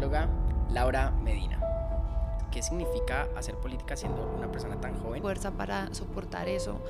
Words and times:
politóloga 0.00 0.28
Laura 0.72 1.10
Medina. 1.10 1.60
¿Qué 2.50 2.62
significa 2.62 3.28
hacer 3.36 3.54
política 3.56 3.96
siendo 3.96 4.26
una 4.36 4.50
persona 4.50 4.80
tan 4.80 4.98
joven? 5.00 5.22
Fuerza 5.22 5.52
para 5.52 5.92
soportar 5.94 6.48
eso. 6.48 6.80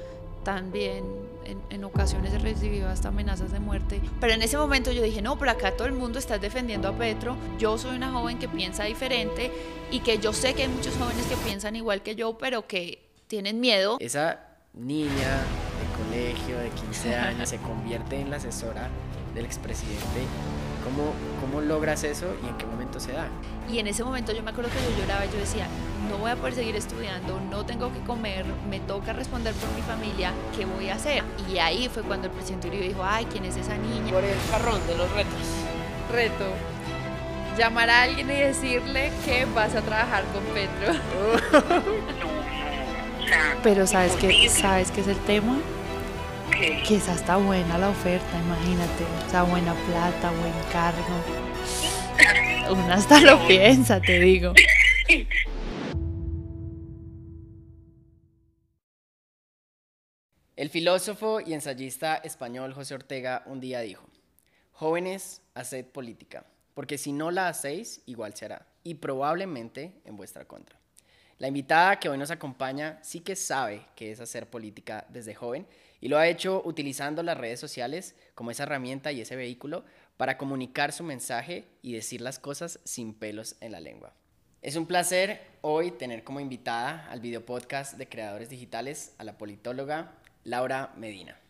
También 0.44 1.04
en, 1.44 1.60
en, 1.68 1.84
ocasiones 1.84 2.32
he 2.32 2.38
recibido 2.38 2.88
hasta 2.88 3.08
amenazas 3.08 3.52
de 3.52 3.60
muerte. 3.60 4.00
Pero 4.20 4.32
en 4.32 4.40
ese 4.40 4.56
momento 4.56 4.90
yo 4.90 5.02
dije, 5.02 5.20
no, 5.20 5.38
pero 5.38 5.50
acá 5.50 5.76
todo 5.76 5.86
el 5.86 5.92
mundo 5.92 6.18
está 6.18 6.38
defendiendo 6.38 6.88
a 6.88 6.92
Petro. 6.92 7.36
Yo 7.58 7.76
soy 7.76 7.96
una 7.96 8.10
joven 8.10 8.38
que 8.38 8.48
piensa 8.48 8.84
diferente 8.84 9.50
y 9.90 10.00
que 10.00 10.18
yo 10.18 10.32
sé 10.32 10.54
que 10.54 10.62
hay 10.62 10.68
muchos 10.68 10.96
jóvenes 10.96 11.27
que 11.27 11.36
piensan 11.36 11.77
igual 11.77 12.00
que 12.00 12.14
yo, 12.14 12.38
pero 12.38 12.66
que 12.66 13.11
tienen 13.27 13.61
miedo. 13.61 13.98
Esa 14.00 14.40
niña 14.72 15.11
de 15.11 16.04
colegio 16.04 16.58
de 16.58 16.70
15 16.70 17.14
años 17.16 17.50
se 17.50 17.58
convierte 17.58 18.18
en 18.18 18.30
la 18.30 18.36
asesora 18.36 18.88
del 19.34 19.45
expresidente. 19.45 20.24
¿Cómo, 20.84 21.12
¿Cómo 21.40 21.61
logras 21.61 22.04
eso 22.04 22.27
y 22.42 22.48
en 22.48 22.56
qué 22.56 22.64
momento 22.64 22.79
se 22.98 23.12
da? 23.12 23.29
Y 23.70 23.79
en 23.79 23.86
ese 23.86 24.02
momento 24.02 24.32
yo 24.32 24.43
me 24.43 24.50
acuerdo 24.50 24.71
que 24.71 24.93
yo 24.93 25.00
lloraba 25.00 25.25
y 25.26 25.30
yo 25.30 25.39
decía, 25.39 25.68
no 26.08 26.18
voy 26.18 26.30
a 26.30 26.36
poder 26.36 26.54
seguir 26.54 26.75
estudiando, 26.75 27.40
no 27.50 27.64
tengo 27.64 27.93
que 27.93 28.00
comer, 28.00 28.44
me 28.68 28.80
toca 28.80 29.13
responder 29.13 29.54
por 29.54 29.71
mi 29.75 29.82
familia, 29.82 30.32
¿qué 30.57 30.64
voy 30.64 30.89
a 30.89 30.94
hacer? 30.94 31.22
Y 31.49 31.58
ahí 31.58 31.89
fue 31.89 32.03
cuando 32.03 32.27
el 32.27 32.33
presidente 32.33 32.69
Uribe 32.69 32.89
dijo, 32.89 33.05
ay, 33.05 33.27
¿quién 33.27 33.44
es 33.44 33.56
esa 33.56 33.77
niña? 33.77 34.12
Por 34.12 34.25
el 34.25 34.36
jarrón 34.50 34.84
de 34.89 34.97
los 34.97 35.11
retos. 35.12 35.41
Reto. 36.11 36.47
Llamar 37.56 37.91
a 37.91 38.03
alguien 38.03 38.28
y 38.30 38.34
decirle 38.34 39.12
que 39.25 39.44
vas 39.55 39.75
a 39.75 39.83
trabajar 39.83 40.25
con 40.33 40.42
Petro. 40.55 41.00
Pero 43.62 43.86
¿sabes 43.86 44.12
qué, 44.16 44.48
¿sabes 44.48 44.91
qué 44.91 45.02
es 45.02 45.08
el 45.08 45.19
tema? 45.19 45.58
¿Qué? 46.50 46.83
Que 46.86 46.97
esa 46.97 47.12
está 47.12 47.36
buena 47.36 47.78
la 47.78 47.91
oferta, 47.91 48.38
imagínate. 48.38 49.05
O 49.27 49.30
sea, 49.30 49.42
buena 49.44 49.75
plata, 49.75 50.30
buen 50.30 50.52
cargo. 50.72 51.50
Una 52.70 52.95
hasta 52.95 53.20
lo 53.20 53.47
piensa, 53.47 54.00
te 54.00 54.20
digo. 54.20 54.53
El 60.56 60.69
filósofo 60.69 61.41
y 61.41 61.55
ensayista 61.55 62.17
español 62.17 62.75
José 62.75 62.94
Ortega 62.94 63.42
un 63.47 63.61
día 63.61 63.80
dijo, 63.80 64.05
jóvenes, 64.72 65.41
haced 65.55 65.86
política, 65.86 66.44
porque 66.75 66.98
si 66.98 67.12
no 67.12 67.30
la 67.30 67.48
hacéis, 67.48 68.02
igual 68.05 68.34
se 68.34 68.45
hará, 68.45 68.67
y 68.84 68.97
probablemente 68.97 69.95
en 70.05 70.17
vuestra 70.17 70.45
contra. 70.45 70.78
La 71.39 71.48
invitada 71.48 71.98
que 71.98 72.11
hoy 72.11 72.19
nos 72.19 72.30
acompaña 72.30 72.98
sí 73.02 73.20
que 73.20 73.34
sabe 73.34 73.86
qué 73.97 74.12
es 74.12 74.20
hacer 74.20 74.50
política 74.50 75.06
desde 75.08 75.34
joven 75.34 75.67
y 75.98 76.08
lo 76.08 76.19
ha 76.19 76.28
hecho 76.28 76.61
utilizando 76.67 77.22
las 77.22 77.39
redes 77.39 77.58
sociales 77.58 78.14
como 78.34 78.50
esa 78.50 78.64
herramienta 78.64 79.12
y 79.12 79.22
ese 79.22 79.36
vehículo 79.36 79.86
para 80.20 80.36
comunicar 80.36 80.92
su 80.92 81.02
mensaje 81.02 81.64
y 81.80 81.94
decir 81.94 82.20
las 82.20 82.38
cosas 82.38 82.78
sin 82.84 83.14
pelos 83.14 83.56
en 83.62 83.72
la 83.72 83.80
lengua. 83.80 84.12
Es 84.60 84.77
un 84.77 84.84
placer 84.84 85.40
hoy 85.62 85.92
tener 85.92 86.24
como 86.24 86.40
invitada 86.40 87.08
al 87.10 87.20
video 87.20 87.46
podcast 87.46 87.96
de 87.96 88.06
creadores 88.06 88.50
digitales 88.50 89.14
a 89.16 89.24
la 89.24 89.38
politóloga 89.38 90.12
Laura 90.44 90.92
Medina. 90.98 91.40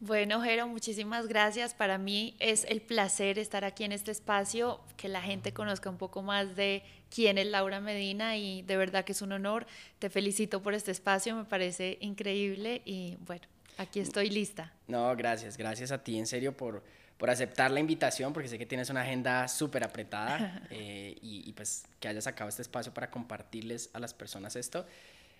Bueno, 0.00 0.40
Jero, 0.40 0.68
muchísimas 0.68 1.26
gracias. 1.26 1.74
Para 1.74 1.98
mí 1.98 2.34
es 2.38 2.64
el 2.64 2.80
placer 2.80 3.38
estar 3.38 3.62
aquí 3.62 3.84
en 3.84 3.92
este 3.92 4.10
espacio, 4.10 4.80
que 4.96 5.08
la 5.08 5.20
gente 5.20 5.52
conozca 5.52 5.90
un 5.90 5.98
poco 5.98 6.22
más 6.22 6.56
de 6.56 6.84
quién 7.14 7.36
es 7.36 7.46
Laura 7.46 7.82
Medina 7.82 8.38
y 8.38 8.62
de 8.62 8.78
verdad 8.78 9.04
que 9.04 9.12
es 9.12 9.20
un 9.20 9.32
honor. 9.32 9.66
Te 9.98 10.08
felicito 10.08 10.62
por 10.62 10.72
este 10.72 10.92
espacio, 10.92 11.36
me 11.36 11.44
parece 11.44 11.98
increíble 12.00 12.80
y 12.86 13.18
bueno, 13.26 13.46
aquí 13.76 14.00
estoy 14.00 14.30
lista. 14.30 14.72
No, 14.88 15.14
gracias, 15.14 15.58
gracias 15.58 15.92
a 15.92 16.02
ti 16.02 16.18
en 16.18 16.26
serio 16.26 16.56
por, 16.56 16.82
por 17.22 17.30
aceptar 17.30 17.70
la 17.70 17.78
invitación, 17.78 18.32
porque 18.32 18.48
sé 18.48 18.58
que 18.58 18.66
tienes 18.66 18.90
una 18.90 19.02
agenda 19.02 19.46
súper 19.46 19.84
apretada 19.84 20.60
eh, 20.70 21.16
y, 21.22 21.48
y 21.48 21.52
pues 21.52 21.84
que 22.00 22.08
hayas 22.08 22.24
sacado 22.24 22.48
este 22.48 22.62
espacio 22.62 22.92
para 22.92 23.12
compartirles 23.12 23.90
a 23.92 24.00
las 24.00 24.12
personas 24.12 24.56
esto. 24.56 24.84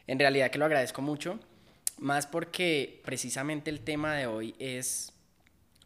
En 0.07 0.17
realidad 0.21 0.53
que 0.53 0.59
lo 0.59 0.65
agradezco 0.65 1.03
mucho 1.03 1.41
más 1.99 2.29
porque 2.29 3.01
precisamente 3.05 3.69
el 3.69 3.81
tema 3.81 4.15
de 4.15 4.29
hoy 4.29 4.55
es 4.61 5.13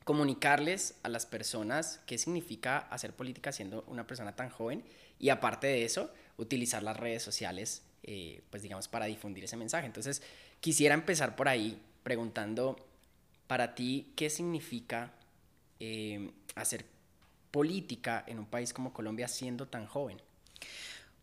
comunicarles 0.05 0.97
a 1.03 1.09
las 1.09 1.25
personas 1.25 1.99
qué 2.05 2.19
significa 2.19 2.77
hacer 2.77 3.15
política 3.15 3.51
siendo 3.51 3.83
una 3.87 4.07
persona 4.07 4.37
tan 4.37 4.51
joven 4.51 4.85
y 5.19 5.31
aparte 5.31 5.67
de 5.67 5.87
eso, 5.87 6.13
utilizar 6.37 6.83
las 6.83 6.99
redes 6.99 7.23
sociales, 7.23 7.81
eh, 8.03 8.43
pues 8.51 8.63
digamos, 8.63 8.87
para 8.87 9.07
difundir 9.07 9.45
ese 9.45 9.57
mensaje. 9.57 9.87
Entonces, 9.87 10.21
quisiera 10.61 10.95
empezar 10.95 11.37
por 11.37 11.49
ahí 11.49 11.81
preguntando, 12.03 12.87
para 13.47 13.75
ti, 13.75 14.13
¿qué 14.15 14.29
significa 14.29 15.16
eh, 15.81 16.31
hacer 16.55 16.87
política 17.51 18.25
en 18.27 18.39
un 18.39 18.47
país 18.47 18.73
como 18.73 18.93
Colombia 18.93 19.29
siendo 19.29 19.67
tan 19.67 19.87
joven? 19.87 20.21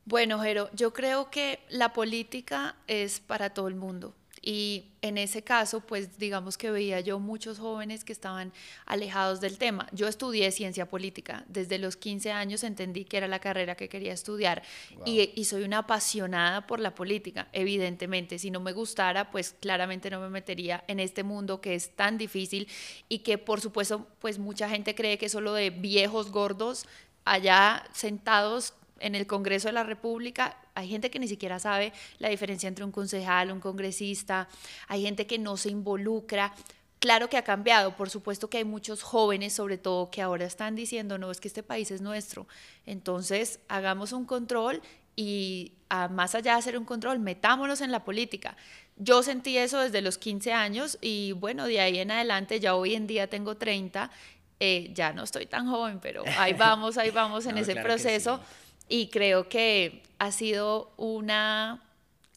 Bueno, 0.06 0.40
Jero, 0.40 0.69
yo 0.74 0.91
creo 0.94 1.30
que 1.30 1.59
la 1.69 1.94
política 1.94 2.75
es 2.88 3.19
para 3.19 3.52
todo 3.52 3.68
el 3.68 3.75
mundo. 3.75 4.13
Y 4.46 4.92
en 5.02 5.18
ese 5.18 5.42
caso, 5.42 5.80
pues 5.80 6.20
digamos 6.20 6.58
que 6.58 6.70
veía 6.70 7.00
yo 7.00 7.18
muchos 7.18 7.59
jóvenes 7.59 8.04
que 8.04 8.12
estaban 8.12 8.52
alejados 8.86 9.40
del 9.40 9.58
tema. 9.58 9.88
Yo 9.94 10.09
estudié 10.09 10.52
ciencia 10.52 10.90
política. 10.90 11.46
Desde 11.48 11.80
los 11.80 11.96
15 11.96 12.34
años 12.34 12.66
entendí 12.66 13.06
que 13.06 13.16
era 13.16 13.30
la 13.30 13.40
carrera 13.40 13.76
que 13.76 13.88
quería 13.88 14.12
estudiar 14.12 14.62
wow. 14.96 15.04
y, 15.06 15.31
y, 15.34 15.46
soy 15.46 15.64
una 15.64 15.80
apasionada 15.80 16.68
por 16.68 16.81
la 16.81 16.94
política, 16.94 17.48
evidentemente. 17.54 18.38
Si 18.38 18.52
no 18.52 18.59
me 18.59 18.74
gustara, 18.74 19.31
pues 19.31 19.56
claramente 19.62 20.09
no 20.09 20.20
me 20.20 20.30
metería 20.30 20.84
en 20.90 21.00
este 21.00 21.24
mundo 21.24 21.62
que 21.62 21.75
es 21.75 21.96
tan 21.96 22.18
difícil 22.18 22.68
y 23.08 23.20
que 23.20 23.38
por 23.38 23.62
supuesto, 23.62 24.08
pues 24.20 24.40
mucha 24.40 24.68
gente 24.68 24.94
cree 24.94 25.18
que 25.18 25.28
es 25.28 25.31
solo 25.31 25.54
de 25.54 25.70
viejos 25.70 26.31
gordos 26.31 26.86
allá 27.24 27.86
sentados 27.94 28.74
en 29.00 29.16
el 29.16 29.28
Congreso 29.28 29.68
de 29.68 29.74
la 29.74 29.84
República 29.84 30.58
hay 30.76 30.90
gente 30.90 31.09
que 31.09 31.20
ni 31.20 31.28
siquiera 31.28 31.59
sabe 31.59 31.94
la 32.20 32.30
diferencia 32.30 32.68
entre 32.68 32.84
un 32.84 32.92
concejal, 32.92 33.52
un 33.52 33.59
congresista, 33.59 34.48
hay 34.88 35.04
gente 35.04 35.28
que 35.28 35.38
no 35.38 35.58
se 35.58 35.70
involucra. 35.70 36.54
Claro 37.00 37.30
que 37.30 37.38
ha 37.38 37.44
cambiado, 37.44 37.96
por 37.98 38.09
supuesto 38.09 38.50
que 38.50 38.59
hay 38.59 38.64
muchos 38.64 39.04
jóvenes, 39.04 39.54
sobre 39.54 39.78
todo, 39.78 40.09
que 40.09 40.22
ahora 40.22 40.46
están 40.46 40.76
diciendo, 40.76 41.18
no, 41.18 41.31
es 41.31 41.42
que 41.42 41.50
este 41.50 41.62
país 41.62 41.92
es 41.92 42.02
nuestro. 42.02 42.48
Entonces, 42.86 43.59
hagamos 43.68 44.14
un 44.14 44.26
control 44.26 44.81
y 45.16 45.74
a, 45.90 46.08
más 46.08 46.34
allá 46.34 46.54
de 46.54 46.60
hacer 46.60 46.78
un 46.78 46.86
control, 46.86 47.20
metámonos 47.20 47.81
en 47.81 47.92
la 47.92 48.04
política. 48.06 48.56
Yo 48.96 49.22
sentí 49.22 49.58
eso 49.58 49.80
desde 49.80 50.02
los 50.02 50.18
15 50.18 50.54
años 50.54 50.98
y 51.02 51.34
bueno, 51.34 51.66
de 51.68 51.81
ahí 51.81 52.00
en 52.00 52.12
adelante, 52.12 52.60
ya 52.60 52.75
hoy 52.75 52.96
en 52.96 53.06
día 53.06 53.28
tengo 53.28 53.58
30, 53.58 54.10
eh, 54.60 54.92
ya 54.94 55.12
no 55.12 55.24
estoy 55.24 55.46
tan 55.46 55.68
joven, 55.68 56.00
pero 56.00 56.24
ahí 56.38 56.54
vamos, 56.54 56.98
ahí 56.98 57.12
vamos 57.12 57.46
en 57.46 57.56
no, 57.56 57.62
ese 57.62 57.74
claro 57.74 57.90
proceso. 57.90 58.40
Y 58.89 59.07
creo 59.07 59.49
que 59.49 60.03
ha 60.19 60.31
sido 60.31 60.91
una 60.97 61.83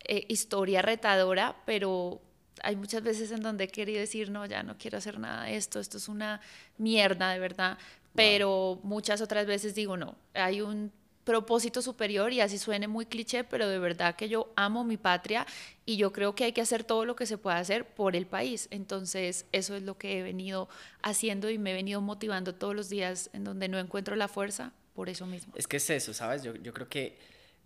eh, 0.05 0.25
historia 0.29 0.83
retadora, 0.83 1.57
pero 1.67 2.21
hay 2.63 2.77
muchas 2.77 3.03
veces 3.03 3.31
en 3.31 3.43
donde 3.43 3.65
he 3.65 3.69
querido 3.69 4.01
decir, 4.01 4.31
no, 4.31 4.47
ya 4.47 4.63
no 4.63 4.77
quiero 4.79 4.99
hacer 4.99 5.19
nada 5.19 5.45
de 5.45 5.57
esto, 5.57 5.81
esto 5.81 5.99
es 5.99 6.09
una 6.09 6.41
mierda, 6.79 7.31
de 7.31 7.39
verdad. 7.39 7.79
Pero 8.15 8.49
wow. 8.49 8.81
muchas 8.83 9.21
otras 9.21 9.47
veces 9.47 9.75
digo, 9.75 9.97
no, 9.97 10.17
hay 10.35 10.63
un 10.63 10.91
propósito 11.27 11.83
superior 11.83 12.33
y 12.33 12.41
así 12.41 12.57
suene 12.57 12.87
muy 12.87 13.05
cliché, 13.05 13.43
pero 13.43 13.69
de 13.69 13.81
verdad 13.81 14.15
que 14.15 14.29
yo 14.29 14.53
amo 14.55 14.85
mi 14.85 14.97
patria 14.97 15.45
y 15.85 15.97
yo 15.97 16.13
creo 16.13 16.37
que 16.37 16.45
hay 16.45 16.53
que 16.53 16.61
hacer 16.61 16.85
todo 16.85 17.05
lo 17.05 17.17
que 17.17 17.27
se 17.27 17.37
pueda 17.37 17.59
hacer 17.59 17.85
por 17.85 18.15
el 18.15 18.27
país. 18.27 18.69
Entonces, 18.71 19.45
eso 19.51 19.75
es 19.75 19.83
lo 19.83 19.99
que 19.99 20.19
he 20.19 20.23
venido 20.23 20.69
haciendo 21.03 21.51
y 21.51 21.59
me 21.59 21.73
he 21.73 21.75
venido 21.75 22.01
motivando 22.01 22.55
todos 22.55 22.77
los 22.77 22.89
días 22.89 23.29
en 23.33 23.43
donde 23.43 23.69
no 23.69 23.79
encuentro 23.79 24.15
la 24.15 24.29
fuerza, 24.29 24.73
por 24.97 25.09
eso 25.09 25.27
mismo. 25.27 25.53
Es 25.57 25.69
que 25.69 25.77
es 25.77 25.89
eso, 25.91 26.13
¿sabes? 26.15 26.43
Yo, 26.43 26.57
yo 26.57 26.73
creo 26.73 26.89
que 26.89 27.19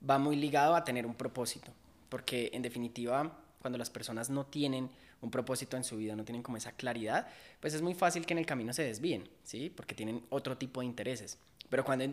va 0.09 0.19
muy 0.19 0.37
ligado 0.37 0.75
a 0.75 0.85
tener 0.85 1.07
un 1.07 1.15
propósito, 1.15 1.73
porque 2.09 2.51
en 2.53 2.63
definitiva, 2.63 3.39
cuando 3.63 3.79
las 3.79 3.89
personas 3.89 4.29
no 4.29 4.45
tienen 4.45 4.91
un 5.23 5.31
propósito 5.31 5.77
en 5.77 5.85
su 5.85 5.97
vida, 5.97 6.17
no 6.17 6.25
tienen 6.25 6.43
como 6.43 6.57
esa 6.57 6.73
claridad, 6.73 7.29
pues 7.61 7.73
es 7.75 7.83
muy 7.83 7.95
fácil 7.95 8.27
que 8.27 8.35
en 8.35 8.39
el 8.39 8.47
camino 8.47 8.73
se 8.73 8.83
desvíen, 8.83 9.29
¿sí? 9.45 9.71
Porque 9.71 9.95
tienen 9.95 10.25
otro 10.31 10.57
tipo 10.57 10.81
de 10.81 10.87
intereses. 10.87 11.39
Pero 11.69 11.85
cuando 11.85 12.05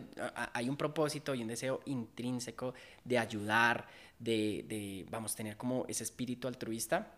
hay 0.52 0.68
un 0.68 0.76
propósito 0.76 1.34
y 1.34 1.42
un 1.42 1.48
deseo 1.48 1.80
intrínseco 1.86 2.74
de 3.04 3.18
ayudar, 3.18 3.88
de, 4.20 4.64
de 4.68 5.04
vamos, 5.10 5.34
tener 5.34 5.56
como 5.56 5.84
ese 5.88 6.04
espíritu 6.04 6.46
altruista, 6.46 7.12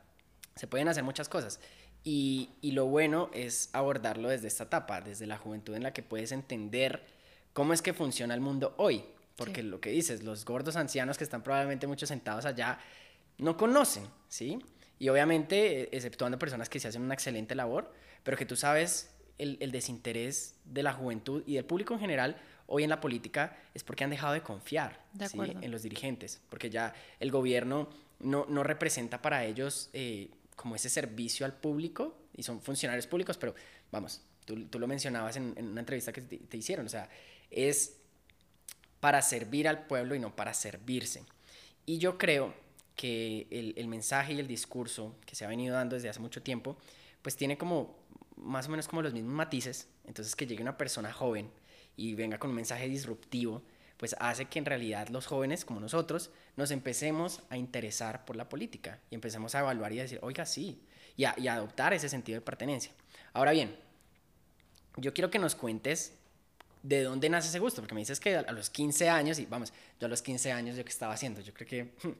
se 0.56 0.66
pueden 0.66 0.88
hacer 0.88 1.04
muchas 1.04 1.28
cosas. 1.28 1.60
Y, 2.02 2.48
y, 2.62 2.72
lo 2.72 2.86
bueno 2.86 3.28
es 3.34 3.68
abordarlo 3.74 4.30
desde 4.30 4.48
esta 4.48 4.64
etapa, 4.64 5.02
desde 5.02 5.26
la 5.26 5.36
juventud 5.36 5.74
en 5.74 5.82
la 5.82 5.92
que 5.92 6.02
puedes 6.02 6.32
entender 6.32 7.04
cómo 7.52 7.72
es 7.72 7.82
que 7.82 7.92
funciona 7.92 8.34
el 8.34 8.40
mundo 8.40 8.74
hoy. 8.78 9.04
Porque 9.36 9.62
sí. 9.62 9.68
lo 9.68 9.80
que 9.80 9.90
dices, 9.90 10.22
los 10.22 10.44
gordos 10.44 10.76
ancianos 10.76 11.16
que 11.16 11.24
están 11.24 11.42
probablemente 11.42 11.86
muchos 11.86 12.08
sentados 12.08 12.44
allá 12.44 12.78
no 13.38 13.56
conocen, 13.56 14.04
¿sí? 14.28 14.58
Y 14.98 15.08
obviamente, 15.08 15.96
exceptuando 15.96 16.38
personas 16.38 16.68
que 16.68 16.78
se 16.78 16.88
hacen 16.88 17.00
una 17.00 17.14
excelente 17.14 17.54
labor, 17.54 17.90
pero 18.22 18.36
que 18.36 18.44
tú 18.44 18.54
sabes 18.54 19.14
el, 19.38 19.56
el, 19.60 19.72
desinterés 19.72 20.56
de 20.66 20.82
la 20.82 20.92
juventud 20.92 21.42
y 21.46 21.54
del 21.54 21.64
público 21.64 21.94
en 21.94 22.00
general 22.00 22.36
hoy 22.66 22.84
en 22.84 22.90
la 22.90 23.00
política 23.00 23.56
es 23.74 23.82
porque 23.82 24.04
han 24.04 24.10
dejado 24.10 24.32
de 24.32 24.42
confiar 24.42 25.02
de 25.12 25.28
¿sí? 25.28 25.38
en 25.60 25.70
los 25.70 25.82
dirigentes, 25.82 26.40
porque 26.48 26.70
ya 26.70 26.94
el 27.18 27.30
gobierno 27.30 27.88
no, 28.20 28.46
no 28.48 28.62
representa 28.62 29.20
para 29.20 29.44
ellos 29.44 29.90
eh, 29.92 30.30
como 30.54 30.76
ese 30.76 30.88
servicio 30.88 31.44
al 31.44 31.54
público 31.54 32.16
y 32.36 32.42
son 32.42 32.60
funcionarios 32.60 33.06
públicos, 33.06 33.36
pero 33.38 33.54
vamos, 33.90 34.22
tú, 34.44 34.66
tú 34.66 34.78
lo 34.78 34.86
mencionabas 34.86 35.36
en, 35.36 35.52
en, 35.56 35.68
una 35.68 35.80
entrevista 35.80 36.12
que 36.12 36.20
te, 36.20 36.38
te 36.38 36.56
hicieron, 36.56 36.86
o 36.86 36.88
sea, 36.88 37.08
es 37.50 37.96
para 39.00 39.22
servir 39.22 39.68
al 39.68 39.86
pueblo 39.86 40.14
y 40.14 40.18
no 40.18 40.36
para 40.36 40.54
servirse. 40.54 41.24
Y 41.86 41.98
yo 41.98 42.18
creo 42.18 42.54
que 42.96 43.46
el, 43.50 43.74
el 43.76 43.88
mensaje 43.88 44.34
y 44.34 44.40
el 44.40 44.46
discurso 44.46 45.16
que 45.24 45.34
se 45.34 45.44
ha 45.44 45.48
venido 45.48 45.74
dando 45.74 45.94
desde 45.94 46.08
hace 46.08 46.20
mucho 46.20 46.42
tiempo, 46.42 46.76
pues 47.22 47.36
tiene 47.36 47.56
como 47.56 47.98
más 48.36 48.66
o 48.66 48.70
menos 48.70 48.88
como 48.88 49.02
los 49.02 49.12
mismos 49.12 49.32
matices. 49.32 49.88
Entonces 50.06 50.36
que 50.36 50.46
llegue 50.46 50.62
una 50.62 50.76
persona 50.76 51.12
joven 51.12 51.50
y 51.96 52.14
venga 52.14 52.38
con 52.38 52.50
un 52.50 52.56
mensaje 52.56 52.88
disruptivo, 52.88 53.62
pues 53.96 54.16
hace 54.18 54.46
que 54.46 54.58
en 54.58 54.64
realidad 54.64 55.08
los 55.08 55.26
jóvenes 55.26 55.64
como 55.64 55.80
nosotros 55.80 56.30
nos 56.56 56.70
empecemos 56.70 57.42
a 57.50 57.56
interesar 57.56 58.24
por 58.24 58.36
la 58.36 58.48
política 58.48 59.00
y 59.10 59.14
empecemos 59.14 59.54
a 59.54 59.60
evaluar 59.60 59.92
y 59.92 60.00
a 60.00 60.02
decir, 60.02 60.18
oiga, 60.22 60.46
sí, 60.46 60.82
y 61.16 61.24
a, 61.24 61.34
y 61.36 61.48
a 61.48 61.54
adoptar 61.54 61.92
ese 61.92 62.08
sentido 62.08 62.38
de 62.38 62.44
pertenencia. 62.44 62.92
Ahora 63.32 63.52
bien, 63.52 63.76
yo 64.96 65.12
quiero 65.12 65.30
que 65.30 65.38
nos 65.38 65.54
cuentes 65.54 66.14
de 66.82 67.02
dónde 67.02 67.28
nace 67.28 67.48
ese 67.48 67.58
gusto, 67.58 67.82
porque 67.82 67.94
me 67.94 68.00
dices 68.00 68.20
que 68.20 68.36
a 68.36 68.52
los 68.52 68.70
15 68.70 69.08
años, 69.08 69.38
y 69.38 69.46
vamos, 69.46 69.72
yo 69.98 70.06
a 70.06 70.08
los 70.08 70.22
15 70.22 70.52
años 70.52 70.76
yo 70.76 70.84
qué 70.84 70.90
estaba 70.90 71.14
haciendo, 71.14 71.40
yo 71.40 71.52
creo 71.52 71.68
que, 71.68 71.82
o 72.08 72.14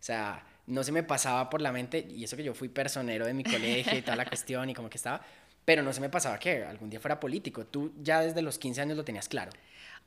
sea, 0.00 0.44
no 0.66 0.82
se 0.82 0.92
me 0.92 1.02
pasaba 1.02 1.48
por 1.50 1.60
la 1.60 1.72
mente, 1.72 2.06
y 2.10 2.24
eso 2.24 2.36
que 2.36 2.44
yo 2.44 2.54
fui 2.54 2.68
personero 2.68 3.26
de 3.26 3.34
mi 3.34 3.44
colegio 3.44 3.96
y 3.96 4.02
toda 4.02 4.16
la 4.16 4.26
cuestión, 4.26 4.70
y 4.70 4.74
como 4.74 4.88
que 4.88 4.96
estaba, 4.96 5.20
pero 5.64 5.82
no 5.82 5.92
se 5.92 6.00
me 6.00 6.08
pasaba 6.08 6.38
que 6.38 6.64
algún 6.64 6.88
día 6.88 7.00
fuera 7.00 7.18
político. 7.18 7.66
Tú 7.66 7.92
ya 8.00 8.20
desde 8.20 8.40
los 8.40 8.56
15 8.56 8.82
años 8.82 8.96
lo 8.96 9.04
tenías 9.04 9.28
claro. 9.28 9.50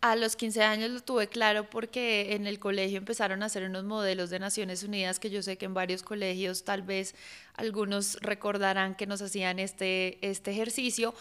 A 0.01 0.15
los 0.15 0.37
15 0.37 0.63
años 0.63 0.91
lo 0.91 1.01
tuve 1.01 1.27
claro 1.27 1.69
porque 1.69 2.33
en 2.33 2.47
el 2.47 2.57
colegio 2.57 2.97
empezaron 2.97 3.43
a 3.43 3.47
hacer 3.47 3.63
unos 3.63 3.83
modelos 3.83 4.29
de 4.29 4.39
Naciones 4.39 4.83
Unidas 4.83 5.19
que 5.19 5.29
yo 5.29 5.41
sé 5.41 5.57
que 5.57 5.65
en 5.65 5.73
varios 5.73 6.03
colegios 6.03 6.63
tal 6.63 6.83
vez 6.83 7.15
algunos 7.55 8.15
recordarán 8.21 8.95
que 8.95 9.07
nos 9.07 9.21
hacían 9.21 9.59
este, 9.59 10.17
este 10.21 10.51
ejercicio. 10.51 11.13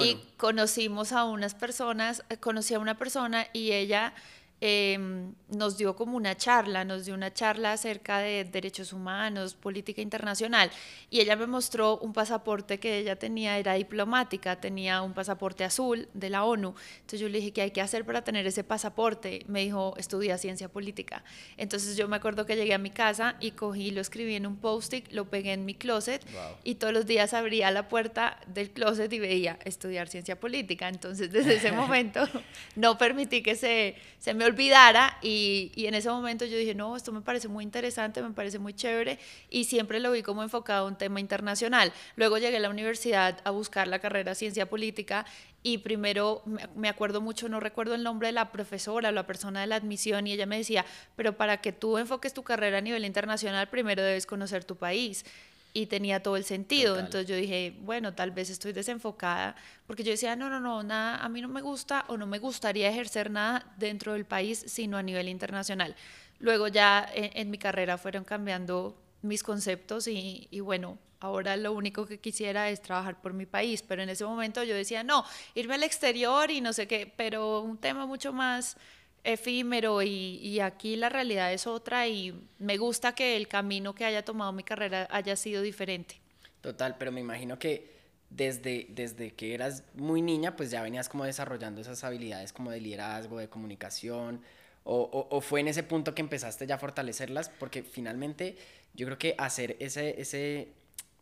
Y 0.00 0.16
conocimos 0.36 1.10
a 1.10 1.24
unas 1.24 1.56
personas, 1.56 2.22
conocí 2.38 2.74
a 2.74 2.78
una 2.78 2.96
persona 2.96 3.48
y 3.52 3.72
ella 3.72 4.14
Em, 4.62 5.32
nos 5.48 5.78
dio 5.78 5.96
como 5.96 6.18
una 6.18 6.36
charla, 6.36 6.84
nos 6.84 7.06
dio 7.06 7.14
una 7.14 7.32
charla 7.32 7.72
acerca 7.72 8.18
de 8.18 8.44
derechos 8.44 8.92
humanos, 8.92 9.54
política 9.54 10.02
internacional, 10.02 10.70
y 11.08 11.20
ella 11.20 11.34
me 11.34 11.46
mostró 11.46 11.96
un 11.96 12.12
pasaporte 12.12 12.78
que 12.78 12.98
ella 12.98 13.16
tenía, 13.16 13.56
era 13.56 13.72
diplomática, 13.74 14.60
tenía 14.60 15.00
un 15.00 15.14
pasaporte 15.14 15.64
azul 15.64 16.08
de 16.12 16.28
la 16.28 16.44
ONU. 16.44 16.74
Entonces 16.96 17.20
yo 17.20 17.28
le 17.30 17.38
dije, 17.38 17.52
¿qué 17.52 17.62
hay 17.62 17.70
que 17.70 17.80
hacer 17.80 18.04
para 18.04 18.22
tener 18.22 18.46
ese 18.46 18.62
pasaporte? 18.62 19.44
Me 19.48 19.62
dijo, 19.62 19.94
estudia 19.96 20.36
ciencia 20.36 20.68
política. 20.68 21.24
Entonces 21.56 21.96
yo 21.96 22.06
me 22.06 22.16
acuerdo 22.16 22.44
que 22.44 22.54
llegué 22.54 22.74
a 22.74 22.78
mi 22.78 22.90
casa 22.90 23.36
y 23.40 23.52
cogí, 23.52 23.92
lo 23.92 24.02
escribí 24.02 24.34
en 24.34 24.46
un 24.46 24.56
post-it, 24.56 25.10
lo 25.10 25.24
pegué 25.30 25.54
en 25.54 25.64
mi 25.64 25.74
closet, 25.74 26.22
y 26.64 26.74
todos 26.74 26.92
los 26.92 27.06
días 27.06 27.32
abría 27.32 27.70
la 27.70 27.88
puerta 27.88 28.38
del 28.46 28.70
closet 28.70 29.10
y 29.10 29.20
veía 29.20 29.58
estudiar 29.64 30.08
ciencia 30.08 30.38
política. 30.38 30.88
Entonces 30.88 31.32
desde 31.32 31.54
ese 31.56 31.72
momento 31.80 32.28
no 32.76 32.98
permití 32.98 33.42
que 33.42 33.56
se, 33.56 33.96
se 34.18 34.34
me 34.34 34.49
olvidara 34.50 35.18
y, 35.22 35.72
en 35.76 35.94
ese 35.94 36.10
momento 36.10 36.44
yo 36.44 36.56
dije, 36.56 36.74
no, 36.74 36.96
esto 36.96 37.12
me 37.12 37.20
parece 37.20 37.48
muy 37.48 37.64
interesante, 37.64 38.22
me 38.22 38.30
parece 38.30 38.58
muy 38.58 38.74
chévere 38.74 39.18
y 39.48 39.64
siempre 39.64 40.00
lo 40.00 40.12
vi 40.12 40.22
como 40.22 40.42
enfocado 40.42 40.86
a 40.86 40.88
un 40.88 40.96
tema 40.96 41.20
internacional. 41.20 41.92
Luego 42.16 42.38
llegué 42.38 42.58
a 42.58 42.60
la 42.60 42.70
universidad 42.70 43.40
a 43.44 43.50
buscar 43.50 43.88
la 43.88 43.98
carrera 43.98 44.34
Ciencia 44.34 44.68
Política 44.68 45.24
y 45.62 45.78
primero 45.78 46.42
me 46.74 46.88
acuerdo 46.88 47.20
mucho, 47.20 47.48
no 47.48 47.60
recuerdo 47.60 47.94
el 47.94 48.02
nombre 48.02 48.28
de 48.28 48.32
la 48.32 48.50
profesora 48.50 49.12
la 49.12 49.26
persona 49.26 49.60
de 49.60 49.66
la 49.66 49.76
admisión 49.76 50.26
y 50.26 50.32
ella 50.32 50.46
me 50.46 50.58
decía, 50.58 50.84
pero 51.16 51.36
para 51.36 51.60
que 51.60 51.72
tú 51.72 51.98
enfoques 51.98 52.32
tu 52.32 52.42
carrera 52.42 52.78
a 52.78 52.80
nivel 52.80 53.04
internacional, 53.04 53.68
primero 53.68 54.02
debes 54.02 54.26
conocer 54.26 54.64
tu 54.64 54.76
país 54.76 55.24
y 55.72 55.86
tenía 55.86 56.22
todo 56.22 56.36
el 56.36 56.44
sentido. 56.44 56.98
Entonces 56.98 57.26
yo 57.26 57.36
dije, 57.36 57.76
bueno, 57.80 58.14
tal 58.14 58.30
vez 58.30 58.50
estoy 58.50 58.72
desenfocada, 58.72 59.56
porque 59.86 60.02
yo 60.02 60.10
decía, 60.10 60.36
no, 60.36 60.48
no, 60.48 60.60
no, 60.60 60.82
nada, 60.82 61.16
a 61.18 61.28
mí 61.28 61.40
no 61.40 61.48
me 61.48 61.60
gusta 61.60 62.04
o 62.08 62.16
no 62.16 62.26
me 62.26 62.38
gustaría 62.38 62.88
ejercer 62.88 63.30
nada 63.30 63.72
dentro 63.76 64.14
del 64.14 64.24
país, 64.24 64.64
sino 64.66 64.96
a 64.96 65.02
nivel 65.02 65.28
internacional. 65.28 65.94
Luego 66.38 66.68
ya 66.68 67.08
en, 67.14 67.50
mi 67.50 67.58
carrera 67.58 67.98
fueron 67.98 68.24
cambiando 68.24 68.96
mis 69.22 69.42
conceptos 69.42 70.08
y, 70.08 70.48
y, 70.50 70.60
bueno, 70.60 70.98
ahora 71.20 71.56
lo 71.56 71.72
único 71.72 72.06
que 72.06 72.18
quisiera 72.18 72.70
es 72.70 72.80
trabajar 72.80 73.20
por 73.20 73.34
mi 73.34 73.44
país, 73.44 73.82
pero 73.82 74.02
en 74.02 74.08
ese 74.08 74.24
momento 74.24 74.64
yo 74.64 74.74
decía, 74.74 75.04
no, 75.04 75.24
irme 75.54 75.74
al 75.74 75.82
exterior 75.82 76.50
y 76.50 76.62
no 76.62 76.72
sé 76.72 76.88
qué, 76.88 77.12
pero 77.14 77.60
un 77.60 77.76
tema 77.76 78.06
mucho 78.06 78.32
más 78.32 78.78
efímero 79.24 80.02
y, 80.02 80.60
aquí 80.60 80.96
la 80.96 81.08
realidad 81.08 81.52
es 81.52 81.66
otra 81.66 82.08
y 82.08 82.34
me 82.58 82.76
gusta 82.76 83.14
que 83.14 83.36
el 83.36 83.48
camino 83.48 83.94
que 83.94 84.04
haya 84.04 84.24
tomado 84.24 84.52
mi 84.52 84.62
carrera 84.62 85.08
haya 85.10 85.36
sido 85.36 85.62
diferente. 85.62 86.20
Total, 86.60 86.96
pero 86.98 87.12
me 87.12 87.20
imagino 87.20 87.58
que 87.58 87.90
desde, 88.28 88.86
desde 88.90 89.32
que 89.32 89.54
eras 89.54 89.82
muy 89.94 90.22
niña 90.22 90.56
pues 90.56 90.70
ya 90.70 90.82
venías 90.82 91.08
como 91.08 91.24
desarrollando 91.24 91.80
esas 91.80 92.04
habilidades 92.04 92.52
como 92.52 92.70
de 92.70 92.80
liderazgo, 92.80 93.38
de 93.38 93.48
comunicación 93.48 94.40
o, 94.84 95.28
o, 95.30 95.40
fue 95.40 95.60
en 95.60 95.68
ese 95.68 95.82
punto 95.82 96.14
que 96.14 96.22
empezaste 96.22 96.66
ya 96.66 96.76
a 96.76 96.78
fortalecerlas 96.78 97.48
porque 97.48 97.82
finalmente 97.82 98.56
yo 98.94 99.06
creo 99.06 99.18
que 99.18 99.34
hacer 99.36 99.76
ese, 99.78 100.20
ese 100.20 100.68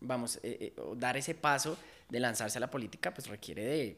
vamos, 0.00 0.36
eh, 0.42 0.72
eh, 0.76 0.82
dar 0.96 1.16
ese 1.16 1.34
paso 1.34 1.76
de 2.08 2.20
lanzarse 2.20 2.58
a 2.58 2.60
la 2.60 2.70
política 2.70 3.12
pues 3.12 3.26
requiere 3.26 3.64
de 3.64 3.96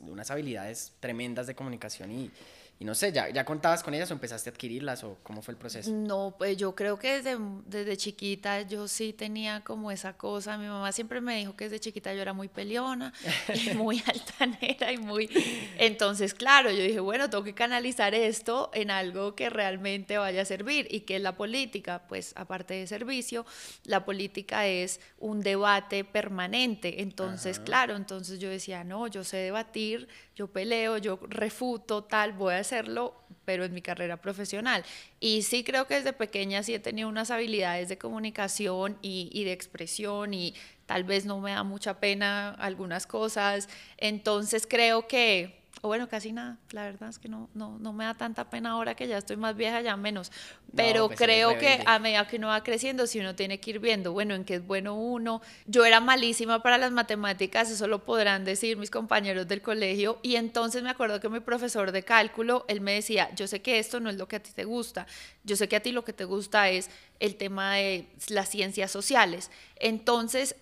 unas 0.00 0.30
habilidades 0.30 0.92
tremendas 1.00 1.46
de 1.46 1.54
comunicación 1.54 2.10
y, 2.10 2.30
y 2.78 2.84
no 2.84 2.94
sé, 2.94 3.10
¿ya, 3.10 3.30
¿ya 3.30 3.46
contabas 3.46 3.82
con 3.82 3.94
ellas 3.94 4.10
o 4.10 4.14
empezaste 4.14 4.50
a 4.50 4.52
adquirirlas 4.52 5.02
o 5.02 5.16
cómo 5.22 5.40
fue 5.40 5.52
el 5.52 5.58
proceso? 5.58 5.90
No, 5.90 6.34
pues 6.36 6.58
yo 6.58 6.74
creo 6.74 6.98
que 6.98 7.22
desde, 7.22 7.38
desde 7.64 7.96
chiquita 7.96 8.62
yo 8.62 8.86
sí 8.86 9.14
tenía 9.14 9.64
como 9.64 9.90
esa 9.90 10.12
cosa. 10.18 10.58
Mi 10.58 10.66
mamá 10.66 10.92
siempre 10.92 11.22
me 11.22 11.38
dijo 11.38 11.56
que 11.56 11.64
desde 11.64 11.80
chiquita 11.80 12.12
yo 12.12 12.20
era 12.20 12.34
muy 12.34 12.48
peleona 12.48 13.14
y 13.54 13.70
muy 13.74 14.02
altanera 14.06 14.92
y 14.92 14.98
muy... 14.98 15.30
Entonces, 15.78 16.34
claro, 16.34 16.70
yo 16.70 16.82
dije, 16.82 17.00
bueno, 17.00 17.30
tengo 17.30 17.44
que 17.44 17.54
canalizar 17.54 18.14
esto 18.14 18.70
en 18.74 18.90
algo 18.90 19.34
que 19.34 19.48
realmente 19.48 20.18
vaya 20.18 20.42
a 20.42 20.44
servir 20.44 20.86
y 20.90 21.00
que 21.00 21.18
la 21.18 21.34
política, 21.34 22.02
pues 22.06 22.34
aparte 22.36 22.74
de 22.74 22.86
servicio, 22.86 23.46
la 23.84 24.04
política 24.04 24.66
es 24.66 25.00
un 25.18 25.40
debate 25.40 26.04
permanente. 26.04 27.00
Entonces, 27.00 27.58
claro, 27.58 27.96
entonces 27.96 28.38
yo 28.38 28.50
decía, 28.50 28.84
no, 28.84 29.06
yo 29.06 29.24
sé 29.24 29.38
debatir, 29.38 30.08
yo 30.34 30.48
peleo, 30.48 30.98
yo 30.98 31.18
refuto, 31.22 32.04
tal, 32.04 32.34
voy 32.34 32.52
a 32.52 32.65
hacerlo, 32.66 33.14
pero 33.44 33.64
en 33.64 33.72
mi 33.72 33.80
carrera 33.80 34.16
profesional. 34.16 34.84
Y 35.20 35.42
sí 35.42 35.64
creo 35.64 35.86
que 35.86 35.94
desde 35.94 36.12
pequeña 36.12 36.62
sí 36.62 36.74
he 36.74 36.78
tenido 36.78 37.08
unas 37.08 37.30
habilidades 37.30 37.88
de 37.88 37.96
comunicación 37.96 38.98
y, 39.02 39.44
de 39.44 39.52
expresión 39.52 40.34
y 40.34 40.54
tal 40.86 41.04
vez 41.04 41.24
no 41.24 41.40
me 41.40 41.52
da 41.52 41.62
mucha 41.62 42.00
pena 42.00 42.50
algunas 42.50 43.06
cosas. 43.06 43.68
Entonces 43.96 44.66
creo 44.68 45.06
que 45.06 45.65
o 45.82 45.88
bueno, 45.88 46.08
casi 46.08 46.32
nada, 46.32 46.56
la 46.70 46.84
verdad 46.84 47.10
es 47.10 47.18
que 47.18 47.28
no, 47.28 47.50
no, 47.54 47.78
no 47.78 47.92
me 47.92 48.04
da 48.04 48.14
tanta 48.14 48.48
pena 48.48 48.70
ahora 48.70 48.94
que 48.94 49.06
ya 49.06 49.18
estoy 49.18 49.36
más 49.36 49.56
vieja, 49.56 49.82
ya 49.82 49.96
menos, 49.96 50.32
pero 50.74 51.06
pues 51.08 51.18
creo 51.18 51.58
que 51.58 51.82
a 51.84 51.98
medida 51.98 52.26
que 52.26 52.36
uno 52.36 52.48
va 52.48 52.62
creciendo, 52.62 53.06
si 53.06 53.20
uno 53.20 53.34
tiene 53.34 53.60
que 53.60 53.70
ir 53.70 53.78
viendo, 53.78 54.12
bueno, 54.12 54.34
en 54.34 54.44
qué 54.44 54.54
es 54.54 54.66
bueno 54.66 54.94
uno, 54.94 55.42
yo 55.66 55.84
era 55.84 56.00
malísima 56.00 56.62
para 56.62 56.78
las 56.78 56.92
matemáticas, 56.92 57.70
eso 57.70 57.86
lo 57.88 58.04
podrán 58.04 58.44
decir 58.44 58.76
mis 58.78 58.90
compañeros 58.90 59.46
del 59.48 59.60
colegio, 59.60 60.18
y 60.22 60.36
entonces 60.36 60.82
me 60.82 60.90
acuerdo 60.90 61.20
que 61.20 61.28
mi 61.28 61.40
profesor 61.40 61.92
de 61.92 62.02
cálculo, 62.02 62.64
él 62.68 62.80
me 62.80 62.92
decía, 62.92 63.32
yo 63.34 63.46
sé 63.46 63.60
que 63.60 63.78
esto 63.78 64.00
no 64.00 64.08
es 64.08 64.16
lo 64.16 64.28
que 64.28 64.36
a 64.36 64.42
ti 64.42 64.50
te 64.54 64.64
gusta, 64.64 65.06
yo 65.44 65.56
sé 65.56 65.68
que 65.68 65.76
a 65.76 65.80
ti 65.80 65.92
lo 65.92 66.04
que 66.04 66.14
te 66.14 66.24
gusta 66.24 66.70
es 66.70 66.90
el 67.20 67.36
tema 67.36 67.74
de 67.74 68.06
las 68.28 68.48
ciencias 68.48 68.90
sociales, 68.90 69.50
entonces 69.76 70.56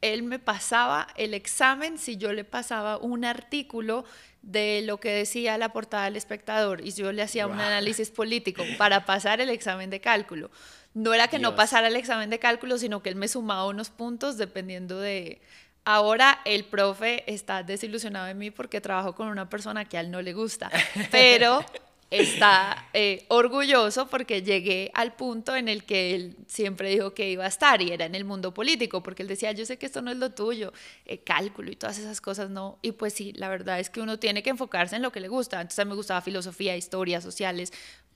él 0.00 0.22
me 0.22 0.38
pasaba 0.38 1.08
el 1.16 1.34
examen 1.34 1.98
si 1.98 2.16
yo 2.16 2.32
le 2.32 2.44
pasaba 2.44 2.98
un 2.98 3.24
artículo 3.24 4.04
de 4.42 4.82
lo 4.82 4.98
que 4.98 5.10
decía 5.10 5.58
la 5.58 5.72
portada 5.72 6.04
del 6.04 6.16
espectador 6.16 6.80
y 6.84 6.92
yo 6.92 7.12
le 7.12 7.22
hacía 7.22 7.46
un 7.46 7.60
análisis 7.60 8.10
político 8.10 8.64
para 8.78 9.04
pasar 9.04 9.40
el 9.40 9.50
examen 9.50 9.90
de 9.90 10.00
cálculo. 10.00 10.50
No 10.94 11.12
era 11.14 11.28
que 11.28 11.38
no 11.38 11.54
pasara 11.54 11.88
el 11.88 11.96
examen 11.96 12.30
de 12.30 12.38
cálculo, 12.38 12.78
sino 12.78 13.02
que 13.02 13.10
él 13.10 13.16
me 13.16 13.28
sumaba 13.28 13.66
unos 13.66 13.90
puntos 13.90 14.36
dependiendo 14.38 14.98
de... 14.98 15.40
Ahora 15.84 16.40
el 16.44 16.66
profe 16.66 17.24
está 17.32 17.62
desilusionado 17.62 18.26
de 18.26 18.34
mí 18.34 18.50
porque 18.50 18.80
trabajo 18.80 19.14
con 19.14 19.28
una 19.28 19.48
persona 19.48 19.86
que 19.86 19.96
a 19.96 20.00
él 20.00 20.10
no 20.10 20.20
le 20.20 20.34
gusta, 20.34 20.70
pero 21.10 21.64
está 22.10 22.88
eh, 22.94 23.26
orgulloso 23.28 24.08
porque 24.08 24.42
llegué 24.42 24.90
al 24.94 25.14
punto 25.14 25.54
en 25.54 25.68
el 25.68 25.84
que 25.84 26.14
él 26.14 26.36
siempre 26.46 26.90
dijo 26.90 27.12
que 27.12 27.30
iba 27.30 27.44
a 27.44 27.48
estar 27.48 27.82
y 27.82 27.90
era 27.90 28.06
en 28.06 28.14
el 28.14 28.24
mundo 28.24 28.54
político, 28.54 29.02
porque 29.02 29.22
él 29.22 29.28
decía, 29.28 29.52
yo 29.52 29.66
sé 29.66 29.76
que 29.76 29.86
esto 29.86 30.00
no 30.00 30.10
es 30.10 30.16
lo 30.16 30.30
tuyo, 30.30 30.72
eh, 31.04 31.18
cálculo 31.18 31.70
y 31.70 31.76
todas 31.76 31.98
esas 31.98 32.20
cosas 32.20 32.48
no. 32.50 32.78
Y 32.80 32.92
pues 32.92 33.12
sí, 33.12 33.32
la 33.34 33.48
verdad 33.48 33.78
es 33.78 33.90
que 33.90 34.00
uno 34.00 34.18
tiene 34.18 34.42
que 34.42 34.50
enfocarse 34.50 34.96
en 34.96 35.02
lo 35.02 35.12
que 35.12 35.20
le 35.20 35.28
gusta. 35.28 35.60
Entonces 35.60 35.80
a 35.80 35.84
mí 35.84 35.90
me 35.90 35.96
gustaba 35.96 36.22
filosofía, 36.22 36.76
historia, 36.76 37.20
sociales, 37.20 37.72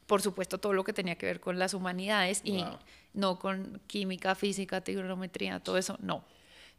por 0.07 0.23
supuesto 0.23 0.59
todo 0.59 0.73
lo 0.73 0.85
que 0.85 0.93
tenía 0.93 1.17
que 1.17 1.27
ver 1.27 1.41
con 1.41 1.59
las 1.59 1.75
humanidades 1.75 2.41
y 2.45 2.65
no 3.13 3.39
con 3.39 3.81
química, 3.87 4.35
física, 4.35 4.81
trigonometría, 4.81 5.61
todo 5.61 5.77
eso, 5.77 5.99
no. 6.01 6.25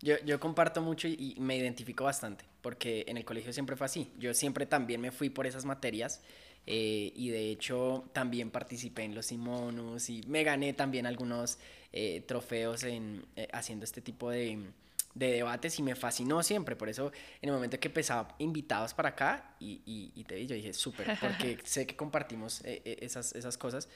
Yo, 0.02 0.16
yo 0.26 0.38
comparto 0.40 0.82
mucho 0.82 1.08
y, 1.08 1.36
y 1.38 1.40
me 1.40 1.56
identifico 1.56 2.04
bastante, 2.04 2.44
porque 2.62 3.06
en 3.08 3.16
el 3.16 3.24
colegio 3.24 3.54
siempre 3.54 3.78
fue 3.78 3.86
así. 3.86 4.12
Yo 4.20 4.34
siempre 4.34 4.66
también 4.66 5.00
me 5.00 5.12
fui 5.12 5.30
por 5.30 5.48
esas 5.48 5.64
materias 5.64 6.22
eh, 6.66 7.12
y 7.16 7.30
de 7.30 7.50
hecho 7.52 8.10
también 8.14 8.50
participé 8.50 9.04
en 9.04 9.16
los 9.16 9.28
Simonus 9.28 10.10
y 10.10 10.22
me 10.28 10.44
gané 10.44 10.74
también 10.74 11.06
algunos 11.06 11.58
eh, 11.92 12.24
trofeos 12.28 12.84
en, 12.84 13.26
eh, 13.36 13.48
haciendo 13.52 13.86
este 13.86 14.02
tipo 14.02 14.30
de, 14.30 14.72
de 15.16 15.32
debates 15.32 15.78
y 15.80 15.84
me 15.84 15.96
fascinó 15.96 16.44
siempre. 16.44 16.76
Por 16.76 16.90
eso, 16.90 17.12
en 17.42 17.50
el 17.50 17.56
momento 17.56 17.80
que 17.80 17.88
empezaba 17.88 18.36
invitados 18.40 18.94
para 18.94 19.10
acá 19.10 19.56
y, 19.60 19.82
y, 19.86 20.24
te 20.24 20.36
vi, 20.36 20.48
yo 20.48 20.56
dije, 20.56 20.74
súper, 20.74 21.18
porque 21.20 21.58
sé 21.64 21.86
que 21.86 21.96
compartimos 21.96 22.62
eh, 22.66 22.82
eh, 22.86 22.98
esas, 23.02 23.34
esas 23.34 23.58
cosas. 23.58 23.88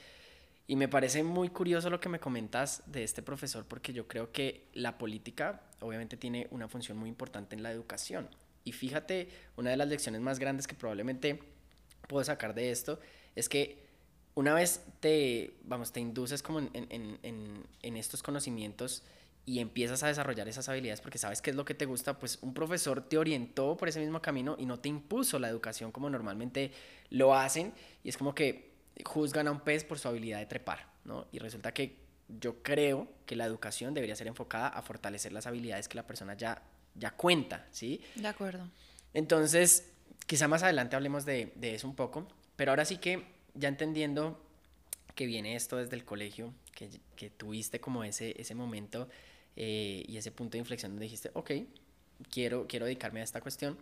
Y 0.68 0.76
me 0.76 0.90
parece 0.90 1.24
muy 1.24 1.50
curioso 1.50 1.90
lo 1.90 2.00
que 2.00 2.10
me 2.10 2.20
comentas 2.20 2.84
de 2.88 3.04
este 3.04 3.22
profesor, 3.22 3.66
porque 3.66 3.94
yo 3.94 4.08
creo 4.08 4.32
que 4.32 4.68
la 4.74 4.98
política 4.98 5.62
obviamente 5.80 6.18
tiene 6.18 6.48
una 6.52 6.68
función 6.68 6.98
muy 6.98 7.10
importante 7.10 7.56
en 7.56 7.64
la 7.64 7.72
educación. 7.72 8.28
Y 8.66 8.74
fíjate, 8.74 9.30
una 9.56 9.70
de 9.70 9.78
las 9.78 9.88
lecciones 9.88 10.20
más 10.20 10.40
grandes 10.40 10.68
que 10.68 10.76
probablemente 10.76 11.40
puedo 12.08 12.24
sacar 12.24 12.54
de 12.54 12.72
esto 12.72 13.00
es 13.36 13.50
que 13.50 13.86
una 14.36 14.54
vez 14.54 14.82
te, 15.00 15.56
vamos, 15.64 15.92
te 15.92 16.00
induces 16.00 16.42
como 16.42 16.60
en, 16.60 16.70
en, 16.74 17.20
en, 17.24 17.64
en 17.82 17.98
estos 17.98 18.24
conocimientos, 18.24 19.04
y 19.48 19.62
empiezas 19.62 20.04
a 20.04 20.08
desarrollar 20.08 20.50
esas 20.50 20.68
habilidades 20.68 21.00
porque 21.00 21.18
sabes 21.18 21.42
qué 21.42 21.52
es 21.52 21.56
lo 21.56 21.64
que 21.64 21.74
te 21.74 21.86
gusta, 21.86 22.20
pues 22.20 22.38
un 22.42 22.54
profesor 22.54 23.02
te 23.02 23.18
orientó 23.18 23.78
por 23.78 23.88
ese 23.88 24.02
mismo 24.02 24.22
camino 24.22 24.58
y 24.60 24.66
no 24.66 24.78
te 24.78 24.90
impuso 24.90 25.40
la 25.40 25.48
educación 25.48 25.94
como 25.94 26.10
normalmente 26.10 26.74
lo 27.12 27.34
hacen 27.34 27.74
y 28.04 28.10
es 28.10 28.18
como 28.18 28.36
que 28.36 28.74
juzgan 29.06 29.48
a 29.48 29.52
un 29.52 29.62
pez 29.62 29.86
por 29.86 30.00
su 30.00 30.10
habilidad 30.10 30.40
de 30.40 30.48
trepar, 30.48 30.92
¿no? 31.06 31.28
Y 31.32 31.40
resulta 31.40 31.74
que 31.74 31.96
yo 32.28 32.62
creo 32.62 33.08
que 33.26 33.38
la 33.38 33.46
educación 33.46 33.94
debería 33.94 34.18
ser 34.18 34.28
enfocada 34.28 34.68
a 34.68 34.82
fortalecer 34.82 35.32
las 35.32 35.48
habilidades 35.48 35.88
que 35.88 35.96
la 35.96 36.06
persona 36.06 36.34
ya, 36.34 36.62
ya 36.94 37.12
cuenta, 37.12 37.66
¿sí? 37.72 38.02
De 38.16 38.28
acuerdo. 38.28 38.68
Entonces, 39.14 39.94
quizá 40.28 40.48
más 40.48 40.62
adelante 40.62 40.96
hablemos 40.96 41.26
de, 41.26 41.52
de 41.56 41.74
eso 41.74 41.88
un 41.88 41.96
poco, 41.96 42.28
pero 42.56 42.72
ahora 42.72 42.86
sí 42.86 42.98
que 42.98 43.26
ya 43.56 43.70
entendiendo 43.70 44.40
que 45.16 45.26
viene 45.26 45.56
esto 45.56 45.78
desde 45.78 45.96
el 45.96 46.06
colegio, 46.06 46.54
que, 46.76 46.90
que 47.16 47.32
tuviste 47.32 47.82
como 47.82 48.04
ese, 48.04 48.40
ese 48.40 48.54
momento 48.54 49.10
eh, 49.56 50.04
y 50.08 50.18
ese 50.18 50.32
punto 50.32 50.54
de 50.54 50.60
inflexión 50.60 50.92
donde 50.92 51.06
dijiste, 51.06 51.32
ok, 51.34 51.52
quiero, 52.30 52.68
quiero 52.68 52.86
dedicarme 52.86 53.22
a 53.22 53.24
esta 53.24 53.42
cuestión. 53.42 53.78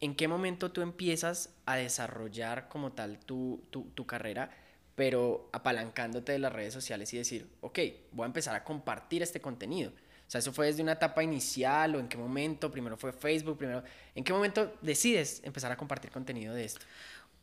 ¿En 0.00 0.14
qué 0.14 0.28
momento 0.28 0.70
tú 0.70 0.80
empiezas 0.80 1.50
a 1.66 1.74
desarrollar 1.74 2.68
como 2.68 2.92
tal 2.92 3.18
tu, 3.18 3.64
tu, 3.70 3.82
tu 3.94 4.06
carrera, 4.06 4.50
pero 4.94 5.48
apalancándote 5.52 6.30
de 6.30 6.38
las 6.38 6.52
redes 6.52 6.72
sociales 6.72 7.12
y 7.12 7.18
decir, 7.18 7.48
ok, 7.60 7.78
voy 8.12 8.24
a 8.24 8.26
empezar 8.26 8.54
a 8.54 8.62
compartir 8.62 9.22
este 9.22 9.40
contenido? 9.40 9.90
O 10.28 10.30
sea, 10.30 10.40
¿eso 10.40 10.52
fue 10.52 10.66
desde 10.66 10.82
una 10.82 10.92
etapa 10.92 11.22
inicial 11.22 11.96
o 11.96 12.00
en 12.00 12.06
qué 12.06 12.18
momento? 12.18 12.70
Primero 12.70 12.98
fue 12.98 13.14
Facebook, 13.14 13.56
primero... 13.56 13.82
¿En 14.14 14.22
qué 14.22 14.30
momento 14.30 14.74
decides 14.82 15.40
empezar 15.42 15.72
a 15.72 15.76
compartir 15.78 16.10
contenido 16.10 16.52
de 16.52 16.66
esto? 16.66 16.84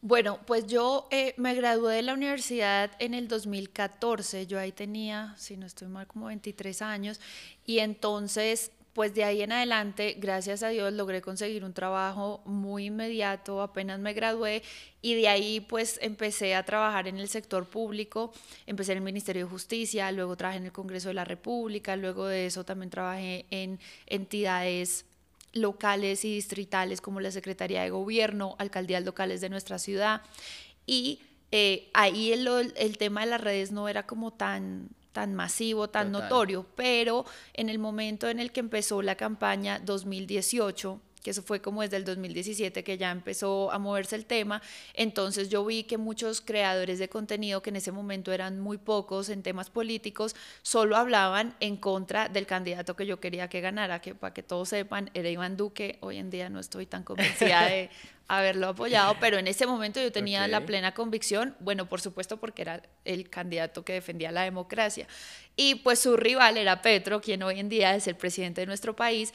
Bueno, 0.02 0.40
pues 0.46 0.68
yo 0.68 1.08
eh, 1.10 1.34
me 1.38 1.56
gradué 1.56 1.96
de 1.96 2.02
la 2.04 2.14
universidad 2.14 2.92
en 3.00 3.16
el 3.16 3.28
2014, 3.28 4.46
yo 4.46 4.60
ahí 4.60 4.72
tenía, 4.72 5.34
si 5.36 5.58
no 5.58 5.66
estoy 5.66 5.88
mal, 5.88 6.06
como 6.06 6.28
23 6.28 6.84
años, 6.84 7.20
y 7.66 7.80
entonces, 7.80 8.72
pues 8.96 9.14
de 9.14 9.26
ahí 9.26 9.42
en 9.42 9.52
adelante, 9.52 10.16
gracias 10.18 10.64
a 10.64 10.70
Dios, 10.70 10.94
logré 10.94 11.22
conseguir 11.22 11.66
un 11.66 11.74
trabajo 11.74 12.42
muy 12.46 12.86
inmediato, 12.86 13.62
apenas 13.62 14.00
me 14.00 14.14
gradué, 14.14 14.64
y 15.02 15.16
de 15.16 15.28
ahí 15.28 15.60
pues 15.60 16.00
empecé 16.02 16.56
a 16.56 16.64
trabajar 16.64 17.10
en 17.10 17.18
el 17.18 17.28
sector 17.28 17.66
público, 17.66 18.32
empecé 18.66 18.94
en 18.94 19.00
el 19.00 19.04
Ministerio 19.04 19.44
de 19.44 19.50
Justicia, 19.52 20.10
luego 20.14 20.38
trabajé 20.38 20.60
en 20.60 20.66
el 20.68 20.72
Congreso 20.72 21.10
de 21.10 21.16
la 21.16 21.26
República, 21.26 21.98
luego 21.98 22.26
de 22.26 22.46
eso 22.46 22.64
también 22.64 22.90
trabajé 22.90 23.46
en 23.52 23.82
entidades 24.06 25.04
locales 25.52 26.24
y 26.24 26.34
distritales 26.34 27.02
como 27.02 27.20
la 27.20 27.32
Secretaría 27.32 27.84
de 27.84 27.90
Gobierno, 27.90 28.56
alcaldías 28.60 29.04
locales 29.04 29.42
de 29.42 29.50
nuestra 29.50 29.78
ciudad. 29.78 30.22
Y 30.86 31.20
eh, 31.52 31.90
ahí 31.94 32.32
el, 32.32 32.48
el, 32.78 32.98
tema 32.98 33.26
de 33.26 33.28
las 33.28 33.42
redes 33.42 33.74
no 33.74 33.90
era 33.90 34.08
como 34.08 34.32
tan 34.32 34.88
tan 35.16 35.34
masivo, 35.34 35.88
tan 35.88 36.12
notorio, 36.12 36.66
pero 36.76 37.24
en 37.54 37.70
el 37.70 37.80
momento 37.80 38.28
en 38.28 38.42
el 38.42 38.52
que 38.52 38.60
empezó 38.60 39.02
la 39.02 39.16
campaña 39.16 39.80
2018, 39.80 41.00
que 41.26 41.32
eso 41.32 41.42
fue 41.42 41.60
como 41.60 41.82
desde 41.82 41.98
el 41.98 42.06
2017 42.06 42.84
que 42.84 43.00
ya 43.00 43.10
empezó 43.10 43.72
a 43.72 43.80
moverse 43.80 44.16
el 44.16 44.28
tema. 44.28 44.62
Entonces 44.94 45.50
yo 45.50 45.66
vi 45.66 45.84
que 45.84 45.98
muchos 45.98 46.40
creadores 46.40 47.00
de 47.00 47.10
contenido, 47.10 47.64
que 47.64 47.72
en 47.72 47.78
ese 47.78 47.92
momento 47.92 48.32
eran 48.32 48.60
muy 48.60 48.78
pocos 48.78 49.30
en 49.30 49.42
temas 49.42 49.72
políticos, 49.72 50.36
solo 50.62 50.96
hablaban 50.96 51.56
en 51.62 51.78
contra 51.78 52.30
del 52.30 52.46
candidato 52.46 52.96
que 52.96 53.08
yo 53.08 53.20
quería 53.20 53.50
que 53.50 53.60
ganara, 53.60 54.02
que 54.02 54.14
para 54.14 54.36
que 54.36 54.44
todos 54.44 54.70
sepan, 54.70 55.10
era 55.16 55.28
Iván 55.28 55.58
Duque. 55.58 55.98
Hoy 56.02 56.18
en 56.18 56.30
día 56.30 56.48
no 56.52 56.60
estoy 56.60 56.86
tan 56.86 57.02
convencida 57.02 57.66
de 57.66 57.90
haberlo 58.28 58.68
apoyado, 58.68 59.16
pero 59.20 59.40
en 59.40 59.48
ese 59.48 59.66
momento 59.66 60.00
yo 60.00 60.12
tenía 60.12 60.48
la 60.48 60.64
plena 60.64 60.94
convicción, 60.94 61.56
bueno, 61.60 61.90
por 61.90 62.02
supuesto 62.02 62.38
porque 62.38 62.62
era 62.62 62.84
el 63.04 63.32
candidato 63.32 63.84
que 63.84 63.94
defendía 63.94 64.32
la 64.32 64.44
democracia. 64.44 65.08
Y 65.56 65.76
pues 65.76 65.98
su 66.00 66.18
rival 66.18 66.58
era 66.58 66.84
Petro, 66.84 67.20
quien 67.20 67.42
hoy 67.42 67.60
en 67.60 67.70
día 67.70 67.96
es 67.96 68.06
el 68.06 68.16
presidente 68.16 68.62
de 68.62 68.68
nuestro 68.68 68.96
país 68.96 69.34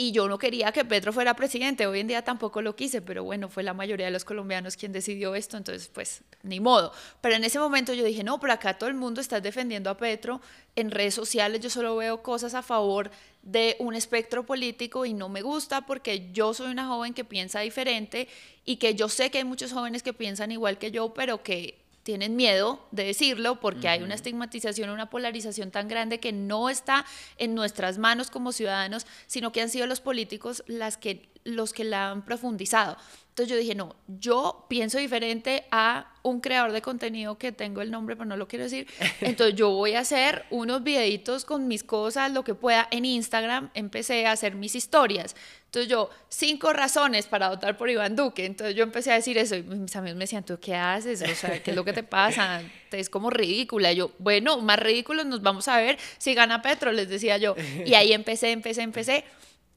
y 0.00 0.12
yo 0.12 0.28
no 0.28 0.38
quería 0.38 0.70
que 0.70 0.84
Petro 0.84 1.12
fuera 1.12 1.34
presidente, 1.34 1.88
hoy 1.88 1.98
en 1.98 2.06
día 2.06 2.22
tampoco 2.22 2.62
lo 2.62 2.76
quise, 2.76 3.02
pero 3.02 3.24
bueno, 3.24 3.48
fue 3.48 3.64
la 3.64 3.74
mayoría 3.74 4.06
de 4.06 4.12
los 4.12 4.24
colombianos 4.24 4.76
quien 4.76 4.92
decidió 4.92 5.34
esto, 5.34 5.56
entonces 5.56 5.90
pues 5.92 6.22
ni 6.44 6.60
modo. 6.60 6.92
Pero 7.20 7.34
en 7.34 7.42
ese 7.42 7.58
momento 7.58 7.92
yo 7.92 8.04
dije, 8.04 8.22
no, 8.22 8.38
pero 8.38 8.52
acá 8.52 8.78
todo 8.78 8.88
el 8.88 8.94
mundo 8.94 9.20
está 9.20 9.40
defendiendo 9.40 9.90
a 9.90 9.96
Petro, 9.96 10.40
en 10.76 10.92
redes 10.92 11.14
sociales 11.14 11.60
yo 11.62 11.68
solo 11.68 11.96
veo 11.96 12.22
cosas 12.22 12.54
a 12.54 12.62
favor 12.62 13.10
de 13.42 13.74
un 13.80 13.92
espectro 13.96 14.46
político 14.46 15.04
y 15.04 15.14
no 15.14 15.28
me 15.28 15.42
gusta 15.42 15.80
porque 15.80 16.30
yo 16.32 16.54
soy 16.54 16.70
una 16.70 16.86
joven 16.86 17.12
que 17.12 17.24
piensa 17.24 17.58
diferente 17.58 18.28
y 18.64 18.76
que 18.76 18.94
yo 18.94 19.08
sé 19.08 19.32
que 19.32 19.38
hay 19.38 19.44
muchos 19.44 19.72
jóvenes 19.72 20.04
que 20.04 20.12
piensan 20.12 20.52
igual 20.52 20.78
que 20.78 20.92
yo, 20.92 21.12
pero 21.12 21.42
que 21.42 21.76
tienen 22.08 22.36
miedo 22.36 22.80
de 22.90 23.04
decirlo 23.04 23.60
porque 23.60 23.86
hay 23.86 24.02
una 24.02 24.14
estigmatización, 24.14 24.88
una 24.88 25.10
polarización 25.10 25.70
tan 25.70 25.88
grande 25.88 26.20
que 26.20 26.32
no 26.32 26.70
está 26.70 27.04
en 27.36 27.54
nuestras 27.54 27.98
manos 27.98 28.30
como 28.30 28.52
ciudadanos, 28.52 29.06
sino 29.26 29.52
que 29.52 29.60
han 29.60 29.68
sido 29.68 29.86
los 29.86 30.00
políticos 30.00 30.64
las 30.66 30.96
que, 30.96 31.28
los 31.44 31.74
que 31.74 31.84
la 31.84 32.10
han 32.10 32.24
profundizado. 32.24 32.96
Entonces 33.28 33.50
yo 33.50 33.60
dije, 33.60 33.74
no, 33.74 33.94
yo 34.06 34.64
pienso 34.68 34.96
diferente 34.96 35.66
a 35.70 36.14
un 36.22 36.40
creador 36.40 36.72
de 36.72 36.82
contenido 36.82 37.38
que 37.38 37.52
tengo 37.52 37.82
el 37.82 37.90
nombre, 37.90 38.16
pero 38.16 38.24
no 38.24 38.36
lo 38.36 38.48
quiero 38.48 38.64
decir. 38.64 38.88
Entonces 39.20 39.54
yo 39.54 39.70
voy 39.70 39.92
a 39.92 40.00
hacer 40.00 40.46
unos 40.50 40.82
videitos 40.82 41.44
con 41.44 41.68
mis 41.68 41.84
cosas, 41.84 42.32
lo 42.32 42.42
que 42.42 42.54
pueda. 42.54 42.88
En 42.90 43.04
Instagram 43.04 43.70
empecé 43.74 44.26
a 44.26 44.32
hacer 44.32 44.54
mis 44.54 44.74
historias. 44.74 45.36
Entonces 45.68 45.90
yo, 45.90 46.08
cinco 46.30 46.72
razones 46.72 47.26
para 47.26 47.50
votar 47.50 47.76
por 47.76 47.90
Iván 47.90 48.16
Duque. 48.16 48.46
Entonces 48.46 48.74
yo 48.74 48.82
empecé 48.82 49.12
a 49.12 49.16
decir 49.16 49.36
eso 49.36 49.54
y 49.54 49.62
mis 49.62 49.94
amigos 49.96 50.16
me 50.16 50.24
decían, 50.24 50.42
¿tú 50.42 50.58
qué 50.58 50.74
haces? 50.74 51.20
O 51.20 51.34
sea, 51.34 51.62
¿qué 51.62 51.72
es 51.72 51.76
lo 51.76 51.84
que 51.84 51.92
te 51.92 52.02
pasa? 52.02 52.62
Es 52.90 53.10
como 53.10 53.28
ridícula. 53.28 53.92
yo, 53.92 54.12
bueno, 54.18 54.58
más 54.62 54.78
ridículos 54.78 55.26
nos 55.26 55.42
vamos 55.42 55.68
a 55.68 55.76
ver 55.76 55.98
si 56.16 56.32
gana 56.32 56.62
Petro, 56.62 56.90
les 56.90 57.10
decía 57.10 57.36
yo. 57.36 57.54
Y 57.84 57.92
ahí 57.92 58.14
empecé, 58.14 58.50
empecé, 58.50 58.80
empecé. 58.80 59.24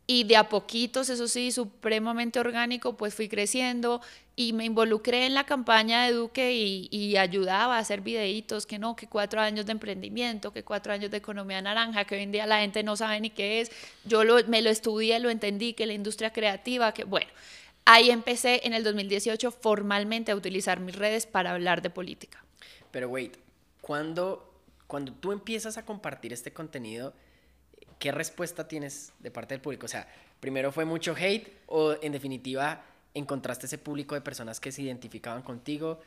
Y 0.07 0.23
de 0.25 0.35
a 0.35 0.49
poquitos, 0.49 1.09
eso 1.09 1.27
sí, 1.27 1.51
supremamente 1.51 2.39
orgánico, 2.39 2.97
pues 2.97 3.13
fui 3.13 3.29
creciendo 3.29 4.01
y 4.35 4.53
me 4.53 4.65
involucré 4.65 5.25
en 5.25 5.33
la 5.33 5.45
campaña 5.45 6.05
de 6.05 6.13
Duque 6.13 6.53
y, 6.53 7.15
ayudaba 7.17 7.75
a 7.75 7.79
hacer 7.79 8.01
videitos, 8.01 8.65
que 8.65 8.79
no, 8.79 8.95
que 8.95 9.07
cuatro 9.07 9.39
años 9.41 9.65
de 9.65 9.73
emprendimiento, 9.73 10.51
que 10.51 10.63
cuatro 10.63 10.93
años 10.93 11.11
de 11.11 11.17
economía 11.17 11.61
naranja, 11.61 12.05
que 12.05 12.15
hoy 12.15 12.23
en 12.23 12.31
día 12.31 12.47
la 12.47 12.59
gente 12.59 12.83
no 12.83 12.95
sabe 12.95 13.19
ni 13.21 13.29
qué 13.29 13.61
es. 13.61 13.71
Yo 14.03 14.23
lo, 14.23 14.43
me 14.47 14.61
lo 14.61 14.69
estudié, 14.69 15.19
lo 15.19 15.29
entendí, 15.29 15.73
que 15.73 15.85
la 15.85 15.93
industria 15.93 16.33
creativa, 16.33 16.93
que 16.93 17.03
bueno, 17.03 17.29
ahí 17.85 18.09
empecé 18.09 18.61
en 18.63 18.73
el 18.73 18.83
2018 18.83 19.51
formalmente 19.51 20.31
a 20.31 20.35
utilizar 20.35 20.79
mis 20.79 20.95
redes 20.95 21.25
para 21.25 21.51
hablar 21.51 21.81
de 21.81 21.89
política. 21.89 22.43
Pero 22.91 23.09
wait, 23.09 23.37
cuando, 23.81 24.53
cuando 24.87 25.13
tú 25.13 25.31
empiezas 25.31 25.77
a 25.77 25.85
compartir 25.85 26.33
este 26.33 26.51
contenido, 26.51 27.13
¿qué 28.01 28.11
respuesta 28.11 28.67
tienes 28.67 29.13
de 29.19 29.29
parte 29.29 29.53
del 29.53 29.61
público? 29.61 29.85
O 29.85 29.89
sea, 29.89 30.07
primero 30.39 30.71
fue 30.71 30.85
mucho 30.85 31.15
hate 31.15 31.47
o 31.67 31.95
en 32.01 32.11
definitiva 32.11 32.83
encontraste 33.13 33.67
ese 33.67 33.77
público 33.77 34.15
de 34.15 34.21
personas 34.21 34.59
que 34.59 34.71
se 34.71 34.81
identificaban 34.81 35.43
contigo. 35.43 36.01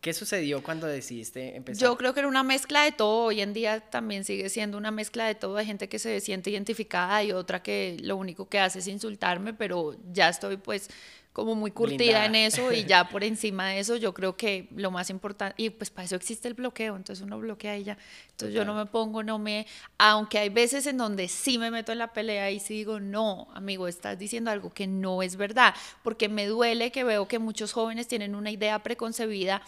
¿Qué 0.00 0.14
sucedió 0.14 0.62
cuando 0.62 0.86
decidiste 0.86 1.56
empezar? 1.56 1.82
Yo 1.82 1.96
creo 1.98 2.14
que 2.14 2.20
era 2.20 2.28
una 2.28 2.44
mezcla 2.44 2.84
de 2.84 2.92
todo. 2.92 3.24
Hoy 3.24 3.40
en 3.40 3.52
día 3.52 3.80
también 3.80 4.24
sigue 4.24 4.48
siendo 4.48 4.78
una 4.78 4.92
mezcla 4.92 5.26
de 5.26 5.34
todo. 5.34 5.56
Hay 5.56 5.66
gente 5.66 5.88
que 5.88 5.98
se 5.98 6.20
siente 6.20 6.50
identificada 6.50 7.22
y 7.24 7.32
otra 7.32 7.62
que 7.62 7.96
lo 8.00 8.16
único 8.16 8.48
que 8.48 8.60
hace 8.60 8.78
es 8.78 8.86
insultarme, 8.86 9.52
pero 9.52 9.96
ya 10.12 10.28
estoy 10.28 10.56
pues 10.56 10.88
como 11.32 11.54
muy 11.54 11.70
curtida 11.70 12.26
en 12.26 12.34
eso 12.34 12.72
y 12.72 12.84
ya 12.86 13.08
por 13.08 13.22
encima 13.22 13.68
de 13.68 13.78
eso 13.78 13.96
yo 13.96 14.12
creo 14.12 14.36
que 14.36 14.68
lo 14.74 14.90
más 14.90 15.10
importante, 15.10 15.54
y 15.62 15.70
pues 15.70 15.90
para 15.90 16.04
eso 16.06 16.16
existe 16.16 16.48
el 16.48 16.54
bloqueo, 16.54 16.96
entonces 16.96 17.24
uno 17.24 17.38
bloquea 17.38 17.78
y 17.78 17.84
ya, 17.84 17.98
entonces 18.30 18.54
yo 18.54 18.64
no 18.64 18.74
me 18.74 18.86
pongo, 18.86 19.22
no 19.22 19.38
me, 19.38 19.66
aunque 19.98 20.38
hay 20.38 20.48
veces 20.48 20.86
en 20.86 20.96
donde 20.96 21.28
sí 21.28 21.58
me 21.58 21.70
meto 21.70 21.92
en 21.92 21.98
la 21.98 22.12
pelea 22.12 22.50
y 22.50 22.58
sí 22.58 22.74
digo, 22.74 23.00
no, 23.00 23.48
amigo, 23.54 23.86
estás 23.86 24.18
diciendo 24.18 24.50
algo 24.50 24.70
que 24.70 24.86
no 24.86 25.22
es 25.22 25.36
verdad, 25.36 25.74
porque 26.02 26.28
me 26.28 26.46
duele 26.46 26.90
que 26.90 27.04
veo 27.04 27.28
que 27.28 27.38
muchos 27.38 27.72
jóvenes 27.72 28.08
tienen 28.08 28.34
una 28.34 28.50
idea 28.50 28.82
preconcebida 28.82 29.62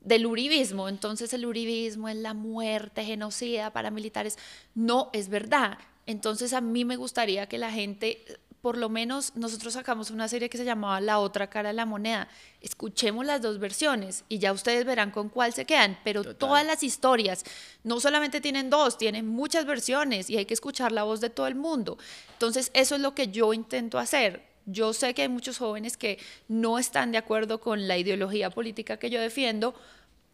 del 0.00 0.24
uribismo, 0.24 0.88
entonces 0.88 1.32
el 1.34 1.44
uribismo 1.44 2.08
es 2.08 2.16
la 2.16 2.32
muerte, 2.32 3.04
genocida, 3.04 3.72
paramilitares, 3.72 4.38
no 4.74 5.10
es 5.12 5.28
verdad. 5.28 5.78
Entonces 6.06 6.52
a 6.52 6.60
mí 6.60 6.84
me 6.84 6.94
gustaría 6.94 7.48
que 7.48 7.58
la 7.58 7.72
gente 7.72 8.24
por 8.66 8.78
lo 8.78 8.88
menos 8.88 9.30
nosotros 9.36 9.74
sacamos 9.74 10.10
una 10.10 10.26
serie 10.26 10.48
que 10.48 10.58
se 10.58 10.64
llamaba 10.64 11.00
La 11.00 11.20
otra 11.20 11.48
cara 11.48 11.68
de 11.68 11.74
la 11.74 11.86
moneda. 11.86 12.26
Escuchemos 12.60 13.24
las 13.24 13.40
dos 13.40 13.60
versiones 13.60 14.24
y 14.28 14.40
ya 14.40 14.52
ustedes 14.52 14.84
verán 14.84 15.12
con 15.12 15.28
cuál 15.28 15.52
se 15.52 15.64
quedan, 15.64 15.96
pero 16.02 16.34
todas 16.34 16.66
las 16.66 16.82
historias 16.82 17.44
no 17.84 18.00
solamente 18.00 18.40
tienen 18.40 18.68
dos, 18.68 18.98
tienen 18.98 19.24
muchas 19.24 19.66
versiones 19.66 20.28
y 20.30 20.36
hay 20.36 20.46
que 20.46 20.54
escuchar 20.54 20.90
la 20.90 21.04
voz 21.04 21.20
de 21.20 21.30
todo 21.30 21.46
el 21.46 21.54
mundo. 21.54 21.96
Entonces, 22.32 22.72
eso 22.74 22.96
es 22.96 23.00
lo 23.00 23.14
que 23.14 23.28
yo 23.28 23.52
intento 23.52 24.00
hacer. 24.00 24.42
Yo 24.64 24.92
sé 24.92 25.14
que 25.14 25.22
hay 25.22 25.28
muchos 25.28 25.58
jóvenes 25.58 25.96
que 25.96 26.18
no 26.48 26.80
están 26.80 27.12
de 27.12 27.18
acuerdo 27.18 27.60
con 27.60 27.86
la 27.86 27.98
ideología 27.98 28.50
política 28.50 28.96
que 28.96 29.10
yo 29.10 29.20
defiendo, 29.20 29.76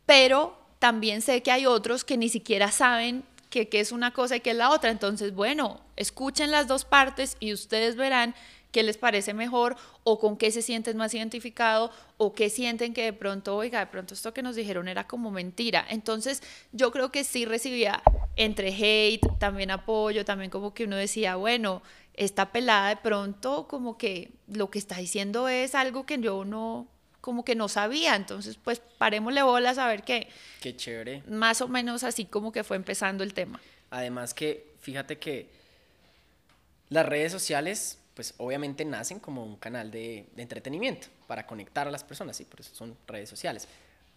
pero 0.06 0.56
también 0.78 1.20
sé 1.20 1.42
que 1.42 1.50
hay 1.50 1.66
otros 1.66 2.02
que 2.02 2.16
ni 2.16 2.30
siquiera 2.30 2.72
saben 2.72 3.24
qué 3.52 3.68
es 3.80 3.92
una 3.92 4.12
cosa 4.12 4.36
y 4.36 4.40
qué 4.40 4.50
es 4.50 4.56
la 4.56 4.70
otra. 4.70 4.90
Entonces, 4.90 5.34
bueno, 5.34 5.80
escuchen 5.96 6.50
las 6.50 6.66
dos 6.66 6.84
partes 6.84 7.36
y 7.38 7.52
ustedes 7.52 7.96
verán 7.96 8.34
qué 8.72 8.82
les 8.82 8.96
parece 8.96 9.34
mejor 9.34 9.76
o 10.02 10.18
con 10.18 10.36
qué 10.36 10.50
se 10.50 10.62
sienten 10.62 10.96
más 10.96 11.14
identificados 11.14 11.90
o 12.16 12.32
qué 12.32 12.48
sienten 12.48 12.94
que 12.94 13.04
de 13.04 13.12
pronto, 13.12 13.54
oiga, 13.54 13.80
de 13.80 13.86
pronto 13.86 14.14
esto 14.14 14.32
que 14.32 14.42
nos 14.42 14.56
dijeron 14.56 14.88
era 14.88 15.06
como 15.06 15.30
mentira. 15.30 15.84
Entonces 15.88 16.42
yo 16.72 16.90
creo 16.90 17.12
que 17.12 17.22
sí 17.22 17.44
recibía 17.44 18.02
entre 18.36 18.70
hate, 18.70 19.20
también 19.38 19.70
apoyo, 19.70 20.24
también 20.24 20.50
como 20.50 20.72
que 20.72 20.84
uno 20.84 20.96
decía, 20.96 21.36
bueno, 21.36 21.82
esta 22.14 22.50
pelada 22.50 22.88
de 22.88 22.96
pronto 22.96 23.68
como 23.68 23.96
que 23.98 24.32
lo 24.48 24.70
que 24.70 24.78
está 24.78 24.96
diciendo 24.96 25.48
es 25.48 25.74
algo 25.74 26.04
que 26.06 26.18
yo 26.18 26.44
no, 26.44 26.88
como 27.22 27.44
que 27.44 27.54
no 27.54 27.68
sabía. 27.68 28.14
Entonces, 28.14 28.58
pues 28.62 28.82
parémosle 28.98 29.42
bolas 29.42 29.78
a 29.78 29.86
ver 29.86 30.02
qué. 30.02 30.28
Qué 30.60 30.76
chévere. 30.76 31.22
Más 31.26 31.62
o 31.62 31.68
menos 31.68 32.04
así 32.04 32.26
como 32.26 32.52
que 32.52 32.64
fue 32.64 32.76
empezando 32.76 33.24
el 33.24 33.32
tema. 33.32 33.62
Además 33.88 34.34
que, 34.34 34.74
fíjate 34.80 35.18
que 35.18 35.48
las 36.90 37.06
redes 37.06 37.32
sociales, 37.32 37.98
pues 38.14 38.34
obviamente 38.36 38.84
nacen 38.84 39.20
como 39.20 39.44
un 39.44 39.56
canal 39.56 39.90
de, 39.90 40.26
entretenimiento 40.36 41.06
para 41.26 41.46
conectar 41.46 41.88
a 41.88 41.90
las 41.90 42.04
personas, 42.04 42.36
sí, 42.36 42.44
por 42.44 42.60
eso 42.60 42.74
son 42.74 42.96
redes 43.06 43.30
sociales. 43.30 43.66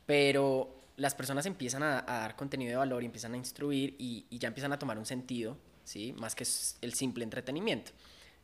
Pero 0.06 0.76
las 0.98 1.14
personas 1.14 1.46
empiezan 1.46 1.84
a, 1.84 2.02
dar 2.02 2.36
contenido 2.36 2.72
de 2.72 2.78
valor 2.78 3.04
y 3.04 3.06
empiezan 3.06 3.34
a 3.36 3.38
instruir 3.38 3.96
y, 4.00 4.26
y 4.30 4.40
ya 4.40 4.48
empiezan 4.48 4.74
a 4.74 4.80
tomar 4.80 4.98
un 4.98 5.06
sentido, 5.06 5.58
¿sí? 5.84 6.14
Más 6.18 6.36
que 6.36 6.46
el 6.82 6.94
simple 6.96 7.24
entretenimiento. 7.24 7.92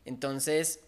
Entonces, 0.04 0.80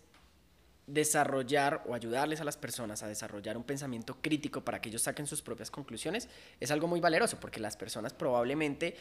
desarrollar 0.87 1.83
o 1.87 1.95
ayudarles 1.95 2.41
a 2.41 2.45
las 2.45 2.57
personas 2.57 3.03
a 3.03 3.09
desarrollar 3.09 3.57
un 3.57 3.65
pensamiento 3.65 4.19
crítico 4.21 4.63
para 4.63 4.81
que 4.81 4.91
ellos 4.91 5.03
saquen 5.03 5.27
sus 5.27 5.41
propias 5.41 5.71
conclusiones 5.71 6.29
es 6.61 6.71
algo 6.71 6.89
muy 6.89 7.01
valeroso 7.01 7.39
porque 7.41 7.59
las 7.59 7.77
personas 7.77 8.13
probablemente, 8.13 8.95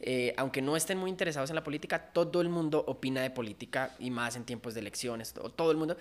eh, 0.00 0.34
aunque 0.36 0.60
no 0.60 0.76
estén 0.76 0.98
muy 0.98 1.08
interesados 1.08 1.48
en 1.48 1.56
la 1.56 1.64
política, 1.64 2.10
todo 2.12 2.42
el 2.42 2.50
mundo 2.50 2.84
opina 2.86 3.22
de 3.22 3.30
política 3.30 3.94
y 3.98 4.10
más 4.10 4.36
en 4.36 4.44
tiempos 4.44 4.74
de 4.74 4.80
elecciones, 4.80 5.32
todo, 5.32 5.50
todo 5.50 5.70
el 5.70 5.78
mundo, 5.78 5.96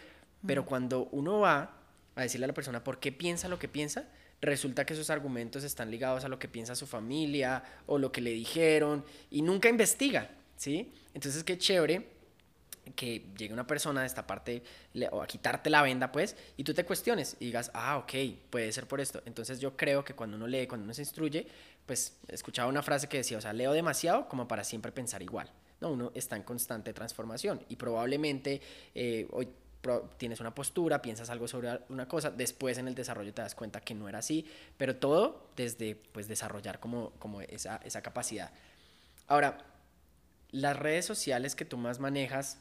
pero 0.45 0.65
cuando 0.65 1.07
uno 1.11 1.39
va 1.39 1.77
a 2.15 2.21
decirle 2.21 2.43
a 2.45 2.47
la 2.47 2.53
persona 2.53 2.83
por 2.83 2.99
qué 2.99 3.13
piensa 3.13 3.47
lo 3.47 3.57
que 3.57 3.69
piensa, 3.69 4.09
resulta 4.41 4.85
que 4.85 4.93
esos 4.93 5.09
argumentos 5.09 5.63
están 5.63 5.91
ligados 5.91 6.25
a 6.25 6.27
lo 6.27 6.39
que 6.39 6.49
piensa 6.49 6.75
su 6.75 6.87
familia 6.87 7.63
o 7.85 7.97
lo 7.97 8.11
que 8.11 8.19
le 8.19 8.31
dijeron 8.31 9.05
y 9.29 9.43
nunca 9.43 9.69
investiga, 9.69 10.29
¿sí? 10.57 10.91
Entonces 11.13 11.43
qué 11.45 11.57
chévere 11.57 12.20
que 12.95 13.27
llegue 13.37 13.53
una 13.53 13.67
persona 13.67 14.01
de 14.01 14.07
esta 14.07 14.25
parte 14.25 14.63
o 15.11 15.21
a 15.21 15.27
quitarte 15.27 15.69
la 15.69 15.81
venda, 15.81 16.11
pues, 16.11 16.35
y 16.57 16.63
tú 16.63 16.73
te 16.73 16.85
cuestiones 16.85 17.35
y 17.39 17.45
digas, 17.45 17.71
ah, 17.73 17.97
ok, 17.97 18.13
puede 18.49 18.71
ser 18.71 18.87
por 18.87 19.01
esto. 19.01 19.21
Entonces 19.25 19.59
yo 19.59 19.75
creo 19.75 20.03
que 20.03 20.13
cuando 20.13 20.37
uno 20.37 20.47
lee, 20.47 20.67
cuando 20.67 20.85
uno 20.85 20.93
se 20.93 21.01
instruye, 21.01 21.47
pues 21.85 22.17
escuchaba 22.27 22.69
una 22.69 22.81
frase 22.81 23.07
que 23.07 23.17
decía, 23.17 23.37
o 23.37 23.41
sea, 23.41 23.53
leo 23.53 23.73
demasiado 23.73 24.27
como 24.27 24.47
para 24.47 24.63
siempre 24.63 24.91
pensar 24.91 25.21
igual. 25.21 25.51
No, 25.79 25.91
uno 25.91 26.11
está 26.13 26.35
en 26.35 26.43
constante 26.43 26.93
transformación 26.93 27.65
y 27.67 27.75
probablemente 27.75 28.61
eh, 28.93 29.27
hoy 29.31 29.47
tienes 30.17 30.39
una 30.39 30.53
postura, 30.53 31.01
piensas 31.01 31.29
algo 31.29 31.47
sobre 31.47 31.79
una 31.89 32.07
cosa, 32.07 32.29
después 32.29 32.77
en 32.77 32.87
el 32.87 32.95
desarrollo 32.95 33.33
te 33.33 33.41
das 33.41 33.55
cuenta 33.55 33.81
que 33.81 33.95
no 33.95 34.07
era 34.07 34.19
así, 34.19 34.45
pero 34.77 34.95
todo 34.95 35.49
desde 35.55 35.95
pues 35.95 36.27
desarrollar 36.27 36.79
como, 36.79 37.11
como 37.17 37.41
esa, 37.41 37.77
esa 37.83 38.01
capacidad. 38.01 38.51
Ahora, 39.27 39.57
las 40.51 40.77
redes 40.77 41.05
sociales 41.05 41.55
que 41.55 41.65
tú 41.65 41.77
más 41.77 41.99
manejas, 41.99 42.59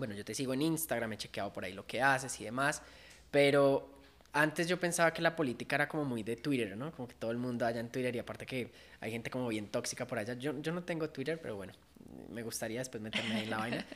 bueno, 0.00 0.14
yo 0.14 0.24
te 0.24 0.34
sigo 0.34 0.52
en 0.52 0.62
Instagram, 0.62 1.12
he 1.12 1.16
chequeado 1.16 1.52
por 1.52 1.64
ahí 1.64 1.72
lo 1.72 1.86
que 1.86 2.02
haces 2.02 2.40
y 2.40 2.44
demás, 2.44 2.82
pero 3.30 4.00
antes 4.32 4.66
yo 4.66 4.78
pensaba 4.78 5.12
que 5.12 5.22
la 5.22 5.36
política 5.36 5.76
era 5.76 5.88
como 5.88 6.04
muy 6.04 6.22
de 6.22 6.36
Twitter, 6.36 6.76
¿no? 6.76 6.90
Como 6.92 7.06
que 7.06 7.14
todo 7.14 7.30
el 7.30 7.38
mundo 7.38 7.66
allá 7.66 7.80
en 7.80 7.88
Twitter 7.88 8.14
y 8.16 8.18
aparte 8.18 8.46
que 8.46 8.72
hay 9.00 9.12
gente 9.12 9.30
como 9.30 9.48
bien 9.48 9.68
tóxica 9.68 10.06
por 10.06 10.18
allá. 10.18 10.34
Yo, 10.34 10.60
yo 10.60 10.72
no 10.72 10.82
tengo 10.82 11.08
Twitter, 11.10 11.38
pero 11.40 11.56
bueno, 11.56 11.72
me 12.30 12.42
gustaría 12.42 12.78
después 12.78 13.02
meterme 13.02 13.34
ahí 13.34 13.44
en 13.44 13.50
la 13.50 13.56
vaina. 13.58 13.86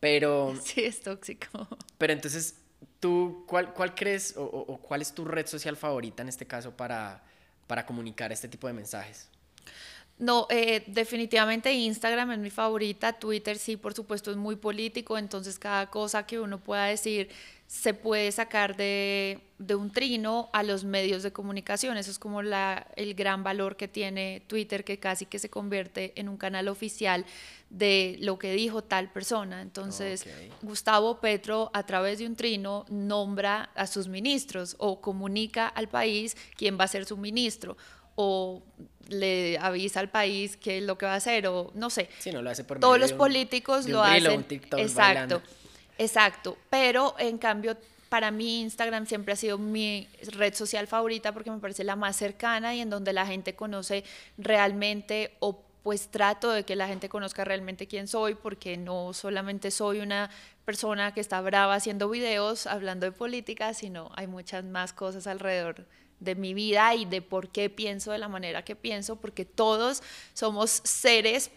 Pero... 0.00 0.54
Sí, 0.62 0.84
es 0.84 1.00
tóxico. 1.00 1.68
Pero 1.98 2.12
entonces, 2.12 2.56
¿tú 3.00 3.44
cuál, 3.48 3.72
cuál 3.72 3.94
crees 3.94 4.36
o, 4.36 4.44
o, 4.44 4.78
cuál 4.78 5.02
es 5.02 5.14
tu 5.14 5.24
red 5.24 5.46
social 5.46 5.76
favorita 5.76 6.22
en 6.22 6.28
este 6.28 6.46
caso 6.46 6.76
para, 6.76 7.22
para 7.66 7.86
comunicar 7.86 8.32
este 8.32 8.48
tipo 8.48 8.66
de 8.66 8.74
mensajes? 8.74 9.28
No, 10.22 10.46
eh, 10.50 10.84
definitivamente 10.86 11.72
Instagram 11.72 12.30
es 12.30 12.38
mi 12.38 12.50
favorita, 12.50 13.12
Twitter 13.12 13.58
sí, 13.58 13.76
por 13.76 13.92
supuesto, 13.92 14.30
es 14.30 14.36
muy 14.36 14.54
político, 14.54 15.18
entonces 15.18 15.58
cada 15.58 15.90
cosa 15.90 16.24
que 16.24 16.38
uno 16.38 16.60
pueda 16.60 16.84
decir 16.84 17.28
se 17.66 17.92
puede 17.92 18.30
sacar 18.30 18.76
de, 18.76 19.40
un 19.76 19.90
trino 19.90 20.48
a 20.52 20.62
los 20.62 20.84
medios 20.84 21.24
de 21.24 21.32
comunicación. 21.32 21.96
Eso 21.96 22.12
es 22.12 22.20
como 22.20 22.40
la, 22.40 22.86
el 22.94 23.14
gran 23.14 23.42
valor 23.42 23.74
que 23.74 23.88
tiene 23.88 24.44
Twitter, 24.46 24.84
que 24.84 25.00
casi 25.00 25.26
que 25.26 25.40
se 25.40 25.50
convierte 25.50 26.12
en 26.14 26.28
un 26.28 26.36
canal 26.36 26.68
oficial 26.68 27.26
de 27.68 28.16
lo 28.20 28.38
que 28.38 28.52
dijo 28.52 28.84
tal 28.84 29.10
persona. 29.10 29.60
Entonces, 29.60 30.24
Gustavo 30.60 31.18
Petro, 31.18 31.70
a 31.72 31.84
través 31.84 32.20
de 32.20 32.26
un 32.26 32.36
trino, 32.36 32.84
nombra 32.90 33.70
a 33.74 33.88
sus 33.88 34.06
ministros 34.06 34.76
o 34.78 35.00
comunica 35.00 35.66
al 35.66 35.88
país 35.88 36.36
quién 36.56 36.78
va 36.78 36.84
a 36.84 36.88
ser 36.88 37.06
su 37.06 37.16
ministro 37.16 37.76
o 38.14 38.62
le 39.08 39.58
avisa 39.58 40.00
al 40.00 40.10
país 40.10 40.56
qué 40.56 40.78
es 40.78 40.84
lo 40.84 40.96
que 40.96 41.06
va 41.06 41.14
a 41.14 41.16
hacer 41.16 41.46
o 41.46 41.70
no 41.74 41.90
sé. 41.90 42.08
no 42.32 42.42
lo 42.42 42.50
hace 42.50 42.64
por 42.64 42.80
Todos 42.80 42.98
los 42.98 43.12
políticos 43.12 43.88
lo 43.88 44.02
hacen. 44.02 44.46
exacto. 44.78 45.42
Exacto, 45.98 46.56
pero 46.70 47.14
en 47.18 47.38
cambio 47.38 47.76
para 48.08 48.30
mí 48.30 48.62
Instagram 48.62 49.06
siempre 49.06 49.34
ha 49.34 49.36
sido 49.36 49.56
mi 49.56 50.08
red 50.32 50.54
social 50.54 50.86
favorita 50.86 51.32
porque 51.32 51.50
me 51.50 51.58
parece 51.58 51.84
la 51.84 51.96
más 51.96 52.16
cercana 52.16 52.74
y 52.74 52.80
en 52.80 52.90
donde 52.90 53.12
la 53.12 53.26
gente 53.26 53.54
conoce 53.54 54.04
realmente 54.36 55.36
o 55.40 55.62
pues 55.82 56.08
trato 56.08 56.50
de 56.50 56.64
que 56.64 56.76
la 56.76 56.86
gente 56.88 57.08
conozca 57.08 57.44
realmente 57.44 57.86
quién 57.86 58.08
soy 58.08 58.34
porque 58.34 58.76
no 58.76 59.12
solamente 59.12 59.70
soy 59.70 60.00
una 60.00 60.30
persona 60.64 61.12
que 61.12 61.20
está 61.20 61.40
brava 61.40 61.74
haciendo 61.74 62.08
videos 62.08 62.66
hablando 62.66 63.06
de 63.06 63.12
política, 63.12 63.74
sino 63.74 64.10
hay 64.14 64.26
muchas 64.26 64.64
más 64.64 64.92
cosas 64.92 65.26
alrededor 65.26 65.86
de 66.22 66.34
mi 66.34 66.54
vida 66.54 66.94
y 66.94 67.04
de 67.04 67.22
por 67.22 67.48
qué 67.48 67.70
pienso 67.70 68.12
de 68.12 68.18
la 68.18 68.28
manera 68.28 68.64
que 68.64 68.76
pienso, 68.76 69.16
porque 69.16 69.44
todos 69.44 70.02
somos 70.34 70.80
seres 70.84 71.50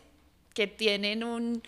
que 0.53 0.67
tienen 0.67 1.23
un, 1.23 1.61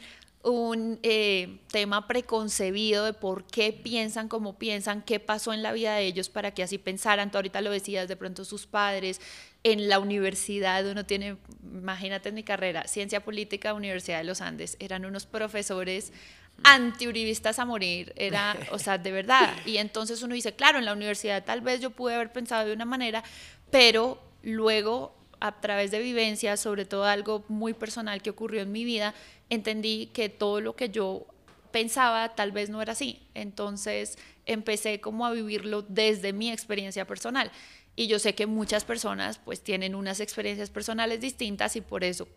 un 0.44 1.00
eh, 1.04 1.60
tema 1.72 2.08
preconcebido 2.08 3.06
de 3.06 3.14
por 3.14 3.44
qué 3.46 3.74
piensan 3.74 4.30
como 4.30 4.58
piensan, 4.58 5.02
qué 5.02 5.20
pasó 5.20 5.54
en 5.54 5.62
la 5.62 5.74
vida 5.74 5.96
de 5.96 6.06
ellos 6.06 6.30
para 6.30 6.52
que 6.52 6.64
así 6.64 6.78
pensaran. 6.78 7.32
Tú 7.32 7.38
ahorita 7.38 7.62
lo 7.62 7.72
decías, 7.72 8.08
de 8.08 8.16
pronto 8.16 8.46
sus 8.46 8.66
padres, 8.66 9.20
en 9.64 9.90
la 9.90 10.00
universidad 10.00 10.88
uno 10.88 11.06
tiene, 11.06 11.38
imagínate 11.64 12.30
en 12.30 12.36
mi 12.36 12.44
carrera, 12.44 12.88
ciencia 12.88 13.24
política, 13.24 13.74
Universidad 13.74 14.20
de 14.20 14.24
los 14.24 14.40
Andes, 14.40 14.78
eran 14.80 15.06
unos 15.06 15.26
profesores 15.26 16.14
antiuribistas 16.64 17.60
a 17.60 17.66
morir, 17.66 18.14
era, 18.16 18.56
o 18.72 18.80
sea, 18.80 18.98
de 18.98 19.12
verdad. 19.12 19.56
Y 19.66 19.78
entonces 19.78 20.22
uno 20.22 20.34
dice, 20.34 20.56
claro, 20.56 20.80
en 20.80 20.86
la 20.86 20.94
universidad 20.94 21.44
tal 21.44 21.62
vez 21.62 21.80
yo 21.82 21.92
pude 21.92 22.16
haber 22.16 22.32
pensado 22.32 22.68
de 22.68 22.74
una 22.74 22.86
manera, 22.86 23.24
pero 23.72 24.22
luego 24.44 25.16
a 25.40 25.60
través 25.60 25.92
de 25.92 26.00
vivencias, 26.00 26.60
sobre 26.60 26.86
todo 26.86 27.06
algo 27.06 27.46
muy 27.48 27.74
personal 27.74 28.22
que 28.22 28.30
ocurrió 28.30 28.62
en 28.62 28.72
mi 28.72 28.84
vida, 28.84 29.14
entendí 29.50 30.08
que 30.08 30.30
todo 30.30 30.62
lo 30.62 30.76
que 30.76 30.90
yo 30.90 31.28
pensaba 31.72 32.30
tal 32.30 32.52
vez 32.52 32.70
no 32.70 32.82
era 32.82 32.94
así. 32.94 33.22
Entonces 33.34 34.18
empecé 34.46 35.00
como 35.00 35.26
a 35.26 35.32
vivirlo 35.32 35.84
desde 35.84 36.34
mi 36.34 36.52
experiencia 36.52 37.06
personal. 37.06 37.52
Y 37.96 38.08
yo 38.08 38.20
sé 38.20 38.36
que 38.36 38.46
muchas 38.46 38.84
personas 38.84 39.40
pues 39.40 39.62
tienen 39.62 39.96
unas 39.96 40.20
experiencias 40.20 40.70
personales 40.70 41.20
distintas 41.20 41.76
y 41.76 41.82
por 41.82 42.04
eso 42.04 42.28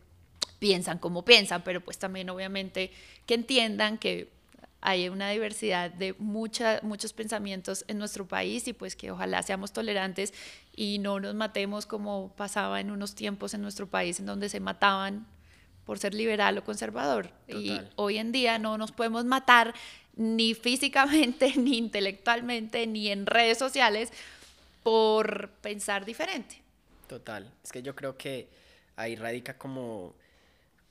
piensan 0.59 0.99
como 0.99 1.25
piensan, 1.25 1.63
pero 1.63 1.81
pues 1.81 1.99
también 1.99 2.31
obviamente 2.31 2.91
que 3.27 3.35
entiendan 3.35 3.99
que 3.99 4.29
hay 4.83 5.09
una 5.09 5.31
diversidad 5.31 5.91
de 5.91 6.15
mucha, 6.19 6.81
muchos 6.83 7.13
pensamientos 7.13 7.85
en 7.89 7.99
nuestro 7.99 8.27
país 8.27 8.67
y 8.69 8.73
pues 8.73 8.97
que 8.97 9.11
ojalá 9.11 9.43
seamos 9.43 9.73
tolerantes 9.73 10.33
y 10.75 10.99
no 10.99 11.21
nos 11.21 11.35
matemos 11.35 11.87
como 11.87 12.33
pasaba 12.37 12.81
en 12.81 12.91
unos 12.91 13.15
tiempos 13.15 13.53
en 13.53 13.63
nuestro 13.63 13.87
país 13.89 14.21
en 14.21 14.27
donde 14.27 14.49
se 14.49 14.61
mataban 14.61 15.27
por 15.85 15.99
ser 15.99 16.15
liberal 16.15 16.57
o 16.57 16.65
conservador. 16.65 17.31
Y 17.49 17.79
hoy 17.97 18.19
en 18.19 18.33
día 18.33 18.59
no 18.59 18.79
nos 18.79 18.93
podemos 18.93 19.25
matar 19.25 19.75
ni 20.17 20.55
físicamente, 20.55 21.55
ni 21.57 21.77
intelectualmente, 21.79 22.87
ni 22.87 23.09
en 23.09 23.27
redes 23.27 23.59
sociales 23.59 24.13
por 24.83 25.51
pensar 25.61 26.05
diferente. 26.05 26.63
Total. 27.07 27.51
Es 27.63 27.73
que 27.73 27.83
yo 27.83 27.95
creo 27.95 28.17
que 28.17 28.49
ahí 28.97 29.17
radica 29.17 29.59
como 29.59 30.15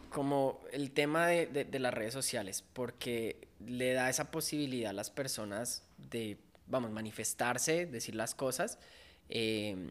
como 0.10 0.62
el 0.72 0.92
tema 0.92 1.28
de, 1.28 1.48
de, 1.48 1.80
las 1.80 1.94
redes 1.94 2.14
sociales, 2.14 2.64
porque 2.74 3.48
le 3.66 3.94
da 3.94 4.10
esa 4.10 4.32
posibilidad 4.32 4.90
a 4.90 4.94
las 4.94 5.10
personas 5.10 5.84
de, 5.98 6.38
vamos, 6.68 6.92
manifestarse, 6.92 7.86
decir 7.86 8.16
las 8.16 8.36
cosas, 8.36 8.80
eh, 9.30 9.90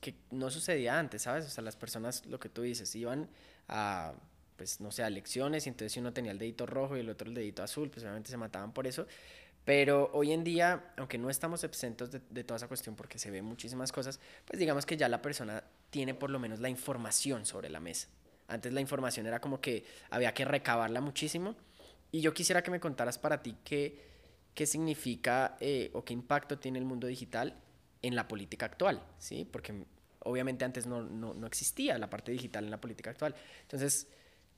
que 0.00 0.14
no 0.30 0.50
sucedía 0.50 0.98
antes, 0.98 1.22
¿sabes? 1.22 1.46
O 1.46 1.48
sea, 1.50 1.62
las 1.62 1.76
personas, 1.76 2.26
lo 2.26 2.40
que 2.40 2.48
tú 2.48 2.62
dices, 2.62 2.94
iban 2.96 3.28
a, 3.68 4.14
pues, 4.56 4.80
no 4.80 4.90
sé, 4.90 5.04
a 5.04 5.06
elecciones 5.06 5.66
y 5.66 5.68
entonces 5.70 5.92
si 5.92 6.00
uno 6.00 6.12
tenía 6.12 6.32
el 6.32 6.38
dedito 6.38 6.66
rojo 6.66 6.96
y 6.96 7.00
el 7.00 7.08
otro 7.08 7.28
el 7.28 7.34
dedito 7.34 7.62
azul, 7.62 7.88
pues 7.90 8.04
obviamente 8.04 8.30
se 8.30 8.36
mataban 8.36 8.72
por 8.72 8.86
eso. 8.86 9.06
Pero 9.64 10.10
hoy 10.12 10.32
en 10.32 10.42
día, 10.42 10.92
aunque 10.96 11.18
no 11.18 11.30
estamos 11.30 11.62
exentos 11.62 12.10
de, 12.10 12.20
de, 12.30 12.42
toda 12.42 12.56
esa 12.56 12.66
cuestión 12.66 12.96
porque 12.96 13.20
se 13.20 13.30
ve 13.30 13.42
muchísimas 13.42 13.92
cosas, 13.92 14.18
pues 14.44 14.58
digamos 14.58 14.86
que 14.86 14.96
ya 14.96 15.08
la 15.08 15.22
persona 15.22 15.62
tiene 15.90 16.14
por 16.14 16.30
lo 16.30 16.40
menos 16.40 16.58
la 16.58 16.68
información 16.68 17.46
sobre 17.46 17.70
la 17.70 17.78
mesa. 17.78 18.08
Antes 18.52 18.72
la 18.72 18.80
información 18.80 19.26
era 19.26 19.40
como 19.40 19.60
que 19.60 19.84
había 20.10 20.34
que 20.34 20.44
recabarla 20.44 21.00
muchísimo. 21.00 21.56
Y 22.10 22.20
yo 22.20 22.34
quisiera 22.34 22.62
que 22.62 22.70
me 22.70 22.80
contaras 22.80 23.18
para 23.18 23.42
ti 23.42 23.56
qué, 23.64 23.98
qué 24.54 24.66
significa 24.66 25.56
eh, 25.60 25.90
o 25.94 26.04
qué 26.04 26.12
impacto 26.12 26.58
tiene 26.58 26.78
el 26.78 26.84
mundo 26.84 27.06
digital 27.06 27.56
en 28.02 28.14
la 28.14 28.28
política 28.28 28.66
actual, 28.66 29.02
¿sí? 29.18 29.48
Porque 29.50 29.86
obviamente 30.20 30.64
antes 30.64 30.86
no, 30.86 31.02
no, 31.02 31.32
no 31.32 31.46
existía 31.46 31.96
la 31.96 32.10
parte 32.10 32.32
digital 32.32 32.64
en 32.64 32.70
la 32.70 32.80
política 32.80 33.10
actual. 33.10 33.34
Entonces, 33.62 34.06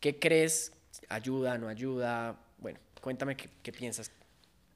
¿qué 0.01 0.19
crees? 0.19 0.73
¿Ayuda, 1.09 1.57
no 1.59 1.69
ayuda? 1.69 2.37
Bueno, 2.59 2.81
cuéntame 3.01 3.37
qué, 3.37 3.49
qué 3.63 3.73
piensas. 3.73 4.11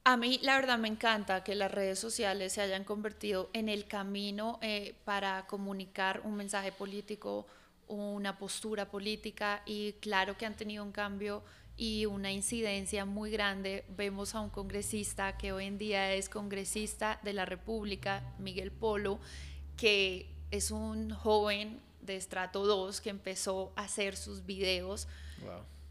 A 0.04 0.16
mí 0.16 0.38
la 0.42 0.56
verdad 0.56 0.78
me 0.78 0.88
encanta 0.88 1.44
que 1.44 1.54
las 1.54 1.70
redes 1.70 1.98
sociales 1.98 2.54
se 2.54 2.62
hayan 2.62 2.84
convertido 2.84 3.50
en 3.52 3.68
el 3.68 3.86
camino 3.86 4.58
eh, 4.62 4.94
para 5.04 5.46
comunicar 5.46 6.22
un 6.24 6.34
mensaje 6.34 6.72
político, 6.72 7.46
una 7.88 8.38
postura 8.38 8.90
política 8.90 9.62
y 9.66 9.92
claro 9.94 10.36
que 10.36 10.46
han 10.46 10.56
tenido 10.56 10.84
un 10.84 10.92
cambio 10.92 11.42
y 11.76 12.06
una 12.06 12.32
incidencia 12.32 13.04
muy 13.04 13.30
grande. 13.30 13.84
Vemos 13.96 14.34
a 14.34 14.40
un 14.40 14.50
congresista 14.50 15.36
que 15.36 15.52
hoy 15.52 15.66
en 15.66 15.78
día 15.78 16.12
es 16.12 16.28
congresista 16.28 17.20
de 17.22 17.32
la 17.32 17.44
República, 17.44 18.34
Miguel 18.38 18.72
Polo, 18.72 19.20
que 19.76 20.34
es 20.50 20.70
un 20.70 21.10
joven 21.10 21.80
de 22.00 22.16
estrato 22.16 22.66
2 22.66 23.00
que 23.00 23.10
empezó 23.10 23.72
a 23.76 23.82
hacer 23.82 24.16
sus 24.16 24.44
videos 24.44 25.06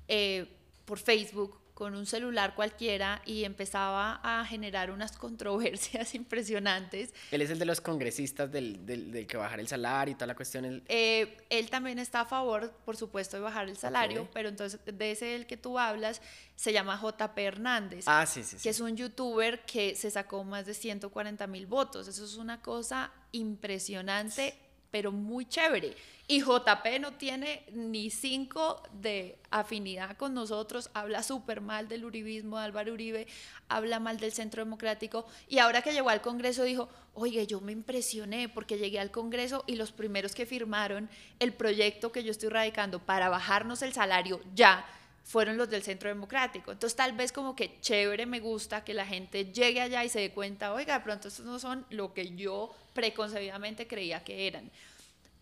eh, 0.08 0.48
por 0.86 1.00
Facebook 1.00 1.60
con 1.78 1.94
un 1.94 2.08
celular 2.08 2.56
cualquiera 2.56 3.22
y 3.24 3.44
empezaba 3.44 4.20
a 4.24 4.44
generar 4.46 4.90
unas 4.90 5.16
controversias 5.16 6.16
impresionantes. 6.16 7.13
Él 7.30 7.44
es 7.44 7.52
el 7.52 7.60
de 7.60 7.66
los 7.66 7.82
congresistas 7.82 8.52
del, 8.52 8.84
del, 8.84 9.28
que 9.28 9.38
bajar 9.38 9.60
el 9.60 9.68
salario 9.68 10.13
y 10.13 10.16
toda 10.16 10.26
la 10.26 10.36
cuestión. 10.36 10.82
Eh, 10.88 11.38
él 11.52 11.70
también 11.70 12.00
está 12.00 12.22
a 12.22 12.26
favor, 12.26 12.72
por 12.84 12.98
supuesto, 12.98 13.38
de 13.38 13.44
bajar 13.44 13.70
el 13.70 13.78
salario, 13.78 14.28
pero 14.34 14.50
entonces 14.50 14.80
de 14.86 15.12
ese 15.12 15.26
del 15.26 15.46
que 15.46 15.56
tú 15.56 15.78
hablas 15.78 16.20
se 16.56 16.74
llama 16.74 17.00
JP 17.00 17.38
Hernández, 17.38 18.06
ah, 18.08 18.26
sí, 18.26 18.42
sí, 18.42 18.58
que 18.58 18.70
es 18.70 18.80
un 18.80 18.98
youtuber 18.98 19.63
que 19.63 19.96
se 19.96 20.10
sacó 20.10 20.44
más 20.44 20.66
de 20.66 20.74
140 20.74 21.46
mil 21.46 21.68
votos. 21.68 22.08
Eso 22.08 22.26
es 22.26 22.38
una 22.38 22.60
cosa 22.60 23.12
impresionante 23.34 24.56
pero 24.91 25.12
muy 25.12 25.45
chévere. 25.45 25.95
Y 26.30 26.41
JP 26.41 27.00
no 27.00 27.13
tiene 27.13 27.63
ni 27.71 28.10
cinco 28.10 28.84
de 28.91 29.38
afinidad 29.50 30.17
con 30.17 30.34
nosotros, 30.34 30.89
habla 30.93 31.23
súper 31.23 31.62
mal 31.62 31.88
del 31.88 32.04
uribismo 32.04 32.58
de 32.58 32.65
Álvaro 32.65 32.93
Uribe, 32.93 33.28
habla 33.69 34.02
mal 34.02 34.19
del 34.19 34.34
Centro 34.34 34.62
Democrático 34.62 35.26
y 35.47 35.60
ahora 35.60 35.82
que 35.82 35.93
llegó 35.93 36.10
al 36.10 36.21
Congreso 36.21 36.63
dijo, 36.63 36.89
oye, 37.13 37.47
yo 37.47 37.62
me 37.62 37.71
impresioné 37.71 38.50
porque 38.50 38.78
llegué 38.78 39.00
al 39.00 39.12
Congreso 39.12 39.63
y 39.67 39.76
los 39.78 39.93
primeros 39.93 40.36
que 40.36 40.45
firmaron 40.45 41.10
el 41.39 41.54
proyecto 41.54 42.12
que 42.12 42.26
yo 42.26 42.32
estoy 42.32 42.50
radicando 42.50 43.00
para 43.00 43.30
bajarnos 43.30 43.82
el 43.82 43.93
salario 43.93 44.41
ya 44.54 44.86
fueron 45.28 45.58
los 45.58 45.69
del 45.69 45.84
Centro 45.84 46.08
Democrático. 46.08 46.71
Entonces 46.71 46.95
tal 46.95 47.12
vez 47.12 47.34
como 47.34 47.54
que 47.54 47.80
chévere 47.82 48.26
me 48.26 48.39
gusta 48.39 48.86
que 48.86 48.93
la 48.93 49.06
gente 49.06 49.52
llegue 49.52 49.82
allá 49.82 50.06
y 50.06 50.10
se 50.10 50.21
dé 50.21 50.32
cuenta, 50.32 50.73
oiga, 50.73 50.97
de 50.97 51.04
pronto 51.04 51.28
estos 51.28 51.45
no 51.45 51.60
son 51.60 51.86
lo 51.89 52.13
que 52.13 52.36
yo 52.36 52.73
preconcebidamente 52.98 53.86
creía 53.86 54.24
que 54.24 54.48
eran. 54.48 54.72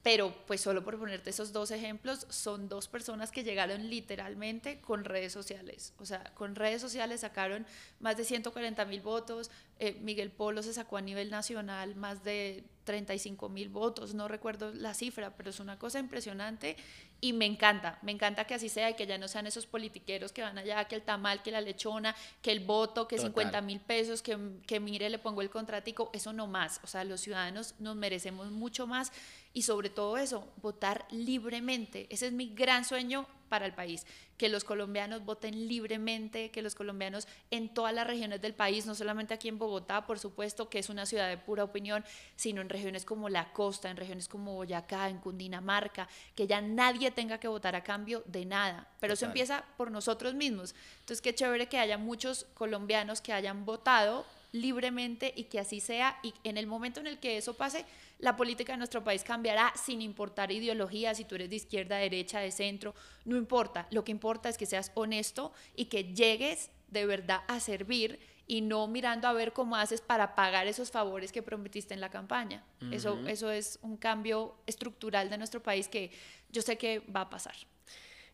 Pero 0.04 0.36
pues 0.46 0.60
solo 0.60 0.84
por 0.84 1.00
ponerte 1.00 1.30
esos 1.30 1.54
dos 1.54 1.72
ejemplos, 1.72 2.28
son 2.30 2.68
dos 2.68 2.90
personas 2.90 3.32
que 3.32 3.46
llegaron 3.46 3.90
literalmente 3.90 4.82
con 4.82 5.06
redes 5.06 5.32
sociales. 5.32 5.94
O 5.98 6.06
sea, 6.06 6.22
con 6.34 6.56
redes 6.56 6.82
sociales 6.82 7.22
sacaron 7.22 7.66
más 8.02 8.18
de 8.18 8.26
140 8.26 8.84
mil 8.86 9.00
votos. 9.00 9.50
Eh, 9.80 9.98
Miguel 10.02 10.32
Polo 10.32 10.64
se 10.64 10.74
sacó 10.74 10.98
a 10.98 11.02
nivel 11.02 11.32
nacional 11.32 11.96
más 11.96 12.26
de 12.26 12.66
35 12.86 13.50
mil 13.50 13.70
votos. 13.70 14.14
No 14.14 14.28
recuerdo 14.28 14.72
la 14.74 14.94
cifra, 14.94 15.36
pero 15.36 15.50
es 15.50 15.60
una 15.60 15.78
cosa 15.78 16.00
impresionante 16.00 16.78
y 17.20 17.34
me 17.34 17.46
encanta. 17.46 18.00
Me 18.02 18.12
encanta 18.12 18.46
que 18.46 18.54
así 18.54 18.70
sea 18.70 18.90
y 18.92 18.94
que 18.94 19.06
ya 19.06 19.18
no 19.18 19.28
sean 19.28 19.48
esos 19.48 19.66
politiqueros 19.66 20.32
que 20.32 20.42
van 20.42 20.58
allá, 20.58 20.86
que 20.86 20.96
el 20.96 21.02
tamal, 21.02 21.42
que 21.44 21.52
la 21.52 21.62
lechona, 21.62 22.16
que 22.42 22.52
el 22.52 22.62
voto, 22.62 23.08
que 23.08 23.18
50 23.18 23.60
mil 23.62 23.80
pesos, 23.80 24.22
que, 24.22 24.38
que 24.66 24.80
mire, 24.80 25.10
le 25.10 25.20
pongo 25.20 25.42
el 25.42 25.50
contratico. 25.50 26.10
Eso 26.14 26.32
no 26.32 26.48
más. 26.48 26.80
O 26.84 26.88
sea, 26.88 27.04
los 27.04 27.22
ciudadanos 27.22 27.76
nos 27.80 27.96
merecemos 27.96 28.52
mucho 28.52 28.88
más 28.88 29.12
y 29.54 29.64
sobre 29.64 29.90
todo 29.90 30.18
eso, 30.18 30.48
votar 30.62 31.06
libremente. 31.12 32.08
Ese 32.10 32.28
es 32.28 32.34
mi 32.34 32.54
gran 32.54 32.86
sueño 32.86 33.28
para 33.48 33.66
el 33.66 33.74
país, 33.74 34.06
que 34.38 34.50
los 34.50 34.64
colombianos 34.64 35.24
voten 35.24 35.68
libremente, 35.68 36.52
que 36.52 36.62
los 36.62 36.76
colombianos 36.76 37.28
en 37.52 37.74
todas 37.74 37.94
las 37.94 38.06
regiones 38.06 38.42
del 38.42 38.54
país, 38.54 38.86
no 38.86 38.96
solamente 38.96 39.34
aquí 39.34 39.48
en 39.48 39.58
Bogotá, 39.58 40.06
por 40.06 40.20
supuesto, 40.20 40.70
que 40.70 40.80
es 40.80 40.90
una 40.90 41.06
ciudad 41.06 41.30
de 41.30 41.38
pura 41.38 41.64
opinión, 41.64 42.04
sino 42.36 42.62
en 42.62 42.70
regiones 42.70 43.06
como 43.06 43.30
la 43.30 43.54
costa, 43.54 43.90
en 43.90 43.98
regiones 43.98 44.28
como 44.28 44.54
Boyacá, 44.56 45.10
en 45.10 45.20
Cundinamarca, 45.20 46.10
que 46.36 46.48
ya 46.48 46.62
nadie 46.62 47.12
tenga 47.12 47.40
que 47.40 47.48
votar 47.48 47.76
a 47.76 47.84
cambio 47.84 48.24
de 48.26 48.46
nada. 48.46 48.88
Pero 49.00 49.14
eso 49.14 49.26
empieza 49.26 49.64
por 49.78 49.92
nosotros 49.92 50.34
mismos. 50.34 50.76
Entonces, 51.00 51.22
qué 51.22 51.34
chévere 51.34 51.68
que 51.68 51.80
haya 51.80 51.98
muchos 51.98 52.46
colombianos 52.54 53.22
que 53.22 53.34
hayan 53.34 53.66
votado 53.66 54.26
libremente 54.56 55.34
y 55.36 55.46
que 55.46 55.60
así 55.60 55.80
sea. 55.80 56.18
Y 56.24 56.34
en 56.44 56.58
el 56.58 56.66
momento 56.66 57.00
en 57.00 57.08
el 57.08 57.20
que 57.20 57.38
eso 57.38 57.56
pase, 57.56 57.86
la 58.20 58.36
política 58.36 58.74
de 58.74 58.78
nuestro 58.78 59.04
país 59.04 59.24
cambiará 59.24 59.74
sin 59.76 60.02
importar 60.02 60.52
ideología, 60.52 61.14
si 61.14 61.26
tú 61.26 61.36
eres 61.36 61.50
de 61.50 61.58
izquierda, 61.58 61.98
derecha, 61.98 62.40
de 62.40 62.52
centro, 62.52 62.96
no 63.26 63.36
importa. 63.36 63.88
Lo 63.92 64.04
que 64.04 64.12
importa 64.12 64.50
es 64.50 64.58
que 64.58 64.66
seas 64.66 64.92
honesto 64.96 65.52
y 65.76 65.86
que 65.86 66.14
llegues 66.14 66.72
de 66.88 67.06
verdad 67.06 67.42
a 67.48 67.60
servir 67.60 68.20
y 68.48 68.62
no 68.62 68.88
mirando 68.88 69.28
a 69.28 69.34
ver 69.34 69.54
cómo 69.54 69.76
haces 69.76 70.02
para 70.02 70.36
pagar 70.36 70.68
esos 70.68 70.92
favores 70.92 71.32
que 71.32 71.42
prometiste 71.42 71.94
en 71.94 72.00
la 72.00 72.10
campaña. 72.10 72.64
eso, 72.92 73.20
eso 73.28 73.52
es 73.52 73.80
un 73.82 73.98
cambio 73.98 74.56
estructural 74.68 75.30
de 75.30 75.38
nuestro 75.38 75.62
país 75.62 75.88
que 75.88 76.12
yo 76.52 76.62
sé 76.62 76.78
que 76.78 77.00
va 77.00 77.22
a 77.22 77.30
pasar. 77.30 77.56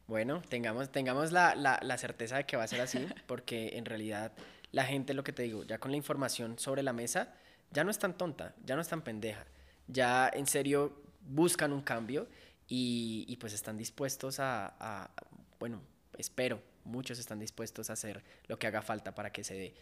Bueno, 0.07 0.41
tengamos, 0.49 0.91
tengamos 0.91 1.31
la, 1.31 1.55
la, 1.55 1.79
la 1.81 1.97
certeza 1.97 2.35
de 2.35 2.45
que 2.45 2.57
va 2.57 2.63
a 2.63 2.67
ser 2.67 2.81
así, 2.81 3.07
porque 3.27 3.77
en 3.77 3.85
realidad 3.85 4.33
la 4.71 4.85
gente, 4.85 5.13
lo 5.13 5.23
que 5.23 5.33
te 5.33 5.43
digo, 5.43 5.63
ya 5.63 5.79
con 5.79 5.91
la 5.91 5.97
información 5.97 6.57
sobre 6.57 6.83
la 6.83 6.93
mesa, 6.93 7.33
ya 7.71 7.83
no 7.83 7.91
es 7.91 7.99
tan 7.99 8.17
tonta, 8.17 8.55
ya 8.65 8.75
no 8.75 8.81
es 8.81 8.87
tan 8.87 9.01
pendeja, 9.01 9.45
ya 9.87 10.29
en 10.33 10.47
serio 10.47 11.01
buscan 11.21 11.73
un 11.73 11.81
cambio 11.81 12.27
y, 12.67 13.35
pues 13.37 13.53
están 13.53 13.77
dispuestos 13.77 14.39
a, 14.39 15.11
bueno, 15.59 15.81
espero, 16.17 16.61
muchos 16.85 17.19
están 17.19 17.39
dispuestos 17.39 17.89
a 17.89 17.93
hacer 17.93 18.23
lo 18.47 18.57
que 18.57 18.67
haga 18.67 18.81
falta 18.81 19.13
para 19.13 19.31
que 19.31 19.43
se 19.43 19.55
dé. 19.55 19.75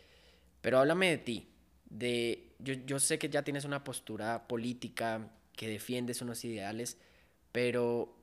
Pero 0.62 0.80
háblame 0.80 1.10
de 1.12 1.18
ti, 1.20 1.48
de, 1.90 2.52
yo, 2.58 2.74
yo 2.74 3.00
sé 3.00 3.20
que 3.20 3.30
ya 3.30 3.44
tienes 3.44 3.64
una 3.64 3.84
postura 3.84 4.48
política, 4.48 5.30
que 5.56 5.68
defiendes 5.68 6.22
unos 6.22 6.44
ideales, 6.46 6.98
pero 7.52 8.16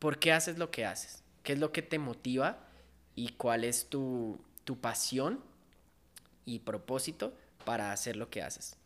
¿por 0.00 0.18
qué 0.18 0.32
haces 0.32 0.58
lo 0.58 0.70
que 0.70 0.84
haces? 0.84 1.22
¿Qué 1.44 1.52
es 1.52 1.58
lo 1.58 1.72
que 1.72 1.82
te 1.82 1.98
motiva 1.98 2.66
y 3.14 3.28
cuál 3.32 3.64
es 3.64 3.88
tu, 3.88 4.40
tu 4.70 4.78
pasión 4.78 5.40
y 6.44 6.60
propósito 6.60 7.34
para 7.64 7.90
hacer 7.90 8.14
lo 8.14 8.30
que 8.30 8.40
haces? 8.40 8.76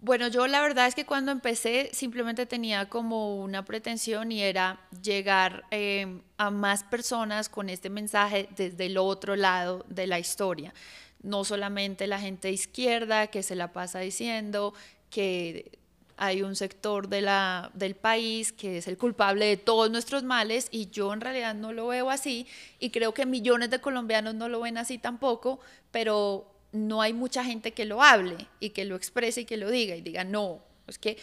Bueno, 0.00 0.26
yo 0.26 0.48
la 0.48 0.60
verdad 0.60 0.88
es 0.88 0.96
que 0.96 1.06
cuando 1.06 1.30
empecé 1.30 1.90
simplemente 1.92 2.44
tenía 2.44 2.88
como 2.88 3.36
una 3.36 3.64
pretensión 3.64 4.32
y 4.32 4.42
era 4.42 4.80
llegar 5.00 5.62
eh, 5.70 6.22
a 6.38 6.50
más 6.50 6.82
personas 6.82 7.48
con 7.48 7.68
este 7.68 7.88
mensaje 7.88 8.48
desde 8.56 8.86
el 8.86 8.98
otro 8.98 9.36
lado 9.36 9.86
de 9.88 10.08
la 10.08 10.18
historia. 10.18 10.74
No 11.22 11.44
solamente 11.44 12.08
la 12.08 12.18
gente 12.18 12.50
izquierda 12.50 13.28
que 13.28 13.44
se 13.44 13.54
la 13.54 13.72
pasa 13.72 14.00
diciendo 14.00 14.74
que 15.08 15.78
hay 16.22 16.42
un 16.42 16.54
sector 16.54 17.08
de 17.08 17.22
la, 17.22 17.70
del 17.72 17.96
país 17.96 18.52
que 18.52 18.76
es 18.76 18.86
el 18.88 18.98
culpable 18.98 19.46
de 19.46 19.56
todos 19.56 19.90
nuestros 19.90 20.22
males 20.22 20.68
y 20.70 20.90
yo 20.90 21.14
en 21.14 21.22
realidad 21.22 21.54
no 21.54 21.72
lo 21.72 21.86
veo 21.86 22.10
así 22.10 22.46
y 22.78 22.90
creo 22.90 23.14
que 23.14 23.24
millones 23.24 23.70
de 23.70 23.80
colombianos 23.80 24.34
no 24.34 24.50
lo 24.50 24.60
ven 24.60 24.76
así 24.76 24.98
tampoco, 24.98 25.60
pero 25.90 26.52
no 26.72 27.00
hay 27.00 27.14
mucha 27.14 27.42
gente 27.42 27.72
que 27.72 27.86
lo 27.86 28.02
hable 28.02 28.46
y 28.60 28.70
que 28.70 28.84
lo 28.84 28.96
exprese 28.96 29.40
y 29.40 29.44
que 29.46 29.56
lo 29.56 29.70
diga 29.70 29.96
y 29.96 30.02
diga, 30.02 30.22
no, 30.22 30.62
es 30.86 30.98
que, 30.98 31.16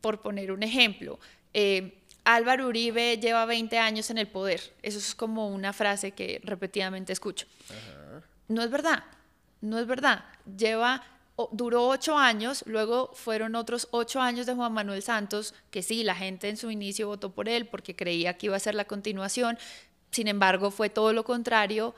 por 0.00 0.20
poner 0.20 0.52
un 0.52 0.62
ejemplo, 0.62 1.18
eh, 1.52 1.98
Álvaro 2.22 2.68
Uribe 2.68 3.18
lleva 3.18 3.44
20 3.44 3.76
años 3.78 4.08
en 4.10 4.18
el 4.18 4.28
poder, 4.28 4.60
eso 4.82 4.98
es 4.98 5.16
como 5.16 5.48
una 5.48 5.72
frase 5.72 6.12
que 6.12 6.40
repetidamente 6.44 7.12
escucho. 7.12 7.48
No 8.46 8.62
es 8.62 8.70
verdad, 8.70 9.02
no 9.60 9.80
es 9.80 9.86
verdad, 9.88 10.24
lleva 10.56 11.02
duró 11.52 11.88
ocho 11.88 12.16
años, 12.16 12.64
luego 12.66 13.10
fueron 13.14 13.54
otros 13.54 13.88
ocho 13.90 14.20
años 14.20 14.46
de 14.46 14.54
Juan 14.54 14.72
Manuel 14.72 15.02
Santos, 15.02 15.54
que 15.70 15.82
sí, 15.82 16.02
la 16.02 16.14
gente 16.14 16.48
en 16.48 16.56
su 16.56 16.70
inicio 16.70 17.08
votó 17.08 17.32
por 17.32 17.48
él 17.48 17.66
porque 17.66 17.94
creía 17.94 18.38
que 18.38 18.46
iba 18.46 18.56
a 18.56 18.60
ser 18.60 18.74
la 18.74 18.86
continuación, 18.86 19.58
sin 20.10 20.28
embargo 20.28 20.70
fue 20.70 20.88
todo 20.88 21.12
lo 21.12 21.24
contrario, 21.24 21.94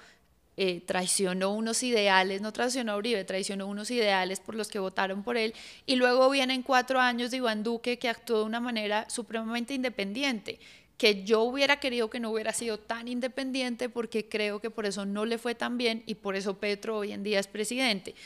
eh, 0.57 0.81
traicionó 0.81 1.55
unos 1.55 1.85
ideales, 1.85 2.41
no 2.41 2.53
traicionó 2.53 2.93
a 2.93 2.97
Uribe, 2.97 3.23
traicionó 3.23 3.69
unos 3.69 3.93
ideales 3.93 4.41
por 4.41 4.57
los 4.57 4.67
que 4.69 4.81
votaron 4.81 5.23
por 5.23 5.37
él, 5.37 5.55
y 5.87 5.95
luego 5.95 6.29
vienen 6.31 6.63
cuatro 6.63 6.99
años 6.99 7.31
de 7.31 7.37
Iván 7.37 7.63
Duque 7.63 8.01
que 8.01 8.09
actuó 8.09 8.39
de 8.41 8.45
una 8.45 8.59
manera 8.59 9.09
supremamente 9.09 9.73
independiente 9.73 10.59
que 10.99 11.23
yo 11.23 11.43
hubiera 11.43 11.79
querido 11.79 12.11
que 12.11 12.19
no 12.19 12.31
hubiera 12.31 12.53
sido 12.53 12.77
tan 12.77 13.07
independiente 13.07 13.89
porque 13.89 14.29
creo 14.29 14.61
que 14.61 14.69
por 14.69 14.85
eso 14.85 15.07
no 15.07 15.25
le 15.25 15.39
fue 15.39 15.55
tan 15.55 15.79
bien 15.79 16.03
y 16.07 16.17
por 16.17 16.35
eso 16.35 16.59
Petro 16.59 16.99
hoy 16.99 17.13
en 17.13 17.23
día 17.23 17.39
es 17.39 17.47
presidente. 17.47 18.17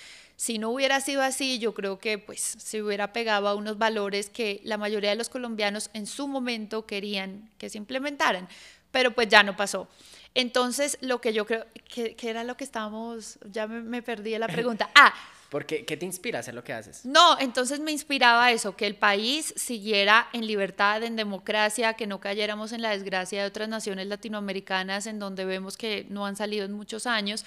Si 0.42 0.58
no 0.58 0.70
hubiera 0.70 1.00
sido 1.00 1.22
así, 1.22 1.60
yo 1.60 1.72
creo 1.72 2.00
que 2.00 2.18
pues 2.18 2.40
se 2.40 2.82
hubiera 2.82 3.12
pegado 3.12 3.46
a 3.46 3.54
unos 3.54 3.78
valores 3.78 4.28
que 4.28 4.60
la 4.64 4.76
mayoría 4.76 5.10
de 5.10 5.14
los 5.14 5.28
colombianos 5.28 5.88
en 5.92 6.04
su 6.04 6.26
momento 6.26 6.84
querían 6.84 7.48
que 7.58 7.70
se 7.70 7.78
implementaran, 7.78 8.48
pero 8.90 9.12
pues 9.12 9.28
ya 9.28 9.44
no 9.44 9.56
pasó. 9.56 9.86
Entonces, 10.34 10.98
lo 11.00 11.20
que 11.20 11.32
yo 11.32 11.46
creo, 11.46 11.64
que, 11.88 12.16
era 12.22 12.42
lo 12.42 12.56
que 12.56 12.64
estábamos, 12.64 13.38
ya 13.52 13.68
me, 13.68 14.02
perdí 14.02 14.32
de 14.32 14.40
la 14.40 14.48
pregunta. 14.48 14.90
Ah, 14.96 15.14
porque, 15.48 15.84
¿qué 15.84 15.96
te 15.96 16.06
inspira 16.06 16.38
a 16.38 16.40
hacer 16.40 16.54
lo 16.54 16.64
que 16.64 16.72
haces? 16.72 17.04
No, 17.04 17.38
entonces 17.38 17.78
me 17.78 17.92
inspiraba 17.92 18.50
eso, 18.50 18.74
que 18.74 18.88
el 18.88 18.96
país 18.96 19.54
siguiera 19.56 20.28
en 20.32 20.48
libertad, 20.48 21.04
en 21.04 21.14
democracia, 21.14 21.94
que 21.94 22.08
no 22.08 22.18
cayéramos 22.18 22.72
en 22.72 22.82
la 22.82 22.90
desgracia 22.90 23.42
de 23.42 23.46
otras 23.46 23.68
naciones 23.68 24.08
latinoamericanas 24.08 25.06
en 25.06 25.20
donde 25.20 25.44
vemos 25.44 25.76
que 25.76 26.04
no 26.08 26.26
han 26.26 26.34
salido 26.34 26.64
en 26.64 26.72
muchos 26.72 27.06
años. 27.06 27.44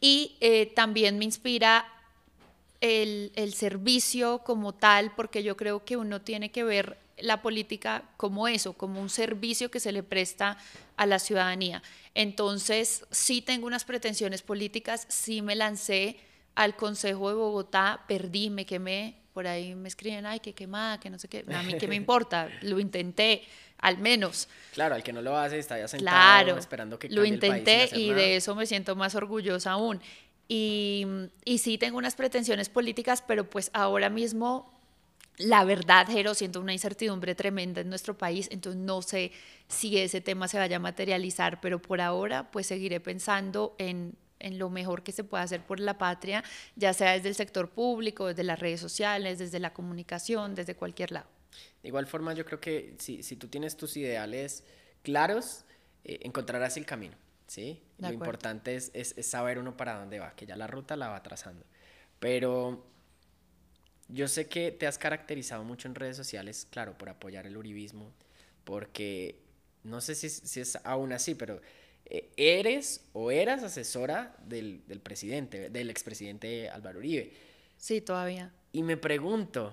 Y 0.00 0.36
eh, 0.40 0.66
también 0.76 1.18
me 1.18 1.24
inspira 1.24 1.84
el, 2.80 3.52
servicio 3.54 4.38
como 4.44 4.74
tal, 4.74 5.12
porque 5.14 5.42
yo 5.42 5.56
creo 5.56 5.84
que 5.84 5.96
uno 5.96 6.20
tiene 6.20 6.50
que 6.50 6.64
ver 6.64 6.98
la 7.18 7.42
política 7.42 8.04
como 8.16 8.46
eso, 8.46 8.74
como 8.74 9.00
un 9.00 9.10
servicio 9.10 9.70
que 9.70 9.80
se 9.80 9.90
le 9.90 10.02
presta 10.02 10.56
a 10.96 11.06
la 11.06 11.18
ciudadanía. 11.18 11.82
Entonces, 12.14 13.04
sí 13.10 13.42
tengo 13.42 13.66
unas 13.66 13.84
pretensiones 13.84 14.42
políticas, 14.42 15.06
sí 15.08 15.42
me 15.42 15.56
lancé 15.56 16.16
al 16.54 16.76
Consejo 16.76 17.28
de 17.28 17.34
Bogotá, 17.34 18.04
perdí, 18.06 18.50
me 18.50 18.66
quemé, 18.66 19.16
por 19.32 19.46
ahí 19.46 19.74
me 19.74 19.88
escriben, 19.88 20.26
ay, 20.26 20.40
qué 20.40 20.52
quemada, 20.52 20.98
que 20.98 21.10
no 21.10 21.18
sé 21.18 21.28
qué, 21.28 21.44
a 21.52 21.62
mí 21.62 21.74
qué 21.78 21.88
me 21.88 21.94
importa, 21.96 22.48
lo 22.62 22.78
intenté, 22.78 23.42
al 23.78 23.98
menos. 23.98 24.48
Claro, 24.72 24.94
al 24.94 25.02
que 25.02 25.12
no 25.12 25.22
lo 25.22 25.36
hace 25.36 25.58
está 25.58 25.78
ya 25.78 25.86
sentado 25.86 26.10
claro, 26.10 26.58
esperando 26.58 26.98
que 26.98 27.08
lo 27.08 27.24
intenté 27.24 27.88
y 27.92 28.12
de 28.12 28.36
eso 28.36 28.54
me 28.54 28.66
siento 28.66 28.96
más 28.96 29.14
orgullosa 29.14 29.72
aún. 29.72 30.00
Y, 30.48 31.06
y 31.44 31.58
sí 31.58 31.76
tengo 31.76 31.98
unas 31.98 32.16
pretensiones 32.16 32.70
políticas, 32.70 33.22
pero 33.22 33.48
pues 33.48 33.70
ahora 33.74 34.08
mismo, 34.08 34.72
la 35.36 35.62
verdad, 35.64 36.06
Jero, 36.08 36.34
siento 36.34 36.60
una 36.60 36.72
incertidumbre 36.72 37.34
tremenda 37.34 37.82
en 37.82 37.90
nuestro 37.90 38.16
país, 38.16 38.48
entonces 38.50 38.80
no 38.80 39.02
sé 39.02 39.30
si 39.68 39.98
ese 39.98 40.22
tema 40.22 40.48
se 40.48 40.56
vaya 40.56 40.76
a 40.76 40.80
materializar, 40.80 41.60
pero 41.60 41.80
por 41.82 42.00
ahora 42.00 42.50
pues 42.50 42.66
seguiré 42.66 42.98
pensando 42.98 43.74
en, 43.76 44.14
en 44.38 44.58
lo 44.58 44.70
mejor 44.70 45.02
que 45.02 45.12
se 45.12 45.22
pueda 45.22 45.42
hacer 45.42 45.62
por 45.62 45.80
la 45.80 45.98
patria, 45.98 46.42
ya 46.76 46.94
sea 46.94 47.12
desde 47.12 47.28
el 47.28 47.34
sector 47.34 47.68
público, 47.68 48.26
desde 48.26 48.42
las 48.42 48.58
redes 48.58 48.80
sociales, 48.80 49.38
desde 49.38 49.60
la 49.60 49.74
comunicación, 49.74 50.54
desde 50.54 50.74
cualquier 50.74 51.12
lado. 51.12 51.26
De 51.82 51.88
igual 51.88 52.06
forma, 52.06 52.32
yo 52.32 52.44
creo 52.44 52.60
que 52.60 52.94
si, 52.98 53.22
si 53.22 53.36
tú 53.36 53.48
tienes 53.48 53.76
tus 53.76 53.96
ideales 53.96 54.64
claros, 55.02 55.64
eh, 56.04 56.20
encontrarás 56.22 56.76
el 56.76 56.86
camino. 56.86 57.16
¿Sí? 57.48 57.82
Lo 57.98 58.12
importante 58.12 58.76
es, 58.76 59.14
saber 59.22 59.58
uno 59.58 59.76
para 59.76 59.98
dónde 59.98 60.20
va, 60.20 60.36
que 60.36 60.46
ya 60.46 60.54
la 60.54 60.68
ruta 60.68 60.96
la 60.96 61.08
va 61.08 61.22
trazando. 61.22 61.64
Pero 62.20 62.86
yo 64.08 64.28
sé 64.28 64.46
que 64.46 64.70
te 64.70 64.86
has 64.86 64.98
caracterizado 64.98 65.64
mucho 65.64 65.88
en 65.88 65.96
redes 65.96 66.16
sociales, 66.16 66.68
claro, 66.70 66.96
por 66.96 67.08
apoyar 67.08 67.46
el 67.46 67.56
uribismo, 67.56 68.12
porque 68.64 69.40
no 69.82 70.00
sé 70.00 70.14
si, 70.14 70.28
si 70.28 70.60
es 70.60 70.76
aún 70.84 71.12
así, 71.12 71.34
pero 71.34 71.60
eh, 72.04 72.30
eres 72.36 73.08
o 73.12 73.30
eras 73.30 73.62
asesora 73.62 74.36
del, 74.44 74.86
del 74.86 75.00
presidente, 75.00 75.70
del 75.70 75.90
expresidente 75.90 76.68
Álvaro 76.68 76.98
Uribe. 76.98 77.32
Sí, 77.76 78.00
todavía. 78.00 78.52
Y 78.72 78.82
me 78.82 78.96
pregunto, 78.96 79.72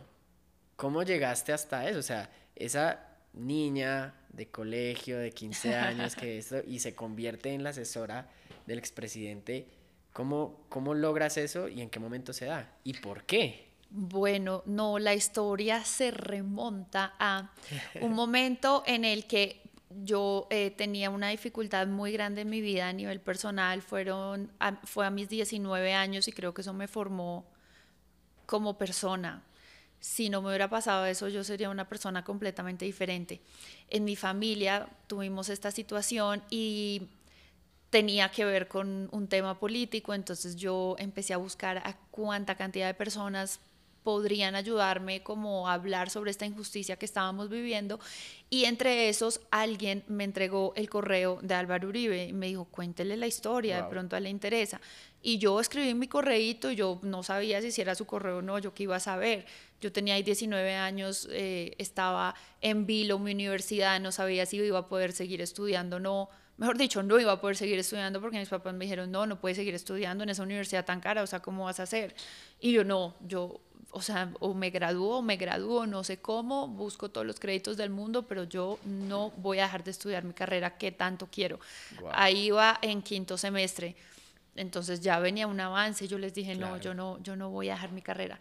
¿cómo 0.77 1.03
llegaste 1.03 1.51
hasta 1.51 1.89
eso? 1.89 1.99
O 1.99 2.03
sea, 2.03 2.29
esa 2.55 3.14
niña 3.35 4.13
de 4.29 4.47
colegio 4.47 5.17
de 5.17 5.31
15 5.31 5.75
años 5.75 6.15
que 6.15 6.37
esto, 6.37 6.57
y 6.65 6.79
se 6.79 6.95
convierte 6.95 7.53
en 7.53 7.63
la 7.63 7.69
asesora 7.69 8.29
del 8.65 8.79
expresidente. 8.79 9.67
¿Cómo, 10.13 10.61
¿Cómo 10.69 10.93
logras 10.93 11.37
eso 11.37 11.67
y 11.67 11.81
en 11.81 11.89
qué 11.89 11.99
momento 11.99 12.31
se 12.33 12.45
da? 12.45 12.71
¿Y 12.83 12.93
por 12.93 13.23
qué? 13.23 13.65
Bueno, 13.89 14.63
no, 14.65 14.97
la 14.97 15.13
historia 15.13 15.83
se 15.83 16.11
remonta 16.11 17.13
a 17.19 17.51
un 18.01 18.13
momento 18.13 18.83
en 18.85 19.05
el 19.05 19.25
que 19.25 19.61
yo 20.03 20.47
eh, 20.49 20.71
tenía 20.71 21.09
una 21.09 21.29
dificultad 21.29 21.87
muy 21.87 22.11
grande 22.11 22.41
en 22.41 22.49
mi 22.49 22.61
vida 22.61 22.89
a 22.89 22.93
nivel 22.93 23.19
personal. 23.19 23.81
Fueron 23.81 24.51
fue 24.83 25.05
a 25.05 25.09
mis 25.09 25.29
19 25.29 25.93
años 25.93 26.27
y 26.27 26.31
creo 26.31 26.53
que 26.53 26.61
eso 26.61 26.73
me 26.73 26.87
formó 26.87 27.45
como 28.45 28.77
persona 28.77 29.43
si 30.05 30.29
no 30.29 30.39
me 30.39 30.49
hubiera 30.49 30.69
pasado 30.69 31.07
eso, 31.07 31.29
yo 31.29 31.43
sería 31.43 31.67
una 31.67 31.89
persona 31.89 32.23
completamente 32.23 32.85
diferente. 32.85 33.41
En 33.89 34.03
mi 34.03 34.15
familia 34.15 34.87
tuvimos 35.07 35.49
esta 35.49 35.71
situación 35.71 36.43
y 36.51 37.07
tenía 37.89 38.29
que 38.29 38.45
ver 38.45 38.67
con 38.67 39.09
un 39.11 39.27
tema 39.27 39.59
político, 39.59 40.13
entonces 40.13 40.57
yo 40.57 40.95
empecé 40.99 41.33
a 41.33 41.37
buscar 41.37 41.79
a 41.79 41.97
cuánta 42.11 42.53
cantidad 42.53 42.85
de 42.85 42.93
personas 42.93 43.59
podrían 44.03 44.53
ayudarme 44.53 45.23
como 45.23 45.67
a 45.67 45.73
hablar 45.73 46.11
sobre 46.11 46.29
esta 46.29 46.45
injusticia 46.45 46.97
que 46.97 47.05
estábamos 47.05 47.49
viviendo 47.49 47.99
y 48.51 48.65
entre 48.65 49.09
esos 49.09 49.41
alguien 49.49 50.03
me 50.07 50.23
entregó 50.23 50.73
el 50.75 50.87
correo 50.87 51.39
de 51.41 51.55
Álvaro 51.55 51.87
Uribe 51.87 52.27
y 52.27 52.33
me 52.33 52.45
dijo 52.45 52.65
cuéntele 52.65 53.17
la 53.17 53.25
historia, 53.25 53.81
de 53.81 53.89
pronto 53.89 54.15
a 54.15 54.19
le 54.19 54.29
interesa 54.29 54.79
y 55.25 55.39
yo 55.39 55.59
escribí 55.59 55.95
mi 55.95 56.07
correíto 56.07 56.69
y 56.69 56.75
yo 56.75 56.99
no 57.01 57.23
sabía 57.23 57.59
si 57.59 57.81
era 57.81 57.95
su 57.95 58.05
correo 58.05 58.37
o 58.37 58.41
no, 58.43 58.59
yo 58.59 58.75
qué 58.75 58.83
iba 58.83 58.95
a 58.95 58.99
saber. 58.99 59.47
Yo 59.81 59.91
tenía 59.91 60.15
ahí 60.15 60.23
19 60.23 60.75
años, 60.75 61.27
eh, 61.31 61.75
estaba 61.77 62.35
en 62.61 62.85
Vilo, 62.85 63.19
mi 63.19 63.31
universidad, 63.31 63.99
no 63.99 64.11
sabía 64.11 64.45
si 64.45 64.57
iba 64.57 64.79
a 64.79 64.87
poder 64.87 65.11
seguir 65.11 65.41
estudiando 65.41 65.97
o 65.97 65.99
no. 65.99 66.29
Mejor 66.57 66.77
dicho, 66.77 67.03
no 67.03 67.19
iba 67.19 67.33
a 67.33 67.41
poder 67.41 67.57
seguir 67.57 67.77
estudiando 67.77 68.21
porque 68.21 68.39
mis 68.39 68.47
papás 68.47 68.73
me 68.73 68.85
dijeron, 68.85 69.11
no, 69.11 69.25
no 69.25 69.39
puedes 69.39 69.57
seguir 69.57 69.75
estudiando 69.75 70.23
en 70.23 70.29
esa 70.29 70.43
universidad 70.43 70.85
tan 70.85 71.01
cara, 71.01 71.21
o 71.21 71.27
sea, 71.27 71.41
¿cómo 71.41 71.65
vas 71.65 71.79
a 71.81 71.83
hacer? 71.83 72.15
Y 72.61 72.71
yo 72.71 72.85
no, 72.85 73.15
yo, 73.19 73.59
o 73.91 74.01
sea, 74.01 74.31
o 74.39 74.53
me 74.53 74.69
gradúo 74.69 75.17
o 75.17 75.21
me 75.21 75.35
gradúo, 75.35 75.85
no 75.85 76.05
sé 76.05 76.17
cómo, 76.17 76.69
busco 76.69 77.09
todos 77.09 77.27
los 77.27 77.39
créditos 77.39 77.75
del 77.75 77.89
mundo, 77.89 78.23
pero 78.23 78.45
yo 78.45 78.79
no 78.85 79.31
voy 79.37 79.59
a 79.59 79.63
dejar 79.63 79.83
de 79.83 79.91
estudiar 79.91 80.23
mi 80.23 80.33
carrera 80.33 80.77
que 80.77 80.93
tanto 80.93 81.27
quiero. 81.29 81.59
Ahí 82.13 82.45
iba 82.45 82.79
en 82.81 83.01
quinto 83.01 83.37
semestre 83.37 83.97
entonces 84.55 85.01
ya 85.01 85.19
venía 85.19 85.47
un 85.47 85.59
avance, 85.59 86.07
yo 86.07 86.17
les 86.17 86.33
dije, 86.33 86.55
no, 86.55 86.77
yo 86.77 86.93
no, 86.93 87.21
yo 87.21 87.35
no 87.35 87.49
voy 87.49 87.69
a 87.69 87.73
dejar 87.73 87.91
mi 87.91 88.01
carrera. 88.01 88.39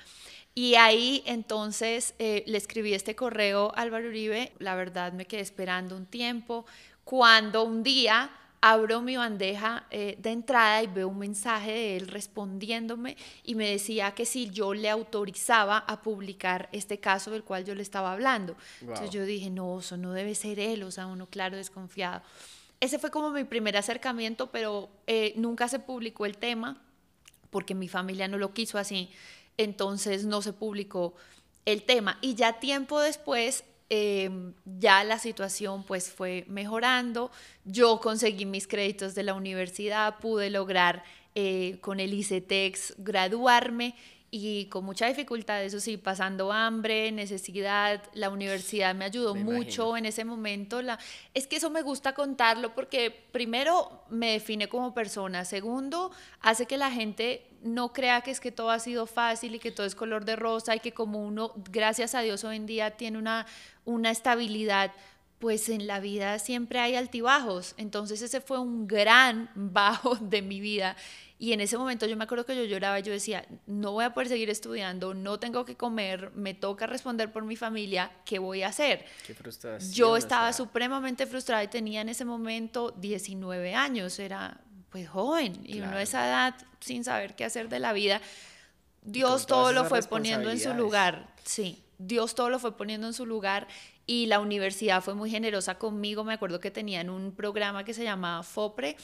Y 0.55 0.77
ahí 0.77 1.23
entonces 1.27 2.15
eh, 2.19 2.45
le 2.47 2.59
escribí 2.59 2.95
este 2.95 3.17
correo 3.17 3.73
a 3.75 3.81
Álvaro 3.81 4.09
Uribe, 4.09 4.53
la 4.59 4.77
verdad 4.77 5.13
me 5.13 5.27
quedé 5.27 5.41
esperando 5.41 5.97
un 5.97 6.07
tiempo, 6.07 6.65
cuando 7.05 7.65
un 7.65 7.83
día 7.83 8.31
abro 8.61 9.03
mi 9.03 9.17
bandeja 9.17 9.85
eh, 9.91 10.17
de 10.19 10.31
entrada 10.31 10.83
y 10.83 10.87
veo 10.87 11.09
un 11.09 11.19
mensaje 11.19 11.71
de 11.71 11.97
él 11.99 12.09
respondiéndome 12.09 13.15
y 13.43 13.57
me 13.57 13.69
decía 13.69 14.13
que 14.13 14.25
si 14.25 14.49
yo 14.49 14.73
le 14.73 14.89
autorizaba 14.89 15.77
a 15.79 16.01
publicar 16.01 16.71
este 16.73 16.99
caso 16.99 17.31
del 17.31 17.45
cual 17.45 17.67
yo 17.67 17.75
le 17.75 17.83
estaba 17.83 18.13
hablando. 18.13 18.57
Entonces 18.81 19.11
yo 19.11 19.25
dije, 19.27 19.51
no, 19.51 19.81
eso 19.81 19.99
no 19.99 20.13
debe 20.13 20.35
ser 20.35 20.59
él, 20.61 20.83
o 20.85 20.91
sea, 20.91 21.07
uno 21.07 21.27
claro 21.27 21.59
desconfiado. 21.59 22.23
Ese 22.81 22.99
fue 22.99 23.11
como 23.11 23.31
mi 23.31 23.45
primer 23.45 23.77
acercamiento, 23.77 24.51
pero 24.51 24.89
eh, 25.07 25.35
nunca 25.37 25.69
se 25.69 25.79
publicó 25.79 26.25
el 26.25 26.39
tema 26.39 26.81
porque 27.51 27.75
mi 27.75 27.89
familia 27.89 28.29
no 28.29 28.39
lo 28.39 28.55
quiso 28.55 28.79
así, 28.79 29.11
entonces 29.57 30.25
no 30.25 30.43
se 30.43 30.53
publicó 30.53 31.15
el 31.65 31.83
tema. 31.83 32.19
Y 32.21 32.35
ya 32.35 32.61
tiempo 32.61 33.01
después, 33.01 33.65
em, 33.89 34.55
ya 34.65 35.05
la 35.05 35.19
situación 35.19 35.85
pues 35.85 36.11
fue 36.11 36.45
mejorando, 36.49 37.31
yo 37.65 38.01
conseguí 38.01 38.45
mis 38.47 38.67
créditos 38.67 39.15
de 39.15 39.23
la 39.23 39.35
universidad, 39.35 40.19
pude 40.19 40.51
lograr 40.51 41.05
eh, 41.37 41.79
con 41.81 41.99
el 41.99 42.15
ICETEX 42.15 42.95
graduarme 42.99 43.97
y 44.37 44.67
con 44.67 44.85
mucha 44.85 45.07
dificultad, 45.07 45.63
eso 45.63 45.79
sí, 45.79 45.97
pasando 45.97 46.51
hambre, 46.51 47.13
necesidad, 47.13 48.03
la 48.15 48.31
universidad 48.31 48.93
me 48.93 49.05
ayudó 49.05 49.37
mucho 49.37 49.97
en 49.97 50.07
ese 50.07 50.25
momento. 50.25 50.83
La, 50.83 50.99
es 51.35 51.47
que 51.47 51.55
eso 51.55 51.71
me 51.71 51.83
gusta 51.83 52.15
contarlo 52.15 52.75
porque 52.75 53.13
primero 53.31 54.03
me 54.11 54.33
define 54.33 54.69
como 54.69 54.93
persona, 54.93 55.45
segundo 55.45 56.11
hace 56.41 56.67
que 56.67 56.77
la 56.77 56.91
gente 56.91 57.47
no 57.63 57.93
crea 57.93 58.23
que 58.23 58.33
es 58.33 58.41
que 58.41 58.51
todo 58.51 58.73
ha 58.73 58.81
sido 58.81 59.07
fácil 59.07 59.55
y 59.55 59.61
que 59.61 59.71
todo 59.71 59.87
es 59.87 59.95
color 59.95 60.25
de 60.25 60.35
rosa 60.35 60.75
y 60.75 60.81
que 60.81 60.91
como 60.91 61.25
uno, 61.25 61.53
gracias 61.71 62.17
a 62.17 62.23
Dios, 62.23 62.43
hoy 62.43 62.57
en 62.57 62.67
día 62.67 62.97
tiene 62.97 63.19
una, 63.19 63.47
una 63.85 64.11
estabilidad 64.11 64.91
pues 65.39 65.69
en 65.69 65.87
la 65.87 66.01
vida 66.01 66.41
siempre 66.41 66.81
hay 66.81 66.97
altibajos. 66.97 67.75
Entonces 67.77 68.21
ese 68.21 68.41
fue 68.41 68.59
un 68.59 68.89
gran 68.89 69.49
bajo 69.55 70.17
de 70.17 70.43
mi 70.43 70.59
vida 70.59 70.97
Y 71.39 71.53
en 71.53 71.61
ese 71.61 71.77
momento 71.77 72.07
yo 72.07 72.17
me 72.17 72.25
acuerdo 72.25 72.47
que 72.47 72.55
yo 72.55 72.65
lloraba, 72.65 73.01
yo 73.01 73.13
decía, 73.13 73.45
no 73.67 73.93
voy 73.93 74.05
a 74.05 74.15
poder 74.15 74.29
seguir 74.29 74.51
estudiando, 74.51 75.15
no 75.15 75.41
tengo 75.41 75.65
que 75.65 75.77
comer, 75.77 76.31
me 76.35 76.55
toca 76.55 76.87
responder 76.87 77.33
por 77.33 77.45
mi 77.45 77.57
familia, 77.57 78.13
¿qué 78.25 78.39
voy 78.39 78.63
a 78.63 78.69
hacer? 78.69 79.05
Qué 79.27 79.35
frustración. 79.35 79.93
Yo 79.93 80.17
estaba 80.17 80.53
supremamente 80.53 81.27
frustrada 81.27 81.65
y 81.65 81.69
tenía 81.69 82.03
en 82.03 82.09
ese 82.09 82.25
momento 82.25 82.93
19 82.93 83.75
años, 83.75 84.19
era 84.21 84.61
pues 84.91 85.09
joven 85.09 85.61
y 85.65 85.81
uno 85.81 85.97
a 85.97 86.03
esa 86.03 86.25
edad 86.25 86.55
sin 86.79 87.03
saber 87.03 87.35
qué 87.35 87.45
hacer 87.45 87.69
de 87.69 87.81
la 87.81 87.93
vida. 87.93 88.21
Dios 89.03 89.47
todo 89.47 89.73
lo 89.73 89.85
fue 89.87 90.03
poniendo 90.03 90.51
en 90.51 90.61
su 90.61 90.73
lugar, 90.73 91.35
sí, 91.43 91.83
Dios 91.99 92.37
todo 92.37 92.49
lo 92.49 92.61
fue 92.61 92.77
poniendo 92.77 93.09
en 93.09 93.13
su 93.13 93.27
lugar 93.27 93.67
y 94.07 94.27
la 94.27 94.39
universidad 94.39 95.03
fue 95.03 95.15
muy 95.15 95.31
generosa 95.31 95.79
conmigo, 95.79 96.25
me 96.25 96.35
acuerdo 96.35 96.61
que 96.61 96.71
tenían 96.71 97.11
un 97.11 97.33
programa 97.33 97.85
que 97.85 97.93
se 97.93 98.05
llamaba 98.05 98.43
FOPRE 98.43 98.97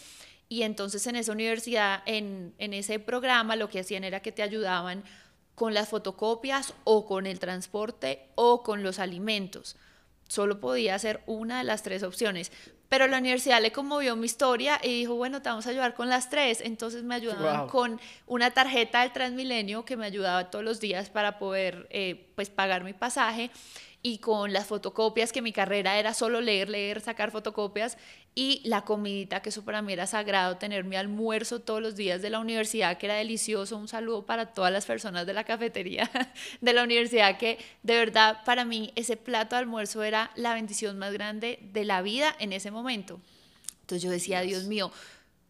y 0.50 0.64
entonces 0.64 1.06
en 1.06 1.14
esa 1.14 1.30
universidad, 1.30 2.02
en, 2.06 2.54
en 2.58 2.74
ese 2.74 2.98
programa, 2.98 3.54
lo 3.54 3.70
que 3.70 3.78
hacían 3.78 4.02
era 4.02 4.20
que 4.20 4.32
te 4.32 4.42
ayudaban 4.42 5.04
con 5.54 5.74
las 5.74 5.88
fotocopias 5.88 6.74
o 6.82 7.06
con 7.06 7.26
el 7.26 7.38
transporte 7.38 8.26
o 8.34 8.64
con 8.64 8.82
los 8.82 8.98
alimentos. 8.98 9.76
Solo 10.28 10.58
podía 10.58 10.96
hacer 10.96 11.22
una 11.26 11.58
de 11.58 11.64
las 11.64 11.84
tres 11.84 12.02
opciones. 12.02 12.50
Pero 12.88 13.06
la 13.06 13.18
universidad 13.18 13.62
le 13.62 13.70
conmovió 13.70 14.16
mi 14.16 14.26
historia 14.26 14.80
y 14.82 14.88
dijo, 14.88 15.14
bueno, 15.14 15.40
te 15.40 15.48
vamos 15.48 15.68
a 15.68 15.70
ayudar 15.70 15.94
con 15.94 16.08
las 16.08 16.28
tres. 16.30 16.60
Entonces 16.60 17.04
me 17.04 17.14
ayudaban 17.14 17.68
con 17.68 18.00
una 18.26 18.50
tarjeta 18.50 19.02
del 19.02 19.12
Transmilenio 19.12 19.84
que 19.84 19.96
me 19.96 20.06
ayudaba 20.06 20.50
todos 20.50 20.64
los 20.64 20.80
días 20.80 21.10
para 21.10 21.38
poder 21.38 21.86
eh, 21.90 22.26
pues 22.34 22.50
pagar 22.50 22.82
mi 22.82 22.92
pasaje 22.92 23.52
y 24.02 24.18
con 24.18 24.52
las 24.52 24.66
fotocopias, 24.66 25.32
que 25.32 25.42
mi 25.42 25.52
carrera 25.52 25.98
era 25.98 26.14
solo 26.14 26.40
leer, 26.40 26.68
leer, 26.68 27.00
sacar 27.00 27.30
fotocopias, 27.30 27.98
y 28.34 28.62
la 28.64 28.84
comidita, 28.84 29.42
que 29.42 29.48
eso 29.48 29.64
para 29.64 29.82
mí 29.82 29.92
era 29.92 30.06
sagrado, 30.06 30.56
tener 30.56 30.84
mi 30.84 30.96
almuerzo 30.96 31.60
todos 31.60 31.82
los 31.82 31.96
días 31.96 32.22
de 32.22 32.30
la 32.30 32.38
universidad, 32.38 32.96
que 32.96 33.06
era 33.06 33.16
delicioso. 33.16 33.76
Un 33.76 33.88
saludo 33.88 34.24
para 34.24 34.46
todas 34.54 34.72
las 34.72 34.86
personas 34.86 35.26
de 35.26 35.34
la 35.34 35.44
cafetería 35.44 36.10
de 36.60 36.72
la 36.72 36.84
universidad, 36.84 37.36
que 37.38 37.58
de 37.82 37.96
verdad 37.96 38.38
para 38.44 38.64
mí 38.64 38.92
ese 38.94 39.16
plato 39.16 39.56
de 39.56 39.60
almuerzo 39.60 40.02
era 40.02 40.30
la 40.36 40.54
bendición 40.54 40.98
más 40.98 41.12
grande 41.12 41.58
de 41.72 41.84
la 41.84 42.02
vida 42.02 42.34
en 42.38 42.52
ese 42.52 42.70
momento. 42.70 43.20
Entonces 43.82 44.02
yo 44.02 44.10
decía, 44.10 44.40
Dios 44.42 44.64
mío, 44.64 44.92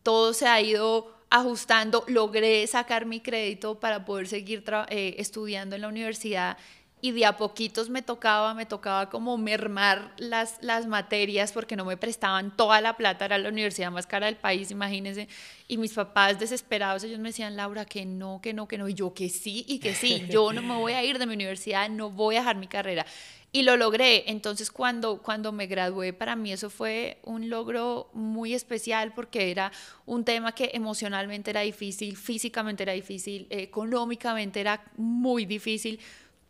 todo 0.02 0.32
se 0.32 0.46
ha 0.46 0.60
ido 0.60 1.14
ajustando, 1.28 2.04
logré 2.08 2.66
sacar 2.66 3.06
mi 3.06 3.20
crédito 3.20 3.78
para 3.78 4.04
poder 4.04 4.26
seguir 4.26 4.64
eh, 4.88 5.14
estudiando 5.18 5.76
en 5.76 5.82
la 5.82 5.88
universidad 5.88 6.56
y 7.02 7.12
de 7.12 7.24
a 7.24 7.36
poquitos 7.36 7.88
me 7.88 8.02
tocaba, 8.02 8.52
me 8.54 8.66
tocaba 8.66 9.08
como 9.08 9.38
mermar 9.38 10.12
las, 10.18 10.58
las 10.62 10.86
materias 10.86 11.52
porque 11.52 11.76
no 11.76 11.84
me 11.84 11.96
prestaban 11.96 12.54
toda 12.56 12.80
la 12.80 12.96
plata, 12.96 13.24
era 13.24 13.38
la 13.38 13.48
universidad 13.48 13.90
más 13.90 14.06
cara 14.06 14.26
del 14.26 14.36
país, 14.36 14.70
imagínense, 14.70 15.28
y 15.66 15.78
mis 15.78 15.94
papás 15.94 16.38
desesperados, 16.38 17.04
ellos 17.04 17.18
me 17.18 17.30
decían, 17.30 17.56
Laura, 17.56 17.84
que 17.84 18.04
no, 18.04 18.40
que 18.42 18.52
no, 18.52 18.68
que 18.68 18.76
no, 18.76 18.88
y 18.88 18.94
yo 18.94 19.14
que 19.14 19.28
sí, 19.28 19.64
y 19.66 19.78
que 19.78 19.94
sí, 19.94 20.26
yo 20.28 20.52
no 20.52 20.62
me 20.62 20.74
voy 20.74 20.92
a 20.92 21.04
ir 21.04 21.18
de 21.18 21.26
mi 21.26 21.34
universidad, 21.34 21.88
no 21.88 22.10
voy 22.10 22.36
a 22.36 22.40
dejar 22.40 22.56
mi 22.56 22.66
carrera. 22.66 23.06
Y 23.52 23.62
lo 23.62 23.76
logré, 23.76 24.30
entonces 24.30 24.70
cuando, 24.70 25.22
cuando 25.22 25.50
me 25.50 25.66
gradué, 25.66 26.12
para 26.12 26.36
mí 26.36 26.52
eso 26.52 26.70
fue 26.70 27.18
un 27.24 27.50
logro 27.50 28.08
muy 28.12 28.54
especial 28.54 29.12
porque 29.12 29.50
era 29.50 29.72
un 30.06 30.24
tema 30.24 30.52
que 30.52 30.70
emocionalmente 30.72 31.50
era 31.50 31.62
difícil, 31.62 32.16
físicamente 32.16 32.84
era 32.84 32.92
difícil, 32.92 33.48
económicamente 33.50 34.60
era 34.60 34.84
muy 34.96 35.46
difícil, 35.46 35.98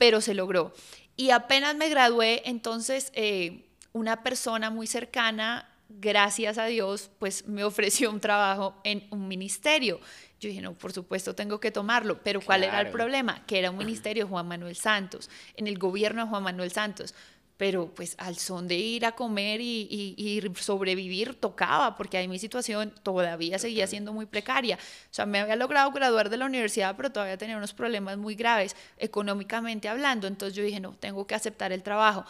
pero 0.01 0.23
se 0.23 0.33
logró. 0.33 0.73
Y 1.15 1.29
apenas 1.29 1.77
me 1.77 1.91
gradué, 1.91 2.41
entonces 2.47 3.13
eh, 3.15 3.67
una 3.93 4.23
persona 4.23 4.71
muy 4.71 4.87
cercana, 4.87 5.69
gracias 5.91 6.57
a 6.57 6.65
Dios, 6.65 7.11
pues 7.19 7.47
me 7.47 7.65
ofreció 7.65 8.11
un 8.11 8.19
trabajo 8.19 8.81
en 8.83 9.07
un 9.11 9.29
ministerio. 9.29 10.01
Yo 10.41 10.49
dije, 10.49 10.63
no, 10.63 10.73
por 10.73 10.95
supuesto 10.95 11.35
tengo 11.35 11.61
que 11.61 11.71
tomarlo, 11.71 12.23
pero 12.23 12.41
¿cuál 12.41 12.65
era 12.65 12.81
el 12.81 12.89
problema? 12.89 13.45
Que 13.45 13.59
era 13.59 13.71
un 13.71 13.77
ministerio 13.77 14.25
de 14.25 14.31
Juan 14.31 14.49
Manuel 14.49 14.75
Santos, 14.75 15.29
en 15.55 15.67
el 15.67 15.77
gobierno 15.77 16.25
de 16.25 16.31
Juan 16.31 16.45
Manuel 16.45 16.73
Santos 16.73 17.15
pero 17.61 17.93
pues 17.95 18.15
al 18.17 18.39
son 18.39 18.67
de 18.69 18.77
ir 18.77 19.05
a 19.05 19.13
comer 19.13 19.61
y, 19.61 20.43
sobrevivir 20.59 21.35
tocaba, 21.35 21.95
porque 21.95 22.17
ahí 22.17 22.27
mi 22.27 22.39
situación 22.39 22.91
todavía 23.03 23.59
seguía 23.59 23.87
siendo 23.87 24.15
muy 24.15 24.25
precaria. 24.25 24.77
O 24.77 25.15
sea, 25.15 25.27
me 25.27 25.41
había 25.41 25.57
logrado 25.57 25.91
graduar 25.91 26.31
de 26.31 26.39
la 26.39 26.47
universidad, 26.47 26.97
pero 26.97 27.13
todavía 27.13 27.37
tenía 27.37 27.59
unos 27.59 27.75
problemas 27.75 28.17
muy 28.17 28.35
graves 28.35 28.75
económicamente 28.97 29.91
hablando. 29.91 30.27
Entonces 30.27 30.57
yo 30.57 30.63
dije, 30.63 30.81
no, 30.81 30.95
tengo 30.95 31.27
que 31.27 31.35
aceptar 31.35 31.71
el 31.71 31.83
trabajo. 31.83 32.25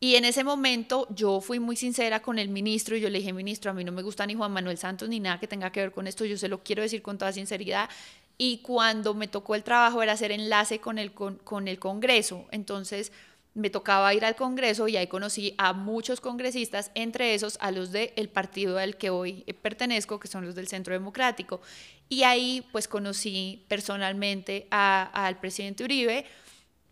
Y 0.00 0.14
en 0.14 0.24
ese 0.24 0.44
momento 0.44 1.06
yo 1.10 1.42
fui 1.42 1.60
muy 1.60 1.76
sincera 1.76 2.22
con 2.22 2.38
el 2.38 2.48
ministro 2.48 2.96
y 2.96 3.02
yo 3.02 3.10
le 3.10 3.18
dije, 3.18 3.34
ministro, 3.34 3.70
a 3.70 3.74
mí 3.74 3.84
no 3.84 3.92
me 3.92 4.00
gusta 4.00 4.24
ni 4.24 4.32
Juan 4.32 4.50
Manuel 4.50 4.78
Santos 4.78 5.10
ni 5.10 5.20
nada 5.20 5.38
que 5.38 5.46
tenga 5.46 5.70
que 5.70 5.80
ver 5.80 5.92
con 5.92 6.06
esto, 6.06 6.24
yo 6.24 6.38
se 6.38 6.48
lo 6.48 6.64
quiero 6.64 6.80
decir 6.80 7.02
con 7.02 7.18
toda 7.18 7.32
sinceridad. 7.32 7.90
Y 8.38 8.62
cuando 8.62 9.12
me 9.12 9.28
tocó 9.28 9.56
el 9.56 9.62
trabajo 9.62 10.02
era 10.02 10.12
hacer 10.12 10.32
enlace 10.32 10.78
con 10.78 10.98
el, 10.98 11.12
con, 11.12 11.36
con 11.36 11.68
el 11.68 11.78
Congreso. 11.78 12.46
Entonces 12.50 13.12
me 13.58 13.70
tocaba 13.70 14.14
ir 14.14 14.24
al 14.24 14.36
Congreso 14.36 14.86
y 14.86 14.96
ahí 14.96 15.08
conocí 15.08 15.54
a 15.58 15.72
muchos 15.72 16.20
congresistas, 16.20 16.92
entre 16.94 17.34
esos 17.34 17.58
a 17.60 17.72
los 17.72 17.90
del 17.90 18.28
partido 18.28 18.78
al 18.78 18.96
que 18.96 19.10
hoy 19.10 19.42
pertenezco, 19.62 20.20
que 20.20 20.28
son 20.28 20.46
los 20.46 20.54
del 20.54 20.68
Centro 20.68 20.94
Democrático. 20.94 21.60
Y 22.08 22.22
ahí 22.22 22.66
pues 22.70 22.86
conocí 22.86 23.64
personalmente 23.66 24.68
al 24.70 25.40
presidente 25.40 25.82
Uribe, 25.82 26.24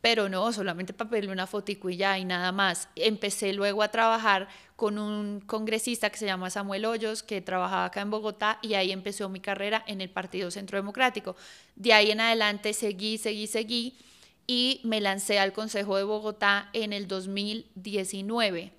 pero 0.01 0.29
no, 0.29 0.53
solamente 0.53 0.93
pedirle 0.93 1.31
una 1.31 1.47
fotico 1.47 1.89
y 1.89 1.97
ya 1.97 2.19
y 2.19 2.25
nada 2.25 2.51
más. 2.51 2.89
Empecé 2.97 3.53
luego 3.53 3.85
a 3.85 3.89
trabajar 3.93 4.49
con 4.75 4.99
un 4.99 5.41
congresista 5.41 6.11
que 6.11 6.19
se 6.19 6.27
llama 6.27 6.51
Samuel 6.51 6.85
Hoyos, 6.85 7.23
que 7.23 7.41
trabajaba 7.41 7.87
acá 7.87 8.01
en 8.01 8.11
Bogotá, 8.11 8.59
y 8.61 8.75
ahí 8.75 8.91
empezó 8.91 9.29
mi 9.29 9.41
carrera 9.41 9.85
en 9.87 10.01
el 10.01 10.11
Partido 10.11 10.51
Centro 10.51 10.79
Democrático. 10.79 11.37
De 11.77 11.93
ahí 11.93 12.11
en 12.11 12.21
adelante 12.21 12.73
seguí, 12.73 13.19
seguí, 13.19 13.47
seguí 13.47 13.97
y 14.47 14.81
me 14.85 15.01
lancé 15.01 15.39
al 15.39 15.53
Consejo 15.53 15.97
de 15.97 16.05
Bogotá 16.05 16.71
en 16.73 16.93
el 16.93 17.09
2019. 17.09 18.73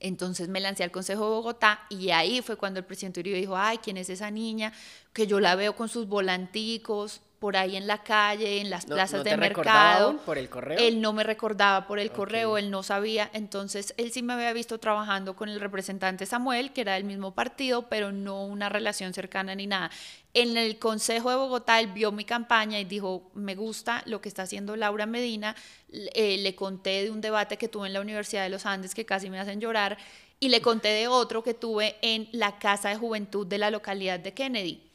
Entonces 0.00 0.48
me 0.48 0.60
lancé 0.60 0.84
al 0.84 0.90
Consejo 0.90 1.24
de 1.24 1.30
Bogotá 1.30 1.80
y 1.90 2.10
ahí 2.10 2.40
fue 2.40 2.56
cuando 2.56 2.78
el 2.80 2.86
presidente 2.86 3.20
Uribe 3.20 3.38
dijo, 3.38 3.56
ay, 3.56 3.78
¿quién 3.78 3.96
es 3.96 4.08
esa 4.10 4.30
niña? 4.30 4.72
Que 5.12 5.26
yo 5.26 5.40
la 5.40 5.56
veo 5.56 5.74
con 5.74 5.88
sus 5.88 6.06
volanticos, 6.06 7.20
por 7.38 7.56
ahí 7.56 7.76
en 7.76 7.86
la 7.86 8.02
calle, 8.02 8.60
en 8.60 8.70
las 8.70 8.86
plazas 8.86 9.22
de 9.22 9.36
mercado. 9.36 10.16
por 10.26 10.38
el 10.38 10.48
correo? 10.48 10.78
Él 10.78 11.00
no 11.00 11.12
me 11.12 11.22
recordaba 11.22 11.86
por 11.86 11.98
el 11.98 12.10
correo, 12.10 12.58
él 12.58 12.70
no 12.70 12.82
sabía. 12.82 13.30
Entonces, 13.32 13.94
él 13.96 14.10
sí 14.10 14.22
me 14.22 14.32
había 14.32 14.52
visto 14.52 14.78
trabajando 14.78 15.36
con 15.36 15.48
el 15.48 15.60
representante 15.60 16.26
Samuel, 16.26 16.72
que 16.72 16.80
era 16.80 16.94
del 16.94 17.04
mismo 17.04 17.34
partido, 17.34 17.88
pero 17.88 18.10
no 18.10 18.44
una 18.44 18.68
relación 18.68 19.14
cercana 19.14 19.54
ni 19.54 19.66
nada. 19.66 19.90
En 20.34 20.56
el 20.56 20.78
Consejo 20.78 21.30
de 21.30 21.36
Bogotá, 21.36 21.78
él 21.80 21.88
vio 21.88 22.10
mi 22.10 22.24
campaña 22.24 22.80
y 22.80 22.84
dijo, 22.84 23.30
me 23.34 23.54
gusta 23.54 24.02
lo 24.06 24.20
que 24.20 24.28
está 24.28 24.42
haciendo 24.42 24.74
Laura 24.74 25.06
Medina. 25.06 25.54
Eh, 25.92 26.38
le 26.38 26.54
conté 26.56 27.04
de 27.04 27.10
un 27.10 27.20
debate 27.20 27.56
que 27.56 27.68
tuve 27.68 27.86
en 27.86 27.92
la 27.92 28.00
Universidad 28.00 28.42
de 28.42 28.48
los 28.48 28.66
Andes 28.66 28.94
que 28.94 29.06
casi 29.06 29.30
me 29.30 29.38
hacen 29.38 29.60
llorar. 29.60 29.96
Y 30.40 30.50
le 30.50 30.60
conté 30.60 30.88
de 30.88 31.08
otro 31.08 31.42
que 31.42 31.54
tuve 31.54 31.96
en 32.02 32.28
la 32.32 32.58
Casa 32.58 32.90
de 32.90 32.96
Juventud 32.96 33.46
de 33.46 33.58
la 33.58 33.70
localidad 33.70 34.20
de 34.20 34.34
Kennedy 34.34 34.87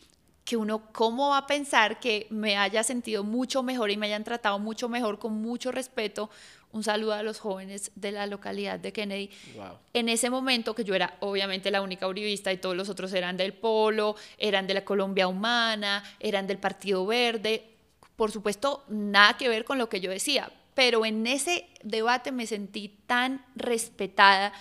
que 0.44 0.58
uno, 0.58 0.92
¿cómo 0.92 1.30
va 1.30 1.40
a 1.40 1.48
pensar 1.48 2.00
que 2.00 2.28
me 2.30 2.58
haya 2.58 2.84
sentido 2.84 3.24
mucho 3.24 3.64
mejor 3.64 3.92
y 3.92 3.98
me 3.98 4.08
hayan 4.08 4.24
tratado 4.24 4.60
mucho 4.60 4.90
mejor, 4.90 5.20
con 5.20 5.34
mucho 5.34 5.72
respeto? 5.72 6.30
Un 6.72 6.84
saludo 6.84 7.14
a 7.14 7.24
los 7.24 7.40
jóvenes 7.40 7.92
de 7.96 8.12
la 8.12 8.26
localidad 8.26 8.80
de 8.80 8.92
Kennedy. 8.92 9.30
En 9.94 10.10
ese 10.10 10.30
momento, 10.30 10.74
que 10.74 10.84
yo 10.84 10.96
era 10.96 11.18
obviamente 11.20 11.70
la 11.72 11.82
única 11.82 12.08
uribista 12.08 12.52
y 12.52 12.58
todos 12.58 12.76
los 12.76 12.90
otros 12.90 13.14
eran 13.14 13.38
del 13.38 13.54
Polo, 13.54 14.16
eran 14.38 14.66
de 14.66 14.74
la 14.74 14.84
Colombia 14.84 15.28
Humana, 15.28 16.04
eran 16.20 16.48
del 16.48 16.58
Partido 16.58 17.06
Verde, 17.06 17.74
por 18.16 18.32
supuesto, 18.32 18.84
nada 18.90 19.38
que 19.38 19.50
ver 19.50 19.66
con 19.66 19.78
lo 19.78 19.90
que 19.90 20.02
yo 20.02 20.12
decía, 20.12 20.52
pero 20.74 21.06
en 21.06 21.26
ese 21.28 21.68
debate 21.84 22.32
me 22.32 22.48
sentí 22.48 22.90
tan 23.06 23.46
respetada 23.56 24.54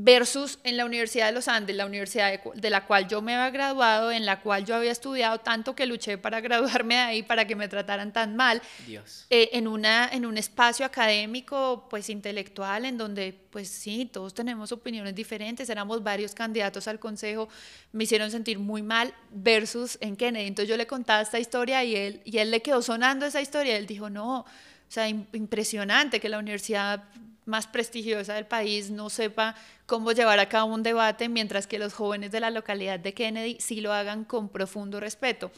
versus 0.00 0.60
en 0.62 0.76
la 0.76 0.84
Universidad 0.84 1.26
de 1.26 1.32
los 1.32 1.48
Andes, 1.48 1.74
la 1.74 1.84
universidad 1.84 2.40
de, 2.54 2.70
la 2.70 2.86
cual 2.86 3.08
yo 3.08 3.20
me 3.20 3.34
había 3.34 3.50
graduado, 3.50 4.12
en 4.12 4.24
la 4.26 4.40
cual 4.40 4.64
yo 4.64 4.76
había 4.76 4.92
estudiado 4.92 5.38
tanto 5.40 5.74
que 5.74 5.86
luché 5.86 6.16
para 6.18 6.40
graduarme 6.48 6.94
de 6.94 7.00
ahí, 7.00 7.22
para 7.24 7.48
que 7.48 7.56
me 7.56 7.66
trataran 7.66 8.12
tan 8.12 8.36
mal, 8.36 8.62
Dios. 8.86 9.26
Eh, 9.28 9.50
en, 9.52 9.66
una, 9.66 10.08
en 10.12 10.24
un 10.24 10.38
espacio 10.38 10.86
académico, 10.86 11.88
pues 11.90 12.10
intelectual, 12.10 12.84
en 12.84 12.96
donde, 12.96 13.34
pues 13.50 13.68
sí, 13.68 14.06
todos 14.06 14.34
tenemos 14.34 14.70
opiniones 14.70 15.16
diferentes, 15.16 15.68
éramos 15.68 16.00
varios 16.04 16.32
candidatos 16.32 16.86
al 16.86 17.00
consejo, 17.00 17.48
me 17.90 18.04
hicieron 18.04 18.30
sentir 18.30 18.60
muy 18.60 18.82
mal, 18.82 19.12
versus 19.32 19.98
en 20.00 20.16
Kennedy. 20.16 20.46
Entonces 20.46 20.68
yo 20.68 20.76
le 20.76 20.86
contaba 20.86 21.22
esta 21.22 21.40
historia 21.40 21.82
y 21.82 21.96
él, 21.96 22.22
y 22.24 22.38
él 22.38 22.52
le 22.52 22.62
quedó 22.62 22.82
sonando 22.82 23.26
esa 23.26 23.40
historia, 23.40 23.76
él 23.76 23.86
dijo, 23.88 24.08
no, 24.08 24.40
o 24.40 24.46
sea, 24.90 25.08
impresionante 25.08 26.20
que 26.20 26.28
la 26.28 26.38
universidad 26.38 27.04
más 27.48 27.66
prestigiosa 27.66 28.34
del 28.34 28.46
país 28.46 28.90
no 28.90 29.10
sepa 29.10 29.56
cómo 29.86 30.12
llevar 30.12 30.38
a 30.38 30.48
cabo 30.48 30.72
un 30.72 30.82
debate, 30.82 31.28
mientras 31.28 31.66
que 31.66 31.78
los 31.78 31.94
jóvenes 31.94 32.30
de 32.30 32.40
la 32.40 32.50
localidad 32.50 33.00
de 33.00 33.14
Kennedy 33.14 33.56
sí 33.58 33.80
lo 33.80 33.92
hagan 33.92 34.24
con 34.24 34.48
profundo 34.48 35.00
respeto. 35.00 35.50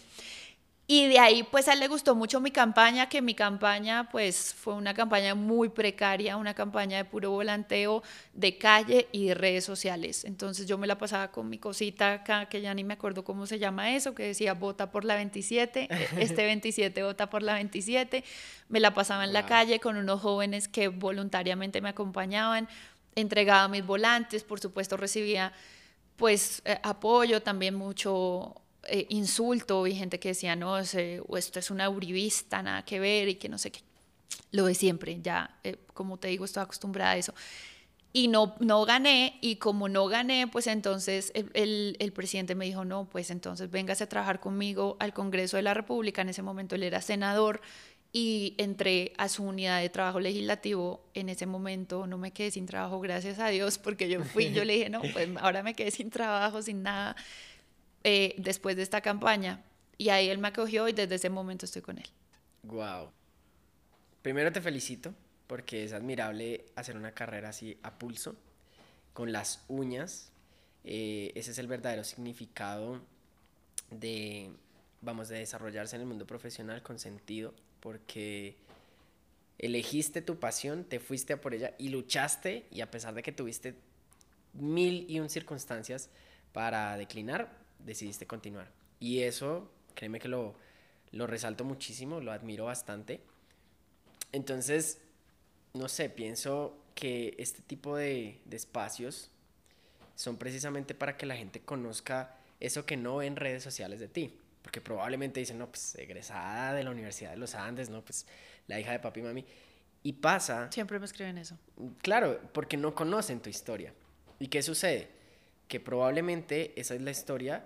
Y 0.93 1.07
de 1.07 1.20
ahí 1.20 1.45
pues 1.45 1.68
a 1.68 1.74
él 1.74 1.78
le 1.78 1.86
gustó 1.86 2.16
mucho 2.16 2.41
mi 2.41 2.51
campaña, 2.51 3.09
que 3.09 3.22
mi 3.22 3.36
campaña 3.36 4.09
pues 4.11 4.53
fue 4.53 4.74
una 4.74 4.93
campaña 4.93 5.36
muy 5.36 5.68
precaria, 5.68 6.36
una 6.36 6.53
campaña 6.53 6.97
de 6.97 7.05
puro 7.05 7.30
volanteo 7.30 8.03
de 8.34 8.59
calle 8.59 9.07
y 9.12 9.26
de 9.26 9.34
redes 9.34 9.64
sociales. 9.64 10.24
Entonces 10.24 10.66
yo 10.66 10.78
me 10.78 10.88
la 10.88 10.99
pasaba 10.99 11.30
con 11.30 11.49
mi 11.49 11.59
cosita 11.59 12.14
acá, 12.14 12.47
que 12.47 12.61
ya 12.61 12.74
ni 12.74 12.82
me 12.82 12.95
acuerdo 12.95 13.22
cómo 13.22 13.47
se 13.47 13.61
llama 13.61 13.95
eso, 13.95 14.16
que 14.16 14.24
decía 14.24 14.55
vota 14.55 14.91
por 14.91 15.05
la 15.05 15.14
27, 15.14 15.86
e, 15.88 16.09
este 16.24 16.45
27 16.45 17.05
vota 17.05 17.30
por 17.30 17.45
la 17.45 17.55
27. 17.55 18.24
Me 18.68 18.80
la 18.80 18.93
pasaba 18.93 19.22
en 19.22 19.32
la 19.32 19.47
calle 19.47 19.78
con 19.78 19.97
unos 19.97 20.20
jóvenes 20.20 20.66
que 20.66 20.88
voluntariamente 20.88 21.80
me 21.80 21.91
acompañaban, 21.91 22.68
entregaba 23.14 23.68
mis 23.68 23.86
volantes, 23.86 24.43
por 24.43 24.59
supuesto 24.59 24.97
recibía 24.97 25.53
pues 26.16 26.62
eh, 26.64 26.80
apoyo, 26.82 27.43
también 27.43 27.76
mucho 27.76 28.61
eh, 28.91 29.07
insulto 29.09 29.86
y 29.86 29.95
gente 29.95 30.18
que 30.18 30.30
decía, 30.30 30.57
no, 30.57 30.74
o 30.74 31.36
esto 31.36 31.59
es 31.59 31.70
una 31.70 31.88
uribista, 31.88 32.62
nada 32.62 32.84
que 32.84 32.99
ver 32.99 33.28
y 33.28 33.36
que 33.36 33.49
no 33.49 33.59
sé 33.59 33.70
qué. 33.70 33.80
Lo 34.53 34.66
de 34.66 34.74
siempre, 34.74 35.20
ya, 35.22 35.59
eh, 35.64 35.76
como 35.95 36.16
te 36.16 36.28
digo, 36.28 36.45
estoy 36.45 36.62
acostumbrada 36.62 37.12
a 37.12 37.16
eso. 37.16 37.34
Y 38.12 38.26
no, 38.26 38.57
no 38.59 38.84
gané, 38.84 39.38
y 39.41 39.57
como 39.57 39.88
no 39.88 40.07
gané, 40.07 40.49
pues 40.49 40.66
entonces 40.66 41.30
el, 41.34 41.97
el, 42.01 42.12
presidente 42.12 42.57
me 42.57 42.64
dijo, 42.64 42.84
no, 42.84 43.09
pues 43.09 43.30
entonces 43.30 43.70
véngase 43.70 44.03
a 44.05 44.09
trabajar 44.09 44.41
conmigo 44.41 44.97
al 44.99 45.12
Congreso 45.14 45.57
de 45.57 45.62
la 45.62 45.74
República. 45.74 46.22
En 46.22 46.30
ese 46.30 46.43
momento 46.43 46.74
él 46.74 46.82
era 46.82 47.01
senador 47.01 47.61
y 48.12 48.55
entré 48.59 49.12
a 49.18 49.28
su 49.28 49.45
unidad 49.45 49.80
de 49.80 49.88
trabajo 49.88 50.18
legislativo. 50.18 51.05
En 51.14 51.28
ese 51.28 51.47
momento 51.47 52.09
no 52.09 52.18
me 52.18 52.32
quedé 52.32 52.51
sin 52.51 52.66
trabajo, 52.66 52.99
gracias 52.99 53.38
a 53.38 53.49
Dios, 53.49 53.78
porque 53.78 54.09
yo 54.09 54.24
fui, 54.24 54.53
yo 54.53 54.64
le 54.64 54.72
dije, 54.72 54.91
no, 54.91 55.01
pues 55.12 55.28
ahora 55.38 55.62
me 55.62 55.74
quedé 55.74 55.93
sin 55.93 56.11
trabajo, 56.11 56.62
sin 56.62 56.82
nada. 56.82 57.14
Eh, 58.05 58.34
después 58.38 58.76
de 58.76 58.82
esta 58.82 59.01
campaña. 59.01 59.62
Y 59.98 60.09
ahí 60.09 60.28
él 60.30 60.38
me 60.38 60.48
acogió 60.48 60.88
y 60.88 60.92
desde 60.92 61.16
ese 61.16 61.28
momento 61.28 61.66
estoy 61.66 61.82
con 61.82 61.98
él. 61.98 62.09
Wow. 62.62 63.11
Primero 64.22 64.51
te 64.53 64.61
felicito 64.61 65.14
porque 65.46 65.84
es 65.84 65.92
admirable 65.92 66.66
hacer 66.76 66.96
una 66.96 67.12
carrera 67.12 67.48
así 67.48 67.76
a 67.82 67.98
pulso, 67.98 68.36
con 69.12 69.32
las 69.32 69.64
uñas. 69.68 70.30
Eh, 70.84 71.32
ese 71.34 71.51
es 71.51 71.59
el 71.59 71.66
verdadero 71.66 72.05
significado 72.05 73.01
de, 73.90 74.53
vamos, 75.01 75.28
de 75.28 75.38
desarrollarse 75.38 75.96
en 75.96 76.03
el 76.03 76.09
mundo 76.09 76.26
profesional 76.26 76.82
con 76.82 76.98
sentido, 76.98 77.53
porque 77.80 78.57
elegiste 79.59 80.22
tu 80.22 80.38
pasión, 80.38 80.84
te 80.84 81.01
fuiste 81.01 81.32
a 81.32 81.40
por 81.40 81.53
ella 81.53 81.74
y 81.76 81.88
luchaste 81.88 82.66
y 82.70 82.80
a 82.80 82.90
pesar 82.90 83.14
de 83.14 83.22
que 83.22 83.32
tuviste 83.32 83.74
mil 84.53 85.05
y 85.11 85.20
un 85.20 85.28
circunstancias 85.28 86.09
para 86.53 86.96
declinar, 86.96 87.59
decidiste 87.85 88.26
continuar. 88.26 88.70
Y 88.99 89.20
eso, 89.20 89.70
créeme 89.95 90.18
que 90.18 90.28
lo, 90.28 90.55
lo 91.12 91.26
resalto 91.26 91.64
muchísimo, 91.64 92.20
lo 92.20 92.33
admiro 92.33 92.66
bastante. 92.66 93.20
Entonces, 94.33 95.01
no 95.74 95.89
sé, 95.89 96.11
pienso 96.11 96.76
que 96.95 97.35
este 97.39 97.62
tipo 97.62 97.97
de, 97.97 98.41
de 98.45 98.57
espacios 98.57 99.31
son 100.14 100.37
precisamente 100.37 100.95
para 100.95 101.16
que 101.16 101.26
la 101.26 101.37
gente 101.37 101.61
conozca 101.61 102.37
eso 102.61 102.85
que 102.85 102.97
no 102.97 103.16
ve 103.16 103.26
en 103.26 103.37
redes 103.37 103.62
sociales 103.62 104.01
de 104.01 104.09
ti. 104.09 104.37
Porque 104.62 104.81
probablemente 104.81 105.41
dicen, 105.41 105.59
no, 105.59 105.68
pues 105.68 105.95
egresada 105.95 106.74
de 106.74 106.85
la 106.85 106.91
Universidad 106.91 107.31
de 107.31 107.39
los 107.39 107.55
Andes, 107.55 107.89
no, 107.89 108.05
pues 108.05 108.26
la 108.66 108.78
hija 108.78 108.93
de 108.93 108.99
papi 108.99 109.20
y 109.20 109.22
mami. 109.22 109.47
Y 110.03 110.12
pasa... 110.14 110.70
Siempre 110.70 110.99
me 110.99 111.07
escriben 111.07 111.39
eso. 111.39 111.59
Claro, 112.03 112.41
porque 112.53 112.76
no 112.76 112.95
conocen 112.95 113.41
tu 113.41 113.49
historia. 113.49 113.95
¿Y 114.39 114.49
qué 114.49 114.62
sucede? 114.62 115.09
Que 115.71 115.79
probablemente 115.79 116.73
esa 116.75 116.97
es 116.97 117.01
la 117.01 117.12
historia 117.12 117.64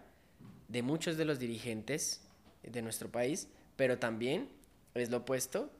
de 0.68 0.82
muchos 0.82 1.16
de 1.16 1.24
los 1.24 1.38
dirigentes 1.38 2.20
de 2.62 2.82
nuestro 2.82 3.08
país, 3.10 3.48
pero 3.76 3.98
también 3.98 4.50
es 4.92 5.08
lo 5.08 5.18
opuesto 5.18 5.70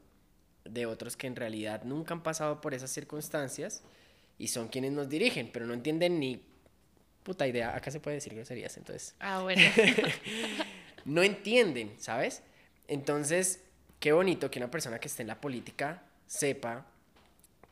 de 0.64 0.87
otros 0.87 1.18
que 1.18 1.27
en 1.27 1.37
realidad 1.37 1.83
nunca 1.85 2.14
han 2.14 2.22
pasado 2.22 2.62
por 2.62 2.72
esas 2.72 2.91
circunstancias 2.91 3.83
y 4.39 4.49
son 4.49 4.68
quienes 4.68 4.93
nos 4.93 5.11
dirigen, 5.11 5.51
pero 5.53 5.66
no 5.66 5.75
entienden 5.75 6.18
ni 6.18 6.43
puta 7.25 7.47
idea. 7.47 7.77
Acá 7.77 7.91
se 7.91 8.01
puede 8.01 8.14
decir 8.16 8.35
groserías, 8.35 8.75
entonces. 8.79 9.14
Ah, 9.20 9.43
bueno. 9.43 9.61
no 11.05 11.22
entienden, 11.22 11.95
¿sabes? 11.99 12.43
Entonces, 12.89 13.61
qué 14.01 14.12
bonito 14.12 14.51
que 14.51 14.59
una 14.61 14.70
persona 14.70 14.99
que 14.99 15.09
esté 15.09 15.20
en 15.20 15.29
la 15.29 15.43
política 15.43 16.05
sepa 16.27 16.87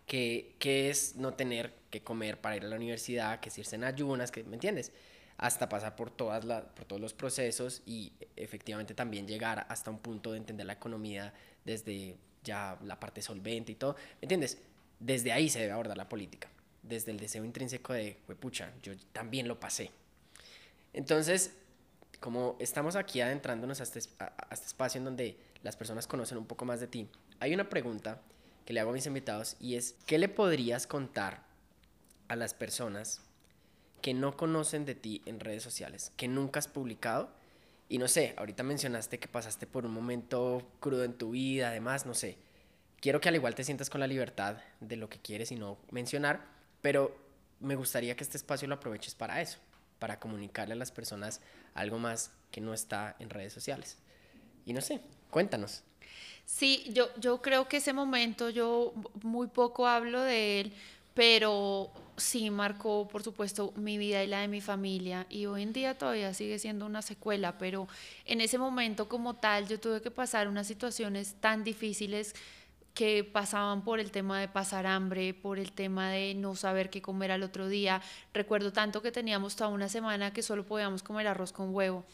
que, 0.06 0.56
que 0.58 0.90
es 0.90 1.16
no 1.16 1.32
tener 1.32 1.72
que 1.92 2.02
comer 2.02 2.40
para 2.40 2.56
ir 2.56 2.64
a 2.64 2.68
la 2.68 2.76
universidad, 2.76 3.38
que 3.38 3.50
irse 3.56 3.76
en 3.76 3.84
ayunas, 3.84 4.32
que, 4.32 4.42
¿me 4.42 4.54
entiendes? 4.54 4.90
hasta 5.38 5.68
pasar 5.68 5.96
por, 5.96 6.10
todas 6.10 6.44
por 6.44 6.84
todos 6.84 7.00
los 7.00 7.14
procesos 7.14 7.82
y 7.84 8.12
efectivamente 8.36 8.94
también 8.94 9.26
llegar 9.26 9.66
hasta 9.68 9.90
un 9.90 9.98
punto 9.98 10.32
de 10.32 10.38
entender 10.38 10.66
la 10.66 10.74
economía 10.74 11.32
desde 11.64 12.16
ya 12.44 12.78
la 12.84 12.98
parte 13.00 13.22
solvente 13.22 13.72
y 13.72 13.74
todo. 13.74 13.94
¿Me 14.20 14.26
entiendes? 14.26 14.58
Desde 15.00 15.32
ahí 15.32 15.48
se 15.48 15.60
debe 15.60 15.72
abordar 15.72 15.96
la 15.96 16.08
política, 16.08 16.48
desde 16.82 17.10
el 17.10 17.18
deseo 17.18 17.44
intrínseco 17.44 17.92
de, 17.92 18.18
pucha, 18.38 18.72
yo 18.82 18.92
también 19.12 19.48
lo 19.48 19.58
pasé. 19.58 19.90
Entonces, 20.92 21.56
como 22.20 22.56
estamos 22.60 22.94
aquí 22.94 23.20
adentrándonos 23.20 23.80
a 23.80 23.82
este, 23.82 24.00
a 24.20 24.48
este 24.52 24.66
espacio 24.66 24.98
en 24.98 25.06
donde 25.06 25.36
las 25.64 25.76
personas 25.76 26.06
conocen 26.06 26.38
un 26.38 26.46
poco 26.46 26.64
más 26.64 26.78
de 26.78 26.86
ti, 26.86 27.08
hay 27.40 27.52
una 27.52 27.68
pregunta 27.68 28.20
que 28.64 28.72
le 28.72 28.78
hago 28.78 28.90
a 28.90 28.94
mis 28.94 29.06
invitados 29.06 29.56
y 29.58 29.74
es, 29.74 29.96
¿qué 30.06 30.18
le 30.18 30.28
podrías 30.28 30.86
contar 30.86 31.51
a 32.32 32.36
las 32.36 32.54
personas 32.54 33.20
que 34.00 34.14
no 34.14 34.38
conocen 34.38 34.86
de 34.86 34.94
ti 34.94 35.20
en 35.26 35.38
redes 35.38 35.62
sociales, 35.62 36.12
que 36.16 36.28
nunca 36.28 36.60
has 36.60 36.66
publicado. 36.66 37.28
Y 37.90 37.98
no 37.98 38.08
sé, 38.08 38.34
ahorita 38.38 38.62
mencionaste 38.62 39.18
que 39.18 39.28
pasaste 39.28 39.66
por 39.66 39.84
un 39.84 39.92
momento 39.92 40.66
crudo 40.80 41.04
en 41.04 41.12
tu 41.12 41.32
vida, 41.32 41.68
además, 41.68 42.06
no 42.06 42.14
sé. 42.14 42.38
Quiero 43.00 43.20
que 43.20 43.28
al 43.28 43.34
igual 43.34 43.54
te 43.54 43.64
sientas 43.64 43.90
con 43.90 44.00
la 44.00 44.06
libertad 44.06 44.56
de 44.80 44.96
lo 44.96 45.10
que 45.10 45.18
quieres 45.18 45.52
y 45.52 45.56
no 45.56 45.76
mencionar, 45.90 46.42
pero 46.80 47.14
me 47.60 47.76
gustaría 47.76 48.16
que 48.16 48.24
este 48.24 48.38
espacio 48.38 48.66
lo 48.66 48.76
aproveches 48.76 49.14
para 49.14 49.42
eso, 49.42 49.58
para 49.98 50.18
comunicarle 50.18 50.72
a 50.72 50.78
las 50.78 50.90
personas 50.90 51.42
algo 51.74 51.98
más 51.98 52.30
que 52.50 52.62
no 52.62 52.72
está 52.72 53.14
en 53.18 53.28
redes 53.28 53.52
sociales. 53.52 53.98
Y 54.64 54.72
no 54.72 54.80
sé, 54.80 55.02
cuéntanos. 55.28 55.82
Sí, 56.46 56.90
yo, 56.94 57.10
yo 57.18 57.42
creo 57.42 57.68
que 57.68 57.76
ese 57.76 57.92
momento 57.92 58.48
yo 58.48 58.94
muy 59.22 59.48
poco 59.48 59.86
hablo 59.86 60.22
de 60.22 60.60
él 60.60 60.72
pero 61.14 61.90
sí 62.22 62.50
marcó, 62.50 63.08
por 63.08 63.22
supuesto, 63.22 63.72
mi 63.76 63.98
vida 63.98 64.22
y 64.22 64.26
la 64.26 64.40
de 64.40 64.48
mi 64.48 64.60
familia 64.60 65.26
y 65.28 65.46
hoy 65.46 65.62
en 65.62 65.72
día 65.72 65.98
todavía 65.98 66.32
sigue 66.32 66.58
siendo 66.58 66.86
una 66.86 67.02
secuela, 67.02 67.58
pero 67.58 67.88
en 68.24 68.40
ese 68.40 68.58
momento 68.58 69.08
como 69.08 69.34
tal 69.34 69.68
yo 69.68 69.78
tuve 69.78 70.00
que 70.00 70.10
pasar 70.10 70.48
unas 70.48 70.66
situaciones 70.66 71.34
tan 71.40 71.64
difíciles 71.64 72.34
que 72.94 73.24
pasaban 73.24 73.82
por 73.84 74.00
el 74.00 74.10
tema 74.10 74.38
de 74.38 74.48
pasar 74.48 74.86
hambre, 74.86 75.34
por 75.34 75.58
el 75.58 75.72
tema 75.72 76.10
de 76.10 76.34
no 76.34 76.54
saber 76.56 76.90
qué 76.90 77.00
comer 77.00 77.32
al 77.32 77.42
otro 77.42 77.68
día. 77.68 78.02
Recuerdo 78.34 78.72
tanto 78.72 79.00
que 79.02 79.10
teníamos 79.10 79.56
toda 79.56 79.70
una 79.70 79.88
semana 79.88 80.32
que 80.32 80.42
solo 80.42 80.64
podíamos 80.64 81.02
comer 81.02 81.26
arroz 81.26 81.52
con 81.52 81.74
huevo 81.74 82.04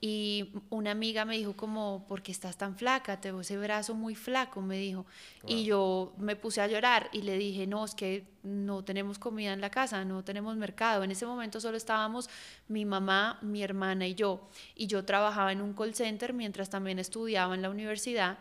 y 0.00 0.52
una 0.70 0.92
amiga 0.92 1.24
me 1.24 1.36
dijo 1.36 1.56
como, 1.56 2.04
¿por 2.06 2.22
qué 2.22 2.30
estás 2.30 2.56
tan 2.56 2.76
flaca? 2.76 3.20
Te 3.20 3.32
veo 3.32 3.40
ese 3.40 3.56
brazo 3.58 3.94
muy 3.94 4.14
flaco, 4.14 4.60
me 4.60 4.78
dijo. 4.78 5.06
Y 5.44 5.64
yo 5.64 6.12
me 6.18 6.36
puse 6.36 6.60
a 6.60 6.68
llorar 6.68 7.08
y 7.12 7.22
le 7.22 7.36
dije, 7.36 7.66
no, 7.66 7.84
es 7.84 7.96
que 7.96 8.24
no 8.44 8.84
tenemos 8.84 9.18
comida 9.18 9.52
en 9.52 9.60
la 9.60 9.70
casa, 9.70 10.04
no 10.04 10.22
tenemos 10.22 10.56
mercado. 10.56 11.02
En 11.02 11.10
ese 11.10 11.26
momento 11.26 11.60
solo 11.60 11.76
estábamos 11.76 12.30
mi 12.68 12.84
mamá, 12.84 13.38
mi 13.42 13.60
hermana 13.62 14.06
y 14.06 14.14
yo. 14.14 14.48
Y 14.76 14.86
yo 14.86 15.04
trabajaba 15.04 15.50
en 15.50 15.60
un 15.60 15.74
call 15.74 15.94
center 15.94 16.32
mientras 16.32 16.70
también 16.70 17.00
estudiaba 17.00 17.56
en 17.56 17.62
la 17.62 17.70
universidad 17.70 18.38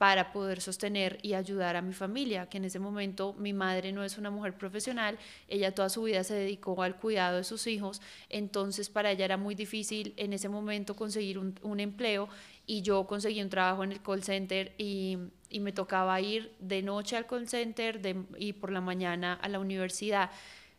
para 0.00 0.32
poder 0.32 0.62
sostener 0.62 1.18
y 1.20 1.34
ayudar 1.34 1.76
a 1.76 1.82
mi 1.82 1.92
familia, 1.92 2.46
que 2.46 2.56
en 2.56 2.64
ese 2.64 2.78
momento 2.78 3.34
mi 3.34 3.52
madre 3.52 3.92
no 3.92 4.02
es 4.02 4.16
una 4.16 4.30
mujer 4.30 4.54
profesional, 4.54 5.18
ella 5.46 5.74
toda 5.74 5.90
su 5.90 6.04
vida 6.04 6.24
se 6.24 6.32
dedicó 6.32 6.82
al 6.82 6.96
cuidado 6.96 7.36
de 7.36 7.44
sus 7.44 7.66
hijos, 7.66 8.00
entonces 8.30 8.88
para 8.88 9.10
ella 9.10 9.26
era 9.26 9.36
muy 9.36 9.54
difícil 9.54 10.14
en 10.16 10.32
ese 10.32 10.48
momento 10.48 10.96
conseguir 10.96 11.38
un, 11.38 11.80
empleo 11.80 12.30
y 12.66 12.80
yo 12.80 13.06
conseguí 13.06 13.42
un 13.42 13.50
trabajo 13.50 13.84
en 13.84 13.92
el 13.92 14.00
call 14.00 14.22
center 14.22 14.72
y, 14.78 15.18
me 15.60 15.72
tocaba 15.72 16.18
ir 16.18 16.50
de 16.60 16.80
noche 16.80 17.18
al 17.18 17.26
call 17.26 17.46
center 17.46 18.00
y 18.38 18.54
por 18.54 18.72
la 18.72 18.80
mañana 18.80 19.34
a 19.34 19.50
la 19.50 19.58
universidad. 19.58 20.30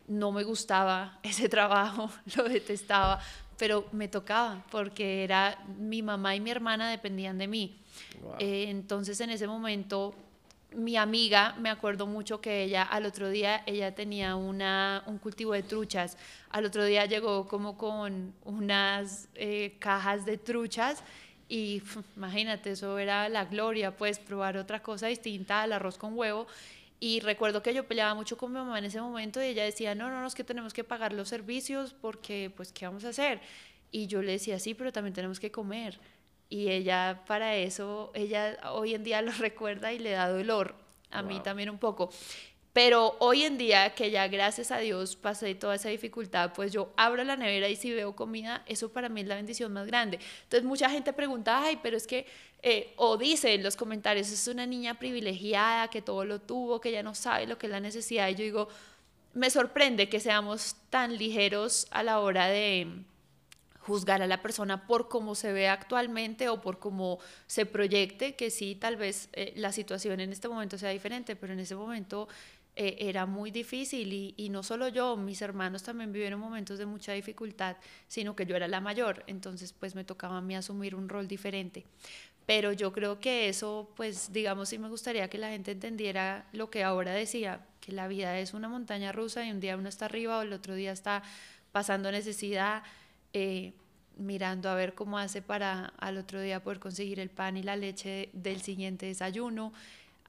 No 0.08 0.32
me 0.32 0.44
gustaba 0.44 1.20
ese 1.24 1.48
trabajo, 1.48 2.10
lo 2.36 2.46
detestaba, 2.46 3.22
pero 3.60 3.86
me 3.92 4.08
tocaba 4.08 4.66
porque 4.72 5.24
era 5.24 5.64
mi 5.78 6.02
mamá 6.02 6.36
y 6.36 6.40
mi 6.40 6.50
hermana 6.50 6.90
dependían 6.90 7.38
de 7.38 7.48
mí. 7.48 7.78
Eh, 8.40 8.66
entonces 8.70 9.20
en 9.22 9.30
ese 9.30 9.48
momento 9.48 10.14
mi 10.74 10.96
amiga, 10.96 11.56
me 11.60 11.70
acuerdo 11.70 12.08
mucho 12.08 12.40
que 12.40 12.64
ella 12.64 12.84
al 12.84 13.06
otro 13.06 13.30
día, 13.30 13.62
ella 13.66 13.94
tenía 13.94 14.36
una, 14.36 15.04
un 15.06 15.18
cultivo 15.18 15.54
de 15.54 15.64
truchas, 15.64 16.18
al 16.50 16.66
otro 16.66 16.86
día 16.86 17.06
llegó 17.06 17.48
como 17.48 17.78
con 17.78 18.34
unas 18.46 19.28
eh, 19.36 19.76
cajas 19.80 20.26
de 20.26 20.38
truchas 20.38 21.04
y 21.50 21.84
imagínate, 22.16 22.72
eso 22.72 22.98
era 22.98 23.28
la 23.28 23.44
gloria, 23.44 23.98
pues 23.98 24.20
probar 24.20 24.56
otra 24.56 24.82
cosa 24.82 25.08
distinta 25.08 25.62
al 25.64 25.74
arroz 25.74 25.98
con 25.98 26.18
huevo. 26.18 26.48
Y 26.98 27.20
recuerdo 27.20 27.62
que 27.62 27.74
yo 27.74 27.86
peleaba 27.86 28.14
mucho 28.14 28.38
con 28.38 28.54
mi 28.54 28.60
mamá 28.60 28.80
en 28.80 28.86
ese 28.86 29.02
momento 29.02 29.42
y 29.42 29.48
ella 29.48 29.66
decía, 29.66 29.94
no, 29.94 30.10
no, 30.10 30.22
no, 30.22 30.28
es 30.28 30.36
que 30.36 30.46
tenemos 30.46 30.72
que 30.72 30.86
pagar 30.86 31.12
los 31.12 31.28
servicios 31.28 31.94
porque, 32.00 32.54
pues, 32.56 32.72
¿qué 32.72 32.86
vamos 32.86 33.04
a 33.04 33.10
hacer? 33.10 33.42
Y 33.92 34.08
yo 34.08 34.22
le 34.22 34.34
decía, 34.34 34.60
sí, 34.60 34.74
pero 34.76 34.94
también 34.94 35.14
tenemos 35.14 35.42
que 35.42 35.52
comer 35.52 36.00
y 36.52 36.70
ella 36.70 37.24
para 37.28 37.56
eso, 37.56 38.12
ella 38.14 38.60
hoy 38.74 38.94
en 38.94 39.04
día 39.04 39.22
lo 39.22 39.32
recuerda 39.40 39.94
y 39.94 40.00
le 40.00 40.12
da 40.12 40.30
dolor, 40.30 40.76
a 41.10 41.24
mí 41.24 41.40
también 41.40 41.70
un 41.70 41.80
poco. 41.80 42.12
Pero 42.74 43.16
hoy 43.20 43.44
en 43.44 43.58
día, 43.58 43.94
que 43.96 44.12
ya 44.12 44.28
gracias 44.28 44.72
a 44.72 44.78
Dios 44.78 45.16
pasé 45.16 45.56
toda 45.56 45.76
esa 45.76 45.90
dificultad, 45.90 46.52
pues 46.54 46.72
yo 46.72 46.94
abro 46.96 47.24
la 47.24 47.36
nevera 47.36 47.68
y 47.68 47.76
si 47.76 47.92
veo 47.94 48.16
comida, 48.16 48.64
eso 48.66 48.92
para 48.92 49.10
mí 49.10 49.22
es 49.22 49.28
la 49.28 49.36
bendición 49.36 49.74
más 49.74 49.88
grande. 49.88 50.20
Entonces 50.44 50.66
mucha 50.66 50.90
gente 50.90 51.14
pregunta, 51.14 51.64
ay, 51.64 51.80
pero 51.82 51.98
es 51.98 52.06
que, 52.06 52.26
eh, 52.62 52.94
o 52.98 53.18
dice 53.18 53.54
en 53.54 53.64
los 53.64 53.76
comentarios, 53.78 54.30
es 54.30 54.48
una 54.48 54.66
niña 54.66 55.00
privilegiada, 55.00 55.90
que 55.90 56.02
todo 56.02 56.26
lo 56.26 56.40
tuvo, 56.40 56.80
que 56.80 56.92
ya 56.92 57.02
no 57.02 57.16
sabe 57.16 57.48
lo 57.48 57.58
que 57.58 57.68
es 57.68 57.72
la 57.72 57.80
necesidad. 57.80 58.28
Y 58.30 58.36
yo 58.36 58.44
digo, 58.44 58.68
me 59.34 59.50
sorprende 59.50 60.10
que 60.10 60.20
seamos 60.20 60.76
tan 60.90 61.18
ligeros 61.18 61.88
a 61.92 62.04
la 62.04 62.20
hora 62.20 62.48
de 62.48 62.88
juzgar 63.82 64.22
a 64.22 64.28
la 64.28 64.42
persona 64.42 64.86
por 64.88 65.10
cómo 65.10 65.36
se 65.36 65.52
ve 65.52 65.68
actualmente 65.68 66.50
o 66.50 66.62
por 66.62 66.80
cómo 66.80 67.20
se 67.48 67.66
proyecte, 67.66 68.36
que 68.36 68.52
sí, 68.52 68.76
tal 68.76 68.96
vez 68.96 69.30
eh, 69.34 69.54
la 69.56 69.72
situación 69.72 70.20
en 70.20 70.32
este 70.32 70.48
momento 70.48 70.78
sea 70.78 70.90
diferente, 70.90 71.36
pero 71.36 71.54
en 71.54 71.60
ese 71.60 71.76
momento 71.76 72.28
eh, 72.76 72.98
era 73.00 73.26
muy 73.26 73.50
difícil 73.50 74.14
y, 74.14 74.34
y, 74.38 74.50
no 74.50 74.62
solo 74.64 74.88
yo, 74.88 75.18
mis 75.18 75.42
hermanos 75.42 75.84
también 75.84 76.12
vivieron 76.12 76.40
momentos 76.40 76.78
de 76.78 76.86
mucha 76.86 77.14
dificultad, 77.14 77.76
sino 78.08 78.36
que 78.36 78.46
yo 78.46 78.56
era 78.56 78.68
la 78.68 78.82
mayor, 78.82 79.24
entonces 79.28 79.74
pues 79.74 79.96
me 79.96 80.04
tocaba 80.04 80.38
a 80.38 80.42
mí 80.42 80.56
asumir 80.56 80.96
un 80.96 81.10
rol 81.10 81.28
diferente. 81.28 81.86
Pero 82.46 82.74
yo 82.74 82.92
creo 82.92 83.20
que 83.20 83.50
eso, 83.50 83.92
pues 83.96 84.32
digamos, 84.34 84.70
sí 84.70 84.78
me 84.78 84.90
gustaría 84.90 85.30
que 85.30 85.38
la 85.38 85.50
gente 85.50 85.72
entendiera 85.72 86.46
lo 86.54 86.70
que 86.70 86.84
ahora 86.84 87.14
decía, 87.14 87.66
que 87.80 87.92
la 87.92 88.08
vida 88.08 88.38
es 88.40 88.54
una 88.54 88.70
montaña 88.70 89.12
rusa 89.12 89.46
y 89.46 89.52
un 89.52 89.60
día 89.60 89.78
uno 89.78 89.90
está 89.90 90.06
arriba 90.06 90.38
o 90.38 90.42
el 90.42 90.54
otro 90.54 90.76
día 90.76 90.92
está 90.92 91.24
pasando 91.72 92.12
necesidad, 92.12 92.84
eh, 93.34 93.74
mirando 94.18 94.70
a 94.70 94.76
ver 94.76 94.94
cómo 94.94 95.18
hace 95.18 95.42
para 95.42 95.94
al 95.98 96.18
otro 96.18 96.42
día 96.42 96.64
poder 96.64 96.80
conseguir 96.80 97.20
el 97.20 97.30
pan 97.30 97.58
y 97.58 97.64
la 97.64 97.76
leche 97.76 98.30
del 98.34 98.62
siguiente 98.62 99.06
desayuno 99.08 99.74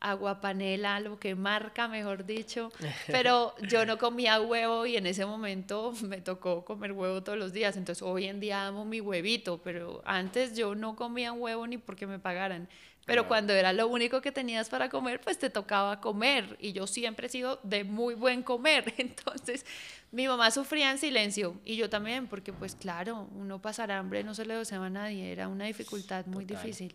agua 0.03 0.40
panela, 0.40 1.00
lo 1.00 1.18
que 1.18 1.34
marca, 1.34 1.88
mejor 1.88 2.26
dicho. 2.26 2.70
Pero 3.07 3.55
yo 3.68 3.86
no 3.86 3.98
comía 3.98 4.40
huevo 4.40 4.84
y 4.84 4.96
en 4.96 5.07
ese 5.07 5.24
momento 5.24 5.92
me 6.03 6.20
tocó 6.20 6.64
comer 6.64 6.92
huevo 6.92 7.22
todos 7.22 7.38
los 7.38 7.53
días. 7.53 7.76
Entonces 7.76 8.03
hoy 8.03 8.26
en 8.26 8.40
día 8.40 8.66
amo 8.66 8.84
mi 8.84 9.00
huevito, 9.00 9.59
pero 9.62 10.03
antes 10.05 10.57
yo 10.57 10.74
no 10.74 10.96
comía 10.96 11.32
huevo 11.32 11.66
ni 11.66 11.78
porque 11.78 12.07
me 12.07 12.18
pagaran. 12.18 12.68
Pero 13.05 13.26
cuando 13.26 13.53
era 13.53 13.72
lo 13.72 13.88
único 13.88 14.20
que 14.20 14.30
tenías 14.30 14.68
para 14.68 14.88
comer, 14.88 15.20
pues 15.20 15.38
te 15.38 15.50
tocaba 15.50 16.00
comer. 16.00 16.57
Y 16.61 16.72
yo 16.72 16.86
siempre 16.86 17.26
he 17.26 17.30
sido 17.30 17.59
de 17.64 17.82
muy 17.82 18.14
buen 18.14 18.42
comer. 18.42 18.94
Entonces 18.98 19.66
mi 20.12 20.28
mamá 20.28 20.50
sufría 20.50 20.90
en 20.90 20.98
silencio 20.98 21.57
y 21.64 21.76
yo 21.76 21.90
también, 21.90 22.26
porque 22.28 22.53
pues 22.53 22.76
claro, 22.76 23.28
uno 23.34 23.61
pasar 23.61 23.90
hambre 23.90 24.22
no 24.22 24.34
se 24.34 24.44
le 24.44 24.55
deseaba 24.55 24.86
a 24.86 24.90
nadie, 24.90 25.32
era 25.32 25.48
una 25.48 25.64
dificultad 25.64 26.26
muy 26.26 26.44
difícil 26.44 26.94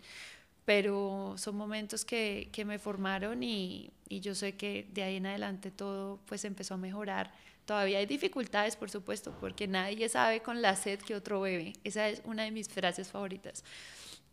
pero 0.68 1.36
son 1.38 1.56
momentos 1.56 2.04
que, 2.04 2.50
que 2.52 2.66
me 2.66 2.78
formaron 2.78 3.42
y, 3.42 3.90
y, 4.10 4.20
yo 4.20 4.36
sé 4.36 4.58
que 4.58 4.86
de 4.92 5.02
ahí 5.02 5.16
en 5.16 5.26
adelante 5.26 5.72
todo 5.72 6.20
pues 6.26 6.44
empezó 6.44 6.74
a 6.74 6.78
mejorar. 6.78 7.32
Todavía 7.64 8.00
hay 8.00 8.06
dificultades, 8.06 8.76
por 8.76 8.90
supuesto, 8.90 9.34
porque 9.40 9.66
nadie 9.66 10.10
sabe 10.10 10.42
con 10.42 10.62
la 10.62 10.76
sed 10.76 11.00
que 11.00 11.16
otro 11.16 11.40
bebe. 11.40 11.72
Esa 11.86 12.10
es 12.10 12.22
una 12.26 12.44
de 12.44 12.52
mis 12.52 12.68
frases 12.68 13.08
favoritas. 13.08 13.64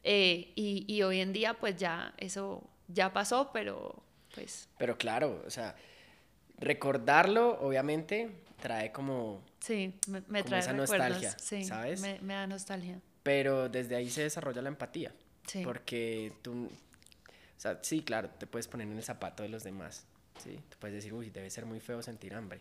Eh, 0.04 0.52
y, 0.54 0.84
y, 0.86 1.02
hoy 1.02 1.20
en 1.20 1.32
día 1.32 1.54
pues 1.54 1.76
ya 1.76 2.12
eso 2.18 2.62
ya 2.88 3.12
pasó, 3.12 3.50
pero 3.52 4.04
pues... 4.34 4.68
Pero 4.78 4.98
claro, 4.98 5.42
o 5.46 5.50
sea, 5.50 5.74
recordarlo 6.58 7.58
obviamente 7.60 8.30
trae 8.60 8.92
como... 8.92 9.42
Sí, 9.60 9.94
me, 10.08 10.22
me 10.28 10.42
trae 10.42 10.60
esa 10.60 10.74
nostalgia, 10.74 11.34
sí, 11.38 11.64
¿sabes? 11.64 12.00
Me, 12.02 12.20
me 12.20 12.34
da 12.34 12.46
nostalgia. 12.46 13.00
Pero 13.22 13.70
desde 13.70 13.96
ahí 13.96 14.10
se 14.10 14.22
desarrolla 14.22 14.60
la 14.60 14.68
empatía. 14.68 15.12
Porque 15.62 16.32
tú, 16.42 16.66
o 16.66 17.60
sea, 17.60 17.78
sí, 17.82 18.02
claro, 18.02 18.30
te 18.30 18.46
puedes 18.46 18.68
poner 18.68 18.86
en 18.86 18.96
el 18.96 19.02
zapato 19.02 19.42
de 19.42 19.48
los 19.48 19.62
demás, 19.62 20.06
¿sí? 20.42 20.58
Tú 20.68 20.76
puedes 20.78 20.94
decir, 20.94 21.12
uy, 21.12 21.30
debe 21.30 21.50
ser 21.50 21.66
muy 21.66 21.80
feo 21.80 22.02
sentir 22.02 22.34
hambre. 22.34 22.60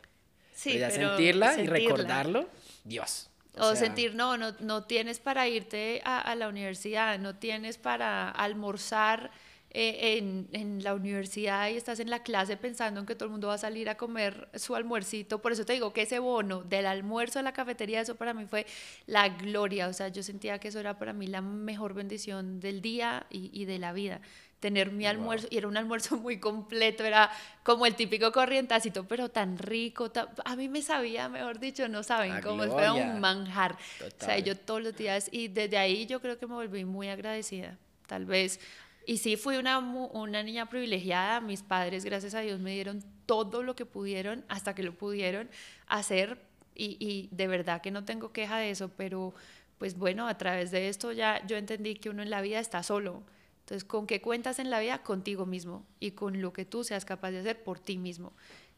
Sí, 0.54 0.72
pero, 0.74 0.92
sentirla, 0.92 1.60
y 1.60 1.68
recordarlo, 1.68 2.48
Dios. 2.84 3.30
O, 3.58 3.76
sentir, 3.76 4.16
no, 4.16 4.36
no, 4.36 4.54
no 4.60 4.84
tienes 4.84 5.20
para 5.20 5.48
irte 5.48 6.02
a, 6.06 6.20
a 6.20 6.36
la 6.36 6.48
universidad, 6.48 7.20
no 7.20 7.36
tienes 7.36 7.78
para 7.78 8.30
almorzar 8.32 9.30
eh, 9.76 10.18
en, 10.18 10.48
en, 10.52 10.84
la 10.84 10.94
universidad 10.94 11.70
y 11.70 11.78
estás 11.78 12.00
en 12.00 12.12
la 12.12 12.22
clase 12.22 12.58
pensando 12.58 13.00
en 13.00 13.08
que 13.08 13.16
todo 13.16 13.26
el 13.26 13.32
mundo 13.32 13.48
va 13.48 13.56
a 13.56 13.58
salir 13.58 13.90
a 13.90 13.98
comer 13.98 14.48
su 14.54 14.76
almuercito. 14.76 15.42
Por 15.42 15.52
eso 15.52 15.66
te 15.66 15.74
digo 15.74 15.94
que 15.94 16.04
ese 16.04 16.20
bono 16.20 16.62
del 16.64 16.86
almuerzo 16.86 17.40
a 17.40 17.42
la 17.42 17.54
cafetería, 17.54 18.02
eso 18.02 18.16
para 18.16 18.36
mí 18.36 18.46
fue 18.46 18.68
la 19.08 19.30
gloria. 19.30 19.88
O 19.88 19.94
sea, 19.94 20.10
yo 20.10 20.22
sentía 20.22 20.60
que 20.60 20.68
eso 20.68 20.80
era 20.80 21.00
para 21.00 21.12
mí 21.14 21.26
la 21.26 21.42
mejor 21.42 21.96
bendición 21.96 22.60
del 22.60 22.82
día 22.82 23.26
y, 23.32 23.50
y 23.52 23.66
de 23.66 23.80
la 23.80 23.94
vida 23.94 24.22
tener 24.64 24.94
mi 24.94 25.06
almuerzo, 25.06 25.48
y 25.50 25.58
era 25.58 25.68
un 25.68 25.76
almuerzo 25.76 26.16
muy 26.26 26.40
completo, 26.40 27.04
era 27.04 27.30
como 27.64 27.86
el 27.86 27.96
típico 27.96 28.32
corrientacito, 28.32 29.06
pero 29.06 29.28
tan 29.28 29.58
rico, 29.58 30.10
a 30.46 30.56
mí 30.56 30.70
me 30.70 30.82
sabía, 30.82 31.28
mejor 31.28 31.60
dicho, 31.60 31.90
no 31.90 32.02
saben, 32.02 32.42
como 32.42 32.64
si 32.64 32.70
fuera 32.70 32.94
un 32.94 33.20
manjar. 33.20 33.76
O 34.02 34.26
sea, 34.26 34.40
yo 34.40 34.56
todos 34.58 34.82
los 34.82 34.96
días, 34.96 35.28
y 35.34 35.50
desde 35.50 35.78
ahí 35.78 36.06
yo 36.06 36.22
creo 36.22 36.40
que 36.40 36.48
me 36.48 36.54
volví 36.54 36.86
muy 36.86 37.10
agradecida. 37.10 37.78
Tal 38.08 38.26
vez 38.26 38.62
y 39.06 39.18
sí, 39.18 39.36
fui 39.36 39.58
una, 39.58 39.80
una 39.80 40.44
niña 40.44 40.70
privilegiada. 40.70 41.42
Mis 41.42 41.62
padres, 41.62 42.06
gracias 42.06 42.36
a 42.36 42.40
Dios, 42.40 42.62
me 42.62 42.72
dieron 42.72 43.04
todo 43.26 43.62
lo 43.62 43.76
que 43.76 43.86
pudieron 43.86 44.46
hasta 44.48 44.74
que 44.74 44.84
lo 44.84 44.94
pudieron 44.94 45.50
hacer. 45.88 46.40
Y, 46.74 46.96
y, 47.02 47.28
de 47.36 47.48
verdad 47.48 47.82
que 47.82 47.92
no 47.92 48.06
tengo 48.06 48.32
queja 48.32 48.60
de 48.60 48.70
eso, 48.70 48.90
pero 48.96 49.34
pues 49.78 49.98
bueno, 49.98 50.30
a 50.30 50.38
través 50.38 50.72
de 50.72 50.88
esto 50.88 51.12
ya 51.12 51.46
yo 51.46 51.58
entendí 51.58 51.96
que 51.96 52.10
uno 52.10 52.24
en 52.24 52.30
la 52.30 52.42
vida 52.42 52.62
está 52.62 52.82
solo. 52.82 53.24
Entonces, 53.64 53.84
¿con 53.84 54.08
qué 54.08 54.22
cuentas 54.22 54.60
en 54.60 54.70
la 54.70 54.80
vida? 54.80 55.04
Contigo 55.04 55.46
mismo 55.46 55.86
y 56.00 56.12
con 56.12 56.42
lo 56.42 56.54
que 56.54 56.66
tú 56.66 56.84
seas 56.84 57.06
capaz 57.06 57.32
de 57.32 57.40
hacer 57.40 57.64
por 57.64 57.80
ti 57.80 57.98
mismo 57.98 58.34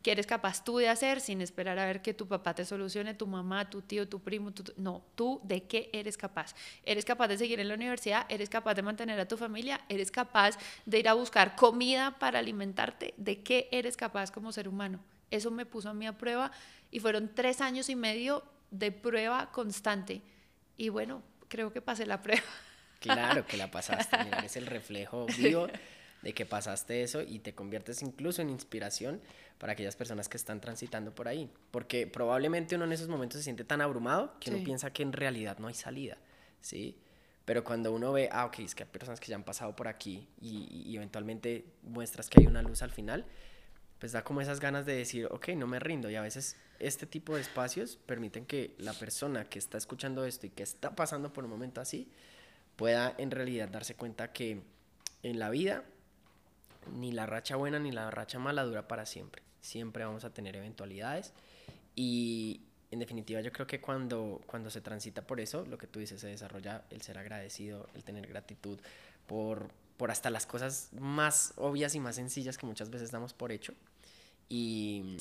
que 0.06 0.12
eres 0.12 0.28
capaz 0.28 0.64
tú 0.64 0.78
de 0.78 0.88
hacer 0.88 1.20
sin 1.20 1.42
esperar 1.42 1.80
a 1.80 1.86
ver 1.88 2.04
que 2.04 2.14
tu 2.14 2.28
papá 2.28 2.54
te 2.54 2.64
solucione, 2.64 3.16
tu 3.16 3.26
mamá, 3.26 3.72
tu 3.72 3.82
tío, 3.82 4.08
tu 4.08 4.22
primo, 4.22 4.54
no, 4.78 5.04
tú 5.16 5.42
de 5.44 5.64
qué 5.64 5.90
eres 5.94 6.16
capaz. 6.16 6.54
Eres 6.84 7.06
capaz 7.06 7.28
de 7.28 7.40
seguir 7.40 7.60
en 7.60 7.70
la 7.70 7.74
universidad, 7.74 8.28
eres 8.30 8.48
capaz 8.48 8.76
de 8.76 8.84
mantener 8.84 9.20
a 9.20 9.28
tu 9.28 9.36
familia, 9.36 9.82
eres 9.90 10.12
capaz 10.12 10.60
de 10.86 11.00
ir 11.00 11.10
a 11.10 11.16
buscar 11.16 11.56
comida 11.56 12.20
para 12.20 12.38
alimentarte, 12.38 13.16
de 13.18 13.42
qué 13.42 13.68
eres 13.72 13.98
capaz 13.98 14.30
como 14.30 14.52
ser 14.52 14.68
humano. 14.68 15.00
Eso 15.32 15.50
me 15.50 15.66
puso 15.66 15.90
a 15.90 15.96
mí 15.96 16.06
a 16.06 16.16
prueba 16.16 16.52
y 16.92 17.00
fueron 17.00 17.32
tres 17.34 17.60
años 17.60 17.90
y 17.90 17.96
medio 17.96 18.44
de 18.70 18.92
prueba 18.92 19.52
constante. 19.52 20.22
Y 20.78 20.90
bueno, 20.90 21.24
creo 21.48 21.74
que 21.74 21.82
pasé 21.82 22.06
la 22.06 22.22
prueba. 22.22 22.44
Claro 23.14 23.46
que 23.46 23.58
la 23.58 23.72
pasaste, 23.72 24.18
mira, 24.24 24.40
es 24.40 24.58
el 24.58 24.66
reflejo 24.66 25.26
vivo 25.38 25.68
de 26.22 26.34
que 26.34 26.46
pasaste 26.46 27.04
eso 27.04 27.22
y 27.22 27.40
te 27.40 27.54
conviertes 27.54 28.02
incluso 28.02 28.42
en 28.42 28.50
inspiración 28.50 29.22
para 29.60 29.74
aquellas 29.74 29.96
personas 29.96 30.28
que 30.28 30.38
están 30.38 30.60
transitando 30.60 31.14
por 31.14 31.28
ahí. 31.28 31.50
Porque 31.72 32.08
probablemente 32.08 32.76
uno 32.76 32.86
en 32.86 32.92
esos 32.92 33.08
momentos 33.08 33.40
se 33.40 33.44
siente 33.44 33.64
tan 33.64 33.82
abrumado 33.82 34.34
que 34.40 34.50
uno 34.52 34.64
piensa 34.64 34.92
que 34.92 35.04
en 35.04 35.14
realidad 35.14 35.60
no 35.60 35.68
hay 35.68 35.76
salida, 35.76 36.18
¿sí? 36.62 36.98
Pero 37.46 37.64
cuando 37.64 37.94
uno 37.94 38.12
ve, 38.12 38.28
ah, 38.32 38.46
ok, 38.46 38.60
es 38.60 38.74
que 38.74 38.84
hay 38.84 38.90
personas 38.90 39.20
que 39.20 39.28
ya 39.28 39.36
han 39.36 39.44
pasado 39.44 39.76
por 39.76 39.88
aquí 39.88 40.28
y, 40.42 40.84
y 40.88 40.96
eventualmente 40.96 41.66
muestras 41.84 42.28
que 42.28 42.40
hay 42.40 42.48
una 42.48 42.64
luz 42.64 42.82
al 42.82 42.90
final, 42.90 43.26
pues 44.00 44.12
da 44.12 44.24
como 44.24 44.42
esas 44.42 44.60
ganas 44.60 44.86
de 44.86 44.96
decir, 44.96 45.28
ok, 45.30 45.50
no 45.50 45.68
me 45.68 45.80
rindo. 45.80 46.10
Y 46.10 46.16
a 46.16 46.22
veces 46.22 46.58
este 46.80 47.06
tipo 47.06 47.36
de 47.36 47.42
espacios 47.42 47.98
permiten 48.06 48.46
que 48.46 48.76
la 48.78 48.94
persona 48.94 49.46
que 49.46 49.60
está 49.60 49.78
escuchando 49.78 50.26
esto 50.26 50.48
y 50.48 50.50
que 50.50 50.64
está 50.64 50.96
pasando 50.96 51.32
por 51.32 51.44
un 51.44 51.52
momento 51.52 51.82
así, 51.82 52.10
pueda 52.76 53.16
en 53.18 53.32
realidad 53.32 53.70
darse 53.70 53.96
cuenta 53.96 54.32
que 54.32 54.62
en 55.24 55.40
la 55.40 55.50
vida 55.50 55.84
ni 56.94 57.12
la 57.12 57.26
racha 57.26 57.56
buena 57.56 57.80
ni 57.80 57.92
la 57.92 58.12
racha 58.12 58.40
mala 58.40 58.64
dura 58.64 58.88
para 58.88 59.06
siempre. 59.06 59.42
Siempre 59.62 60.06
vamos 60.06 60.24
a 60.24 60.34
tener 60.34 60.56
eventualidades 60.56 61.34
y 61.96 62.62
en 62.92 63.00
definitiva 63.00 63.42
yo 63.42 63.52
creo 63.52 63.68
que 63.68 63.82
cuando, 63.82 64.42
cuando 64.46 64.70
se 64.70 64.82
transita 64.82 65.26
por 65.26 65.40
eso, 65.40 65.66
lo 65.66 65.78
que 65.78 65.88
tú 65.88 66.00
dices, 66.00 66.22
se 66.22 66.28
desarrolla 66.28 66.86
el 66.90 67.02
ser 67.02 67.18
agradecido, 67.18 67.90
el 67.96 68.04
tener 68.04 68.28
gratitud 68.28 68.80
por, 69.28 69.70
por 69.98 70.12
hasta 70.12 70.30
las 70.30 70.46
cosas 70.46 70.90
más 71.00 71.54
obvias 71.58 71.96
y 71.96 72.00
más 72.00 72.16
sencillas 72.16 72.58
que 72.58 72.66
muchas 72.66 72.90
veces 72.90 73.12
damos 73.12 73.34
por 73.34 73.52
hecho. 73.52 73.74
Y, 74.48 75.18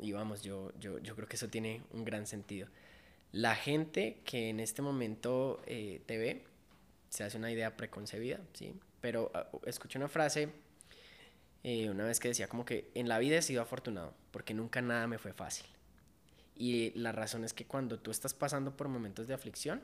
y 0.00 0.12
vamos, 0.12 0.42
yo, 0.42 0.72
yo, 0.80 0.98
yo 0.98 1.14
creo 1.14 1.28
que 1.28 1.36
eso 1.36 1.48
tiene 1.48 1.82
un 1.92 2.04
gran 2.04 2.26
sentido. 2.26 2.66
La 3.32 3.54
gente 3.54 4.20
que 4.24 4.48
en 4.48 4.58
este 4.58 4.82
momento 4.82 5.62
eh, 5.66 6.02
te 6.06 6.18
ve, 6.18 6.44
se 7.10 7.24
hace 7.24 7.36
una 7.36 7.50
idea 7.50 7.76
preconcebida, 7.76 8.40
¿sí? 8.54 8.74
Pero 9.00 9.30
uh, 9.52 9.58
escuché 9.66 9.98
una 9.98 10.08
frase 10.08 10.48
eh, 11.62 11.90
una 11.90 12.04
vez 12.04 12.20
que 12.20 12.28
decía 12.28 12.48
como 12.48 12.64
que 12.64 12.90
en 12.94 13.08
la 13.08 13.18
vida 13.18 13.36
he 13.36 13.42
sido 13.42 13.60
afortunado 13.60 14.14
porque 14.30 14.54
nunca 14.54 14.80
nada 14.80 15.06
me 15.06 15.18
fue 15.18 15.32
fácil. 15.32 15.66
Y 16.56 16.90
la 16.98 17.12
razón 17.12 17.44
es 17.44 17.52
que 17.52 17.66
cuando 17.66 17.98
tú 17.98 18.10
estás 18.10 18.34
pasando 18.34 18.76
por 18.76 18.88
momentos 18.88 19.26
de 19.26 19.34
aflicción, 19.34 19.82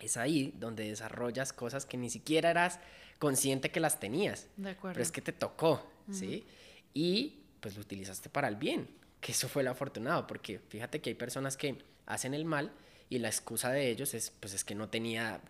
es 0.00 0.16
ahí 0.16 0.52
donde 0.58 0.88
desarrollas 0.88 1.52
cosas 1.52 1.86
que 1.86 1.96
ni 1.96 2.10
siquiera 2.10 2.50
eras 2.50 2.80
consciente 3.18 3.70
que 3.70 3.80
las 3.80 4.00
tenías. 4.00 4.48
De 4.56 4.70
acuerdo. 4.70 4.94
Pero 4.94 5.02
es 5.02 5.12
que 5.12 5.22
te 5.22 5.32
tocó, 5.32 5.88
¿sí? 6.10 6.46
Y 6.92 7.44
pues 7.60 7.76
lo 7.76 7.82
utilizaste 7.82 8.28
para 8.28 8.48
el 8.48 8.56
bien, 8.56 8.88
que 9.20 9.32
eso 9.32 9.48
fue 9.48 9.62
lo 9.62 9.70
afortunado, 9.70 10.26
porque 10.26 10.58
fíjate 10.58 11.00
que 11.00 11.10
hay 11.10 11.14
personas 11.14 11.56
que 11.56 11.78
hacen 12.06 12.34
el 12.34 12.44
mal 12.44 12.72
y 13.08 13.18
la 13.18 13.28
excusa 13.28 13.70
de 13.70 13.88
ellos 13.88 14.14
es, 14.14 14.30
pues 14.30 14.52
es 14.52 14.64
que 14.64 14.74
no 14.74 14.88
tenía 14.88 15.40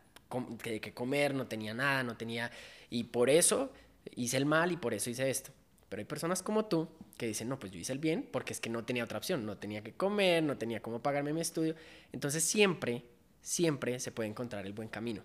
que, 0.62 0.80
que 0.80 0.94
comer, 0.94 1.34
no 1.34 1.46
tenía 1.46 1.74
nada, 1.74 2.02
no 2.02 2.16
tenía... 2.16 2.50
Y 2.90 3.04
por 3.04 3.30
eso 3.30 3.72
hice 4.14 4.36
el 4.36 4.46
mal 4.46 4.72
y 4.72 4.76
por 4.76 4.94
eso 4.94 5.10
hice 5.10 5.30
esto. 5.30 5.52
Pero 5.88 6.00
hay 6.00 6.06
personas 6.06 6.42
como 6.42 6.64
tú 6.64 6.88
que 7.16 7.26
dicen, 7.26 7.48
no, 7.48 7.58
pues 7.58 7.72
yo 7.72 7.78
hice 7.78 7.92
el 7.92 7.98
bien 7.98 8.28
porque 8.30 8.52
es 8.52 8.60
que 8.60 8.70
no 8.70 8.84
tenía 8.84 9.04
otra 9.04 9.18
opción, 9.18 9.46
no 9.46 9.58
tenía 9.58 9.82
que 9.82 9.92
comer, 9.92 10.42
no 10.42 10.58
tenía 10.58 10.82
cómo 10.82 11.00
pagarme 11.02 11.32
mi 11.32 11.40
estudio. 11.40 11.74
Entonces 12.12 12.42
siempre, 12.42 13.04
siempre 13.40 14.00
se 14.00 14.10
puede 14.10 14.28
encontrar 14.28 14.66
el 14.66 14.72
buen 14.72 14.88
camino. 14.88 15.22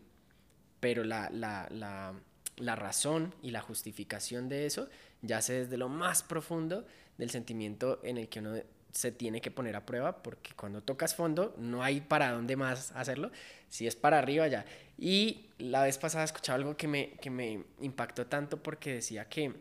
Pero 0.79 1.03
la, 1.03 1.29
la, 1.31 1.67
la, 1.71 2.13
la 2.57 2.75
razón 2.75 3.33
y 3.41 3.51
la 3.51 3.61
justificación 3.61 4.47
de 4.47 4.65
eso 4.65 4.89
yace 5.21 5.53
desde 5.53 5.77
lo 5.77 5.89
más 5.89 6.23
profundo 6.23 6.85
del 7.17 7.29
sentimiento 7.29 7.99
en 8.03 8.17
el 8.17 8.29
que 8.29 8.39
uno 8.39 8.55
se 8.91 9.11
tiene 9.11 9.41
que 9.41 9.51
poner 9.51 9.75
a 9.75 9.85
prueba 9.85 10.23
porque 10.23 10.51
cuando 10.55 10.81
tocas 10.81 11.15
fondo 11.15 11.53
no 11.57 11.83
hay 11.83 12.01
para 12.01 12.31
dónde 12.31 12.55
más 12.55 12.91
hacerlo, 12.93 13.31
si 13.69 13.87
es 13.87 13.95
para 13.95 14.19
arriba 14.19 14.47
ya. 14.47 14.65
Y 14.97 15.49
la 15.57 15.83
vez 15.83 15.97
pasada 15.97 16.25
escuchaba 16.25 16.57
algo 16.57 16.75
que 16.75 16.87
me, 16.87 17.11
que 17.21 17.29
me 17.29 17.63
impactó 17.79 18.27
tanto 18.27 18.61
porque 18.61 18.95
decía 18.95 19.29
que 19.29 19.53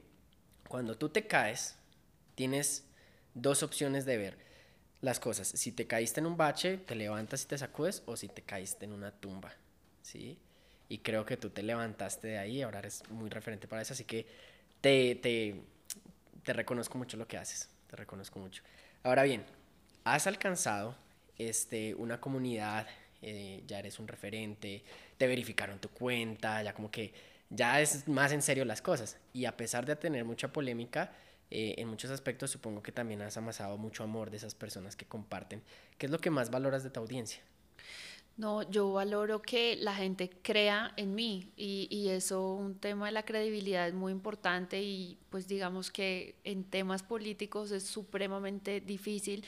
cuando 0.68 0.96
tú 0.96 1.08
te 1.08 1.26
caes, 1.26 1.76
tienes 2.34 2.84
dos 3.34 3.62
opciones 3.62 4.04
de 4.04 4.16
ver 4.16 4.38
las 5.00 5.20
cosas. 5.20 5.48
Si 5.48 5.72
te 5.72 5.86
caíste 5.86 6.20
en 6.20 6.26
un 6.26 6.36
bache, 6.36 6.78
te 6.78 6.94
levantas 6.94 7.44
y 7.44 7.46
te 7.46 7.58
sacudes, 7.58 8.02
o 8.06 8.16
si 8.16 8.28
te 8.28 8.42
caíste 8.42 8.84
en 8.84 8.92
una 8.92 9.12
tumba, 9.12 9.52
¿sí? 10.02 10.38
Y 10.88 10.98
creo 10.98 11.24
que 11.24 11.36
tú 11.36 11.50
te 11.50 11.62
levantaste 11.62 12.28
de 12.28 12.38
ahí, 12.38 12.62
ahora 12.62 12.80
eres 12.80 13.08
muy 13.10 13.30
referente 13.30 13.68
para 13.68 13.82
eso, 13.82 13.92
así 13.92 14.04
que 14.04 14.26
te, 14.80 15.14
te, 15.16 15.60
te 16.42 16.52
reconozco 16.52 16.98
mucho 16.98 17.16
lo 17.16 17.28
que 17.28 17.36
haces, 17.36 17.68
te 17.88 17.96
reconozco 17.96 18.38
mucho. 18.38 18.62
Ahora 19.02 19.22
bien, 19.22 19.44
has 20.04 20.26
alcanzado 20.26 20.96
este, 21.36 21.94
una 21.94 22.20
comunidad, 22.20 22.86
eh, 23.22 23.62
ya 23.66 23.78
eres 23.78 23.98
un 23.98 24.08
referente, 24.08 24.82
te 25.16 25.26
verificaron 25.26 25.78
tu 25.78 25.88
cuenta, 25.88 26.62
ya 26.62 26.72
como 26.72 26.90
que 26.90 27.12
ya 27.50 27.80
es 27.80 28.06
más 28.08 28.32
en 28.32 28.42
serio 28.42 28.64
las 28.64 28.82
cosas. 28.82 29.18
Y 29.32 29.44
a 29.44 29.56
pesar 29.56 29.86
de 29.86 29.96
tener 29.96 30.24
mucha 30.24 30.52
polémica, 30.52 31.12
eh, 31.50 31.76
en 31.78 31.88
muchos 31.88 32.10
aspectos 32.10 32.50
supongo 32.50 32.82
que 32.82 32.92
también 32.92 33.22
has 33.22 33.36
amasado 33.36 33.78
mucho 33.78 34.04
amor 34.04 34.30
de 34.30 34.36
esas 34.36 34.54
personas 34.54 34.96
que 34.96 35.06
comparten. 35.06 35.62
¿Qué 35.96 36.06
es 36.06 36.12
lo 36.12 36.18
que 36.18 36.30
más 36.30 36.50
valoras 36.50 36.84
de 36.84 36.90
tu 36.90 37.00
audiencia? 37.00 37.42
No, 38.36 38.62
yo 38.70 38.92
valoro 38.92 39.42
que 39.42 39.74
la 39.74 39.96
gente 39.96 40.30
crea 40.42 40.92
en 40.96 41.16
mí 41.16 41.50
y, 41.56 41.88
y, 41.90 42.10
eso, 42.10 42.54
un 42.54 42.76
tema 42.76 43.06
de 43.06 43.12
la 43.12 43.24
credibilidad 43.24 43.88
es 43.88 43.94
muy 43.94 44.12
importante 44.12 44.80
y 44.80 45.18
pues 45.28 45.48
digamos 45.48 45.90
que 45.90 46.36
en 46.44 46.62
temas 46.62 47.02
políticos 47.02 47.72
es 47.72 47.82
supremamente 47.82 48.80
difícil 48.80 49.44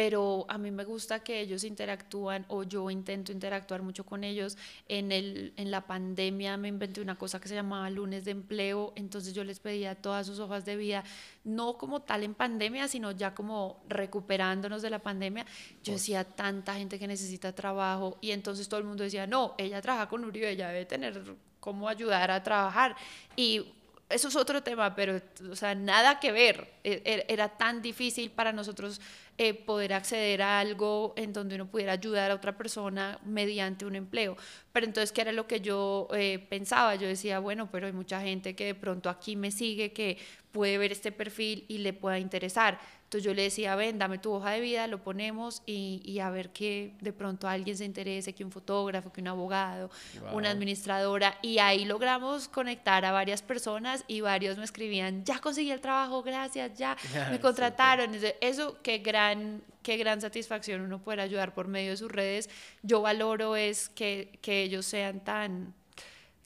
pero 0.00 0.46
a 0.48 0.56
mí 0.56 0.70
me 0.70 0.84
gusta 0.84 1.22
que 1.22 1.40
ellos 1.40 1.62
interactúan 1.62 2.46
o 2.48 2.62
yo 2.62 2.88
intento 2.88 3.32
interactuar 3.32 3.82
mucho 3.82 4.06
con 4.06 4.24
ellos. 4.24 4.56
En, 4.88 5.12
el, 5.12 5.52
en 5.58 5.70
la 5.70 5.82
pandemia 5.82 6.56
me 6.56 6.68
inventé 6.68 7.02
una 7.02 7.18
cosa 7.18 7.38
que 7.38 7.48
se 7.48 7.54
llamaba 7.54 7.90
lunes 7.90 8.24
de 8.24 8.30
empleo, 8.30 8.94
entonces 8.96 9.34
yo 9.34 9.44
les 9.44 9.60
pedía 9.60 9.94
todas 9.94 10.26
sus 10.26 10.38
hojas 10.38 10.64
de 10.64 10.76
vida, 10.76 11.04
no 11.44 11.76
como 11.76 12.00
tal 12.00 12.22
en 12.22 12.32
pandemia, 12.32 12.88
sino 12.88 13.10
ya 13.10 13.34
como 13.34 13.84
recuperándonos 13.90 14.80
de 14.80 14.88
la 14.88 15.00
pandemia. 15.00 15.44
Yo 15.84 15.92
decía, 15.92 16.24
tanta 16.24 16.76
gente 16.76 16.98
que 16.98 17.06
necesita 17.06 17.54
trabajo 17.54 18.16
y 18.22 18.30
entonces 18.30 18.70
todo 18.70 18.80
el 18.80 18.86
mundo 18.86 19.04
decía, 19.04 19.26
no, 19.26 19.54
ella 19.58 19.82
trabaja 19.82 20.08
con 20.08 20.24
Uribe, 20.24 20.48
ella 20.48 20.68
debe 20.68 20.86
tener 20.86 21.22
cómo 21.60 21.90
ayudar 21.90 22.30
a 22.30 22.42
trabajar. 22.42 22.96
Y 23.36 23.66
eso 24.10 24.28
es 24.28 24.36
otro 24.36 24.62
tema, 24.62 24.94
pero, 24.94 25.20
o 25.50 25.56
sea, 25.56 25.74
nada 25.74 26.18
que 26.18 26.32
ver. 26.32 26.72
E, 26.82 27.00
e, 27.04 27.32
era 27.32 27.48
tan 27.48 27.80
difícil 27.80 28.30
para 28.30 28.52
nosotros 28.52 29.00
eh, 29.42 29.54
poder 29.54 29.94
acceder 29.94 30.42
a 30.42 30.60
algo 30.60 31.14
en 31.16 31.32
donde 31.32 31.54
uno 31.54 31.64
pudiera 31.66 31.92
ayudar 31.92 32.30
a 32.30 32.34
otra 32.34 32.58
persona 32.58 33.18
mediante 33.24 33.86
un 33.86 33.96
empleo. 33.96 34.36
Pero 34.70 34.84
entonces, 34.84 35.12
¿qué 35.12 35.22
era 35.22 35.32
lo 35.32 35.46
que 35.46 35.62
yo 35.62 36.08
eh, 36.12 36.46
pensaba? 36.50 36.94
Yo 36.96 37.08
decía, 37.08 37.38
bueno, 37.38 37.70
pero 37.72 37.86
hay 37.86 37.94
mucha 37.94 38.20
gente 38.20 38.54
que 38.54 38.66
de 38.66 38.74
pronto 38.74 39.08
aquí 39.08 39.36
me 39.36 39.50
sigue, 39.50 39.94
que 39.94 40.18
puede 40.52 40.78
ver 40.78 40.92
este 40.92 41.12
perfil 41.12 41.64
y 41.68 41.78
le 41.78 41.92
pueda 41.92 42.18
interesar. 42.18 42.78
Entonces 43.04 43.24
yo 43.24 43.34
le 43.34 43.42
decía, 43.42 43.74
ven, 43.74 43.98
dame 43.98 44.18
tu 44.18 44.32
hoja 44.32 44.52
de 44.52 44.60
vida, 44.60 44.86
lo 44.86 45.02
ponemos 45.02 45.64
y, 45.66 46.00
y 46.04 46.20
a 46.20 46.30
ver 46.30 46.50
que 46.50 46.94
de 47.00 47.12
pronto 47.12 47.48
alguien 47.48 47.76
se 47.76 47.84
interese, 47.84 48.32
que 48.34 48.44
un 48.44 48.52
fotógrafo, 48.52 49.12
que 49.12 49.20
un 49.20 49.26
abogado, 49.26 49.90
una 50.32 50.50
administradora. 50.50 51.36
Y 51.42 51.58
ahí 51.58 51.84
logramos 51.84 52.46
conectar 52.46 53.04
a 53.04 53.10
varias 53.10 53.42
personas 53.42 54.04
y 54.06 54.20
varios 54.20 54.58
me 54.58 54.64
escribían, 54.64 55.24
ya 55.24 55.40
conseguí 55.40 55.72
el 55.72 55.80
trabajo, 55.80 56.22
gracias, 56.22 56.78
ya 56.78 56.96
me 57.32 57.40
contrataron. 57.40 58.12
Eso, 58.40 58.78
qué 58.80 58.98
gran, 58.98 59.60
qué 59.82 59.96
gran 59.96 60.20
satisfacción 60.20 60.80
uno 60.80 61.02
poder 61.02 61.18
ayudar 61.18 61.52
por 61.52 61.66
medio 61.66 61.90
de 61.90 61.96
sus 61.96 62.12
redes. 62.12 62.48
Yo 62.84 63.02
valoro 63.02 63.56
es 63.56 63.88
que, 63.88 64.38
que 64.40 64.62
ellos 64.62 64.86
sean 64.86 65.18
tan, 65.18 65.74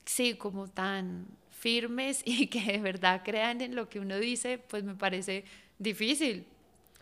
sí, 0.03 0.33
como 0.33 0.67
tan 0.67 1.27
firmes 1.65 2.21
y 2.25 2.45
que 2.45 2.61
de 2.61 2.77
verdad 2.77 3.23
crean 3.25 3.59
en 3.61 3.73
lo 3.73 3.89
que 3.89 3.99
uno 3.99 4.19
dice, 4.19 4.59
pues 4.59 4.83
me 4.83 4.93
parece 4.93 5.45
difícil 5.79 6.45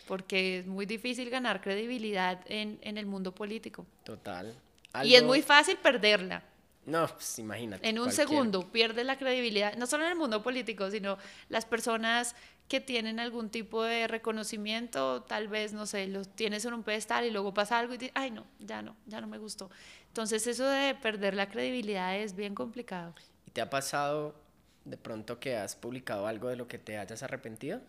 porque 0.07 0.59
es 0.59 0.67
muy 0.67 0.85
difícil 0.85 1.29
ganar 1.29 1.59
credibilidad 1.61 2.39
en, 2.47 2.79
en 2.81 2.97
el 2.97 3.05
mundo 3.05 3.35
político. 3.35 3.85
Total. 4.03 4.55
Y 5.03 5.15
es 5.15 5.23
muy 5.23 5.41
fácil 5.41 5.77
perderla. 5.77 6.43
No, 6.85 7.07
pues 7.07 7.39
imagínate. 7.39 7.87
En 7.87 7.99
un 7.99 8.11
segundo 8.11 8.69
pierde 8.69 9.03
la 9.05 9.17
credibilidad, 9.17 9.75
no 9.75 9.87
solo 9.87 10.03
en 10.05 10.11
el 10.11 10.17
mundo 10.17 10.43
político, 10.43 10.91
sino 10.91 11.17
las 11.47 11.65
personas 11.65 12.35
que 12.67 12.81
tienen 12.81 13.19
algún 13.19 13.49
tipo 13.49 13.83
de 13.83 14.07
reconocimiento, 14.07 15.23
tal 15.23 15.47
vez, 15.47 15.73
no 15.73 15.85
sé, 15.85 16.07
los 16.07 16.27
tienes 16.35 16.65
en 16.65 16.73
un 16.73 16.83
pedestal 16.83 17.25
y 17.25 17.31
luego 17.31 17.53
pasa 17.53 17.79
algo 17.79 17.93
y 17.93 17.97
dices, 17.97 18.13
ay, 18.15 18.31
no, 18.31 18.45
ya 18.59 18.81
no, 18.81 18.95
ya 19.05 19.21
no 19.21 19.27
me 19.27 19.37
gustó. 19.37 19.69
Entonces 20.07 20.45
eso 20.47 20.67
de 20.67 20.95
perder 20.95 21.33
la 21.33 21.49
credibilidad 21.49 22.17
es 22.17 22.35
bien 22.35 22.55
complicado. 22.55 23.13
¿Y 23.45 23.51
te 23.51 23.61
ha 23.61 23.69
pasado 23.69 24.42
de 24.85 24.97
pronto 24.97 25.39
que 25.39 25.55
has 25.55 25.75
publicado 25.75 26.27
algo 26.27 26.49
de 26.49 26.55
lo 26.55 26.67
que 26.67 26.77
te 26.77 26.97
hayas 26.97 27.23
arrepentido? 27.23 27.81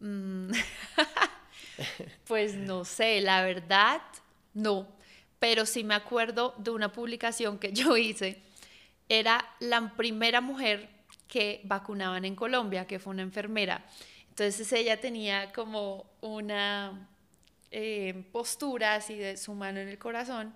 Mm. 0.00 0.50
pues 2.26 2.54
no 2.54 2.84
sé, 2.84 3.20
la 3.20 3.42
verdad, 3.42 4.00
no. 4.54 4.88
Pero 5.38 5.66
sí 5.66 5.84
me 5.84 5.94
acuerdo 5.94 6.54
de 6.58 6.70
una 6.70 6.92
publicación 6.92 7.58
que 7.58 7.72
yo 7.74 7.96
hice. 7.96 8.42
Era 9.08 9.44
la 9.60 9.94
primera 9.96 10.40
mujer 10.40 10.88
que 11.28 11.60
vacunaban 11.64 12.24
en 12.24 12.34
Colombia, 12.34 12.86
que 12.86 12.98
fue 12.98 13.12
una 13.12 13.22
enfermera. 13.22 13.84
Entonces 14.28 14.72
ella 14.72 15.00
tenía 15.00 15.52
como 15.52 16.06
una 16.20 17.08
eh, 17.70 18.24
postura 18.32 18.94
así 18.94 19.16
de 19.16 19.36
su 19.36 19.54
mano 19.54 19.80
en 19.80 19.88
el 19.88 19.98
corazón 19.98 20.54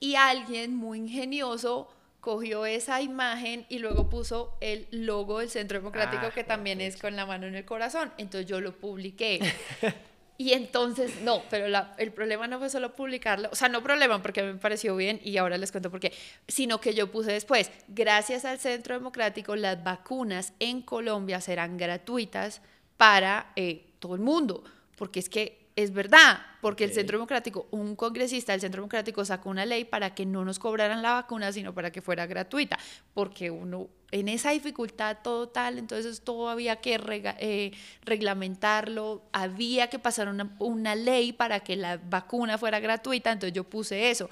y 0.00 0.16
alguien 0.16 0.74
muy 0.74 0.98
ingenioso 0.98 1.88
cogió 2.22 2.66
esa 2.66 3.02
imagen 3.02 3.66
y 3.68 3.80
luego 3.80 4.08
puso 4.08 4.56
el 4.60 4.86
logo 4.92 5.40
del 5.40 5.50
Centro 5.50 5.78
Democrático, 5.78 6.26
ah, 6.26 6.30
que 6.30 6.44
también 6.44 6.80
es 6.80 6.96
con 6.96 7.16
la 7.16 7.26
mano 7.26 7.48
en 7.48 7.56
el 7.56 7.64
corazón. 7.64 8.12
Entonces 8.16 8.48
yo 8.48 8.60
lo 8.60 8.72
publiqué. 8.72 9.40
Y 10.38 10.54
entonces, 10.54 11.20
no, 11.20 11.42
pero 11.50 11.66
el 11.98 12.12
problema 12.12 12.48
no 12.48 12.58
fue 12.58 12.68
solo 12.68 12.96
publicarlo, 12.96 13.48
o 13.52 13.54
sea, 13.54 13.68
no 13.68 13.80
problema 13.80 14.20
porque 14.22 14.42
me 14.42 14.54
pareció 14.54 14.96
bien 14.96 15.20
y 15.22 15.36
ahora 15.36 15.56
les 15.56 15.70
cuento 15.70 15.88
por 15.88 16.00
qué, 16.00 16.12
sino 16.48 16.80
que 16.80 16.94
yo 16.94 17.12
puse 17.12 17.30
después, 17.30 17.70
gracias 17.86 18.44
al 18.44 18.58
Centro 18.58 18.94
Democrático, 18.94 19.54
las 19.54 19.84
vacunas 19.84 20.52
en 20.58 20.82
Colombia 20.82 21.40
serán 21.40 21.76
gratuitas 21.76 22.60
para 22.96 23.52
eh, 23.54 23.84
todo 24.00 24.16
el 24.16 24.20
mundo, 24.20 24.64
porque 24.96 25.20
es 25.20 25.28
que 25.28 25.61
es 25.74 25.92
verdad, 25.92 26.40
porque 26.60 26.84
el 26.84 26.92
Centro 26.92 27.18
Democrático, 27.18 27.66
un 27.70 27.96
congresista 27.96 28.52
del 28.52 28.60
Centro 28.60 28.80
Democrático 28.80 29.24
sacó 29.24 29.50
una 29.50 29.64
ley 29.64 29.84
para 29.84 30.14
que 30.14 30.26
no 30.26 30.44
nos 30.44 30.58
cobraran 30.58 31.02
la 31.02 31.12
vacuna, 31.12 31.52
sino 31.52 31.74
para 31.74 31.90
que 31.90 32.02
fuera 32.02 32.26
gratuita, 32.26 32.78
porque 33.14 33.50
uno 33.50 33.88
en 34.10 34.28
esa 34.28 34.50
dificultad 34.50 35.18
total, 35.22 35.78
entonces 35.78 36.20
todo 36.20 36.50
había 36.50 36.76
que 36.76 37.00
eh, 37.40 37.72
reglamentarlo, 38.04 39.22
había 39.32 39.88
que 39.88 39.98
pasar 39.98 40.28
una, 40.28 40.54
una 40.58 40.94
ley 40.94 41.32
para 41.32 41.60
que 41.60 41.76
la 41.76 41.96
vacuna 41.96 42.58
fuera 42.58 42.78
gratuita, 42.78 43.32
entonces 43.32 43.54
yo 43.54 43.64
puse 43.64 44.10
eso. 44.10 44.28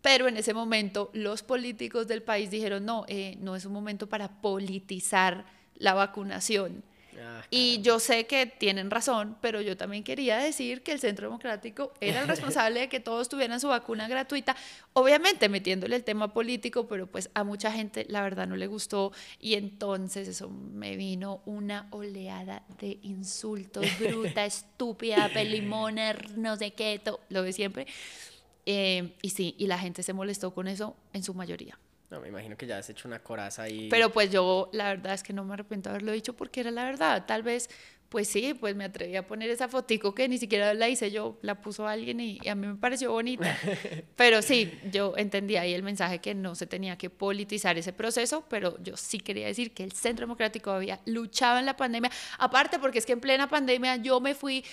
Pero 0.00 0.28
en 0.28 0.36
ese 0.36 0.54
momento 0.54 1.10
los 1.12 1.42
políticos 1.42 2.06
del 2.06 2.22
país 2.22 2.50
dijeron, 2.50 2.84
no, 2.84 3.04
eh, 3.08 3.36
no 3.40 3.56
es 3.56 3.64
un 3.64 3.72
momento 3.72 4.08
para 4.08 4.40
politizar 4.40 5.44
la 5.74 5.94
vacunación 5.94 6.84
Ah, 7.20 7.42
y 7.50 7.80
yo 7.82 7.98
sé 7.98 8.26
que 8.26 8.46
tienen 8.46 8.90
razón, 8.90 9.36
pero 9.40 9.60
yo 9.60 9.76
también 9.76 10.04
quería 10.04 10.38
decir 10.38 10.82
que 10.82 10.92
el 10.92 11.00
Centro 11.00 11.28
Democrático 11.28 11.92
era 12.00 12.22
el 12.22 12.28
responsable 12.28 12.80
de 12.80 12.88
que 12.88 13.00
todos 13.00 13.28
tuvieran 13.28 13.60
su 13.60 13.68
vacuna 13.68 14.08
gratuita, 14.08 14.56
obviamente 14.92 15.48
metiéndole 15.48 15.96
el 15.96 16.04
tema 16.04 16.32
político, 16.32 16.86
pero 16.86 17.06
pues 17.06 17.30
a 17.34 17.44
mucha 17.44 17.72
gente 17.72 18.06
la 18.08 18.22
verdad 18.22 18.46
no 18.46 18.56
le 18.56 18.66
gustó 18.66 19.12
y 19.40 19.54
entonces 19.54 20.28
eso 20.28 20.48
me 20.48 20.96
vino 20.96 21.42
una 21.46 21.88
oleada 21.90 22.62
de 22.80 22.98
insultos, 23.02 23.86
bruta, 23.98 24.44
estúpida, 24.46 25.30
pelimona, 25.32 26.14
no 26.36 26.56
sé 26.56 26.72
qué, 26.72 27.00
lo 27.28 27.42
de 27.42 27.52
siempre. 27.52 27.86
Eh, 28.66 29.14
y 29.22 29.30
sí, 29.30 29.54
y 29.58 29.66
la 29.66 29.78
gente 29.78 30.02
se 30.02 30.12
molestó 30.12 30.52
con 30.52 30.68
eso 30.68 30.94
en 31.12 31.22
su 31.22 31.32
mayoría. 31.32 31.78
No, 32.10 32.20
me 32.20 32.28
imagino 32.28 32.56
que 32.56 32.66
ya 32.66 32.78
has 32.78 32.88
hecho 32.88 33.06
una 33.06 33.22
coraza 33.22 33.64
ahí. 33.64 33.88
Pero 33.90 34.10
pues 34.10 34.30
yo 34.30 34.70
la 34.72 34.88
verdad 34.88 35.14
es 35.14 35.22
que 35.22 35.32
no 35.32 35.44
me 35.44 35.54
arrepiento 35.54 35.90
de 35.90 35.96
haberlo 35.96 36.12
dicho 36.12 36.34
porque 36.34 36.60
era 36.60 36.70
la 36.70 36.84
verdad. 36.84 37.24
Tal 37.26 37.42
vez 37.42 37.68
pues 38.08 38.28
sí, 38.28 38.54
pues 38.54 38.74
me 38.74 38.84
atreví 38.84 39.16
a 39.16 39.26
poner 39.26 39.50
esa 39.50 39.68
fotico 39.68 40.14
que 40.14 40.28
ni 40.28 40.38
siquiera 40.38 40.72
la 40.72 40.88
hice 40.88 41.10
yo, 41.10 41.38
la 41.42 41.60
puso 41.60 41.86
alguien 41.86 42.20
y, 42.20 42.38
a 42.48 42.54
mí 42.54 42.66
me 42.66 42.74
pareció 42.74 43.12
bonita. 43.12 43.56
Pero 44.16 44.40
sí, 44.40 44.72
yo 44.90 45.12
entendí 45.16 45.56
ahí 45.56 45.74
el 45.74 45.82
mensaje 45.82 46.18
que 46.18 46.34
no 46.34 46.54
se 46.54 46.66
tenía 46.66 46.96
que 46.96 47.10
politizar 47.10 47.76
ese 47.76 47.92
proceso, 47.92 48.44
pero 48.48 48.82
yo 48.82 48.96
sí 48.96 49.20
quería 49.20 49.46
decir 49.46 49.74
que 49.74 49.84
el 49.84 49.92
Centro 49.92 50.24
Democrático 50.24 50.70
había 50.70 51.00
luchado 51.04 51.58
en 51.58 51.66
la 51.66 51.76
pandemia, 51.76 52.10
aparte 52.38 52.78
porque 52.78 52.98
es 52.98 53.06
que 53.06 53.12
en 53.12 53.20
plena 53.20 53.48
pandemia 53.48 53.96
yo 53.96 54.20
me 54.20 54.34
fui 54.34 54.64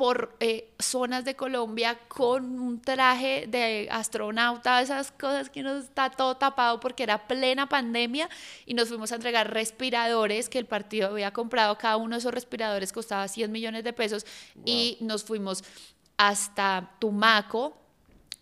por 0.00 0.34
eh, 0.40 0.72
zonas 0.78 1.26
de 1.26 1.36
Colombia 1.36 1.98
con 2.08 2.58
un 2.58 2.80
traje 2.80 3.44
de 3.46 3.86
astronauta, 3.90 4.80
esas 4.80 5.12
cosas 5.12 5.50
que 5.50 5.62
nos 5.62 5.84
está 5.84 6.08
todo 6.08 6.38
tapado 6.38 6.80
porque 6.80 7.02
era 7.02 7.28
plena 7.28 7.68
pandemia 7.68 8.26
y 8.64 8.72
nos 8.72 8.88
fuimos 8.88 9.12
a 9.12 9.16
entregar 9.16 9.52
respiradores 9.52 10.48
que 10.48 10.58
el 10.58 10.64
partido 10.64 11.08
había 11.08 11.34
comprado, 11.34 11.76
cada 11.76 11.98
uno 11.98 12.14
de 12.14 12.20
esos 12.20 12.32
respiradores 12.32 12.94
costaba 12.94 13.28
100 13.28 13.52
millones 13.52 13.84
de 13.84 13.92
pesos 13.92 14.24
y 14.64 14.96
nos 15.02 15.22
fuimos 15.22 15.62
hasta 16.16 16.96
Tumaco, 16.98 17.76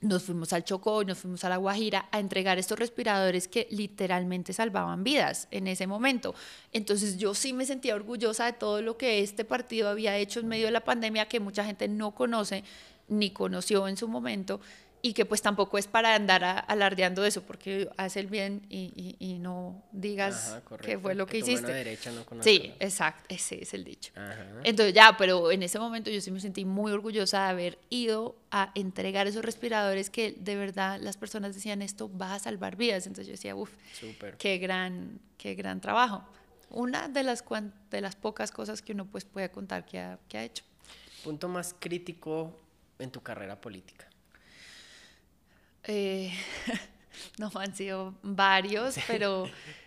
nos 0.00 0.22
fuimos 0.22 0.52
al 0.52 0.64
Chocó, 0.64 1.02
nos 1.04 1.18
fuimos 1.18 1.44
a 1.44 1.48
La 1.48 1.56
Guajira 1.56 2.08
a 2.12 2.20
entregar 2.20 2.58
estos 2.58 2.78
respiradores 2.78 3.48
que 3.48 3.66
literalmente 3.70 4.52
salvaban 4.52 5.02
vidas 5.02 5.48
en 5.50 5.66
ese 5.66 5.86
momento. 5.86 6.34
Entonces 6.72 7.18
yo 7.18 7.34
sí 7.34 7.52
me 7.52 7.66
sentía 7.66 7.94
orgullosa 7.94 8.46
de 8.46 8.52
todo 8.52 8.80
lo 8.80 8.96
que 8.96 9.20
este 9.20 9.44
partido 9.44 9.88
había 9.88 10.16
hecho 10.16 10.40
en 10.40 10.48
medio 10.48 10.66
de 10.66 10.72
la 10.72 10.84
pandemia 10.84 11.26
que 11.26 11.40
mucha 11.40 11.64
gente 11.64 11.88
no 11.88 12.12
conoce 12.14 12.62
ni 13.08 13.30
conoció 13.30 13.88
en 13.88 13.96
su 13.96 14.06
momento 14.06 14.60
y 15.00 15.12
que 15.12 15.24
pues 15.24 15.42
tampoco 15.42 15.78
es 15.78 15.86
para 15.86 16.14
andar 16.14 16.64
alardeando 16.66 17.24
eso, 17.24 17.42
porque 17.42 17.88
hace 17.96 18.20
el 18.20 18.26
bien 18.26 18.66
y, 18.68 19.16
y, 19.18 19.38
no 19.38 19.82
digas 19.92 20.58
qué 20.82 20.98
fue 20.98 21.14
lo 21.14 21.26
que, 21.26 21.38
hiciste. 21.38 21.72
Derecha 21.72 22.10
no 22.10 22.24
sí, 22.42 22.74
exacto, 22.80 23.24
ese 23.28 23.62
es 23.62 23.74
el 23.74 23.84
dicho. 23.84 24.12
Entonces 24.64 24.94
ya, 24.94 25.16
pero 25.16 25.52
en 25.52 25.62
ese 25.62 25.78
momento 25.78 26.10
yo 26.10 26.20
sí 26.20 26.30
me 26.30 26.40
sentí 26.40 26.64
muy 26.64 26.90
orgullosa 26.90 27.44
de 27.44 27.48
haber 27.50 27.78
ido 27.90 28.36
a 28.50 28.72
entregar 28.74 29.26
esos 29.26 29.44
respiradores 29.44 30.10
que 30.10 30.32
de 30.32 30.56
verdad 30.56 30.98
las 31.00 31.16
personas 31.16 31.54
decían 31.54 31.82
esto 31.82 32.10
va 32.16 32.34
a 32.34 32.38
salvar 32.38 32.76
vidas. 32.76 33.06
Entonces 33.06 33.26
yo 33.26 33.32
decía, 33.32 33.54
uff, 33.54 33.70
qué 34.38 34.58
gran, 34.58 35.20
qué 35.36 35.54
gran 35.54 35.80
trabajo. 35.80 36.24
Una 36.70 37.08
de 37.08 37.22
las, 37.22 37.44
de 37.90 38.00
las 38.00 38.16
pocas 38.16 38.50
cosas 38.50 38.82
que 38.82 38.92
uno 38.92 39.06
pues 39.06 39.24
puede 39.24 39.50
contar 39.50 39.86
que 39.86 40.00
ha, 40.00 40.18
que 40.28 40.38
ha 40.38 40.44
hecho. 40.44 40.64
Punto 41.22 41.48
más 41.48 41.74
crítico 41.78 42.52
en 42.98 43.10
tu 43.10 43.22
carrera 43.22 43.60
política. 43.60 44.07
Eh, 45.88 46.30
no 47.38 47.50
han 47.54 47.74
sido 47.74 48.14
varios, 48.22 48.96
pero 49.06 49.46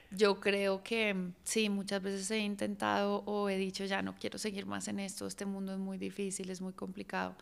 yo 0.10 0.40
creo 0.40 0.82
que 0.84 1.16
sí, 1.44 1.70
muchas 1.70 2.02
veces 2.02 2.30
he 2.32 2.40
intentado 2.40 3.24
o 3.28 3.50
he 3.50 3.58
dicho, 3.58 3.86
ya 3.86 4.02
no 4.02 4.16
quiero 4.16 4.40
seguir 4.40 4.66
más 4.66 4.88
en 4.88 5.00
esto, 5.00 5.28
este 5.28 5.46
mundo 5.46 5.74
es 5.74 5.78
muy 5.78 6.00
difícil, 6.00 6.50
es 6.50 6.60
muy 6.60 6.74
complicado, 6.74 7.36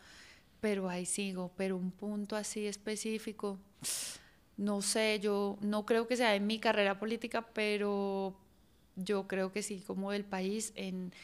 pero 0.60 0.90
ahí 0.90 1.06
sigo, 1.06 1.50
pero 1.56 1.76
un 1.76 1.90
punto 1.90 2.36
así 2.36 2.66
específico, 2.66 3.58
no 4.58 4.82
sé, 4.82 5.20
yo 5.20 5.56
no 5.62 5.86
creo 5.86 6.06
que 6.06 6.16
sea 6.16 6.34
en 6.34 6.46
mi 6.46 6.58
carrera 6.58 6.98
política, 6.98 7.40
pero 7.54 8.36
yo 8.94 9.26
creo 9.26 9.52
que 9.52 9.62
sí, 9.62 9.82
como 9.86 10.12
del 10.12 10.24
país, 10.24 10.74
en 10.76 11.14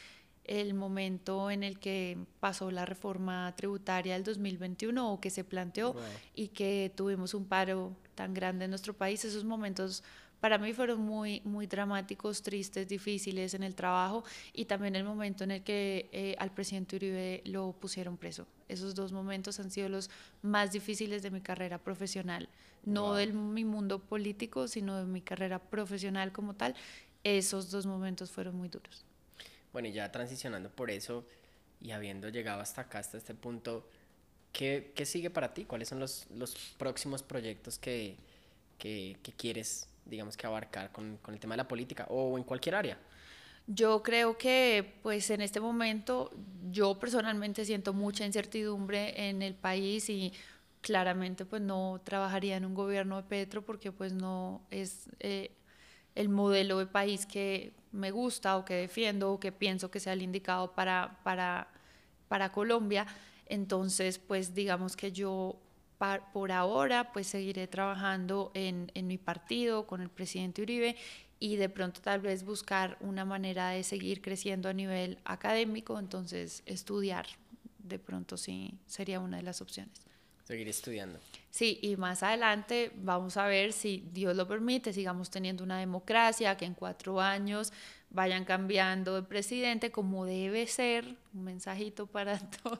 el 0.47 0.73
momento 0.73 1.51
en 1.51 1.63
el 1.63 1.79
que 1.79 2.17
pasó 2.39 2.71
la 2.71 2.85
reforma 2.85 3.53
tributaria 3.55 4.13
del 4.13 4.23
2021 4.23 5.13
o 5.13 5.19
que 5.19 5.29
se 5.29 5.43
planteó 5.43 5.95
y 6.33 6.47
que 6.49 6.91
tuvimos 6.95 7.33
un 7.33 7.45
paro 7.45 7.95
tan 8.15 8.33
grande 8.33 8.65
en 8.65 8.71
nuestro 8.71 8.93
país, 8.93 9.23
esos 9.25 9.43
momentos 9.43 10.03
para 10.39 10.57
mí 10.57 10.71
fueron 10.73 11.01
muy, 11.01 11.41
muy 11.45 11.65
dramáticos, 11.65 12.43
tristes, 12.43 12.87
difíciles 12.87 13.53
en 13.53 13.63
el 13.63 13.73
trabajo 13.73 14.23
y 14.53 14.65
también 14.65 14.95
el 14.95 15.03
momento 15.03 15.43
en 15.43 15.51
el 15.51 15.63
que 15.63 16.09
eh, 16.11 16.35
al 16.37 16.53
presidente 16.53 16.95
Uribe 16.95 17.41
lo 17.45 17.73
pusieron 17.73 18.17
preso. 18.17 18.45
Esos 18.67 18.93
dos 18.93 19.11
momentos 19.11 19.59
han 19.59 19.71
sido 19.71 19.89
los 19.89 20.09
más 20.43 20.71
difíciles 20.71 21.23
de 21.23 21.31
mi 21.31 21.41
carrera 21.41 21.79
profesional, 21.79 22.49
no 22.85 23.15
de 23.15 23.27
mi 23.27 23.65
mundo 23.65 23.99
político, 23.99 24.67
sino 24.67 24.97
de 24.97 25.05
mi 25.05 25.21
carrera 25.21 25.59
profesional 25.59 26.31
como 26.31 26.53
tal. 26.53 26.75
Esos 27.23 27.71
dos 27.71 27.87
momentos 27.87 28.29
fueron 28.29 28.55
muy 28.55 28.69
duros. 28.69 29.06
Bueno, 29.77 29.89
ya 29.89 30.11
transicionando 30.11 30.71
por 30.71 30.89
eso 30.89 31.23
y 31.79 31.91
habiendo 31.91 32.29
llegado 32.29 32.61
hasta 32.61 32.81
acá, 32.81 32.97
hasta 32.97 33.15
este 33.15 33.35
punto, 33.35 33.87
¿qué, 34.51 34.91
qué 34.95 35.05
sigue 35.05 35.29
para 35.29 35.53
ti? 35.53 35.65
¿Cuáles 35.65 35.87
son 35.87 35.99
los, 35.99 36.25
los 36.31 36.55
próximos 36.79 37.21
proyectos 37.21 37.77
que, 37.77 38.17
que, 38.79 39.17
que, 39.21 39.33
quieres, 39.33 39.87
digamos, 40.03 40.35
que 40.35 40.47
abarcar 40.47 40.91
con, 40.91 41.17
con 41.17 41.35
el 41.35 41.39
tema 41.39 41.53
de 41.53 41.57
la 41.57 41.67
política 41.67 42.07
o 42.09 42.39
en 42.39 42.43
cualquier 42.43 42.73
área? 42.73 42.97
Yo 43.67 44.01
creo 44.01 44.35
que 44.35 44.95
pues 45.03 45.29
en 45.29 45.41
este 45.41 45.59
momento 45.59 46.31
yo 46.71 46.97
personalmente 46.97 47.63
siento 47.63 47.93
mucha 47.93 48.25
incertidumbre 48.25 49.29
en 49.29 49.43
el 49.43 49.53
país 49.53 50.09
y 50.09 50.33
claramente 50.81 51.45
pues 51.45 51.61
no 51.61 52.01
trabajaría 52.03 52.57
en 52.57 52.65
un 52.65 52.73
gobierno 52.73 53.17
de 53.17 53.27
Petro 53.29 53.63
porque 53.63 53.91
pues 53.91 54.11
no 54.11 54.65
es 54.71 55.07
eh, 55.19 55.51
el 56.15 56.29
modelo 56.29 56.79
de 56.79 56.87
país 56.87 57.27
que 57.27 57.73
me 57.97 58.11
gusta 58.11 58.57
o 58.57 58.65
que 58.65 58.75
defiendo 58.75 59.33
o 59.33 59.39
que 59.39 59.51
pienso 59.51 59.91
que 59.91 59.99
sea 59.99 60.13
el 60.13 60.21
indicado 60.21 60.73
para, 60.73 61.19
para, 61.23 61.67
para 62.27 62.51
Colombia. 62.51 63.05
Entonces, 63.47 64.19
pues 64.19 64.53
digamos 64.53 64.95
que 64.95 65.11
yo 65.11 65.59
por 66.31 66.51
ahora 66.51 67.11
pues 67.11 67.27
seguiré 67.27 67.67
trabajando 67.67 68.51
en, 68.53 68.91
en 68.93 69.07
mi 69.07 69.17
partido 69.17 69.87
con 69.87 70.01
el 70.01 70.09
presidente 70.09 70.61
Uribe 70.61 70.95
y 71.39 71.55
de 71.55 71.69
pronto 71.69 72.01
tal 72.01 72.21
vez 72.21 72.45
buscar 72.45 72.97
una 72.99 73.25
manera 73.25 73.69
de 73.69 73.83
seguir 73.83 74.21
creciendo 74.21 74.69
a 74.69 74.73
nivel 74.73 75.19
académico, 75.25 75.97
entonces 75.97 76.61
estudiar 76.65 77.25
de 77.79 77.99
pronto 77.99 78.37
sí 78.37 78.73
sería 78.85 79.19
una 79.19 79.37
de 79.37 79.43
las 79.43 79.61
opciones. 79.61 80.06
Seguir 80.47 80.69
estudiando. 80.69 81.19
Sí, 81.49 81.77
y 81.81 81.97
más 81.97 82.23
adelante 82.23 82.93
vamos 82.95 83.35
a 83.35 83.47
ver 83.47 83.73
si 83.73 84.05
Dios 84.13 84.33
lo 84.33 84.47
permite, 84.47 84.93
sigamos 84.93 85.29
teniendo 85.29 85.61
una 85.61 85.77
democracia, 85.77 86.55
que 86.55 86.63
en 86.63 86.73
cuatro 86.73 87.19
años 87.19 87.73
vayan 88.11 88.45
cambiando 88.45 89.15
de 89.15 89.23
presidente 89.23 89.91
como 89.91 90.25
debe 90.25 90.65
ser, 90.65 91.03
un 91.33 91.43
mensajito 91.43 92.07
para 92.07 92.39
todos 92.63 92.79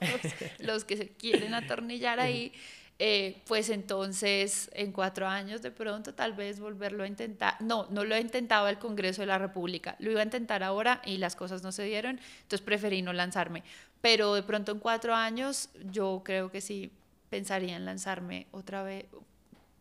los 0.60 0.86
que 0.86 0.96
se 0.96 1.10
quieren 1.10 1.54
atornillar 1.54 2.22
ahí, 2.22 2.54
eh, 3.00 3.42
pues 3.48 3.70
entonces 3.70 4.70
en 4.72 4.94
cuatro 4.94 5.28
años 5.28 5.62
de 5.62 5.72
pronto 5.72 6.14
tal 6.14 6.32
vez 6.32 6.62
volverlo 6.62 7.04
a 7.04 7.08
intentar. 7.08 7.62
No, 7.62 7.88
no 7.90 8.06
lo 8.06 8.16
he 8.16 8.22
intentado 8.22 8.70
el 8.70 8.80
Congreso 8.80 9.24
de 9.24 9.28
la 9.28 9.40
República, 9.40 9.98
lo 10.00 10.10
iba 10.10 10.22
a 10.22 10.24
intentar 10.24 10.64
ahora 10.64 11.02
y 11.04 11.18
las 11.18 11.36
cosas 11.36 11.64
no 11.64 11.74
se 11.74 11.84
dieron, 11.84 12.18
entonces 12.44 12.62
preferí 12.62 13.02
no 13.02 13.12
lanzarme. 13.12 13.64
Pero 14.00 14.36
de 14.36 14.44
pronto 14.44 14.72
en 14.72 14.80
cuatro 14.80 15.14
años 15.14 15.68
yo 15.92 16.22
creo 16.24 16.50
que 16.50 16.62
sí 16.62 16.94
pensaría 17.30 17.76
en 17.76 17.86
lanzarme 17.86 18.48
otra 18.52 18.84
vez, 18.84 19.06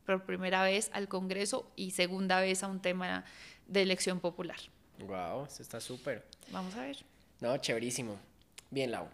por 0.05 0.25
primera 0.25 0.63
vez 0.63 0.91
al 0.93 1.09
Congreso 1.09 1.71
y 1.77 1.91
segunda 1.91 2.41
vez 2.41 2.63
a 2.63 2.69
un 2.69 2.81
tema 2.81 3.25
de 3.67 3.83
elección 3.83 4.21
popular. 4.21 4.59
Wow, 5.01 5.47
eso 5.47 5.63
está 5.63 5.81
súper. 5.81 6.25
Vamos 6.51 6.75
a 6.77 6.83
ver. 6.83 6.99
No, 7.41 7.57
chéverísimo. 7.59 8.17
Bien, 8.71 8.91
Lau. 8.91 9.09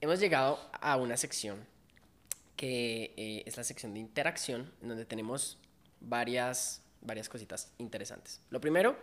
Hemos 0.00 0.20
llegado 0.20 0.58
a 0.80 0.96
una 0.96 1.16
sección 1.16 1.64
que 2.56 3.12
eh, 3.16 3.42
es 3.46 3.56
la 3.56 3.64
sección 3.64 3.94
de 3.94 4.00
interacción, 4.00 4.72
donde 4.80 5.04
tenemos 5.04 5.58
varias, 6.00 6.82
varias 7.00 7.28
cositas 7.28 7.72
interesantes. 7.78 8.40
Lo 8.50 8.60
primero, 8.60 8.96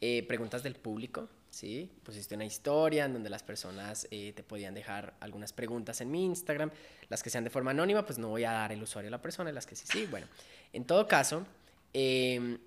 eh, 0.00 0.22
preguntas 0.26 0.62
del 0.62 0.74
público. 0.74 1.28
¿Sí? 1.54 1.90
Pusiste 2.02 2.34
una 2.34 2.44
historia 2.44 3.04
en 3.04 3.12
donde 3.12 3.30
las 3.30 3.42
personas 3.42 4.06
eh, 4.10 4.32
te 4.34 4.42
podían 4.42 4.74
dejar 4.74 5.14
algunas 5.20 5.52
preguntas 5.52 6.00
en 6.00 6.10
mi 6.10 6.24
Instagram. 6.24 6.70
Las 7.08 7.22
que 7.22 7.30
sean 7.30 7.44
de 7.44 7.50
forma 7.50 7.70
anónima, 7.70 8.04
pues 8.04 8.18
no 8.18 8.28
voy 8.28 8.44
a 8.44 8.52
dar 8.52 8.72
el 8.72 8.82
usuario 8.82 9.08
a 9.08 9.12
la 9.12 9.22
persona, 9.22 9.52
las 9.52 9.66
que 9.66 9.76
sí, 9.76 9.86
sí. 9.86 10.06
Bueno, 10.06 10.26
en 10.72 10.84
todo 10.84 11.06
caso, 11.06 11.46
em, 11.92 12.58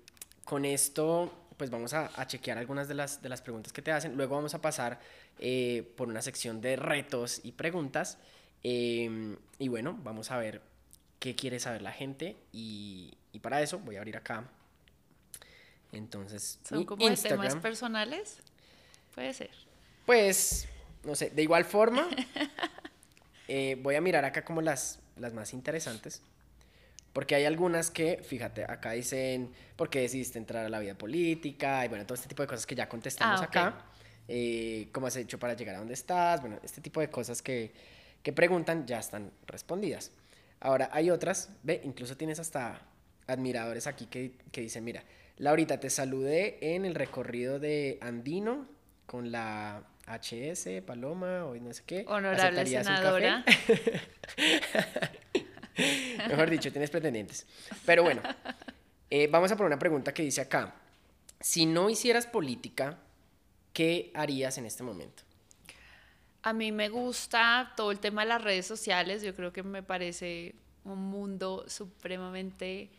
con 0.44 0.64
esto, 0.64 1.32
pues 1.56 1.70
vamos 1.70 1.92
a, 1.92 2.26
chequear 2.26 2.58
algunas 2.58 2.88
de 2.88 2.94
las, 2.94 3.20
de 3.20 3.28
las 3.28 3.42
preguntas 3.42 3.72
que 3.72 3.82
te 3.82 3.92
hacen. 3.92 4.16
Luego 4.16 4.36
vamos 4.36 4.54
a 4.54 4.60
pasar 4.60 4.98
eh, 5.38 5.92
por 5.96 6.08
una 6.08 6.22
sección 6.22 6.60
de 6.60 6.76
retos 6.76 7.40
y 7.44 7.52
preguntas. 7.52 8.18
Em, 8.62 9.36
y 9.58 9.68
bueno, 9.68 9.98
vamos 10.02 10.30
a 10.30 10.38
ver 10.38 10.62
qué 11.18 11.34
quiere 11.34 11.60
saber 11.60 11.82
la 11.82 11.92
gente. 11.92 12.36
Y, 12.52 13.12
y 13.32 13.40
para 13.40 13.60
eso 13.62 13.78
voy 13.78 13.96
a 13.96 13.98
abrir 13.98 14.16
acá 14.16 14.48
entonces, 15.92 16.58
¿son 16.68 16.84
como 16.84 17.06
temas 17.14 17.56
personales? 17.56 18.38
Puede 19.14 19.34
ser. 19.34 19.50
Pues, 20.06 20.68
no 21.04 21.14
sé, 21.14 21.30
de 21.30 21.42
igual 21.42 21.64
forma, 21.64 22.08
eh, 23.48 23.76
voy 23.82 23.94
a 23.94 24.00
mirar 24.00 24.24
acá 24.24 24.44
como 24.44 24.62
las, 24.62 25.00
las 25.16 25.34
más 25.34 25.52
interesantes. 25.52 26.22
Porque 27.12 27.34
hay 27.34 27.44
algunas 27.46 27.90
que, 27.90 28.22
fíjate, 28.22 28.64
acá 28.64 28.92
dicen, 28.92 29.52
¿por 29.76 29.90
qué 29.90 30.00
decidiste 30.00 30.38
entrar 30.38 30.64
a 30.64 30.68
la 30.68 30.78
vida 30.78 30.94
política? 30.94 31.84
Y 31.84 31.88
bueno, 31.88 32.06
todo 32.06 32.14
este 32.14 32.28
tipo 32.28 32.42
de 32.42 32.46
cosas 32.46 32.66
que 32.66 32.74
ya 32.74 32.88
contestamos 32.88 33.40
ah, 33.40 33.44
acá. 33.44 33.84
Eh, 34.28 34.88
¿Cómo 34.92 35.06
has 35.06 35.16
hecho 35.16 35.38
para 35.38 35.54
llegar 35.54 35.74
a 35.74 35.78
donde 35.78 35.94
estás? 35.94 36.40
Bueno, 36.40 36.60
este 36.62 36.80
tipo 36.80 37.00
de 37.00 37.10
cosas 37.10 37.42
que, 37.42 37.72
que 38.22 38.32
preguntan 38.32 38.86
ya 38.86 38.98
están 38.98 39.32
respondidas. 39.46 40.12
Ahora, 40.60 40.90
hay 40.92 41.10
otras, 41.10 41.50
ve, 41.62 41.80
incluso 41.84 42.16
tienes 42.16 42.38
hasta 42.38 42.82
admiradores 43.26 43.86
aquí 43.86 44.06
que, 44.06 44.32
que 44.52 44.60
dicen, 44.60 44.84
mira, 44.84 45.02
Laurita, 45.38 45.80
te 45.80 45.90
saludé 45.90 46.58
en 46.74 46.84
el 46.84 46.94
recorrido 46.94 47.58
de 47.58 47.98
Andino 48.00 48.66
con 49.08 49.32
la, 49.32 49.82
HS, 50.06 50.82
Paloma 50.86 51.46
o 51.46 51.54
no 51.56 51.72
sé 51.72 51.82
qué. 51.84 52.04
Honorable 52.06 52.66
senadora. 52.66 53.44
Mejor 56.28 56.50
dicho, 56.50 56.70
tienes 56.70 56.90
pretendientes. 56.90 57.46
Pero 57.86 58.02
bueno, 58.02 58.20
eh, 59.10 59.26
vamos 59.28 59.50
a 59.50 59.56
poner 59.56 59.68
una 59.68 59.78
pregunta 59.78 60.12
que 60.12 60.22
dice 60.22 60.42
acá. 60.42 60.74
Si 61.40 61.64
no 61.66 61.88
hicieras 61.88 62.26
política, 62.26 62.98
¿qué 63.72 64.10
harías 64.14 64.58
en 64.58 64.66
este 64.66 64.82
momento? 64.82 65.22
A 66.42 66.52
mí 66.52 66.70
me 66.70 66.90
gusta 66.90 67.72
todo 67.76 67.90
el 67.90 67.98
tema 67.98 68.22
de 68.22 68.28
las 68.28 68.42
redes 68.42 68.66
sociales. 68.66 69.22
Yo 69.22 69.34
creo 69.34 69.52
que 69.52 69.62
me 69.62 69.82
parece 69.82 70.54
un 70.84 70.98
mundo 70.98 71.64
supremamente 71.66 72.90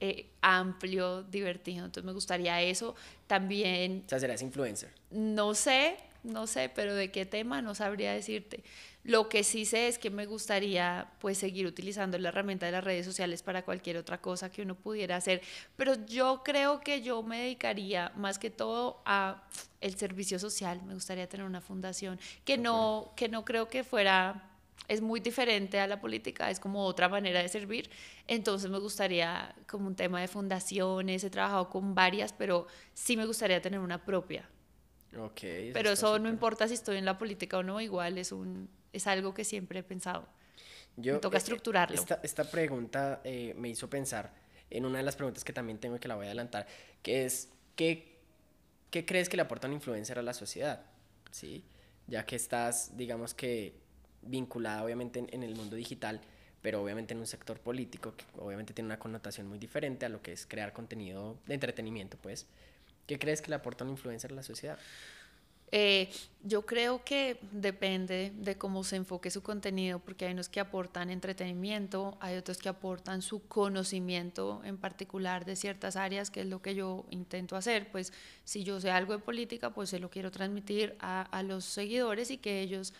eh, 0.00 0.30
amplio, 0.40 1.22
divertido. 1.24 1.84
Entonces 1.84 2.04
me 2.04 2.12
gustaría 2.12 2.60
eso. 2.62 2.94
También... 3.26 4.04
O 4.06 4.08
sea, 4.08 4.20
serás 4.20 4.42
influencer. 4.42 4.90
No 5.10 5.54
sé, 5.54 5.96
no 6.22 6.46
sé, 6.46 6.70
pero 6.74 6.94
de 6.94 7.10
qué 7.10 7.26
tema 7.26 7.62
no 7.62 7.74
sabría 7.74 8.12
decirte. 8.12 8.62
Lo 9.04 9.28
que 9.28 9.42
sí 9.42 9.64
sé 9.64 9.88
es 9.88 9.98
que 9.98 10.10
me 10.10 10.26
gustaría 10.26 11.10
pues 11.18 11.38
seguir 11.38 11.66
utilizando 11.66 12.18
la 12.18 12.28
herramienta 12.28 12.66
de 12.66 12.72
las 12.72 12.84
redes 12.84 13.06
sociales 13.06 13.42
para 13.42 13.64
cualquier 13.64 13.96
otra 13.96 14.20
cosa 14.20 14.50
que 14.50 14.62
uno 14.62 14.74
pudiera 14.74 15.16
hacer, 15.16 15.40
pero 15.76 15.94
yo 16.06 16.42
creo 16.44 16.80
que 16.80 17.00
yo 17.00 17.22
me 17.22 17.38
dedicaría 17.38 18.12
más 18.16 18.38
que 18.38 18.50
todo 18.50 19.00
a 19.06 19.44
el 19.80 19.96
servicio 19.96 20.38
social, 20.38 20.82
me 20.82 20.92
gustaría 20.94 21.28
tener 21.28 21.46
una 21.46 21.60
fundación 21.60 22.20
que 22.44 22.58
no 22.58 23.12
que 23.16 23.28
no 23.28 23.44
creo 23.46 23.68
que 23.68 23.82
fuera 23.82 24.50
es 24.86 25.00
muy 25.00 25.20
diferente 25.20 25.80
a 25.80 25.86
la 25.86 26.00
política, 26.00 26.50
es 26.50 26.60
como 26.60 26.84
otra 26.84 27.08
manera 27.08 27.42
de 27.42 27.48
servir. 27.48 27.90
Entonces 28.26 28.70
me 28.70 28.78
gustaría 28.78 29.54
como 29.66 29.86
un 29.86 29.96
tema 29.96 30.20
de 30.20 30.28
fundaciones, 30.28 31.24
he 31.24 31.30
trabajado 31.30 31.68
con 31.68 31.94
varias, 31.94 32.32
pero 32.32 32.66
sí 32.94 33.16
me 33.16 33.26
gustaría 33.26 33.60
tener 33.60 33.80
una 33.80 34.04
propia. 34.04 34.48
Okay, 35.16 35.72
pero 35.72 35.90
eso 35.90 36.18
no 36.18 36.28
importa 36.28 36.68
si 36.68 36.74
estoy 36.74 36.98
en 36.98 37.06
la 37.06 37.16
política 37.16 37.58
o 37.58 37.62
no, 37.62 37.80
igual 37.80 38.18
es 38.18 38.30
un 38.30 38.68
es 38.92 39.06
algo 39.06 39.34
que 39.34 39.44
siempre 39.44 39.80
he 39.80 39.82
pensado. 39.82 40.26
Yo, 40.96 41.14
me 41.14 41.20
toca 41.20 41.36
eh, 41.36 41.38
estructurarlo. 41.38 41.94
Esta, 41.94 42.20
esta 42.22 42.44
pregunta 42.44 43.20
eh, 43.24 43.54
me 43.56 43.68
hizo 43.68 43.88
pensar 43.88 44.32
en 44.70 44.84
una 44.84 44.98
de 44.98 45.04
las 45.04 45.16
preguntas 45.16 45.44
que 45.44 45.52
también 45.52 45.78
tengo 45.78 45.98
que 45.98 46.08
la 46.08 46.16
voy 46.16 46.24
a 46.24 46.28
adelantar, 46.28 46.66
que 47.02 47.24
es, 47.24 47.50
¿qué, 47.76 48.18
qué 48.90 49.06
crees 49.06 49.28
que 49.28 49.36
le 49.36 49.42
aporta 49.42 49.66
un 49.66 49.74
influencer 49.74 50.18
a 50.18 50.22
la 50.22 50.34
sociedad? 50.34 50.84
¿Sí? 51.30 51.64
Ya 52.06 52.26
que 52.26 52.36
estás, 52.36 52.96
digamos 52.96 53.34
que, 53.34 53.74
vinculada 54.28 54.84
obviamente 54.84 55.26
en, 55.30 55.42
el 55.42 55.54
mundo 55.54 55.76
digital, 55.76 56.20
pero 56.62 56.82
obviamente 56.82 57.14
en 57.14 57.20
un 57.20 57.26
sector 57.26 57.58
político 57.60 58.14
que 58.16 58.24
obviamente 58.38 58.72
tiene 58.74 58.86
una 58.86 58.98
connotación 58.98 59.46
muy 59.48 59.58
diferente 59.58 60.06
a 60.06 60.08
lo 60.08 60.22
que 60.22 60.32
es 60.32 60.46
crear 60.46 60.72
contenido 60.72 61.36
de 61.46 61.54
entretenimiento, 61.54 62.16
pues. 62.20 62.46
¿Qué 63.06 63.18
crees 63.18 63.40
que 63.40 63.48
le 63.48 63.56
aporta 63.56 63.84
un 63.84 63.90
influencer 63.90 64.32
a 64.32 64.34
la 64.34 64.42
sociedad? 64.42 64.78
Eh, 65.70 66.08
yo 66.44 66.64
creo 66.64 67.04
que 67.04 67.38
depende 67.52 68.32
de 68.34 68.56
cómo 68.56 68.84
se 68.84 68.96
enfoque 68.96 69.30
su 69.30 69.42
contenido, 69.42 69.98
porque 69.98 70.24
hay 70.24 70.32
unos 70.32 70.48
que 70.48 70.60
aportan 70.60 71.10
entretenimiento, 71.10 72.16
hay 72.20 72.36
otros 72.36 72.58
que 72.58 72.70
aportan 72.70 73.20
su 73.20 73.46
conocimiento 73.48 74.62
en 74.64 74.78
particular 74.78 75.44
de 75.44 75.56
ciertas 75.56 75.96
áreas, 75.96 76.30
que 76.30 76.40
es 76.40 76.46
lo 76.46 76.62
que 76.62 76.74
yo 76.74 77.04
intento 77.10 77.54
hacer. 77.54 77.90
Pues 77.90 78.12
si 78.44 78.64
yo 78.64 78.80
sé 78.80 78.90
algo 78.90 79.12
de 79.12 79.18
política, 79.18 79.70
pues 79.70 79.90
se 79.90 79.98
lo 79.98 80.10
quiero 80.10 80.30
transmitir 80.30 80.96
a, 81.00 81.22
a 81.22 81.42
los 81.42 81.64
seguidores 81.64 82.30
y 82.30 82.38
que 82.38 82.60
ellos 82.60 82.94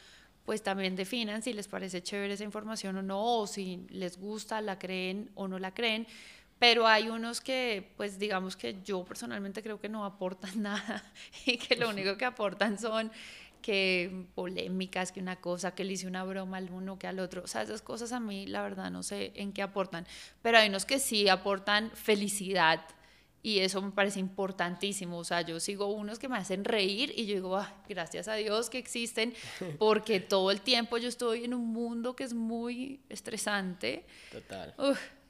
pues 0.49 0.63
también 0.63 0.97
definan 0.97 1.43
si 1.43 1.53
les 1.53 1.69
parece 1.69 2.03
chévere 2.03 2.33
esa 2.33 2.43
información 2.43 2.97
o 2.97 3.03
no, 3.03 3.41
o 3.41 3.47
si 3.47 3.85
les 3.91 4.17
gusta, 4.17 4.63
la 4.63 4.79
creen 4.79 5.31
o 5.35 5.47
no 5.47 5.59
la 5.59 5.75
creen. 5.75 6.07
Pero 6.59 6.87
hay 6.87 7.11
unos 7.11 7.43
que, 7.43 7.93
pues 7.99 8.19
digamos 8.19 8.57
que 8.57 8.79
yo 8.83 9.05
personalmente 9.05 9.63
creo 9.63 9.79
que 9.79 9.91
no 9.91 10.07
aportan 10.07 10.63
nada 10.63 11.05
y 11.45 11.59
que 11.59 11.77
lo 11.77 11.91
único 11.91 12.17
que 12.17 12.25
aportan 12.25 12.79
son 12.79 13.13
que 13.61 14.25
polémicas, 14.35 15.13
que 15.13 15.21
una 15.21 15.37
cosa, 15.37 15.75
que 15.75 15.85
le 15.85 15.93
hice 15.93 16.07
una 16.07 16.25
broma 16.25 16.57
al 16.57 16.71
uno 16.71 16.99
que 16.99 17.07
al 17.07 17.19
otro. 17.19 17.43
O 17.43 17.47
sea, 17.47 17.61
esas 17.61 17.83
cosas 17.83 18.13
a 18.13 18.19
mí 18.19 18.47
la 18.47 18.63
verdad 18.63 18.91
no 18.91 19.03
sé 19.03 19.33
en 19.35 19.53
qué 19.53 19.61
aportan, 19.61 20.07
pero 20.41 20.57
hay 20.57 20.71
unos 20.71 20.87
que 20.87 20.99
sí 20.99 21.29
aportan 21.29 21.91
felicidad 21.91 22.81
y 23.43 23.61
eso 23.61 23.81
me 23.83 23.91
parece 23.91 24.21
importantísimo. 24.21 25.19
O 25.19 25.25
sea, 25.25 25.43
yo 25.43 25.61
sigo 25.61 25.87
unos 25.87 26.19
que 26.19 26.29
me 26.29 26.37
hacen 26.37 26.65
reír 26.65 27.13
y 27.17 27.27
yo 27.27 27.35
digo, 27.35 27.65
gracias 27.89 28.29
a 28.29 28.35
Dios 28.35 28.71
que 28.71 28.79
existen, 28.79 29.35
porque 29.79 30.21
todo 30.21 30.51
el 30.51 30.61
tiempo 30.61 30.99
yo 30.99 31.09
estoy 31.09 31.45
en 31.45 31.55
un 31.55 31.67
mundo 31.67 32.17
que 32.17 32.25
es 32.25 32.35
muy 32.35 33.01
estresante. 33.09 34.05
Total 34.33 34.75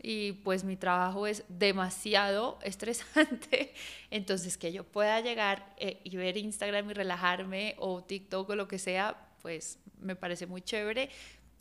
y 0.01 0.33
pues 0.33 0.65
mi 0.65 0.77
trabajo 0.77 1.27
es 1.27 1.45
demasiado 1.49 2.59
estresante, 2.63 3.75
entonces 4.11 4.57
que 4.57 4.73
yo 4.73 4.85
pueda 4.85 5.21
llegar 5.21 5.75
eh, 5.79 6.01
y 6.05 6.17
ver 6.17 6.37
Instagram 6.37 6.91
y 6.91 6.95
relajarme 6.95 7.75
o 7.79 8.03
TikTok 8.03 8.51
o 8.51 8.57
lo 8.57 8.69
que 8.69 8.79
sea, 8.79 9.29
pues 9.43 9.79
me 10.01 10.17
parece 10.17 10.47
muy 10.47 10.63
chévere 10.63 11.11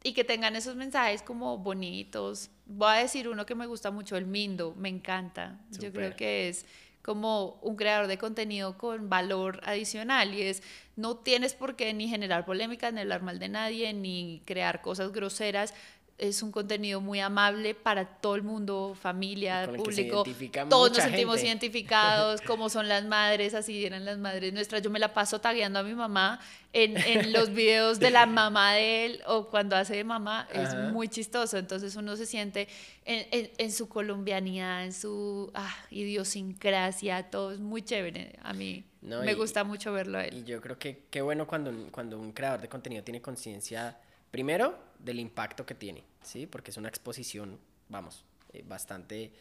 y 0.04 0.14
que 0.14 0.24
tengan 0.24 0.56
esos 0.56 0.76
mensajes 0.76 1.22
como 1.22 1.58
bonitos. 1.58 2.50
Voy 2.66 2.90
a 2.90 3.00
decir 3.00 3.28
uno 3.28 3.46
que 3.46 3.56
me 3.56 3.66
gusta 3.66 3.92
mucho, 3.92 4.18
el 4.18 4.26
Mindo, 4.26 4.74
me 4.78 4.90
encanta. 4.90 5.60
Yo 5.80 5.92
creo 5.92 6.16
que 6.16 6.50
es 6.50 6.66
como 7.02 7.58
un 7.62 7.78
creador 7.78 8.08
de 8.08 8.18
contenido 8.18 8.78
con 8.78 9.10
valor 9.10 9.62
adicional 9.64 10.34
y 10.34 10.42
es 10.42 10.62
no 10.98 11.16
tienes 11.16 11.54
por 11.54 11.78
qué 11.78 11.94
ni 11.94 12.10
generar 12.10 12.44
polémicas, 12.44 12.92
ni 12.92 13.00
hablar 13.00 13.22
mal 13.22 13.40
de 13.40 13.48
nadie, 13.48 13.94
ni 13.94 14.42
crear 14.46 14.82
cosas 14.82 15.14
groseras, 15.14 15.74
es 16.18 16.42
un 16.42 16.52
contenido 16.52 17.00
muy 17.00 17.20
amable 17.20 17.76
para 17.76 18.06
todo 18.06 18.36
el 18.36 18.42
mundo, 18.42 18.98
familia, 19.00 19.70
público. 19.76 20.24
Todos 20.68 20.92
nos 20.92 21.04
sentimos 21.04 21.44
identificados, 21.44 22.42
como 22.48 22.70
son 22.70 22.88
las 22.88 23.06
madres, 23.06 23.54
así 23.54 23.86
eran 23.86 24.04
las 24.04 24.18
madres 24.18 24.52
nuestras. 24.52 24.82
Yo 24.82 24.90
me 24.90 24.98
la 24.98 25.14
paso 25.14 25.40
tagueando 25.40 25.78
a 25.78 25.84
mi 25.84 25.94
mamá 25.94 26.40
en, 26.74 26.98
en 26.98 27.34
los 27.34 27.54
videos 27.54 28.00
de 28.00 28.10
la 28.10 28.26
mamá 28.26 28.74
de 28.74 29.06
él 29.06 29.22
o 29.28 29.48
cuando 29.50 29.76
hace 29.76 29.96
de 29.96 30.04
mamá, 30.04 30.48
es 30.52 30.74
muy 30.92 31.08
chistoso. 31.08 31.58
Entonces 31.58 31.96
uno 31.96 32.16
se 32.16 32.26
siente 32.26 32.68
en, 33.06 33.52
en, 33.56 33.72
su 33.72 33.88
colombianidad, 33.88 34.86
en 34.86 34.94
su 34.94 35.52
ah, 35.54 35.76
idiosincrasia, 35.92 37.30
todo 37.30 37.52
es 37.52 37.60
muy 37.60 37.84
chévere. 37.84 38.40
A 38.42 38.54
mí 38.54 38.84
me 39.02 39.36
gusta 39.36 39.64
mucho 39.64 39.94
verlo 39.94 40.18
a 40.18 40.26
él. 40.26 40.40
Y 40.40 40.44
yo 40.46 40.62
creo 40.62 40.80
que 40.80 41.04
qué 41.12 41.22
bueno 41.22 41.46
cuando, 41.46 41.72
cuando 41.92 42.20
un 42.20 42.32
creador 42.32 42.62
de 42.62 42.70
contenido 42.70 43.04
tiene 43.04 43.22
conciencia 43.22 44.00
Primero, 44.32 44.78
del 45.00 45.20
impacto 45.20 45.66
que 45.66 45.76
tiene, 45.76 46.04
¿sí? 46.22 46.48
Porque 46.48 46.72
es 46.72 46.78
una 46.78 46.90
exposición, 46.90 47.58
vamos, 47.90 48.24
eh, 48.54 48.64
bastante, 48.68 49.32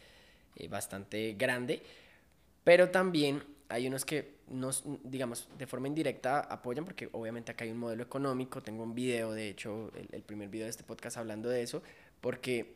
eh, 0.57 0.69
bastante 0.69 1.35
grande, 1.39 1.83
pero 2.65 2.91
también 2.91 3.43
hay 3.69 3.87
unos 3.87 4.05
que 4.05 4.37
nos, 4.49 4.85
digamos, 5.03 5.49
de 5.59 5.67
forma 5.67 5.89
indirecta 5.89 6.41
apoyan, 6.41 6.85
porque 6.85 7.09
obviamente 7.13 7.53
acá 7.53 7.65
hay 7.65 7.71
un 7.71 7.79
modelo 7.79 8.03
económico, 8.03 8.63
tengo 8.63 8.83
un 8.83 8.95
video, 8.95 9.33
de 9.33 9.49
hecho, 9.49 9.91
el, 9.97 10.09
el 10.13 10.23
primer 10.23 10.49
video 10.49 10.65
de 10.65 10.71
este 10.71 10.85
podcast 10.85 11.17
hablando 11.17 11.49
de 11.49 11.63
eso, 11.63 11.83
porque 12.21 12.76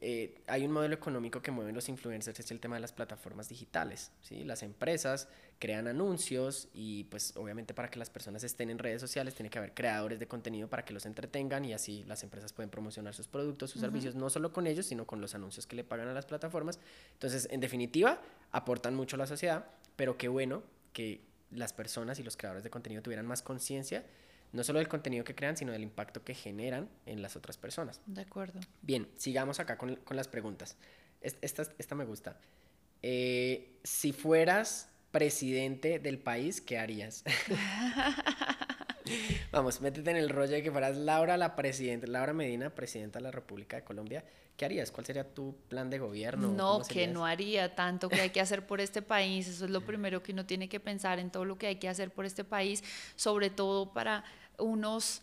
eh, 0.00 0.42
hay 0.46 0.64
un 0.64 0.72
modelo 0.72 0.94
económico 0.94 1.42
que 1.42 1.50
mueven 1.50 1.74
los 1.74 1.88
influencers, 1.88 2.38
es 2.38 2.50
el 2.50 2.60
tema 2.60 2.76
de 2.76 2.80
las 2.80 2.92
plataformas 2.92 3.48
digitales. 3.48 4.12
¿sí? 4.20 4.44
Las 4.44 4.62
empresas 4.62 5.28
crean 5.58 5.86
anuncios 5.86 6.68
y 6.74 7.04
pues 7.04 7.36
obviamente 7.36 7.74
para 7.74 7.90
que 7.90 7.98
las 7.98 8.10
personas 8.10 8.44
estén 8.44 8.70
en 8.70 8.78
redes 8.78 9.00
sociales 9.00 9.34
tiene 9.34 9.50
que 9.50 9.58
haber 9.58 9.74
creadores 9.74 10.18
de 10.18 10.28
contenido 10.28 10.68
para 10.68 10.84
que 10.84 10.92
los 10.92 11.06
entretengan 11.06 11.64
y 11.64 11.72
así 11.72 12.04
las 12.04 12.22
empresas 12.22 12.52
pueden 12.52 12.70
promocionar 12.70 13.14
sus 13.14 13.28
productos, 13.28 13.70
sus 13.70 13.80
servicios, 13.80 14.14
no 14.14 14.30
solo 14.30 14.52
con 14.52 14.66
ellos, 14.66 14.86
sino 14.86 15.06
con 15.06 15.20
los 15.20 15.34
anuncios 15.34 15.66
que 15.66 15.76
le 15.76 15.84
pagan 15.84 16.08
a 16.08 16.12
las 16.12 16.26
plataformas. 16.26 16.78
Entonces, 17.14 17.48
en 17.50 17.60
definitiva, 17.60 18.20
aportan 18.52 18.94
mucho 18.94 19.16
a 19.16 19.18
la 19.18 19.26
sociedad, 19.26 19.66
pero 19.96 20.16
qué 20.18 20.28
bueno 20.28 20.62
que 20.92 21.20
las 21.50 21.72
personas 21.72 22.18
y 22.18 22.22
los 22.22 22.36
creadores 22.36 22.64
de 22.64 22.70
contenido 22.70 23.02
tuvieran 23.02 23.26
más 23.26 23.42
conciencia 23.42 24.04
no 24.56 24.64
solo 24.64 24.78
del 24.78 24.88
contenido 24.88 25.22
que 25.22 25.34
crean, 25.34 25.56
sino 25.56 25.72
del 25.72 25.82
impacto 25.82 26.24
que 26.24 26.34
generan 26.34 26.88
en 27.04 27.22
las 27.22 27.36
otras 27.36 27.58
personas. 27.58 28.00
De 28.06 28.22
acuerdo. 28.22 28.58
Bien, 28.82 29.06
sigamos 29.16 29.60
acá 29.60 29.76
con, 29.76 30.00
las 30.10 30.28
preguntas. 30.28 30.76
Esta, 31.20 31.62
esta 31.78 31.94
me 31.94 32.04
gusta. 32.04 32.38
Eh, 33.02 33.78
si 33.84 34.12
fueras 34.12 34.88
presidente 35.10 35.98
del 35.98 36.18
país, 36.18 36.60
¿qué 36.60 36.78
harías? 36.78 37.22
Vamos, 39.52 39.80
métete 39.80 40.10
en 40.10 40.16
el 40.16 40.30
rollo 40.30 40.52
de 40.52 40.62
que 40.62 40.72
fueras 40.72 40.96
Laura, 40.96 41.36
la 41.36 41.54
presidenta, 41.54 42.06
Laura 42.06 42.32
Medina, 42.32 42.70
presidenta 42.70 43.18
de 43.18 43.24
la 43.24 43.30
República 43.30 43.76
de 43.76 43.84
Colombia. 43.84 44.24
¿Qué 44.56 44.64
harías? 44.64 44.90
¿Cuál 44.90 45.04
sería 45.04 45.34
tu 45.34 45.54
plan 45.68 45.90
de 45.90 45.98
gobierno? 45.98 46.48
No, 46.48 46.82
que 46.82 47.06
no 47.06 47.26
haría 47.26 47.74
tanto 47.74 48.08
que 48.08 48.22
hay 48.22 48.30
que 48.30 48.40
hacer 48.40 48.66
por 48.66 48.80
este 48.80 49.02
país. 49.02 49.46
Eso 49.48 49.66
es 49.66 49.70
lo 49.70 49.80
primero 49.86 50.22
que 50.22 50.32
uno 50.32 50.46
tiene 50.46 50.68
que 50.68 50.80
pensar 50.80 51.18
en 51.18 51.30
todo 51.30 51.44
lo 51.44 51.58
que 51.58 51.66
hay 51.66 51.76
que 51.76 51.88
hacer 51.88 52.10
por 52.10 52.24
este 52.24 52.42
país, 52.42 52.82
sobre 53.16 53.50
todo 53.50 53.92
para 53.92 54.24
unos 54.58 55.22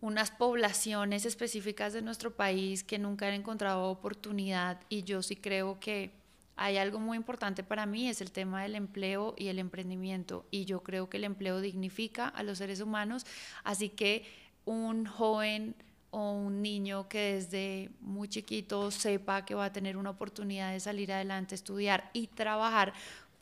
unas 0.00 0.32
poblaciones 0.32 1.24
específicas 1.24 1.92
de 1.92 2.02
nuestro 2.02 2.32
país 2.32 2.82
que 2.82 2.98
nunca 2.98 3.28
han 3.28 3.34
encontrado 3.34 3.84
oportunidad 3.84 4.80
y 4.88 5.04
yo 5.04 5.22
sí 5.22 5.36
creo 5.36 5.78
que 5.78 6.10
hay 6.56 6.76
algo 6.76 6.98
muy 6.98 7.16
importante 7.16 7.62
para 7.62 7.86
mí, 7.86 8.08
es 8.08 8.20
el 8.20 8.32
tema 8.32 8.62
del 8.62 8.74
empleo 8.74 9.34
y 9.38 9.48
el 9.48 9.58
emprendimiento. 9.58 10.44
Y 10.50 10.64
yo 10.64 10.82
creo 10.82 11.08
que 11.08 11.16
el 11.16 11.24
empleo 11.24 11.60
dignifica 11.60 12.28
a 12.28 12.42
los 12.42 12.58
seres 12.58 12.80
humanos, 12.80 13.24
así 13.64 13.88
que 13.88 14.24
un 14.64 15.06
joven 15.06 15.74
o 16.10 16.32
un 16.32 16.62
niño 16.62 17.08
que 17.08 17.34
desde 17.34 17.90
muy 18.00 18.28
chiquito 18.28 18.90
sepa 18.90 19.44
que 19.44 19.54
va 19.54 19.66
a 19.66 19.72
tener 19.72 19.96
una 19.96 20.10
oportunidad 20.10 20.72
de 20.72 20.80
salir 20.80 21.12
adelante, 21.12 21.54
estudiar 21.54 22.10
y 22.12 22.26
trabajar, 22.26 22.92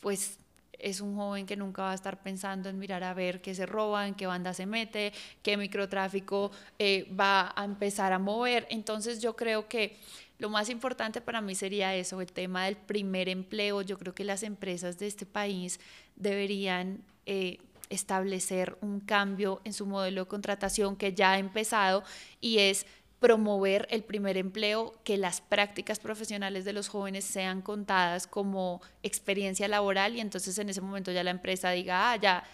pues 0.00 0.38
es 0.82 1.00
un 1.00 1.16
joven 1.16 1.46
que 1.46 1.56
nunca 1.56 1.82
va 1.82 1.92
a 1.92 1.94
estar 1.94 2.22
pensando 2.22 2.68
en 2.68 2.78
mirar 2.78 3.04
a 3.04 3.14
ver 3.14 3.40
qué 3.40 3.54
se 3.54 3.66
roba, 3.66 4.06
en 4.06 4.14
qué 4.14 4.26
banda 4.26 4.54
se 4.54 4.66
mete, 4.66 5.12
qué 5.42 5.56
microtráfico 5.56 6.50
eh, 6.78 7.08
va 7.18 7.52
a 7.54 7.64
empezar 7.64 8.12
a 8.12 8.18
mover. 8.18 8.66
Entonces 8.70 9.20
yo 9.20 9.36
creo 9.36 9.68
que 9.68 9.96
lo 10.38 10.48
más 10.48 10.68
importante 10.70 11.20
para 11.20 11.40
mí 11.40 11.54
sería 11.54 11.94
eso, 11.94 12.20
el 12.20 12.32
tema 12.32 12.64
del 12.64 12.76
primer 12.76 13.28
empleo. 13.28 13.82
Yo 13.82 13.98
creo 13.98 14.14
que 14.14 14.24
las 14.24 14.42
empresas 14.42 14.98
de 14.98 15.06
este 15.06 15.26
país 15.26 15.80
deberían... 16.16 17.02
Eh, 17.26 17.58
establecer 17.90 18.78
un 18.80 19.00
cambio 19.00 19.60
en 19.64 19.72
su 19.72 19.84
modelo 19.84 20.22
de 20.22 20.28
contratación 20.28 20.96
que 20.96 21.12
ya 21.12 21.32
ha 21.32 21.38
empezado 21.38 22.04
y 22.40 22.58
es 22.58 22.86
promover 23.20 23.86
el 23.90 24.02
primer 24.02 24.38
empleo, 24.38 24.94
que 25.04 25.18
las 25.18 25.42
prácticas 25.42 25.98
profesionales 25.98 26.64
de 26.64 26.72
los 26.72 26.88
jóvenes 26.88 27.24
sean 27.24 27.60
contadas 27.60 28.26
como 28.26 28.80
experiencia 29.02 29.68
laboral 29.68 30.16
y 30.16 30.20
entonces 30.20 30.58
en 30.58 30.70
ese 30.70 30.80
momento 30.80 31.12
ya 31.12 31.22
la 31.22 31.30
empresa 31.30 31.70
diga, 31.70 32.10
ah, 32.10 32.16
ya 32.16 32.44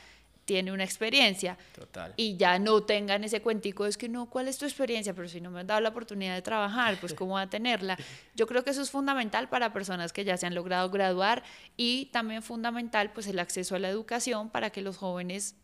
tiene 0.44 0.72
una 0.72 0.84
experiencia. 0.84 1.58
Total. 1.74 2.14
Y 2.16 2.36
ya 2.36 2.58
no 2.58 2.82
tengan 2.82 3.24
ese 3.24 3.42
cuentico, 3.42 3.86
es 3.86 3.96
que 3.96 4.08
no, 4.08 4.26
¿cuál 4.26 4.48
es 4.48 4.58
tu 4.58 4.64
experiencia? 4.64 5.12
Pero 5.12 5.28
si 5.28 5.40
no 5.40 5.50
me 5.50 5.60
han 5.60 5.66
dado 5.66 5.80
la 5.80 5.90
oportunidad 5.90 6.34
de 6.34 6.42
trabajar, 6.42 6.98
pues 7.00 7.14
¿cómo 7.14 7.34
va 7.34 7.42
a 7.42 7.50
tenerla? 7.50 7.96
Yo 8.34 8.46
creo 8.46 8.64
que 8.64 8.70
eso 8.70 8.82
es 8.82 8.90
fundamental 8.90 9.48
para 9.48 9.72
personas 9.72 10.12
que 10.12 10.24
ya 10.24 10.36
se 10.36 10.46
han 10.46 10.54
logrado 10.54 10.90
graduar 10.90 11.42
y 11.76 12.06
también 12.06 12.42
fundamental 12.42 13.12
pues 13.12 13.26
el 13.26 13.38
acceso 13.38 13.76
a 13.76 13.78
la 13.78 13.88
educación 13.88 14.48
para 14.48 14.70
que 14.70 14.82
los 14.82 14.96
jóvenes 14.96 15.56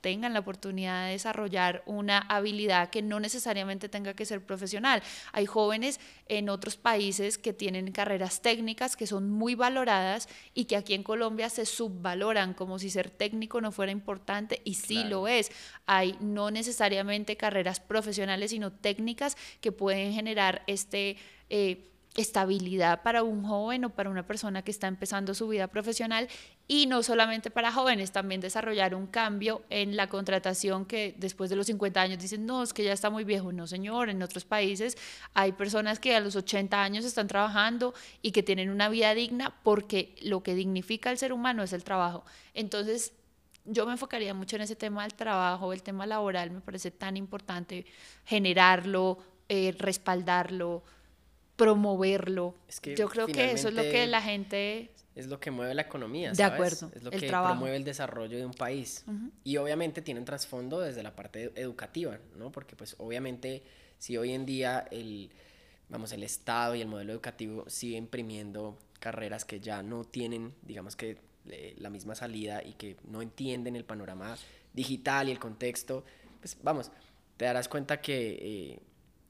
tengan 0.00 0.32
la 0.32 0.40
oportunidad 0.40 1.06
de 1.06 1.12
desarrollar 1.12 1.82
una 1.86 2.18
habilidad 2.18 2.90
que 2.90 3.02
no 3.02 3.20
necesariamente 3.20 3.88
tenga 3.88 4.14
que 4.14 4.24
ser 4.24 4.44
profesional. 4.44 5.02
Hay 5.32 5.46
jóvenes 5.46 6.00
en 6.28 6.48
otros 6.48 6.76
países 6.76 7.38
que 7.38 7.52
tienen 7.52 7.92
carreras 7.92 8.42
técnicas 8.42 8.96
que 8.96 9.06
son 9.06 9.30
muy 9.30 9.54
valoradas 9.54 10.28
y 10.54 10.64
que 10.64 10.76
aquí 10.76 10.94
en 10.94 11.02
Colombia 11.02 11.48
se 11.50 11.66
subvaloran 11.66 12.54
como 12.54 12.78
si 12.78 12.90
ser 12.90 13.10
técnico 13.10 13.60
no 13.60 13.72
fuera 13.72 13.92
importante 13.92 14.60
y 14.64 14.74
sí 14.74 15.04
lo 15.04 15.28
es. 15.28 15.50
Hay 15.86 16.16
no 16.20 16.50
necesariamente 16.50 17.36
carreras 17.36 17.80
profesionales, 17.80 18.50
sino 18.50 18.72
técnicas 18.72 19.36
que 19.60 19.72
pueden 19.72 20.12
generar 20.12 20.62
este... 20.66 21.16
Eh, 21.48 21.92
estabilidad 22.16 23.02
para 23.02 23.22
un 23.22 23.44
joven 23.44 23.84
o 23.84 23.90
para 23.90 24.10
una 24.10 24.26
persona 24.26 24.62
que 24.62 24.70
está 24.70 24.88
empezando 24.88 25.34
su 25.34 25.48
vida 25.48 25.68
profesional 25.68 26.28
y 26.66 26.86
no 26.86 27.02
solamente 27.02 27.50
para 27.50 27.70
jóvenes, 27.70 28.10
también 28.10 28.40
desarrollar 28.40 28.94
un 28.94 29.06
cambio 29.06 29.62
en 29.70 29.96
la 29.96 30.08
contratación 30.08 30.84
que 30.86 31.14
después 31.18 31.50
de 31.50 31.56
los 31.56 31.66
50 31.66 32.00
años 32.00 32.18
dicen, 32.18 32.46
no, 32.46 32.62
es 32.62 32.72
que 32.72 32.84
ya 32.84 32.92
está 32.92 33.10
muy 33.10 33.24
viejo. 33.24 33.52
No, 33.52 33.66
señor, 33.66 34.08
en 34.08 34.22
otros 34.22 34.44
países 34.44 34.96
hay 35.34 35.52
personas 35.52 36.00
que 36.00 36.16
a 36.16 36.20
los 36.20 36.34
80 36.34 36.82
años 36.82 37.04
están 37.04 37.28
trabajando 37.28 37.94
y 38.22 38.32
que 38.32 38.42
tienen 38.42 38.70
una 38.70 38.88
vida 38.88 39.14
digna 39.14 39.54
porque 39.62 40.16
lo 40.22 40.42
que 40.42 40.54
dignifica 40.54 41.10
al 41.10 41.18
ser 41.18 41.32
humano 41.32 41.62
es 41.62 41.72
el 41.72 41.84
trabajo. 41.84 42.24
Entonces, 42.54 43.12
yo 43.66 43.84
me 43.86 43.92
enfocaría 43.92 44.32
mucho 44.32 44.56
en 44.56 44.62
ese 44.62 44.76
tema 44.76 45.02
del 45.02 45.14
trabajo, 45.14 45.72
el 45.72 45.82
tema 45.82 46.06
laboral, 46.06 46.50
me 46.50 46.60
parece 46.60 46.90
tan 46.90 47.16
importante 47.16 47.84
generarlo, 48.24 49.18
eh, 49.48 49.74
respaldarlo, 49.78 50.82
promoverlo. 51.56 52.54
Yo 52.96 53.08
creo 53.08 53.26
que 53.26 53.52
eso 53.52 53.68
es 53.68 53.74
lo 53.74 53.82
que 53.82 54.06
la 54.06 54.22
gente... 54.22 54.90
Es 55.14 55.28
lo 55.28 55.40
que 55.40 55.50
mueve 55.50 55.74
la 55.74 55.82
economía. 55.82 56.32
De 56.32 56.42
acuerdo. 56.42 56.90
Es 56.94 57.02
lo 57.02 57.10
que 57.10 57.26
promueve 57.26 57.76
el 57.76 57.84
desarrollo 57.84 58.36
de 58.36 58.44
un 58.44 58.52
país. 58.52 59.04
Y 59.44 59.56
obviamente 59.56 60.02
tiene 60.02 60.20
un 60.20 60.26
trasfondo 60.26 60.80
desde 60.80 61.02
la 61.02 61.16
parte 61.16 61.52
educativa, 61.56 62.18
¿no? 62.36 62.52
Porque 62.52 62.76
pues 62.76 62.94
obviamente 62.98 63.62
si 63.98 64.18
hoy 64.18 64.32
en 64.32 64.44
día 64.44 64.86
el, 64.90 65.30
vamos, 65.88 66.12
el 66.12 66.22
Estado 66.22 66.74
y 66.74 66.82
el 66.82 66.88
modelo 66.88 67.12
educativo 67.12 67.64
sigue 67.66 67.96
imprimiendo 67.96 68.78
carreras 69.00 69.46
que 69.46 69.58
ya 69.58 69.82
no 69.82 70.04
tienen, 70.04 70.54
digamos 70.62 70.96
que 70.96 71.16
eh, 71.48 71.74
la 71.78 71.88
misma 71.88 72.14
salida 72.14 72.62
y 72.62 72.74
que 72.74 72.96
no 73.04 73.22
entienden 73.22 73.74
el 73.74 73.84
panorama 73.84 74.36
digital 74.74 75.30
y 75.30 75.32
el 75.32 75.38
contexto, 75.38 76.04
pues 76.40 76.58
vamos, 76.62 76.90
te 77.38 77.46
darás 77.46 77.68
cuenta 77.68 78.02
que 78.02 78.38
eh, 78.40 78.80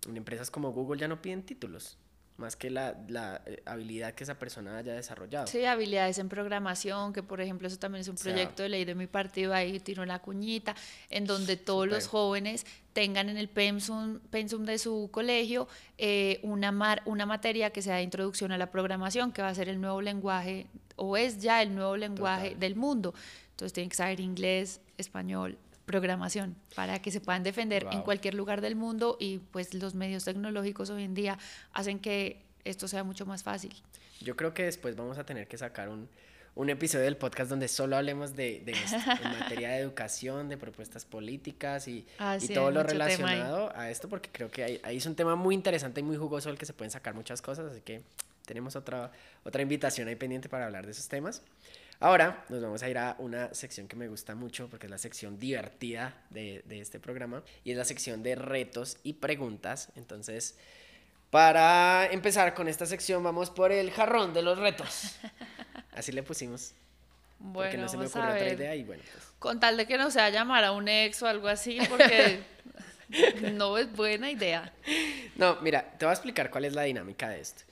en 0.09 0.17
empresas 0.17 0.51
como 0.51 0.73
Google 0.73 0.99
ya 0.99 1.07
no 1.07 1.23
piden 1.23 1.45
títulos 1.45 1.97
más 2.37 2.57
que 2.57 2.71
la, 2.71 2.97
la, 3.09 3.41
eh, 3.47 3.63
habilidad 3.65 4.15
que 4.15 4.25
esa 4.25 4.39
persona 4.39 4.77
haya 4.79 4.95
desarrollado. 4.95 5.47
Sí, 5.47 5.65
habilidades 5.65 6.19
en 6.19 6.29
programación, 6.29 7.13
que 7.13 7.23
por 7.23 7.41
ejemplo 7.41 7.67
eso 7.67 7.79
también 7.79 8.01
es 8.03 8.09
un 8.09 8.17
proyecto 8.17 8.63
de 8.63 8.69
ley 8.69 8.85
de 8.85 8.95
mi 8.95 9.07
partido, 9.07 9.55
ahí 9.55 9.81
tiro 9.81 10.05
la 10.05 10.19
cuñita, 10.19 10.75
en 11.09 11.25
donde 11.25 11.57
todos 11.57 11.87
los 11.89 12.09
jóvenes 12.09 12.67
tengan 12.93 13.29
en 13.29 13.37
el 13.37 13.49
pensum, 13.49 14.21
pensum 14.31 14.65
de 14.65 14.79
su 14.79 15.09
colegio 15.13 15.69
eh, 15.99 16.41
una, 16.43 16.73
mar, 16.73 17.03
una 17.07 17.27
materia 17.27 17.71
que 17.71 17.83
sea 17.83 17.97
de 17.97 18.03
introducción 18.03 18.53
a 18.53 18.59
la 18.59 18.71
programación, 18.71 19.33
que 19.33 19.43
va 19.43 19.49
a 19.49 19.55
ser 19.55 19.69
el 19.69 19.81
nuevo 19.81 20.03
lenguaje, 20.03 20.67
o 20.97 21.17
es 21.17 21.39
ya 21.39 21.63
el 21.63 21.75
nuevo 21.75 21.97
lenguaje 21.97 22.55
del 22.55 22.77
mundo. 22.77 23.15
Entonces 23.51 23.73
tienen 23.73 23.89
que 23.91 23.97
saber 23.97 24.21
inglés, 24.21 24.81
español, 24.99 25.59
programación 25.87 26.57
para 26.75 27.01
que 27.01 27.11
se 27.11 27.21
puedan 27.21 27.43
defender 27.43 27.87
en 27.93 28.03
cualquier 28.03 28.35
lugar 28.35 28.61
del 28.61 28.77
mundo 28.77 29.17
y 29.19 29.39
pues 29.39 29.73
los 29.73 29.95
medios 29.95 30.25
tecnológicos 30.25 30.91
hoy 30.91 31.05
en 31.05 31.15
día 31.15 31.39
hacen 31.73 32.01
que 32.01 32.43
esto 32.65 32.89
sea 32.89 33.05
mucho 33.05 33.25
más 33.25 33.43
fácil. 33.43 33.75
Yo 34.21 34.37
creo 34.37 34.53
que 34.53 34.65
después 34.65 34.97
vamos 34.97 35.17
a 35.19 35.25
tener 35.25 35.47
que 35.47 35.57
sacar 35.57 35.89
un, 35.89 36.09
un 36.57 36.71
episodio 36.71 37.05
del 37.05 37.17
podcast 37.17 37.51
donde 37.51 37.69
solo 37.69 37.97
hablemos 37.97 38.35
de, 38.35 38.63
de 38.65 38.73
esto, 38.73 38.97
en 38.97 39.31
materia 39.39 39.71
de 39.71 39.79
educación, 39.79 40.49
de 40.49 40.57
propuestas 40.57 41.05
políticas 41.05 41.87
y, 41.87 42.05
ah, 42.19 42.37
y 42.41 42.49
todo 42.49 42.71
lo 42.71 42.83
relacionado 42.83 43.73
a 43.77 43.91
esto, 43.91 44.09
porque 44.09 44.31
creo 44.33 44.51
que 44.51 44.65
ahí, 44.65 44.81
ahí, 44.83 44.97
es 44.97 45.07
un 45.07 45.15
tema 45.15 45.37
muy 45.37 45.55
interesante 45.55 46.01
y 46.01 46.03
muy 46.03 46.17
jugoso 46.17 46.49
del 46.49 46.59
que 46.59 46.67
se 46.67 46.73
pueden 46.73 46.91
sacar 46.91 47.15
muchas 47.15 47.41
cosas, 47.43 47.71
así 47.71 47.83
que 47.83 48.03
tenemos 48.47 48.75
otra, 48.75 49.13
otra 49.45 49.61
invitación 49.61 50.09
ahí 50.09 50.17
pendiente 50.17 50.49
para 50.49 50.67
hablar 50.67 50.87
de 50.87 50.93
esos 50.93 51.09
temas. 51.09 51.43
Ahora 51.99 52.45
nos 52.49 52.61
vamos 52.61 52.83
a 52.83 52.89
ir 52.91 52.99
a 52.99 53.17
una 53.19 53.53
sección 53.55 53.89
que 53.89 53.97
me 53.97 54.09
gusta 54.09 54.35
mucho 54.35 54.69
porque 54.69 54.87
es 54.87 54.91
la 54.91 54.99
sección 54.99 55.39
divertida 55.39 56.15
de, 56.31 56.63
este 56.69 57.01
programa 57.01 57.43
y 57.65 57.71
es 57.71 57.77
la 57.77 57.85
sección 57.85 58.23
de 58.23 58.35
retos 58.35 58.99
y 59.03 59.15
preguntas. 59.15 59.89
Entonces, 59.97 60.59
para 61.31 62.07
empezar 62.11 62.53
con 62.55 62.69
esta 62.69 62.85
sección 62.85 63.23
vamos 63.23 63.51
por 63.51 63.73
el 63.73 63.91
jarrón 63.91 64.35
de 64.35 64.43
los 64.43 64.59
retos. 64.59 65.17
Así 65.93 66.13
le 66.13 66.23
pusimos. 66.23 66.75
Bueno, 67.39 67.71
porque 67.71 67.79
no 67.79 67.89
se 67.89 67.97
me 67.97 68.07
ocurrió 68.07 68.29
otra 68.29 68.53
idea 68.53 68.75
y 68.75 68.83
bueno. 68.85 69.03
Pues. 69.13 69.25
Con 69.39 69.61
tal 69.61 69.77
de 69.77 69.87
que 69.87 69.97
no 69.97 70.11
sea 70.11 70.29
llamar 70.31 70.65
a 70.65 70.73
un 70.73 70.89
ex 70.89 71.23
o 71.23 71.27
algo 71.27 71.49
así, 71.49 71.79
porque 71.89 72.43
no 73.53 73.77
es 73.77 73.93
buena 73.93 74.31
idea. 74.31 74.73
No, 75.37 75.57
mira, 75.61 75.83
te 75.99 76.07
voy 76.07 76.11
a 76.11 76.15
explicar 76.15 76.51
cuál 76.51 76.65
es 76.65 76.75
la 76.75 76.83
dinámica 76.83 77.29
de 77.29 77.41
esto. 77.41 77.65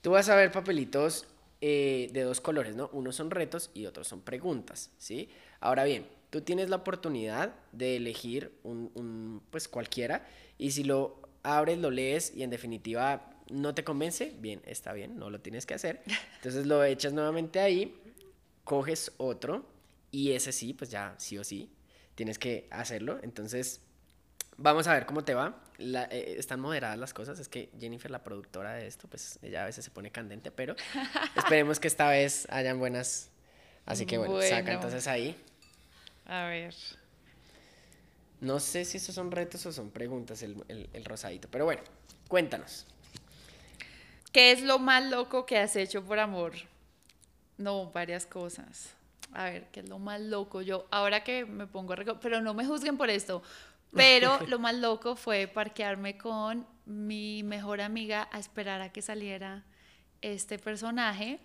Tú 0.00 0.12
vas 0.12 0.28
a 0.30 0.36
ver 0.36 0.50
papelitos 0.50 1.26
eh, 1.60 2.08
de 2.12 2.22
dos 2.22 2.40
colores, 2.40 2.74
¿no? 2.74 2.88
Unos 2.92 3.16
son 3.16 3.30
retos 3.30 3.70
y 3.74 3.86
otros 3.86 4.08
son 4.08 4.22
preguntas, 4.22 4.90
¿sí? 4.98 5.28
Ahora 5.60 5.84
bien, 5.84 6.06
tú 6.30 6.40
tienes 6.40 6.70
la 6.70 6.76
oportunidad 6.76 7.54
de 7.72 7.96
elegir 7.96 8.52
un, 8.62 9.42
pues 9.50 9.68
cualquiera, 9.68 10.26
y 10.56 10.70
si 10.70 10.84
lo 10.84 11.20
abres, 11.42 11.78
lo 11.78 11.90
lees 11.90 12.34
y 12.34 12.42
en 12.42 12.50
definitiva 12.50 13.30
no 13.50 13.74
te 13.74 13.84
convence, 13.84 14.34
bien, 14.38 14.62
está 14.64 14.92
bien, 14.92 15.18
no 15.18 15.28
lo 15.28 15.40
tienes 15.40 15.66
que 15.66 15.74
hacer. 15.74 16.02
Entonces 16.36 16.66
lo 16.66 16.82
echas 16.84 17.12
nuevamente 17.12 17.60
ahí, 17.60 17.94
coges 18.64 19.12
otro 19.18 19.66
y 20.10 20.32
ese 20.32 20.52
sí, 20.52 20.72
pues 20.72 20.90
ya 20.90 21.14
sí 21.18 21.36
o 21.36 21.44
sí, 21.44 21.70
tienes 22.14 22.38
que 22.38 22.68
hacerlo. 22.70 23.18
Entonces, 23.22 23.82
vamos 24.60 24.86
a 24.86 24.94
ver 24.94 25.06
cómo 25.06 25.24
te 25.24 25.34
va. 25.34 25.54
Eh, 25.78 26.36
están 26.38 26.60
moderadas 26.60 26.98
las 26.98 27.12
cosas. 27.12 27.38
Es 27.38 27.48
que 27.48 27.70
Jennifer, 27.80 28.10
la 28.10 28.22
productora 28.22 28.74
de 28.74 28.86
esto, 28.86 29.08
pues 29.08 29.38
ella 29.42 29.62
a 29.62 29.66
veces 29.66 29.84
se 29.84 29.90
pone 29.90 30.10
candente, 30.10 30.50
pero 30.50 30.76
esperemos 31.36 31.80
que 31.80 31.88
esta 31.88 32.08
vez 32.08 32.46
hayan 32.50 32.78
buenas. 32.78 33.30
Así 33.86 34.06
que 34.06 34.18
bueno, 34.18 34.40
saca 34.42 34.72
entonces 34.72 35.08
ahí. 35.08 35.36
A 36.26 36.44
ver. 36.44 36.74
No 38.40 38.60
sé 38.60 38.84
si 38.84 38.98
estos 38.98 39.14
son 39.14 39.30
retos 39.30 39.66
o 39.66 39.72
son 39.72 39.90
preguntas, 39.90 40.42
el, 40.42 40.64
el 40.68 41.04
rosadito, 41.04 41.48
pero 41.50 41.64
bueno, 41.64 41.82
cuéntanos. 42.28 42.86
¿Qué 44.32 44.52
es 44.52 44.62
lo 44.62 44.78
más 44.78 45.04
loco 45.04 45.44
que 45.44 45.58
has 45.58 45.74
hecho 45.76 46.04
por 46.04 46.18
amor? 46.18 46.52
No, 47.58 47.90
varias 47.90 48.26
cosas. 48.26 48.94
A 49.32 49.44
ver, 49.44 49.68
¿qué 49.70 49.80
es 49.80 49.88
lo 49.88 49.98
más 49.98 50.20
loco? 50.20 50.62
Yo, 50.62 50.86
ahora 50.90 51.22
que 51.22 51.44
me 51.44 51.66
pongo 51.66 51.92
a... 51.92 51.96
Pero 52.20 52.40
no 52.40 52.54
me 52.54 52.64
juzguen 52.64 52.96
por 52.96 53.10
esto. 53.10 53.42
Pero 53.94 54.38
lo 54.48 54.58
más 54.58 54.74
loco 54.74 55.16
fue 55.16 55.46
parquearme 55.46 56.16
con 56.16 56.66
mi 56.86 57.42
mejor 57.42 57.80
amiga 57.80 58.28
a 58.32 58.38
esperar 58.38 58.80
a 58.82 58.92
que 58.92 59.02
saliera 59.02 59.64
este 60.22 60.58
personaje 60.58 61.40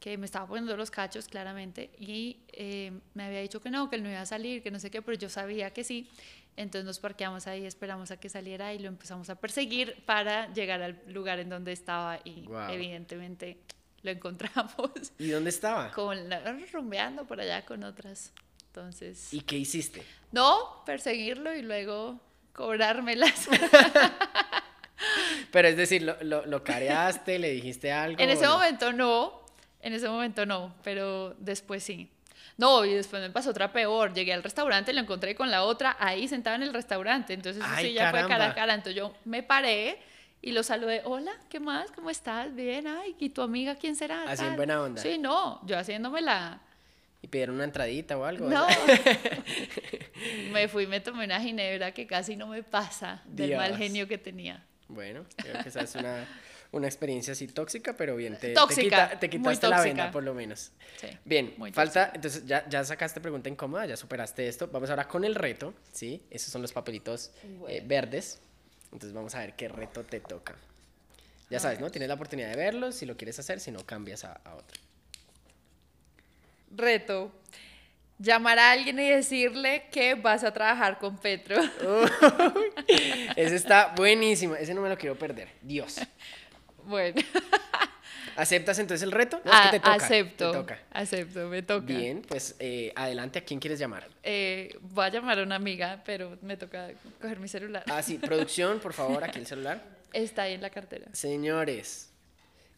que 0.00 0.18
me 0.18 0.26
estaba 0.26 0.46
poniendo 0.46 0.76
los 0.76 0.90
cachos 0.90 1.26
claramente 1.26 1.90
y 1.98 2.38
eh, 2.52 2.92
me 3.14 3.24
había 3.24 3.40
dicho 3.40 3.60
que 3.60 3.70
no, 3.70 3.88
que 3.88 3.96
él 3.96 4.02
no 4.02 4.10
iba 4.10 4.20
a 4.20 4.26
salir, 4.26 4.62
que 4.62 4.70
no 4.70 4.78
sé 4.78 4.90
qué, 4.90 5.00
pero 5.02 5.16
yo 5.16 5.28
sabía 5.28 5.70
que 5.72 5.84
sí. 5.84 6.10
Entonces 6.56 6.86
nos 6.86 7.00
parqueamos 7.00 7.46
ahí, 7.46 7.66
esperamos 7.66 8.10
a 8.10 8.16
que 8.18 8.28
saliera 8.28 8.72
y 8.72 8.78
lo 8.78 8.88
empezamos 8.88 9.28
a 9.28 9.34
perseguir 9.36 10.02
para 10.06 10.52
llegar 10.52 10.82
al 10.82 10.98
lugar 11.06 11.38
en 11.38 11.50
donde 11.50 11.72
estaba 11.72 12.18
y 12.24 12.46
evidentemente 12.70 13.58
lo 14.02 14.10
encontramos. 14.10 15.12
¿Y 15.18 15.28
dónde 15.28 15.50
estaba? 15.50 15.90
Con 15.92 16.18
rumbeando 16.72 17.26
por 17.26 17.40
allá 17.40 17.64
con 17.66 17.84
otras. 17.84 18.32
Entonces. 18.76 19.32
¿Y 19.32 19.40
qué 19.40 19.56
hiciste? 19.56 20.02
No, 20.32 20.82
perseguirlo 20.84 21.54
y 21.54 21.62
luego 21.62 22.20
cobrármelas. 22.52 23.48
Pero 25.50 25.68
es 25.68 25.78
decir, 25.78 26.02
¿lo, 26.02 26.44
lo, 26.44 26.62
careaste? 26.62 27.38
¿Le 27.38 27.52
dijiste 27.52 27.90
algo? 27.90 28.20
En 28.20 28.28
ese 28.28 28.46
momento 28.46 28.92
no, 28.92 29.40
en 29.80 29.94
ese 29.94 30.08
momento 30.08 30.44
no, 30.44 30.74
pero 30.82 31.34
después 31.38 31.82
sí. 31.82 32.10
No, 32.58 32.84
y 32.84 32.92
después 32.92 33.22
me 33.22 33.30
pasó 33.30 33.50
otra 33.50 33.72
peor. 33.72 34.12
Llegué 34.12 34.34
al 34.34 34.42
restaurante, 34.42 34.92
lo 34.92 35.00
encontré 35.00 35.34
con 35.34 35.50
la 35.50 35.62
otra 35.62 35.96
ahí 35.98 36.28
sentada 36.28 36.56
en 36.56 36.62
el 36.62 36.74
restaurante. 36.74 37.32
Entonces 37.32 37.62
Ay, 37.66 37.86
sí 37.86 37.92
ya 37.94 38.10
fue 38.10 38.20
cara 38.20 38.28
caramba. 38.28 38.52
a 38.52 38.54
cara. 38.54 38.74
Entonces 38.74 38.96
yo 38.96 39.14
me 39.24 39.42
paré 39.42 39.98
y 40.42 40.52
lo 40.52 40.62
saludé. 40.62 41.00
Hola, 41.04 41.32
¿qué 41.48 41.60
más? 41.60 41.90
¿Cómo 41.92 42.10
estás? 42.10 42.54
Bien, 42.54 42.86
ay, 42.86 43.16
¿y 43.18 43.30
tu 43.30 43.40
amiga 43.40 43.76
quién 43.76 43.96
será? 43.96 44.24
Así 44.24 44.44
en 44.44 44.56
buena 44.56 44.82
onda. 44.82 45.00
Sí, 45.00 45.16
no, 45.18 45.66
yo 45.66 45.78
haciéndome 45.78 46.20
la... 46.20 46.60
Y 47.26 47.28
pidieron 47.28 47.56
una 47.56 47.64
entradita 47.64 48.16
o 48.16 48.24
algo. 48.24 48.48
No. 48.48 48.68
me 50.52 50.68
fui, 50.68 50.86
me 50.86 51.00
tomé 51.00 51.24
una 51.24 51.40
ginebra 51.40 51.92
que 51.92 52.06
casi 52.06 52.36
no 52.36 52.46
me 52.46 52.62
pasa 52.62 53.20
del 53.26 53.56
mal 53.56 53.76
genio 53.76 54.06
que 54.06 54.16
tenía. 54.16 54.64
Bueno, 54.86 55.24
creo 55.36 55.60
que 55.64 55.68
esa 55.68 55.80
es 55.80 55.96
una, 55.96 56.24
una 56.70 56.86
experiencia 56.86 57.32
así 57.32 57.48
tóxica, 57.48 57.96
pero 57.96 58.14
bien, 58.14 58.34
te, 58.34 58.48
te 58.48 58.54
Tóxica, 58.54 59.08
quita- 59.08 59.18
te, 59.18 59.28
quitaste 59.28 59.66
la 59.68 59.80
venda 59.80 60.04
tóxica. 60.04 60.12
por 60.12 60.22
lo 60.22 60.34
menos. 60.34 60.70
Sí, 61.00 61.08
Bien, 61.24 61.52
falta, 61.72 62.12
entonces 62.14 62.46
ya, 62.46 62.64
ya 62.68 62.84
sacaste 62.84 63.20
pregunta 63.20 63.48
incómoda, 63.48 63.86
ya 63.86 63.96
superaste 63.96 64.46
esto. 64.46 64.68
Vamos 64.68 64.88
ahora 64.90 65.08
con 65.08 65.24
el 65.24 65.34
reto, 65.34 65.74
¿sí? 65.92 66.22
Esos 66.30 66.52
son 66.52 66.62
los 66.62 66.72
papelitos 66.72 67.32
eh, 67.42 67.56
Bueno. 67.58 67.88
verdes. 67.88 68.40
Entonces 68.92 69.12
vamos 69.12 69.34
a 69.34 69.40
ver 69.40 69.54
qué 69.56 69.66
reto 69.66 70.04
te 70.04 70.20
toca. 70.20 70.54
Ya 71.50 71.58
sabes, 71.60 71.80
¿no? 71.80 71.90
Tienes 71.90 72.08
la 72.08 72.14
oportunidad 72.14 72.50
de 72.50 72.56
verlos, 72.56 72.94
si 72.94 73.06
lo 73.06 73.16
quieres 73.16 73.38
hacer, 73.40 73.58
si 73.60 73.70
no, 73.72 73.84
cambias 73.84 74.24
a, 74.24 74.32
a 74.44 74.54
otro. 74.54 74.80
Reto. 76.70 77.32
Llamar 78.18 78.58
a 78.58 78.70
alguien 78.72 78.98
y 78.98 79.08
decirle 79.10 79.84
que 79.92 80.14
vas 80.14 80.42
a 80.42 80.52
trabajar 80.52 80.98
con 80.98 81.18
Petro. 81.18 81.56
Ese 83.36 83.56
está 83.56 83.92
buenísimo, 83.96 84.54
ese 84.54 84.72
no 84.74 84.80
me 84.80 84.88
lo 84.88 84.96
quiero 84.96 85.16
perder. 85.16 85.48
Dios. 85.62 85.96
Bueno, 86.84 87.20
¿Aceptas 88.36 88.78
entonces 88.78 89.02
el 89.02 89.12
reto? 89.12 89.40
No, 89.44 89.52
es 89.52 89.60
que 89.60 89.66
a- 89.68 89.70
te 89.70 89.80
toca, 89.80 89.94
acepto. 89.94 90.50
Te 90.52 90.58
toca. 90.58 90.78
Acepto, 90.92 91.48
me 91.48 91.62
toca. 91.62 91.86
Bien, 91.86 92.22
pues 92.22 92.54
eh, 92.58 92.92
adelante, 92.94 93.38
¿a 93.38 93.44
quién 93.44 93.58
quieres 93.60 93.78
llamar? 93.78 94.08
Eh, 94.22 94.76
voy 94.82 95.06
a 95.06 95.08
llamar 95.08 95.38
a 95.38 95.42
una 95.42 95.56
amiga, 95.56 96.02
pero 96.04 96.36
me 96.42 96.56
toca 96.56 96.90
coger 97.20 97.38
mi 97.40 97.48
celular. 97.48 97.82
Ah, 97.88 98.02
sí, 98.02 98.18
producción, 98.18 98.78
por 98.80 98.92
favor, 98.92 99.24
aquí 99.24 99.38
el 99.38 99.46
celular. 99.46 99.82
Está 100.12 100.42
ahí 100.42 100.52
en 100.54 100.62
la 100.62 100.70
cartera. 100.70 101.06
Señores, 101.12 102.10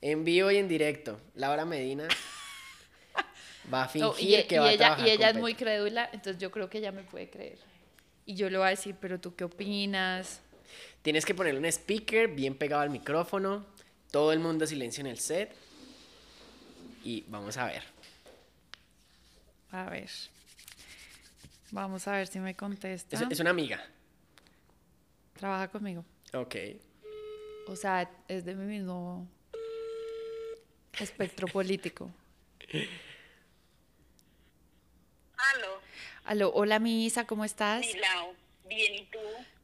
en 0.00 0.24
vivo 0.24 0.50
y 0.50 0.58
en 0.58 0.68
directo, 0.68 1.20
Laura 1.34 1.64
Medina 1.64 2.06
va 3.72 3.84
a 3.84 3.88
fingir 3.88 4.40
y, 4.40 4.42
que 4.44 4.56
y 4.56 4.58
va 4.58 4.66
a 4.66 4.72
ella, 4.72 4.78
trabajar 4.78 5.06
y 5.06 5.10
ella 5.10 5.30
es 5.30 5.36
muy 5.36 5.54
crédula, 5.54 6.08
entonces 6.12 6.40
yo 6.40 6.50
creo 6.50 6.68
que 6.68 6.78
ella 6.78 6.92
me 6.92 7.02
puede 7.02 7.28
creer. 7.28 7.58
Y 8.26 8.34
yo 8.34 8.50
le 8.50 8.58
voy 8.58 8.66
a 8.66 8.70
decir, 8.70 8.94
pero 9.00 9.18
tú 9.18 9.34
qué 9.34 9.44
opinas? 9.44 10.40
Tienes 11.02 11.24
que 11.24 11.34
ponerle 11.34 11.60
un 11.60 11.66
speaker 11.66 12.28
bien 12.28 12.54
pegado 12.54 12.82
al 12.82 12.90
micrófono, 12.90 13.64
todo 14.10 14.32
el 14.32 14.38
mundo 14.38 14.66
silencio 14.66 15.00
en 15.00 15.06
el 15.06 15.18
set 15.18 15.54
y 17.04 17.24
vamos 17.28 17.56
a 17.56 17.66
ver. 17.66 17.82
A 19.70 19.88
ver. 19.88 20.10
Vamos 21.70 22.08
a 22.08 22.12
ver 22.12 22.26
si 22.26 22.38
me 22.38 22.54
contesta. 22.54 23.16
Es, 23.16 23.22
es 23.30 23.40
una 23.40 23.50
amiga. 23.50 23.84
Trabaja 25.34 25.68
conmigo. 25.68 26.04
Ok. 26.32 26.56
O 27.68 27.76
sea, 27.76 28.10
es 28.28 28.44
de 28.44 28.54
mi 28.54 28.64
mismo 28.64 29.26
espectro 30.98 31.46
político. 31.48 32.10
Aló, 35.54 35.80
Aló, 36.24 36.52
hola 36.54 36.78
Misa, 36.78 37.26
¿cómo 37.26 37.44
estás? 37.44 37.80
Milao. 37.80 38.34
Bien, 38.68 38.94
¿y 38.96 39.04
tú? 39.06 39.18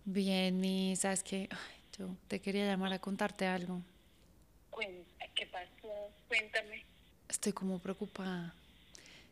Bien, 0.05 0.59
Misa, 0.59 1.13
es 1.13 1.23
que 1.23 1.49
ay, 1.51 1.99
yo 1.99 2.09
te 2.29 2.41
quería 2.41 2.65
llamar 2.65 2.93
a 2.93 2.99
contarte 2.99 3.47
algo. 3.47 3.83
¿Qué 5.35 5.47
pasó? 5.47 6.11
Cuéntame. 6.29 6.85
Estoy 7.29 7.53
como 7.53 7.79
preocupada. 7.81 8.55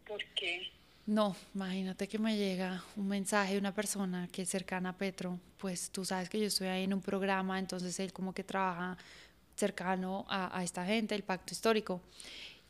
¿Por 0.06 0.22
qué? 0.34 0.70
No, 1.06 1.36
imagínate 1.54 2.08
que 2.08 2.18
me 2.18 2.36
llega 2.36 2.82
un 2.96 3.08
mensaje 3.08 3.52
de 3.52 3.58
una 3.58 3.74
persona 3.74 4.28
que 4.32 4.42
es 4.42 4.48
cercana 4.48 4.90
a 4.90 4.96
Petro. 4.96 5.38
Pues 5.58 5.90
tú 5.90 6.04
sabes 6.04 6.28
que 6.28 6.38
yo 6.38 6.46
estoy 6.46 6.68
ahí 6.68 6.84
en 6.84 6.92
un 6.92 7.00
programa, 7.00 7.58
entonces 7.58 7.98
él 8.00 8.12
como 8.12 8.32
que 8.34 8.44
trabaja 8.44 8.98
cercano 9.56 10.26
a, 10.28 10.56
a 10.58 10.64
esta 10.64 10.84
gente, 10.84 11.14
el 11.14 11.22
pacto 11.22 11.54
histórico. 11.54 12.00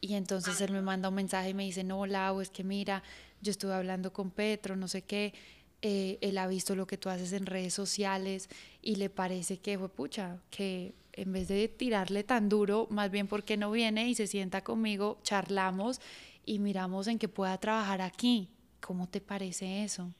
Y 0.02 0.14
entonces 0.14 0.60
él 0.60 0.72
me 0.72 0.82
manda 0.82 1.08
un 1.08 1.14
mensaje 1.14 1.50
y 1.50 1.54
me 1.54 1.62
dice, 1.62 1.84
no, 1.84 2.06
Lau, 2.06 2.40
es 2.40 2.50
que 2.50 2.64
mira, 2.64 3.04
yo 3.40 3.52
estuve 3.52 3.72
hablando 3.72 4.12
con 4.12 4.32
Petro, 4.32 4.74
no 4.74 4.88
sé 4.88 5.02
qué, 5.02 5.32
eh, 5.80 6.18
él 6.20 6.38
ha 6.38 6.48
visto 6.48 6.74
lo 6.74 6.88
que 6.88 6.98
tú 6.98 7.08
haces 7.08 7.32
en 7.32 7.46
redes 7.46 7.72
sociales 7.72 8.48
y 8.82 8.96
le 8.96 9.10
parece 9.10 9.58
que 9.58 9.78
fue 9.78 9.88
pucha, 9.88 10.38
que 10.50 10.92
en 11.12 11.32
vez 11.32 11.46
de 11.46 11.68
tirarle 11.68 12.24
tan 12.24 12.48
duro, 12.48 12.88
más 12.90 13.12
bien 13.12 13.28
porque 13.28 13.56
no 13.56 13.70
viene 13.70 14.08
y 14.08 14.16
se 14.16 14.26
sienta 14.26 14.64
conmigo, 14.64 15.20
charlamos 15.22 16.00
y 16.44 16.58
miramos 16.58 17.06
en 17.06 17.20
que 17.20 17.28
pueda 17.28 17.56
trabajar 17.58 18.00
aquí. 18.00 18.48
¿Cómo 18.80 19.08
te 19.08 19.20
parece 19.20 19.84
eso? 19.84 20.12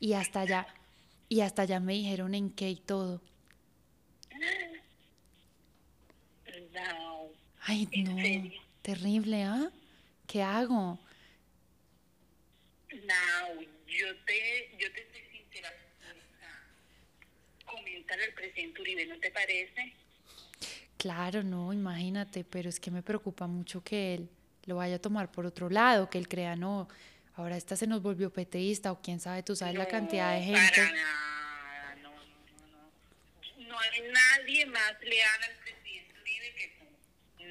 Y 0.00 0.14
hasta 0.14 0.40
allá, 0.40 0.66
y 1.28 1.42
hasta 1.42 1.62
allá 1.62 1.78
me 1.78 1.92
dijeron 1.92 2.34
en 2.34 2.50
qué 2.50 2.70
y 2.70 2.76
todo. 2.76 3.20
No. 6.74 7.28
Ay, 7.66 7.86
¿En 7.92 8.04
no? 8.04 8.61
Terrible, 8.82 9.44
¿ah? 9.44 9.70
¿Qué 10.26 10.42
hago? 10.42 10.98
No, 12.90 13.62
yo 13.86 14.16
te, 14.26 14.76
yo 14.78 14.92
te 14.92 15.08
soy 15.10 15.38
sincera. 15.38 15.72
Comentar 17.64 18.20
al 18.20 18.34
presidente 18.34 18.82
Uribe, 18.82 19.06
¿no 19.06 19.18
te 19.18 19.30
parece? 19.30 19.94
Claro, 20.98 21.42
no, 21.42 21.72
imagínate, 21.72 22.44
pero 22.44 22.68
es 22.68 22.78
que 22.78 22.90
me 22.90 23.02
preocupa 23.02 23.46
mucho 23.46 23.82
que 23.82 24.14
él 24.14 24.28
lo 24.66 24.76
vaya 24.76 24.96
a 24.96 24.98
tomar 24.98 25.32
por 25.32 25.46
otro 25.46 25.68
lado, 25.70 26.08
que 26.08 26.18
él 26.18 26.28
crea, 26.28 26.54
no, 26.54 26.88
ahora 27.34 27.56
esta 27.56 27.76
se 27.76 27.86
nos 27.86 28.02
volvió 28.02 28.30
peteísta 28.30 28.92
o 28.92 29.00
quién 29.00 29.18
sabe, 29.18 29.42
tú 29.42 29.56
sabes 29.56 29.74
la 29.74 29.88
cantidad 29.88 30.34
de 30.34 30.42
gente. 30.42 30.60
Para 30.60 30.92
nada, 30.92 31.94
no, 32.02 32.10
no, 32.10 32.18
no, 33.58 33.68
no. 33.68 33.78
Hay 33.78 34.02
nadie 34.12 34.66
más 34.66 35.00
leal 35.02 35.42
al 35.42 35.56
presidente. 35.56 35.81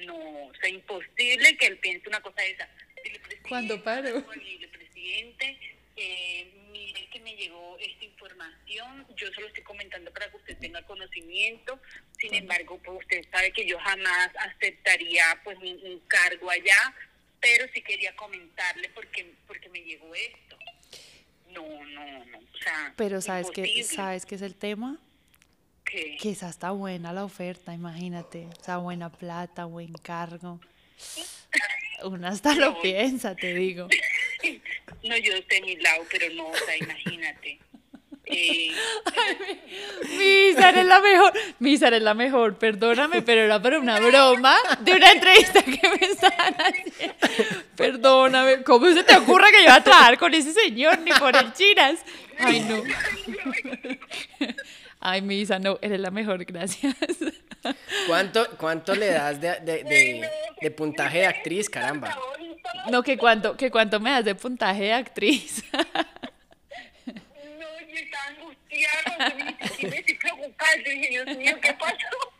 No, 0.06 0.46
o 0.46 0.54
sea, 0.60 0.68
imposible 0.68 1.56
que 1.56 1.66
él 1.66 1.78
piense 1.78 2.08
una 2.08 2.20
cosa 2.20 2.42
de 2.42 2.50
esa. 2.50 2.68
¿Cuándo 3.48 3.82
paro? 3.82 4.22
Dile, 4.32 4.68
presidente, 4.68 5.58
eh, 5.96 6.50
mire 6.70 7.08
que 7.10 7.20
me 7.20 7.34
llegó 7.36 7.76
esta 7.78 8.04
información, 8.04 9.06
yo 9.16 9.32
solo 9.32 9.48
estoy 9.48 9.62
comentando 9.64 10.12
para 10.12 10.30
que 10.30 10.36
usted 10.36 10.56
tenga 10.58 10.82
conocimiento, 10.86 11.78
sin 12.18 12.34
embargo, 12.34 12.80
pues 12.82 13.00
usted 13.00 13.24
sabe 13.30 13.52
que 13.52 13.66
yo 13.66 13.78
jamás 13.78 14.30
aceptaría 14.38 15.24
pues 15.44 15.58
un, 15.58 15.80
un 15.84 16.00
cargo 16.06 16.50
allá, 16.50 16.94
pero 17.40 17.66
sí 17.74 17.82
quería 17.82 18.14
comentarle 18.16 18.88
porque, 18.90 19.34
porque 19.46 19.68
me 19.68 19.82
llegó 19.82 20.14
esto. 20.14 20.56
No, 21.50 21.84
no, 21.84 22.24
no, 22.26 22.38
o 22.38 22.56
sea, 22.62 22.94
Pero 22.96 23.20
sabes 23.20 23.50
que, 23.50 23.60
imposible. 23.62 23.84
¿sabes 23.96 24.24
qué 24.24 24.36
es 24.36 24.42
el 24.42 24.54
tema? 24.54 24.98
Que 26.20 26.30
esa 26.30 26.48
está 26.48 26.70
buena 26.70 27.12
la 27.12 27.24
oferta, 27.24 27.74
imagínate, 27.74 28.46
o 28.46 28.64
sea, 28.64 28.78
buena 28.78 29.10
plata, 29.10 29.66
buen 29.66 29.92
cargo. 29.92 30.58
Uno 32.04 32.26
hasta 32.28 32.54
lo 32.54 32.80
piensa, 32.80 33.34
te 33.34 33.54
digo. 33.54 33.88
No, 35.04 35.16
yo 35.16 35.34
estoy 35.34 35.58
en 35.58 35.64
mi 35.64 35.76
lado, 35.76 36.04
pero 36.12 36.32
no, 36.34 36.46
o 36.46 36.54
sea, 36.54 36.76
imagínate. 36.76 37.58
Eh, 38.24 38.70
Misa, 40.18 40.68
eres 40.68 40.86
la 40.86 41.00
mejor. 41.00 41.32
Misa, 41.58 41.88
eres 41.88 42.02
la 42.02 42.14
mejor. 42.14 42.56
Perdóname, 42.56 43.22
pero 43.22 43.42
era 43.42 43.60
para 43.60 43.78
una 43.80 43.98
broma 43.98 44.56
de 44.80 44.92
una 44.92 45.10
entrevista 45.10 45.62
que 45.62 45.80
me 45.88 46.06
estaban 46.06 46.54
haciendo. 46.54 47.14
Perdóname. 47.76 48.62
¿Cómo 48.62 48.92
se 48.92 49.02
te 49.02 49.16
ocurre 49.16 49.50
que 49.50 49.58
yo 49.58 49.64
iba 49.64 49.74
a 49.74 49.84
trabajar 49.84 50.18
con 50.18 50.32
ese 50.34 50.52
señor 50.52 50.98
ni 51.00 51.12
por 51.12 51.36
el 51.36 51.52
chinas? 51.52 51.98
Ay, 52.38 52.60
no. 52.60 52.82
Ay, 55.04 55.20
Misa, 55.20 55.58
no, 55.58 55.78
eres 55.82 55.98
la 56.00 56.10
mejor, 56.12 56.44
gracias. 56.44 56.94
¿Cuánto, 58.06 58.46
cuánto 58.56 58.94
le 58.94 59.08
das 59.08 59.40
de, 59.40 59.58
de, 59.60 59.84
de- 59.84 60.28
de 60.60 60.70
puntaje 60.70 61.18
de 61.18 61.26
actriz, 61.26 61.68
caramba? 61.68 62.16
No, 62.90 63.02
que 63.02 63.18
cuánto, 63.18 63.56
que 63.56 63.70
cuánto 63.70 64.00
me 64.00 64.10
das 64.10 64.24
de 64.24 64.34
puntaje 64.34 64.84
de 64.84 64.92
actriz. 64.92 65.62
No, 68.72 69.28
yo 69.28 69.44
me- 69.88 69.98
estoy 69.98 70.14
preocupada, 70.14 70.70
yo 70.84 70.90
dije, 70.90 71.08
Dios 71.10 71.36
mío, 71.36 71.56
¿qué 71.60 71.74
pasó? 71.74 71.96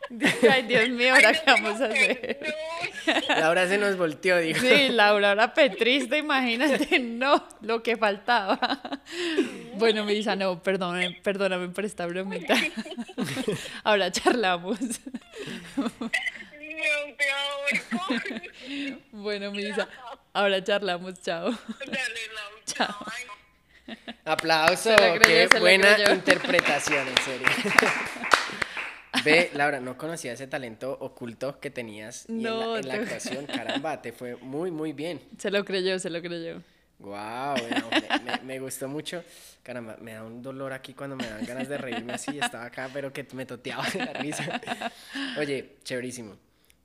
Ay, 0.51 0.63
Dios 0.63 0.89
mío, 0.89 1.13
¿ahora 1.15 1.31
no 1.31 1.39
qué 1.45 1.51
vamos 1.51 1.81
a 1.81 1.85
hacer? 1.85 2.39
perdón. 2.39 3.23
Laura 3.39 3.67
se 3.67 3.77
nos 3.77 3.97
volteó, 3.97 4.37
dijo. 4.39 4.59
Sí, 4.59 4.89
Laura, 4.89 5.29
ahora 5.29 5.53
petrista, 5.53 6.17
imagínate, 6.17 6.99
no, 6.99 7.47
lo 7.61 7.81
que 7.83 7.97
faltaba. 7.97 8.59
Bueno, 9.75 10.03
Misa, 10.05 10.35
no, 10.35 10.61
perdóname, 10.61 11.19
perdóname 11.23 11.69
por 11.69 11.85
esta 11.85 12.05
bromita. 12.05 12.55
Ahora 13.83 14.11
charlamos. 14.11 14.79
No. 15.77 15.91
Bueno, 19.11 19.51
Misa, 19.51 19.87
ahora 20.33 20.63
charlamos, 20.63 21.21
chao. 21.21 21.49
Dale, 21.79 22.21
Lau, 22.35 22.51
chao. 22.65 23.05
Aplauso, 24.25 24.95
creyó, 24.95 25.49
qué 25.49 25.59
buena 25.59 25.97
interpretación, 26.13 27.07
en 27.07 27.17
serio. 27.17 27.47
Ve, 29.23 29.51
Laura, 29.53 29.79
no 29.79 29.97
conocía 29.97 30.33
ese 30.33 30.47
talento 30.47 30.97
oculto 30.99 31.59
que 31.59 31.69
tenías 31.69 32.25
y 32.27 32.31
en 32.31 32.43
la- 32.43 32.49
No, 32.49 32.77
en 32.77 32.87
la, 32.87 32.93
actuación. 32.95 33.45
Caramba, 33.45 34.01
te 34.01 34.11
fue 34.11 34.35
muy, 34.37 34.71
muy 34.71 34.91
bien. 34.93 35.21
Se 35.37 35.51
lo 35.51 35.63
creyó, 35.63 35.99
se 35.99 36.09
lo 36.09 36.21
creyó. 36.21 36.61
Wow, 36.99 37.55
me, 38.43 38.59
gustó 38.59 38.87
mucho. 38.87 39.23
Caramba, 39.61 39.97
me 39.99 40.13
da 40.13 40.23
un 40.23 40.41
dolor 40.41 40.71
aquí 40.71 40.93
cuando 40.93 41.15
me 41.15 41.27
dan 41.27 41.45
ganas 41.45 41.67
de 41.67 41.77
reírme 41.77 42.13
así. 42.13 42.39
Estaba 42.39 42.65
acá, 42.65 42.89
pero 42.93 43.11
que 43.11 43.27
me 43.33 43.45
toteaba 43.45 43.85
de 43.89 43.99
la 44.05 44.13
risa. 44.13 44.61
Oye, 45.37 45.77
chéverísimo. 45.83 46.37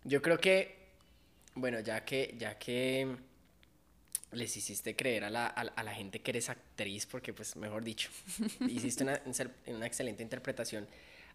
Yo 0.04 0.20
creo 0.20 0.38
que, 0.38 0.76
bueno, 1.54 1.80
ya 1.80 2.04
que, 2.04 2.34
ya 2.36 2.58
que 2.58 3.16
les 4.32 4.56
hiciste 4.56 4.94
creer 4.94 5.24
a 5.24 5.30
la, 5.30 5.46
a, 5.46 5.82
la 5.82 5.94
gente 5.94 6.20
que 6.20 6.30
eres 6.30 6.48
actriz, 6.50 7.06
porque 7.06 7.32
pues, 7.32 7.56
mejor 7.56 7.84
dicho, 7.84 8.10
hiciste 8.68 9.04
una, 9.04 9.20
una 9.66 9.86
excelente 9.86 10.22
interpretación. 10.22 10.86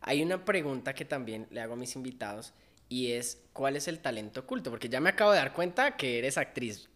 Hay 0.02 0.22
una 0.22 0.44
pregunta 0.44 0.94
que 0.94 1.06
también 1.06 1.48
le 1.49 1.61
hago 1.61 1.74
a 1.74 1.78
mis 1.78 1.95
invitados 1.95 2.53
y 2.90 3.14
es, 3.14 3.40
¿cuál 3.53 3.76
es 3.76 3.88
el 3.88 3.99
talento 3.99 4.41
oculto? 4.41 4.70
Porque 4.70 4.90
ya 4.90 4.99
me 4.99 5.10
acabo 5.10 5.32
de 5.32 5.38
dar 5.38 5.53
cuenta 5.53 5.95
que 5.95 6.20
eres 6.20 6.38
actriz 6.38 6.90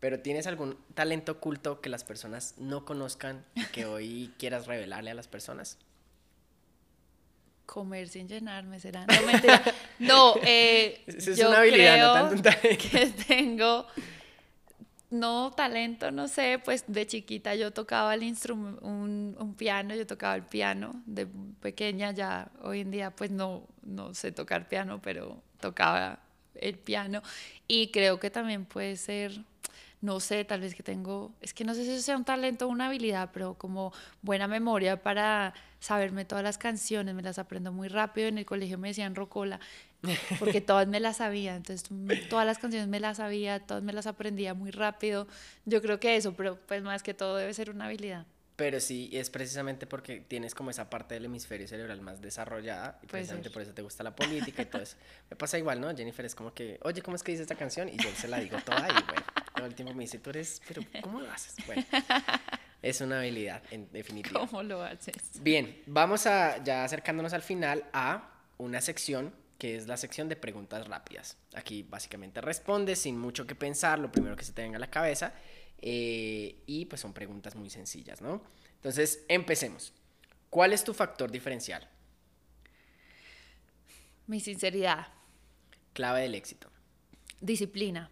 pero 0.00 0.18
¿tienes 0.20 0.46
algún 0.46 0.78
talento 0.94 1.32
oculto 1.32 1.80
que 1.82 1.90
las 1.90 2.04
personas 2.04 2.54
no 2.56 2.86
conozcan 2.86 3.44
y 3.54 3.64
que 3.66 3.84
hoy 3.84 4.32
quieras 4.38 4.66
revelarle 4.66 5.10
a 5.10 5.14
las 5.14 5.28
personas? 5.28 5.78
Comer 7.66 8.08
sin 8.08 8.26
llenarme 8.26 8.80
será. 8.80 9.06
No, 9.06 9.26
mentira. 9.26 9.62
No, 10.00 10.34
eh, 10.42 11.04
es 11.06 11.38
una 11.38 11.58
habilidad, 11.58 11.98
no 11.98 12.12
tanto 12.14 12.34
un 12.34 12.42
talento. 12.42 12.84
Que 12.90 13.06
tengo. 13.28 13.86
No, 15.10 15.50
talento, 15.50 16.12
no 16.12 16.28
sé, 16.28 16.60
pues 16.64 16.84
de 16.86 17.04
chiquita 17.06 17.56
yo 17.56 17.72
tocaba 17.72 18.14
el 18.14 18.22
un, 18.52 19.36
un, 19.38 19.54
piano, 19.56 19.94
yo 19.94 20.06
tocaba 20.06 20.36
el 20.36 20.44
piano 20.44 21.02
de 21.04 21.26
pequeña, 21.60 22.12
ya 22.12 22.48
hoy 22.62 22.80
en 22.80 22.92
día 22.92 23.10
pues 23.10 23.32
no, 23.32 23.66
no 23.82 24.14
sé 24.14 24.30
tocar 24.30 24.68
piano, 24.68 25.00
pero 25.02 25.42
tocaba 25.58 26.20
el 26.54 26.78
piano. 26.78 27.22
Y 27.66 27.88
creo 27.88 28.20
que 28.20 28.30
también 28.30 28.64
puede 28.64 28.96
ser 28.96 29.44
no 30.00 30.18
sé, 30.18 30.44
tal 30.44 30.60
vez 30.60 30.74
que 30.74 30.82
tengo, 30.82 31.34
es 31.42 31.52
que 31.52 31.64
no 31.64 31.74
sé 31.74 31.84
si 31.84 31.90
eso 31.90 32.02
sea 32.02 32.16
un 32.16 32.24
talento 32.24 32.66
o 32.66 32.70
una 32.70 32.86
habilidad, 32.86 33.30
pero 33.32 33.54
como 33.54 33.92
buena 34.22 34.48
memoria 34.48 35.02
para 35.02 35.52
saberme 35.78 36.24
todas 36.24 36.42
las 36.42 36.56
canciones, 36.56 37.14
me 37.14 37.22
las 37.22 37.38
aprendo 37.38 37.70
muy 37.70 37.88
rápido, 37.88 38.28
en 38.28 38.38
el 38.38 38.46
colegio 38.46 38.78
me 38.78 38.88
decían 38.88 39.14
rocola, 39.14 39.60
porque 40.38 40.60
todas 40.60 40.88
me 40.88 41.00
las 41.00 41.18
sabía, 41.18 41.56
entonces 41.56 41.88
todas 42.28 42.46
las 42.46 42.58
canciones 42.58 42.88
me 42.88 43.00
las 43.00 43.18
sabía, 43.18 43.60
todas 43.60 43.82
me 43.82 43.92
las 43.92 44.06
aprendía 44.06 44.54
muy 44.54 44.70
rápido, 44.70 45.26
yo 45.64 45.82
creo 45.82 46.00
que 46.00 46.16
eso, 46.16 46.32
pero 46.34 46.58
pues 46.66 46.82
más 46.82 47.02
que 47.02 47.14
todo 47.14 47.36
debe 47.36 47.52
ser 47.54 47.70
una 47.70 47.86
habilidad. 47.86 48.26
Pero 48.60 48.78
sí, 48.78 49.08
es 49.14 49.30
precisamente 49.30 49.86
porque 49.86 50.20
tienes 50.20 50.54
como 50.54 50.68
esa 50.68 50.90
parte 50.90 51.14
del 51.14 51.24
hemisferio 51.24 51.66
cerebral 51.66 52.02
más 52.02 52.20
desarrollada 52.20 52.98
y 53.02 53.06
precisamente 53.06 53.48
por 53.48 53.62
eso 53.62 53.72
te 53.72 53.80
gusta 53.80 54.04
la 54.04 54.14
política 54.14 54.60
y 54.60 54.66
todo 54.66 54.82
eso. 54.82 54.98
Me 55.30 55.36
pasa 55.36 55.58
igual, 55.58 55.80
¿no? 55.80 55.96
Jennifer 55.96 56.26
es 56.26 56.34
como 56.34 56.52
que, 56.52 56.78
oye, 56.82 57.00
¿cómo 57.00 57.16
es 57.16 57.22
que 57.22 57.32
dice 57.32 57.44
esta 57.44 57.54
canción? 57.54 57.88
Y 57.88 57.96
yo 57.96 58.10
se 58.14 58.28
la 58.28 58.38
digo 58.38 58.58
toda 58.62 58.86
y 58.86 58.92
bueno, 58.92 59.24
todo 59.54 59.64
el 59.64 59.74
tiempo 59.74 59.94
me 59.94 60.02
dice, 60.02 60.18
tú 60.18 60.28
eres, 60.28 60.60
pero 60.68 60.82
¿cómo 61.00 61.22
lo 61.22 61.30
haces? 61.30 61.54
Bueno, 61.64 61.82
es 62.82 63.00
una 63.00 63.20
habilidad, 63.20 63.62
en 63.70 63.90
definitiva. 63.92 64.40
¿Cómo 64.40 64.62
lo 64.62 64.82
haces? 64.82 65.16
Bien, 65.40 65.82
vamos 65.86 66.26
a, 66.26 66.62
ya 66.62 66.84
acercándonos 66.84 67.32
al 67.32 67.42
final, 67.42 67.86
a 67.94 68.30
una 68.58 68.82
sección 68.82 69.32
que 69.60 69.76
es 69.76 69.86
la 69.86 69.98
sección 69.98 70.28
de 70.30 70.36
preguntas 70.36 70.88
rápidas. 70.88 71.36
Aquí 71.54 71.82
básicamente 71.82 72.40
respondes 72.40 72.98
sin 72.98 73.18
mucho 73.18 73.46
que 73.46 73.54
pensar, 73.54 73.98
lo 73.98 74.10
primero 74.10 74.34
que 74.34 74.42
se 74.42 74.52
te 74.52 74.62
venga 74.62 74.78
a 74.78 74.80
la 74.80 74.90
cabeza 74.90 75.34
eh, 75.82 76.62
y 76.66 76.86
pues 76.86 77.02
son 77.02 77.12
preguntas 77.12 77.54
muy 77.54 77.68
sencillas, 77.68 78.22
¿no? 78.22 78.42
Entonces, 78.76 79.22
empecemos. 79.28 79.92
¿Cuál 80.48 80.72
es 80.72 80.82
tu 80.82 80.94
factor 80.94 81.30
diferencial? 81.30 81.86
Mi 84.26 84.40
sinceridad. 84.40 85.08
Clave 85.92 86.22
del 86.22 86.34
éxito. 86.34 86.70
Disciplina. 87.42 88.10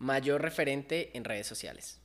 Mayor 0.00 0.42
referente 0.42 1.16
en 1.16 1.22
redes 1.22 1.46
sociales. 1.46 2.00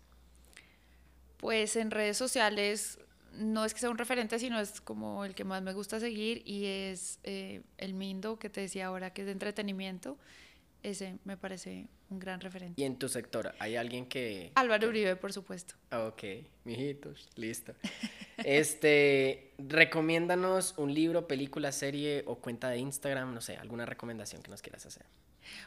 Pues 1.37 1.75
en 1.75 1.89
redes 1.89 2.17
sociales 2.17 2.99
no 3.37 3.65
es 3.65 3.73
que 3.73 3.79
sea 3.79 3.89
un 3.89 3.97
referente, 3.97 4.39
sino 4.39 4.59
es 4.59 4.81
como 4.81 5.25
el 5.25 5.35
que 5.35 5.43
más 5.43 5.61
me 5.61 5.73
gusta 5.73 5.99
seguir 5.99 6.41
y 6.45 6.65
es 6.65 7.19
eh, 7.23 7.61
el 7.77 7.93
Mindo 7.93 8.37
que 8.37 8.49
te 8.49 8.61
decía 8.61 8.87
ahora 8.87 9.11
que 9.11 9.21
es 9.21 9.25
de 9.25 9.31
entretenimiento. 9.31 10.17
Ese 10.83 11.17
me 11.25 11.37
parece 11.37 11.87
un 12.09 12.19
gran 12.19 12.39
referente. 12.39 12.79
¿Y 12.81 12.85
en 12.85 12.97
tu 12.97 13.09
sector 13.09 13.53
hay 13.59 13.75
alguien 13.75 14.05
que... 14.05 14.51
Álvaro 14.55 14.87
Uribe, 14.87 15.15
por 15.15 15.33
supuesto. 15.33 15.75
Ok, 15.91 16.23
mijitos, 16.63 17.27
listo. 17.35 17.73
este, 18.37 19.53
recomiéndanos 19.57 20.75
un 20.77 20.93
libro, 20.93 21.27
película, 21.27 21.71
serie 21.71 22.23
o 22.27 22.35
cuenta 22.35 22.69
de 22.69 22.77
Instagram, 22.77 23.33
no 23.33 23.41
sé, 23.41 23.57
alguna 23.57 23.85
recomendación 23.85 24.41
que 24.43 24.51
nos 24.51 24.61
quieras 24.61 24.85
hacer. 24.85 25.05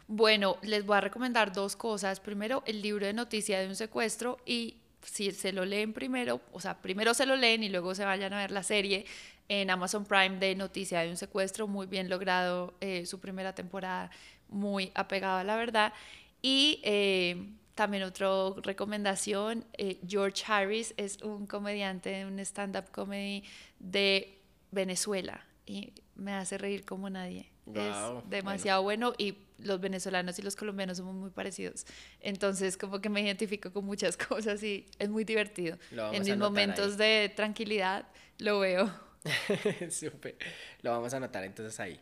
Bueno, 0.07 0.59
les 0.63 0.85
voy 0.85 0.97
a 0.97 1.01
recomendar 1.01 1.53
dos 1.53 1.77
cosas. 1.77 2.21
Primero, 2.21 2.63
el 2.67 2.83
libro 2.83 3.07
de 3.07 3.13
noticia 3.13 3.59
de 3.61 3.67
un 3.67 3.77
secuestro 3.77 4.39
y 4.47 4.77
si 5.03 5.33
se 5.33 5.53
lo 5.53 5.65
leen 5.65 5.93
primero, 5.93 6.41
o 6.53 6.61
sea, 6.61 6.81
primero 6.81 7.15
se 7.15 7.27
lo 7.27 7.37
leen 7.37 7.63
y 7.63 7.69
luego 7.69 7.95
se 7.95 8.05
vayan 8.05 8.33
a 8.33 8.39
ver 8.39 8.51
la 8.51 8.63
serie 8.63 9.07
en 9.49 9.69
Amazon 9.71 10.05
Prime 10.05 10.39
de 10.39 10.55
Noticia 10.55 11.01
de 11.01 11.11
un 11.11 11.17
secuestro, 11.17 11.67
muy 11.67 11.87
bien 11.87 12.09
logrado 12.09 12.75
eh, 12.81 13.05
su 13.05 13.19
primera 13.19 13.53
temporada, 13.55 14.11
muy 14.49 14.93
apegado 14.95 15.39
a 15.39 15.45
la 15.45 15.57
verdad. 15.57 15.93
Y 16.41 16.81
eh, 16.85 17.37
también 17.75 18.05
otra 18.05 18.29
recomendación, 18.63 19.65
eh, 19.77 19.99
George 20.07 20.45
Harris 20.47 20.95
es 20.97 21.21
un 21.23 21.47
comediante, 21.47 22.11
de 22.11 22.27
un 22.27 22.39
stand-up 22.41 22.91
comedy 22.93 23.43
de 23.81 24.39
Venezuela 24.71 25.45
y 25.67 25.93
me 26.15 26.35
hace 26.35 26.57
reír 26.57 26.85
como 26.85 27.11
nadie. 27.11 27.50
Es 27.75 28.31
demasiado 28.31 28.83
bueno. 28.83 29.13
y 29.19 29.39
los 29.59 29.81
venezolanos 29.81 30.39
y 30.39 30.43
los 30.43 30.57
colombianos 30.57 30.97
somos 30.97 31.15
muy 31.15 31.31
parecidos. 31.31 31.87
Entonces 32.21 32.77
como 32.77 33.01
que 33.01 33.09
me 33.09 33.21
identifico 33.21 33.73
con 33.73 33.85
muchas 33.85 34.17
cosas 34.29 34.63
y 34.63 34.87
es 34.99 35.09
muy 35.09 35.25
divertido. 35.25 35.79
En 36.13 36.23
mis 36.23 36.37
momentos 36.37 36.97
de 36.97 37.33
tranquilidad 37.35 38.07
lo 38.39 38.61
veo. 38.61 38.91
Súper. 39.91 40.37
Lo 40.83 40.91
vamos 40.91 41.13
a 41.13 41.19
anotar 41.19 41.45
entonces 41.45 41.79
ahí. 41.81 42.01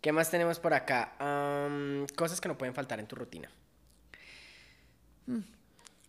¿Qué 0.00 0.12
más 0.12 0.30
tenemos 0.30 0.58
por 0.58 0.74
acá? 0.74 1.14
cosas 2.16 2.40
que 2.40 2.48
no 2.48 2.58
pueden 2.58 2.74
faltar 2.74 2.98
en 2.98 3.06
tu 3.06 3.14
rutina. 3.16 3.48
Mm, 5.26 5.40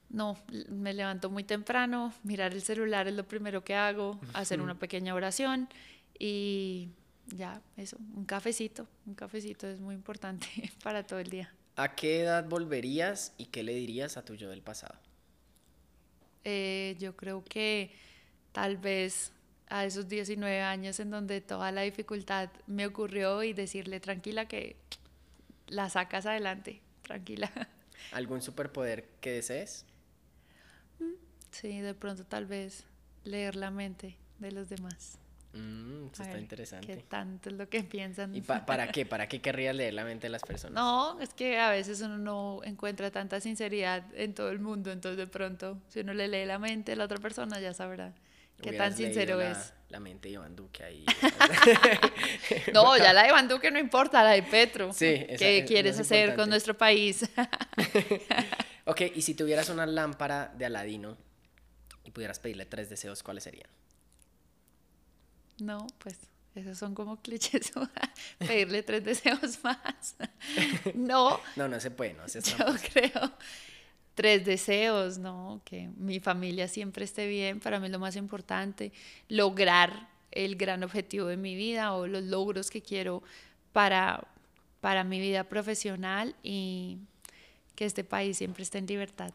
no, 0.09 0.37
me 0.69 0.93
levanto 0.93 1.29
muy 1.29 1.43
temprano, 1.43 2.13
mirar 2.23 2.53
el 2.53 2.61
celular 2.61 3.07
es 3.07 3.13
lo 3.13 3.27
primero 3.27 3.63
que 3.63 3.75
hago, 3.75 4.19
hacer 4.33 4.61
una 4.61 4.75
pequeña 4.75 5.13
oración 5.13 5.69
y 6.17 6.89
ya, 7.27 7.61
eso, 7.77 7.97
un 8.15 8.25
cafecito, 8.25 8.87
un 9.05 9.15
cafecito 9.15 9.67
es 9.67 9.79
muy 9.79 9.95
importante 9.95 10.47
para 10.83 11.03
todo 11.05 11.19
el 11.19 11.29
día. 11.29 11.53
¿A 11.75 11.95
qué 11.95 12.21
edad 12.21 12.47
volverías 12.47 13.33
y 13.37 13.47
qué 13.47 13.63
le 13.63 13.73
dirías 13.73 14.17
a 14.17 14.25
tu 14.25 14.35
yo 14.35 14.49
del 14.49 14.61
pasado? 14.61 14.95
Eh, 16.43 16.95
yo 16.99 17.15
creo 17.15 17.43
que 17.43 17.91
tal 18.51 18.77
vez 18.77 19.31
a 19.69 19.85
esos 19.85 20.07
19 20.07 20.61
años 20.61 20.99
en 20.99 21.09
donde 21.09 21.41
toda 21.41 21.71
la 21.71 21.81
dificultad 21.81 22.49
me 22.67 22.85
ocurrió 22.85 23.41
y 23.43 23.53
decirle 23.53 23.99
tranquila 23.99 24.47
que 24.47 24.75
la 25.67 25.89
sacas 25.89 26.25
adelante, 26.25 26.81
tranquila. 27.01 27.51
¿Algún 28.11 28.41
superpoder 28.41 29.09
que 29.21 29.31
desees? 29.31 29.85
Mm, 30.99 31.13
sí, 31.49 31.79
de 31.79 31.93
pronto 31.95 32.25
tal 32.25 32.45
vez 32.45 32.83
leer 33.23 33.55
la 33.55 33.71
mente 33.71 34.17
de 34.39 34.51
los 34.51 34.69
demás. 34.69 35.17
Mm, 35.53 36.07
eso 36.11 36.23
está 36.23 36.39
interesante. 36.39 36.87
¿Qué 36.87 36.97
tanto 37.03 37.49
es 37.49 37.55
lo 37.55 37.69
que 37.69 37.83
piensan? 37.83 38.35
¿Y 38.35 38.41
para 38.41 38.87
qué? 38.87 39.05
¿Para 39.05 39.27
qué 39.27 39.39
querrías 39.39 39.75
leer 39.75 39.93
la 39.93 40.03
mente 40.03 40.25
de 40.25 40.31
las 40.31 40.41
personas? 40.41 40.73
No, 40.73 41.19
es 41.19 41.33
que 41.33 41.59
a 41.59 41.69
veces 41.69 42.01
uno 42.01 42.17
no 42.17 42.61
encuentra 42.63 43.11
tanta 43.11 43.39
sinceridad 43.39 44.03
en 44.15 44.33
todo 44.33 44.49
el 44.49 44.59
mundo, 44.59 44.91
entonces 44.91 45.17
de 45.17 45.27
pronto, 45.27 45.79
si 45.89 45.99
uno 45.99 46.13
le 46.13 46.27
lee 46.27 46.45
la 46.45 46.57
mente 46.57 46.93
a 46.93 46.95
la 46.95 47.05
otra 47.05 47.19
persona, 47.19 47.59
ya 47.59 47.73
sabrá 47.73 48.13
qué 48.61 48.73
tan 48.73 48.95
sincero 48.95 49.39
es. 49.41 49.73
La 49.89 49.99
mente 49.99 50.27
de 50.27 50.33
Iván 50.33 50.55
Duque 50.55 50.83
ahí. 50.83 51.05
no, 52.73 52.97
ya 52.97 53.13
la 53.13 53.23
de 53.23 53.29
Iván 53.29 53.47
Duque 53.47 53.69
no 53.69 53.77
importa, 53.77 54.23
la 54.23 54.31
de 54.31 54.41
Petro. 54.41 54.91
Sí, 54.91 55.23
¿Qué 55.37 55.65
quieres 55.67 55.99
hacer 55.99 56.35
con 56.35 56.49
nuestro 56.49 56.75
país? 56.75 57.29
ok, 58.85 59.01
y 59.13 59.21
si 59.21 59.35
tuvieras 59.35 59.69
una 59.69 59.85
lámpara 59.85 60.51
de 60.57 60.65
Aladino 60.65 61.15
y 62.03 62.09
pudieras 62.09 62.39
pedirle 62.39 62.65
tres 62.65 62.89
deseos, 62.89 63.21
¿cuáles 63.21 63.43
serían? 63.43 63.69
No, 65.59 65.87
pues 65.99 66.17
esos 66.55 66.77
son 66.77 66.93
como 66.93 67.21
clichés. 67.21 67.71
Pedirle 68.39 68.83
tres 68.83 69.03
deseos 69.03 69.63
más. 69.63 70.15
no. 70.95 71.39
No, 71.55 71.67
no 71.67 71.79
se 71.79 71.91
puede, 71.91 72.13
no 72.13 72.27
se 72.27 72.41
Yo 72.41 72.65
creo 72.91 73.31
tres 74.15 74.45
deseos, 74.45 75.17
¿no? 75.17 75.61
Que 75.65 75.89
mi 75.97 76.19
familia 76.19 76.67
siempre 76.67 77.05
esté 77.05 77.27
bien, 77.27 77.59
para 77.59 77.79
mí 77.79 77.87
es 77.87 77.91
lo 77.91 77.99
más 77.99 78.15
importante, 78.15 78.91
lograr 79.27 80.09
el 80.31 80.55
gran 80.55 80.83
objetivo 80.83 81.27
de 81.27 81.37
mi 81.37 81.55
vida 81.55 81.93
o 81.93 82.07
los 82.07 82.23
logros 82.23 82.69
que 82.69 82.81
quiero 82.81 83.23
para, 83.71 84.27
para 84.81 85.03
mi 85.03 85.19
vida 85.19 85.43
profesional 85.43 86.35
y 86.43 86.99
que 87.75 87.85
este 87.85 88.03
país 88.03 88.37
siempre 88.37 88.63
esté 88.63 88.77
en 88.79 88.87
libertad. 88.87 89.33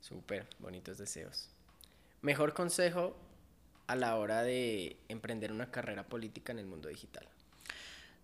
Súper, 0.00 0.46
bonitos 0.58 0.98
deseos. 0.98 1.48
Mejor 2.22 2.54
consejo 2.54 3.16
a 3.86 3.96
la 3.96 4.16
hora 4.16 4.42
de 4.42 4.96
emprender 5.08 5.52
una 5.52 5.70
carrera 5.70 6.04
política 6.04 6.52
en 6.52 6.58
el 6.58 6.66
mundo 6.66 6.88
digital. 6.88 7.26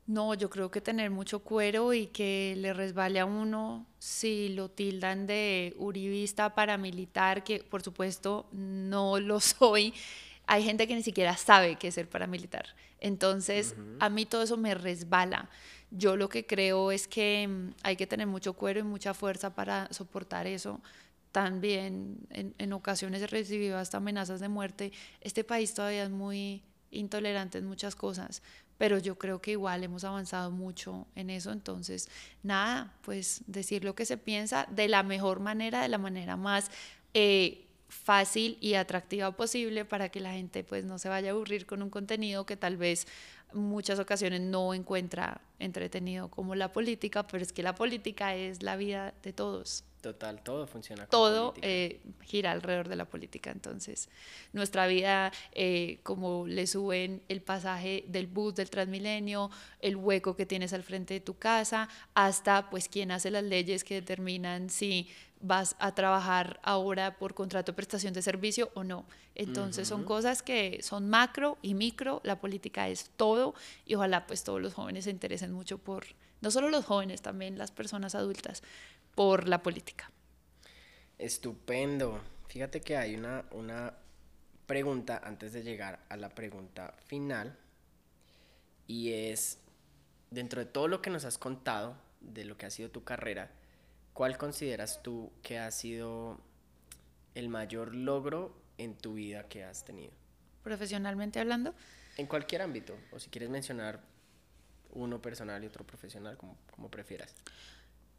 No, 0.07 0.35
yo 0.35 0.51
creo 0.51 0.71
que 0.71 0.81
tener 0.81 1.11
mucho 1.11 1.41
cuero 1.41 1.95
y 1.95 2.09
que 2.09 2.55
le 2.59 2.73
resbale 2.73 3.21
a 3.21 3.25
uno 3.25 3.87
si 3.99 4.49
lo 4.49 4.69
tildan 4.69 5.27
de 5.27 5.75
uribista 5.79 6.55
paramilitar, 6.55 7.45
que 7.45 7.61
por 7.61 7.83
supuesto 7.83 8.49
no 8.53 9.21
lo 9.21 9.39
soy. 9.41 9.95
Hay 10.47 10.65
gente 10.65 10.89
que 10.89 10.97
ni 10.97 11.05
siquiera 11.05 11.37
sabe 11.37 11.77
qué 11.77 11.89
es 11.89 11.95
ser 11.95 12.09
paramilitar. 12.09 12.67
Entonces, 12.99 13.77
a 14.01 14.09
mí 14.11 14.27
todo 14.27 14.43
eso 14.43 14.57
me 14.57 14.75
resbala. 14.75 15.49
Yo 15.91 16.17
lo 16.17 16.29
que 16.29 16.47
creo 16.47 16.91
es 16.91 17.07
que 17.07 17.47
mm, 17.49 17.75
hay 17.83 17.97
que 17.97 18.07
tener 18.07 18.27
mucho 18.27 18.55
cuero 18.55 18.81
y 18.81 18.85
mucha 18.85 19.15
fuerza 19.15 19.55
para 19.55 19.93
soportar 19.93 20.47
eso. 20.47 20.81
También 21.33 22.19
en, 22.31 22.55
en 22.59 22.73
ocasiones 22.73 23.23
he 23.23 23.27
recibido 23.27 23.79
hasta 23.79 23.97
amenazas 23.97 24.41
de 24.41 24.49
muerte. 24.49 24.93
Este 25.21 25.45
país 25.45 25.75
todavía 25.75 26.05
es 26.05 26.11
muy 26.11 26.63
intolerante 26.91 27.59
en 27.59 27.67
muchas 27.67 27.97
cosas 27.97 28.43
pero 28.83 28.99
yo 28.99 29.17
creo 29.17 29.41
que 29.41 29.53
igual 29.53 29.85
hemos 29.85 30.03
avanzado 30.03 30.51
mucho 30.51 31.07
en 31.15 31.31
eso, 31.31 31.53
entonces 31.53 32.09
nada, 32.43 32.93
pues 33.03 33.43
decir 33.47 33.85
lo 33.85 33.95
que 33.95 34.05
se 34.05 34.17
piensa 34.17 34.67
de 34.73 34.89
la 34.89 35.05
mejor 35.05 35.39
manera, 35.39 35.83
de 35.83 35.89
la 35.89 35.99
manera 35.99 36.37
más 36.37 36.69
eh, 37.15 37.69
fácil 37.89 38.59
y 38.61 38.75
atractiva 38.75 39.37
posible 39.37 39.85
para 39.85 40.09
que 40.09 40.19
la 40.19 40.33
gente 40.33 40.65
pues 40.65 40.85
no 40.85 40.99
se 40.99 41.09
vaya 41.09 41.29
a 41.29 41.33
aburrir 41.33 41.65
con 41.65 41.81
un 41.81 41.91
contenido 41.91 42.45
que 42.45 42.57
tal 42.57 42.77
vez 42.77 43.07
muchas 43.53 44.01
ocasiones 44.01 44.41
no 44.41 44.75
encuentra 44.75 45.43
entretenido 45.61 46.29
como 46.29 46.57
la 46.57 46.73
política, 46.73 47.25
pero 47.25 47.45
es 47.45 47.53
que 47.53 47.63
la 47.63 47.77
política 47.77 48.35
es 48.35 48.65
la 48.65 48.75
vida 48.75 49.15
de 49.23 49.33
todos. 49.33 49.85
Total, 50.03 50.43
todo 50.43 50.67
funciona. 50.67 51.07
Con 51.07 51.11
todo 51.11 51.55
eh, 51.63 52.01
gira 52.23 52.51
alrededor 52.51 52.89
de 52.89 52.97
la 52.97 53.05
política. 53.05 53.53
Entonces, 53.53 54.09
nuestra 54.53 54.89
vida, 54.89 55.31
eh, 55.53 56.01
como 56.03 56.45
le 56.49 56.67
suben 56.67 57.23
el 57.29 57.41
pasaje 57.41 58.05
del 58.09 58.27
bus 58.27 58.57
del 58.57 58.69
Transmilenio, 58.69 59.49
el 59.79 59.95
hueco 59.95 60.35
que 60.35 60.45
tienes 60.45 60.73
al 60.73 60.83
frente 60.83 61.15
de 61.15 61.21
tu 61.21 61.39
casa, 61.39 61.89
hasta 62.15 62.69
pues 62.69 62.89
quién 62.89 63.13
hace 63.13 63.31
las 63.31 63.45
leyes 63.45 63.85
que 63.85 63.95
determinan 63.95 64.71
si 64.71 65.09
vas 65.41 65.77
a 65.79 65.95
trabajar 65.95 66.59
ahora 66.65 67.17
por 67.17 67.35
contrato 67.35 67.71
de 67.71 67.77
prestación 67.77 68.13
de 68.13 68.23
servicio 68.23 68.73
o 68.75 68.83
no. 68.83 69.07
Entonces 69.37 69.87
son 69.87 70.03
cosas 70.03 70.43
que 70.43 70.81
son 70.83 71.09
macro 71.09 71.59
y 71.63 71.75
micro, 71.75 72.21
la 72.25 72.41
política 72.41 72.89
es 72.89 73.11
todo 73.17 73.55
y 73.87 73.95
ojalá 73.95 74.27
pues 74.27 74.43
todos 74.43 74.61
los 74.61 74.75
jóvenes 74.75 75.05
se 75.05 75.11
interesen 75.11 75.53
mucho 75.53 75.79
por, 75.79 76.07
no 76.43 76.51
solo 76.51 76.69
los 76.69 76.85
jóvenes, 76.85 77.23
también 77.23 77.57
las 77.57 77.71
personas 77.71 78.15
adultas, 78.15 78.63
por 79.15 79.49
la 79.49 79.63
política. 79.63 80.11
Estupendo. 81.19 82.21
Fíjate 82.49 82.81
que 82.81 82.97
hay 82.97 83.15
una, 83.15 83.45
una 83.53 83.95
pregunta 84.67 85.21
antes 85.25 85.53
de 85.53 85.63
llegar 85.63 86.01
a 86.09 86.17
la 86.17 86.29
pregunta 86.29 86.95
final 87.07 87.57
y 88.87 89.13
es, 89.13 89.59
dentro 90.31 90.61
de 90.61 90.67
todo 90.67 90.89
lo 90.89 91.01
que 91.01 91.11
nos 91.11 91.25
has 91.25 91.39
contado, 91.39 91.97
de 92.21 92.45
lo 92.45 92.57
que 92.57 92.67
ha 92.67 92.71
sido 92.71 92.91
tu 92.91 93.05
carrera, 93.05 93.51
¿cuál 94.13 94.37
consideras 94.37 95.03
tú 95.03 95.33
que 95.43 95.59
ha 95.59 95.71
sido 95.71 96.41
el 97.35 97.49
mayor 97.49 97.95
logro 97.95 98.55
en 98.79 98.97
tu 98.97 99.15
vida 99.15 99.49
que 99.49 99.65
has 99.65 99.85
tenido? 99.85 100.13
Profesionalmente 100.63 101.41
hablando. 101.41 101.75
En 102.17 102.27
cualquier 102.27 102.63
ámbito, 102.63 102.97
o 103.13 103.19
si 103.19 103.31
quieres 103.31 103.49
mencionar 103.49 104.01
uno 104.93 105.21
personal 105.21 105.63
y 105.65 105.67
otro 105.67 105.85
profesional, 105.85 106.37
como, 106.37 106.57
como 106.71 106.91
prefieras. 106.91 107.35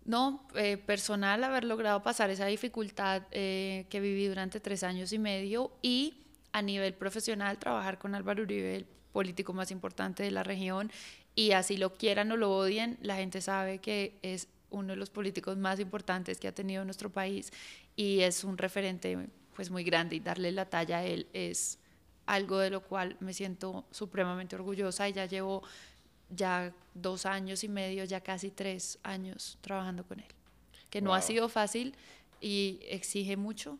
No, 0.05 0.45
eh, 0.55 0.77
personal, 0.77 1.43
haber 1.43 1.63
logrado 1.63 2.03
pasar 2.03 2.29
esa 2.29 2.45
dificultad 2.45 3.23
eh, 3.31 3.85
que 3.89 3.99
viví 4.01 4.27
durante 4.27 4.59
tres 4.59 4.83
años 4.83 5.13
y 5.13 5.19
medio 5.19 5.71
y 5.81 6.25
a 6.51 6.61
nivel 6.61 6.93
profesional 6.93 7.57
trabajar 7.57 7.97
con 7.97 8.13
Álvaro 8.13 8.43
Uribe, 8.43 8.75
el 8.75 8.85
político 9.13 9.53
más 9.53 9.71
importante 9.71 10.23
de 10.23 10.31
la 10.31 10.43
región, 10.43 10.91
y 11.35 11.51
así 11.51 11.77
lo 11.77 11.93
quieran 11.93 12.31
o 12.31 12.37
lo 12.37 12.55
odien, 12.55 12.97
la 13.01 13.15
gente 13.15 13.41
sabe 13.41 13.79
que 13.79 14.19
es 14.21 14.47
uno 14.69 14.89
de 14.89 14.95
los 14.97 15.09
políticos 15.09 15.57
más 15.57 15.79
importantes 15.79 16.39
que 16.39 16.47
ha 16.47 16.51
tenido 16.51 16.83
nuestro 16.83 17.09
país 17.09 17.51
y 17.95 18.21
es 18.21 18.43
un 18.43 18.57
referente 18.57 19.29
pues 19.55 19.69
muy 19.69 19.83
grande 19.83 20.15
y 20.15 20.19
darle 20.19 20.51
la 20.51 20.65
talla 20.65 20.97
a 20.97 21.05
él 21.05 21.27
es 21.31 21.77
algo 22.25 22.57
de 22.57 22.69
lo 22.69 22.81
cual 22.81 23.17
me 23.19 23.33
siento 23.33 23.85
supremamente 23.91 24.55
orgullosa 24.55 25.07
y 25.09 25.13
ya 25.13 25.25
llevo 25.25 25.63
ya 26.29 26.73
dos 26.93 27.25
años 27.25 27.63
y 27.63 27.69
medio, 27.69 28.03
ya 28.03 28.21
casi 28.21 28.51
tres 28.51 28.99
años 29.03 29.57
trabajando 29.61 30.05
con 30.05 30.19
él. 30.19 30.27
Que 30.89 31.01
no 31.01 31.13
ha 31.13 31.21
sido 31.21 31.49
fácil 31.49 31.95
y 32.39 32.79
exige 32.83 33.37
mucho, 33.37 33.79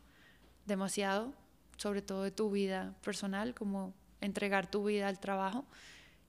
demasiado, 0.65 1.34
sobre 1.78 2.02
todo 2.02 2.24
de 2.24 2.32
tu 2.32 2.49
vida 2.49 2.95
personal, 3.03 3.53
como 3.53 3.94
entregar 4.22 4.70
tu 4.70 4.86
vida 4.86 5.07
al 5.07 5.20
trabajo. 5.20 5.65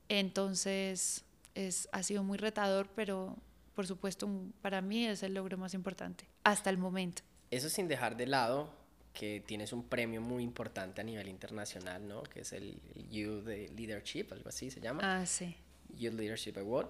Entonces, 0.09 1.24
es, 1.55 1.89
ha 1.93 2.03
sido 2.03 2.23
muy 2.23 2.39
retador, 2.39 2.89
pero 2.95 3.36
por 3.74 3.86
supuesto 3.86 4.28
para 4.62 4.81
mí 4.81 5.07
es 5.07 5.23
el 5.23 5.35
logro 5.35 5.59
más 5.59 5.74
importante 5.74 6.27
hasta 6.45 6.70
el 6.70 6.78
momento. 6.78 7.23
Eso 7.51 7.69
sin 7.69 7.89
dejar 7.89 8.16
de 8.16 8.27
lado 8.27 8.70
que 9.12 9.43
tienes 9.47 9.73
un 9.73 9.85
premio 9.85 10.20
muy 10.20 10.43
importante 10.43 11.01
a 11.01 11.05
nivel 11.05 11.28
internacional, 11.28 12.07
¿no? 12.07 12.24
Que 12.24 12.41
es 12.41 12.53
el, 12.53 12.81
el 12.97 13.09
Youth 13.09 13.47
Leadership, 13.47 14.27
algo 14.32 14.49
así 14.49 14.70
se 14.70 14.81
llama. 14.81 15.01
Ah, 15.03 15.24
sí. 15.24 15.57
Youth 15.97 16.15
Leadership 16.15 16.59
Award. 16.59 16.89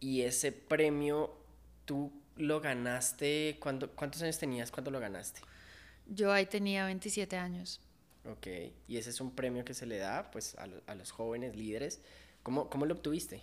Y 0.00 0.22
ese 0.22 0.52
premio, 0.52 1.34
tú 1.84 2.12
lo 2.36 2.60
ganaste, 2.60 3.56
cuando, 3.60 3.90
¿cuántos 3.90 4.22
años 4.22 4.38
tenías 4.38 4.70
cuando 4.70 4.90
lo 4.90 5.00
ganaste? 5.00 5.40
Yo 6.06 6.32
ahí 6.32 6.46
tenía 6.46 6.84
27 6.86 7.36
años. 7.36 7.80
Ok, 8.24 8.46
y 8.86 8.96
ese 8.96 9.10
es 9.10 9.20
un 9.20 9.30
premio 9.30 9.64
que 9.64 9.74
se 9.74 9.86
le 9.86 9.98
da 9.98 10.30
pues, 10.30 10.54
a, 10.56 10.68
a 10.86 10.94
los 10.94 11.10
jóvenes 11.10 11.56
líderes. 11.56 12.00
¿Cómo, 12.42 12.70
¿Cómo 12.70 12.86
lo 12.86 12.94
obtuviste? 12.94 13.42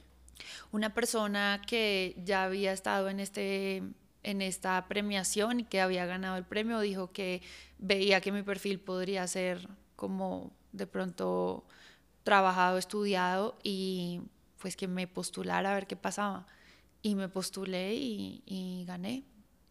Una 0.71 0.93
persona 0.93 1.61
que 1.65 2.15
ya 2.23 2.43
había 2.43 2.71
estado 2.73 3.09
en, 3.09 3.19
este, 3.19 3.83
en 4.23 4.41
esta 4.41 4.87
premiación 4.87 5.61
y 5.61 5.63
que 5.63 5.81
había 5.81 6.05
ganado 6.05 6.37
el 6.37 6.43
premio 6.43 6.79
dijo 6.79 7.11
que 7.11 7.41
veía 7.77 8.21
que 8.21 8.31
mi 8.31 8.43
perfil 8.43 8.79
podría 8.79 9.27
ser 9.27 9.69
como 9.95 10.51
de 10.71 10.87
pronto 10.87 11.65
trabajado, 12.23 12.77
estudiado 12.77 13.57
y 13.63 14.21
pues 14.59 14.75
que 14.75 14.87
me 14.87 15.07
postulara 15.07 15.71
a 15.71 15.75
ver 15.75 15.87
qué 15.87 15.95
pasaba. 15.95 16.47
Y 17.01 17.15
me 17.15 17.29
postulé 17.29 17.93
y, 17.95 18.83
gané. 18.87 19.23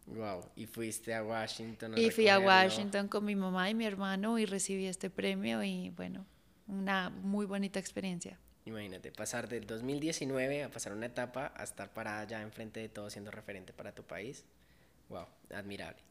Wow, 0.07 0.45
y 0.55 0.67
fuiste 0.67 1.13
a 1.13 1.23
Washington. 1.23 1.97
y 1.97 2.11
fui 2.11 2.29
a 2.29 2.39
Washington 2.39 3.07
con 3.07 3.25
mi 3.25 3.35
mamá 3.35 3.69
y 3.69 3.73
mi 3.73 3.85
hermano 3.85 4.37
y 4.37 4.45
recibí 4.45 4.85
este 4.85 5.09
premio 5.09 5.63
y 5.63 5.89
bueno, 5.89 6.25
una 6.67 7.09
muy 7.09 7.45
bonita 7.45 7.79
experiencia. 7.79 8.39
Imagínate, 8.65 9.11
pasar 9.11 9.47
del 9.47 9.67
2019 9.67 10.63
a 10.63 10.71
pasar 10.71 10.93
una 10.93 11.05
etapa 11.05 11.53
a 11.55 11.63
estar 11.63 11.93
para 11.93 12.19
allá 12.19 12.41
enfrente 12.41 12.79
de 12.79 12.89
todo 12.89 13.09
siendo 13.09 13.31
referente 13.31 13.73
para 13.73 13.93
tu 13.93 14.03
país. 14.03 14.43
Wow, 15.09 15.27
admirable. 15.53 16.01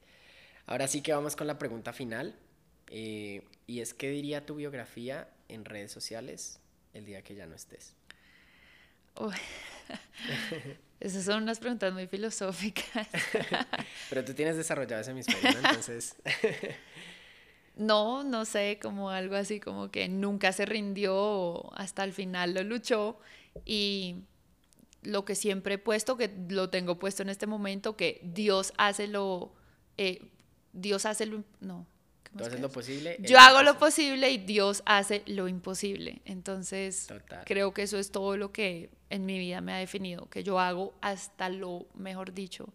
Ahora 0.66 0.86
sí 0.86 1.02
que 1.02 1.12
vamos 1.12 1.36
con 1.36 1.46
la 1.46 1.59
pregunta 1.59 1.92
final. 1.92 2.36
Eh, 2.88 3.42
y 3.66 3.80
es, 3.80 3.94
¿qué 3.94 4.10
diría 4.10 4.46
tu 4.46 4.56
biografía 4.56 5.28
en 5.48 5.64
redes 5.64 5.90
sociales 5.90 6.60
el 6.92 7.05
día 7.05 7.22
que 7.22 7.34
ya 7.34 7.46
no 7.46 7.55
estés? 7.55 7.94
Esas 11.01 11.24
son 11.24 11.43
unas 11.43 11.59
preguntas 11.59 11.93
muy 11.93 12.07
filosóficas. 12.07 13.09
Pero 14.11 14.24
tú 14.24 14.32
tienes 14.32 14.57
desarrollado 14.57 15.03
ese 15.03 15.11
hemisferio, 15.11 15.53
¿no? 15.53 15.69
Entonces... 15.69 16.16
No, 17.77 18.23
no 18.23 18.45
sé, 18.45 18.78
como 18.81 19.11
algo 19.11 19.35
así 19.35 19.59
como 19.59 19.91
que 19.91 20.09
nunca 20.09 20.53
se 20.53 20.65
rindió, 20.65 21.77
hasta 21.77 22.05
el 22.05 22.12
final 22.12 22.55
lo 22.55 22.62
luchó 22.62 23.19
y 23.65 24.23
lo 25.03 25.24
que 25.24 25.35
siempre 25.35 25.74
he 25.74 25.78
puesto, 25.78 26.16
que 26.16 26.32
lo 26.49 26.70
tengo 26.70 27.01
puesto 27.01 27.23
en 27.23 27.31
este 27.31 27.49
momento, 27.49 27.97
que 27.97 28.20
Dios 28.23 28.73
hace 28.77 29.09
lo, 29.09 29.53
eh, 29.97 30.23
Dios 30.73 31.05
hace 31.05 31.27
lo, 31.27 31.43
no, 31.59 31.85
Tú 32.36 32.44
haces 32.44 32.61
lo 32.61 32.70
posible. 32.70 33.16
Yo 33.20 33.39
hago 33.39 33.62
lo 33.62 33.78
posible 33.78 34.31
y 34.31 34.39
Dios 34.39 34.82
hace 34.86 35.23
lo 35.27 35.48
imposible. 35.48 36.20
Entonces, 36.24 37.09
creo 37.44 37.73
que 37.73 37.82
eso 37.82 37.98
es 37.98 38.11
todo 38.11 38.36
lo 38.36 38.52
que 38.52 38.90
en 39.11 39.27
mi 39.27 39.39
vida 39.39 39.61
me 39.61 39.73
ha 39.73 39.77
definido, 39.77 40.28
que 40.28 40.43
yo 40.43 40.59
hago 40.59 40.94
hasta 41.01 41.48
lo, 41.48 41.86
mejor 41.94 42.35
dicho, 42.35 42.69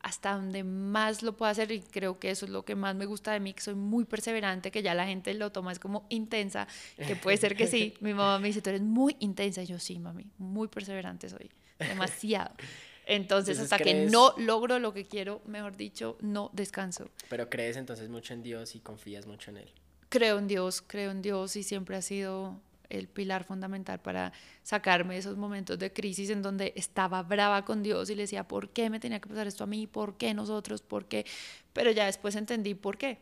hasta 0.00 0.32
donde 0.32 0.62
más 0.62 1.22
lo 1.22 1.36
puedo 1.36 1.50
hacer 1.50 1.72
y 1.72 1.80
creo 1.80 2.18
que 2.18 2.30
eso 2.30 2.44
es 2.46 2.52
lo 2.52 2.64
que 2.64 2.76
más 2.76 2.94
me 2.94 3.06
gusta 3.06 3.32
de 3.32 3.40
mí, 3.40 3.54
que 3.54 3.62
soy 3.62 3.74
muy 3.74 4.04
perseverante, 4.04 4.70
que 4.70 4.82
ya 4.82 4.94
la 4.94 5.06
gente 5.06 5.34
lo 5.34 5.50
toma 5.50 5.72
es 5.72 5.78
como 5.78 6.06
intensa, 6.10 6.68
que 6.96 7.16
puede 7.16 7.36
ser 7.38 7.56
que 7.56 7.66
sí. 7.66 7.94
Mi 8.00 8.12
mamá 8.12 8.38
me 8.38 8.48
dice, 8.48 8.62
tú 8.62 8.70
eres 8.70 8.82
muy 8.82 9.16
intensa 9.20 9.62
y 9.62 9.66
yo 9.66 9.78
sí, 9.78 9.98
mami, 9.98 10.26
muy 10.38 10.68
perseverante 10.68 11.28
soy, 11.28 11.50
demasiado. 11.78 12.54
Entonces, 13.06 13.60
hasta 13.60 13.78
que 13.78 14.06
no 14.06 14.34
logro 14.36 14.78
lo 14.80 14.92
que 14.92 15.06
quiero, 15.06 15.40
mejor 15.46 15.76
dicho, 15.76 16.18
no 16.20 16.50
descanso. 16.52 17.08
Pero 17.28 17.48
crees 17.48 17.76
entonces 17.76 18.08
mucho 18.08 18.34
en 18.34 18.42
Dios 18.42 18.74
y 18.74 18.80
confías 18.80 19.26
mucho 19.26 19.50
en 19.52 19.58
Él. 19.58 19.70
Creo 20.08 20.38
en 20.38 20.48
Dios, 20.48 20.82
creo 20.84 21.12
en 21.12 21.22
Dios 21.22 21.54
y 21.56 21.62
siempre 21.62 21.96
ha 21.96 22.02
sido 22.02 22.60
el 22.88 23.08
pilar 23.08 23.44
fundamental 23.44 24.00
para 24.00 24.32
sacarme 24.62 25.14
de 25.14 25.20
esos 25.20 25.36
momentos 25.36 25.78
de 25.78 25.92
crisis 25.92 26.30
en 26.30 26.42
donde 26.42 26.72
estaba 26.76 27.22
brava 27.22 27.64
con 27.64 27.82
Dios 27.82 28.10
y 28.10 28.14
le 28.14 28.22
decía, 28.22 28.46
¿por 28.46 28.70
qué 28.70 28.90
me 28.90 29.00
tenía 29.00 29.20
que 29.20 29.28
pasar 29.28 29.46
esto 29.46 29.64
a 29.64 29.66
mí? 29.66 29.86
¿Por 29.86 30.16
qué 30.16 30.34
nosotros? 30.34 30.82
¿Por 30.82 31.06
qué? 31.06 31.26
Pero 31.72 31.90
ya 31.90 32.06
después 32.06 32.34
entendí 32.36 32.74
por 32.74 32.98
qué, 32.98 33.18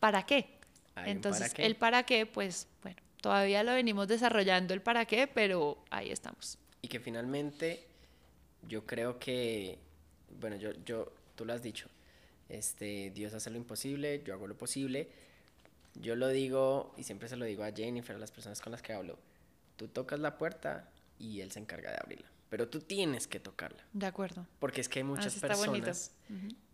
para 0.00 0.26
qué. 0.26 0.58
Entonces, 1.06 1.54
el 1.58 1.76
para 1.76 2.04
qué, 2.04 2.26
pues 2.26 2.66
bueno, 2.82 2.98
todavía 3.20 3.62
lo 3.62 3.72
venimos 3.72 4.08
desarrollando 4.08 4.74
el 4.74 4.82
para 4.82 5.04
qué, 5.04 5.28
pero 5.28 5.78
ahí 5.90 6.10
estamos. 6.10 6.58
y 6.82 6.88
que 6.88 7.00
finalmente 7.00 7.87
yo 8.68 8.86
creo 8.86 9.18
que, 9.18 9.78
bueno, 10.38 10.56
yo, 10.56 10.70
yo, 10.84 11.12
tú 11.34 11.44
lo 11.44 11.52
has 11.52 11.62
dicho, 11.62 11.88
este, 12.48 13.10
Dios 13.10 13.34
hace 13.34 13.50
lo 13.50 13.56
imposible, 13.56 14.22
yo 14.24 14.34
hago 14.34 14.46
lo 14.46 14.56
posible. 14.56 15.08
Yo 15.94 16.16
lo 16.16 16.28
digo 16.28 16.94
y 16.96 17.02
siempre 17.02 17.28
se 17.28 17.36
lo 17.36 17.44
digo 17.44 17.64
a 17.64 17.72
Jennifer, 17.72 18.14
a 18.16 18.18
las 18.18 18.30
personas 18.30 18.60
con 18.60 18.72
las 18.72 18.82
que 18.82 18.92
hablo. 18.92 19.18
Tú 19.76 19.88
tocas 19.88 20.20
la 20.20 20.38
puerta 20.38 20.88
y 21.18 21.40
él 21.40 21.50
se 21.50 21.58
encarga 21.58 21.90
de 21.90 21.98
abrirla. 21.98 22.30
Pero 22.50 22.68
tú 22.68 22.80
tienes 22.80 23.26
que 23.26 23.40
tocarla. 23.40 23.84
De 23.92 24.06
acuerdo. 24.06 24.46
Porque 24.58 24.80
es 24.80 24.88
que 24.88 25.00
hay 25.00 25.04
muchas 25.04 25.34
personas 25.34 26.12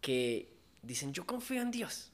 que 0.00 0.52
dicen, 0.82 1.12
yo 1.12 1.26
confío 1.26 1.62
en 1.62 1.70
Dios. 1.70 2.10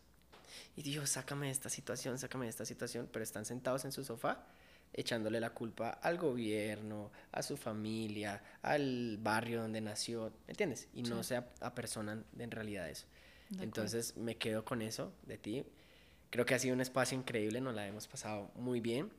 Y 0.77 0.83
Dios, 0.83 1.11
sácame 1.11 1.47
de 1.47 1.53
esta 1.53 1.69
situación, 1.69 2.19
sácame 2.19 2.47
de 2.47 2.51
esta 2.51 2.65
situación. 2.65 3.09
Pero 3.13 3.23
están 3.23 3.45
sentados 3.45 3.85
en 3.85 3.93
su 3.93 4.05
sofá 4.05 4.47
echándole 4.93 5.41
la 5.41 5.51
culpa 5.51 5.91
al 5.91 6.19
gobierno, 6.19 7.11
a 7.33 7.43
su 7.43 7.57
familia, 7.57 8.43
al 8.63 9.19
barrio 9.19 9.63
donde 9.63 9.81
nació, 9.81 10.33
¿me 10.47 10.53
entiendes? 10.53 10.89
Y 10.95 11.03
no 11.03 11.23
se 11.23 11.37
apersonan 11.61 12.25
en 12.39 12.51
realidad 12.51 12.89
eso. 12.89 13.07
Entonces 13.61 14.17
me 14.17 14.37
quedo 14.37 14.65
con 14.65 14.83
eso 14.83 15.13
de 15.27 15.39
ti. 15.39 15.65
Creo 16.31 16.47
que 16.47 16.55
ha 16.55 16.59
sido 16.59 16.75
un 16.75 16.81
espacio 16.81 17.19
increíble, 17.19 17.61
nos 17.61 17.75
la 17.75 17.87
hemos 17.87 18.07
pasado 18.07 18.51
muy 18.55 18.81
bien 18.81 19.11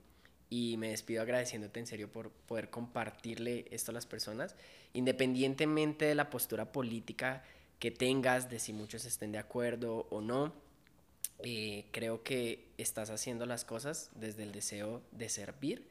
y 0.50 0.76
me 0.78 0.90
despido 0.90 1.22
agradeciéndote 1.22 1.80
en 1.80 1.88
serio 1.88 2.12
por 2.12 2.30
poder 2.30 2.70
compartirle 2.70 3.66
esto 3.72 3.92
a 3.92 3.94
las 3.94 4.06
personas, 4.06 4.56
independientemente 4.94 6.06
de 6.06 6.16
la 6.16 6.30
postura 6.30 6.72
política 6.72 7.44
que 7.80 7.90
tengas, 7.90 8.50
de 8.50 8.60
si 8.60 8.74
muchos 8.74 9.06
estén 9.06 9.32
de 9.32 9.40
acuerdo 9.40 10.08
o 10.12 10.22
no. 10.22 10.54
Eh, 11.44 11.86
creo 11.92 12.24
que 12.24 12.68
estás 12.78 13.10
haciendo 13.10 13.46
las 13.46 13.66
cosas 13.66 14.10
desde 14.16 14.44
el 14.44 14.52
deseo 14.52 15.02
de 15.12 15.30
servir 15.30 15.88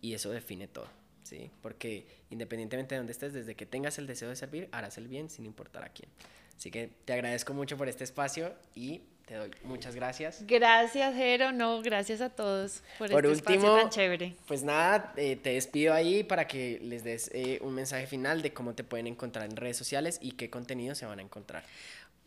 y 0.00 0.14
eso 0.14 0.30
define 0.30 0.68
todo, 0.68 0.88
¿sí? 1.22 1.50
Porque 1.62 2.06
independientemente 2.30 2.94
de 2.94 2.98
dónde 2.98 3.12
estés, 3.12 3.32
desde 3.32 3.54
que 3.54 3.66
tengas 3.66 3.98
el 3.98 4.06
deseo 4.06 4.28
de 4.28 4.36
servir, 4.36 4.68
harás 4.72 4.98
el 4.98 5.08
bien 5.08 5.30
sin 5.30 5.46
importar 5.46 5.84
a 5.84 5.88
quién. 5.88 6.08
Así 6.56 6.70
que 6.70 6.90
te 7.04 7.12
agradezco 7.12 7.52
mucho 7.52 7.76
por 7.76 7.88
este 7.88 8.04
espacio 8.04 8.54
y 8.74 9.02
te 9.26 9.34
doy 9.34 9.50
muchas 9.64 9.94
gracias. 9.94 10.44
Gracias, 10.46 11.14
Jero. 11.14 11.50
No, 11.50 11.82
gracias 11.82 12.20
a 12.20 12.30
todos 12.30 12.82
por, 12.96 13.12
este 13.12 13.32
espacio 13.32 13.76
tan 13.76 13.90
chévere. 13.90 14.36
Pues 14.46 14.62
nada, 14.62 15.12
eh, 15.16 15.36
te 15.36 15.50
despido 15.50 15.92
ahí 15.92 16.22
para 16.22 16.46
que 16.46 16.78
les 16.80 17.02
des 17.02 17.30
eh, 17.34 17.58
un 17.62 17.74
mensaje 17.74 18.06
final 18.06 18.40
de 18.40 18.52
cómo 18.52 18.74
te 18.74 18.84
pueden 18.84 19.08
encontrar 19.08 19.50
en 19.50 19.56
redes 19.56 19.76
sociales 19.76 20.18
y 20.22 20.32
qué 20.32 20.48
contenido 20.48 20.94
se 20.94 21.06
van 21.06 21.18
a 21.18 21.22
encontrar. 21.22 21.64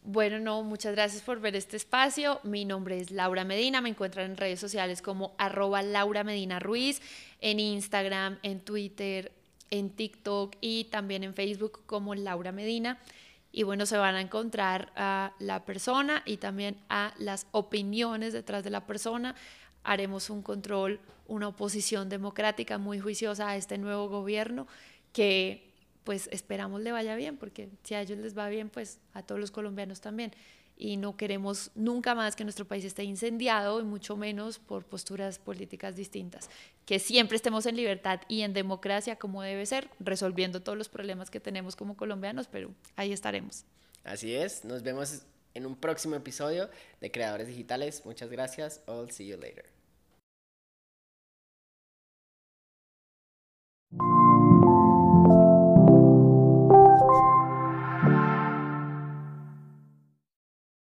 Bueno, 0.03 0.39
no, 0.39 0.63
muchas 0.63 0.93
gracias 0.93 1.21
por 1.21 1.39
ver 1.39 1.55
este 1.55 1.77
espacio. 1.77 2.39
Mi 2.43 2.65
nombre 2.65 2.99
es 2.99 3.11
Laura 3.11 3.43
Medina, 3.43 3.81
me 3.81 3.89
encuentran 3.89 4.31
en 4.31 4.37
redes 4.37 4.59
sociales 4.59 5.01
como 5.01 5.35
arroba 5.37 5.81
Laura 5.81 6.23
Medina 6.23 6.59
Ruiz, 6.59 7.01
en 7.41 7.59
Instagram, 7.59 8.39
en 8.41 8.61
Twitter, 8.61 9.31
en 9.69 9.89
TikTok 9.89 10.55
y 10.61 10.85
también 10.85 11.23
en 11.23 11.33
Facebook 11.33 11.81
como 11.85 12.15
Laura 12.15 12.51
Medina 12.51 12.99
y 13.51 13.63
bueno, 13.63 13.85
se 13.85 13.97
van 13.97 14.15
a 14.15 14.21
encontrar 14.21 14.91
a 14.95 15.33
la 15.39 15.65
persona 15.65 16.21
y 16.25 16.37
también 16.37 16.77
a 16.89 17.13
las 17.17 17.47
opiniones 17.51 18.33
detrás 18.33 18.63
de 18.63 18.69
la 18.69 18.85
persona. 18.85 19.35
Haremos 19.83 20.29
un 20.29 20.43
control, 20.43 20.99
una 21.27 21.47
oposición 21.47 22.09
democrática 22.09 22.77
muy 22.77 22.99
juiciosa 22.99 23.49
a 23.49 23.55
este 23.55 23.77
nuevo 23.77 24.07
gobierno 24.07 24.67
que 25.13 25.68
pues 26.09 26.27
esperamos 26.31 26.81
le 26.81 26.91
vaya 26.91 27.15
bien, 27.15 27.37
porque 27.37 27.69
si 27.83 27.93
a 27.93 28.01
ellos 28.01 28.17
les 28.17 28.35
va 28.35 28.49
bien, 28.49 28.71
pues 28.71 28.97
a 29.13 29.21
todos 29.21 29.39
los 29.39 29.51
colombianos 29.51 30.01
también 30.01 30.31
y 30.75 30.97
no 30.97 31.15
queremos 31.15 31.69
nunca 31.75 32.15
más 32.15 32.35
que 32.35 32.43
nuestro 32.43 32.65
país 32.65 32.83
esté 32.83 33.03
incendiado 33.03 33.79
y 33.79 33.83
mucho 33.83 34.17
menos 34.17 34.57
por 34.57 34.85
posturas 34.85 35.37
políticas 35.37 35.95
distintas. 35.95 36.49
Que 36.87 36.97
siempre 36.97 37.35
estemos 37.35 37.67
en 37.67 37.75
libertad 37.75 38.21
y 38.27 38.41
en 38.41 38.53
democracia 38.53 39.17
como 39.17 39.43
debe 39.43 39.67
ser, 39.67 39.87
resolviendo 39.99 40.63
todos 40.63 40.79
los 40.79 40.89
problemas 40.89 41.29
que 41.29 41.39
tenemos 41.39 41.75
como 41.75 41.95
colombianos, 41.95 42.47
pero 42.47 42.71
ahí 42.95 43.13
estaremos. 43.13 43.65
Así 44.03 44.33
es, 44.33 44.65
nos 44.65 44.81
vemos 44.81 45.21
en 45.53 45.67
un 45.67 45.75
próximo 45.75 46.15
episodio 46.15 46.71
de 47.01 47.11
Creadores 47.11 47.45
Digitales. 47.45 48.03
Muchas 48.03 48.31
gracias. 48.31 48.81
I'll 48.87 49.11
see 49.11 49.27
you 49.27 49.37
later. 49.37 49.78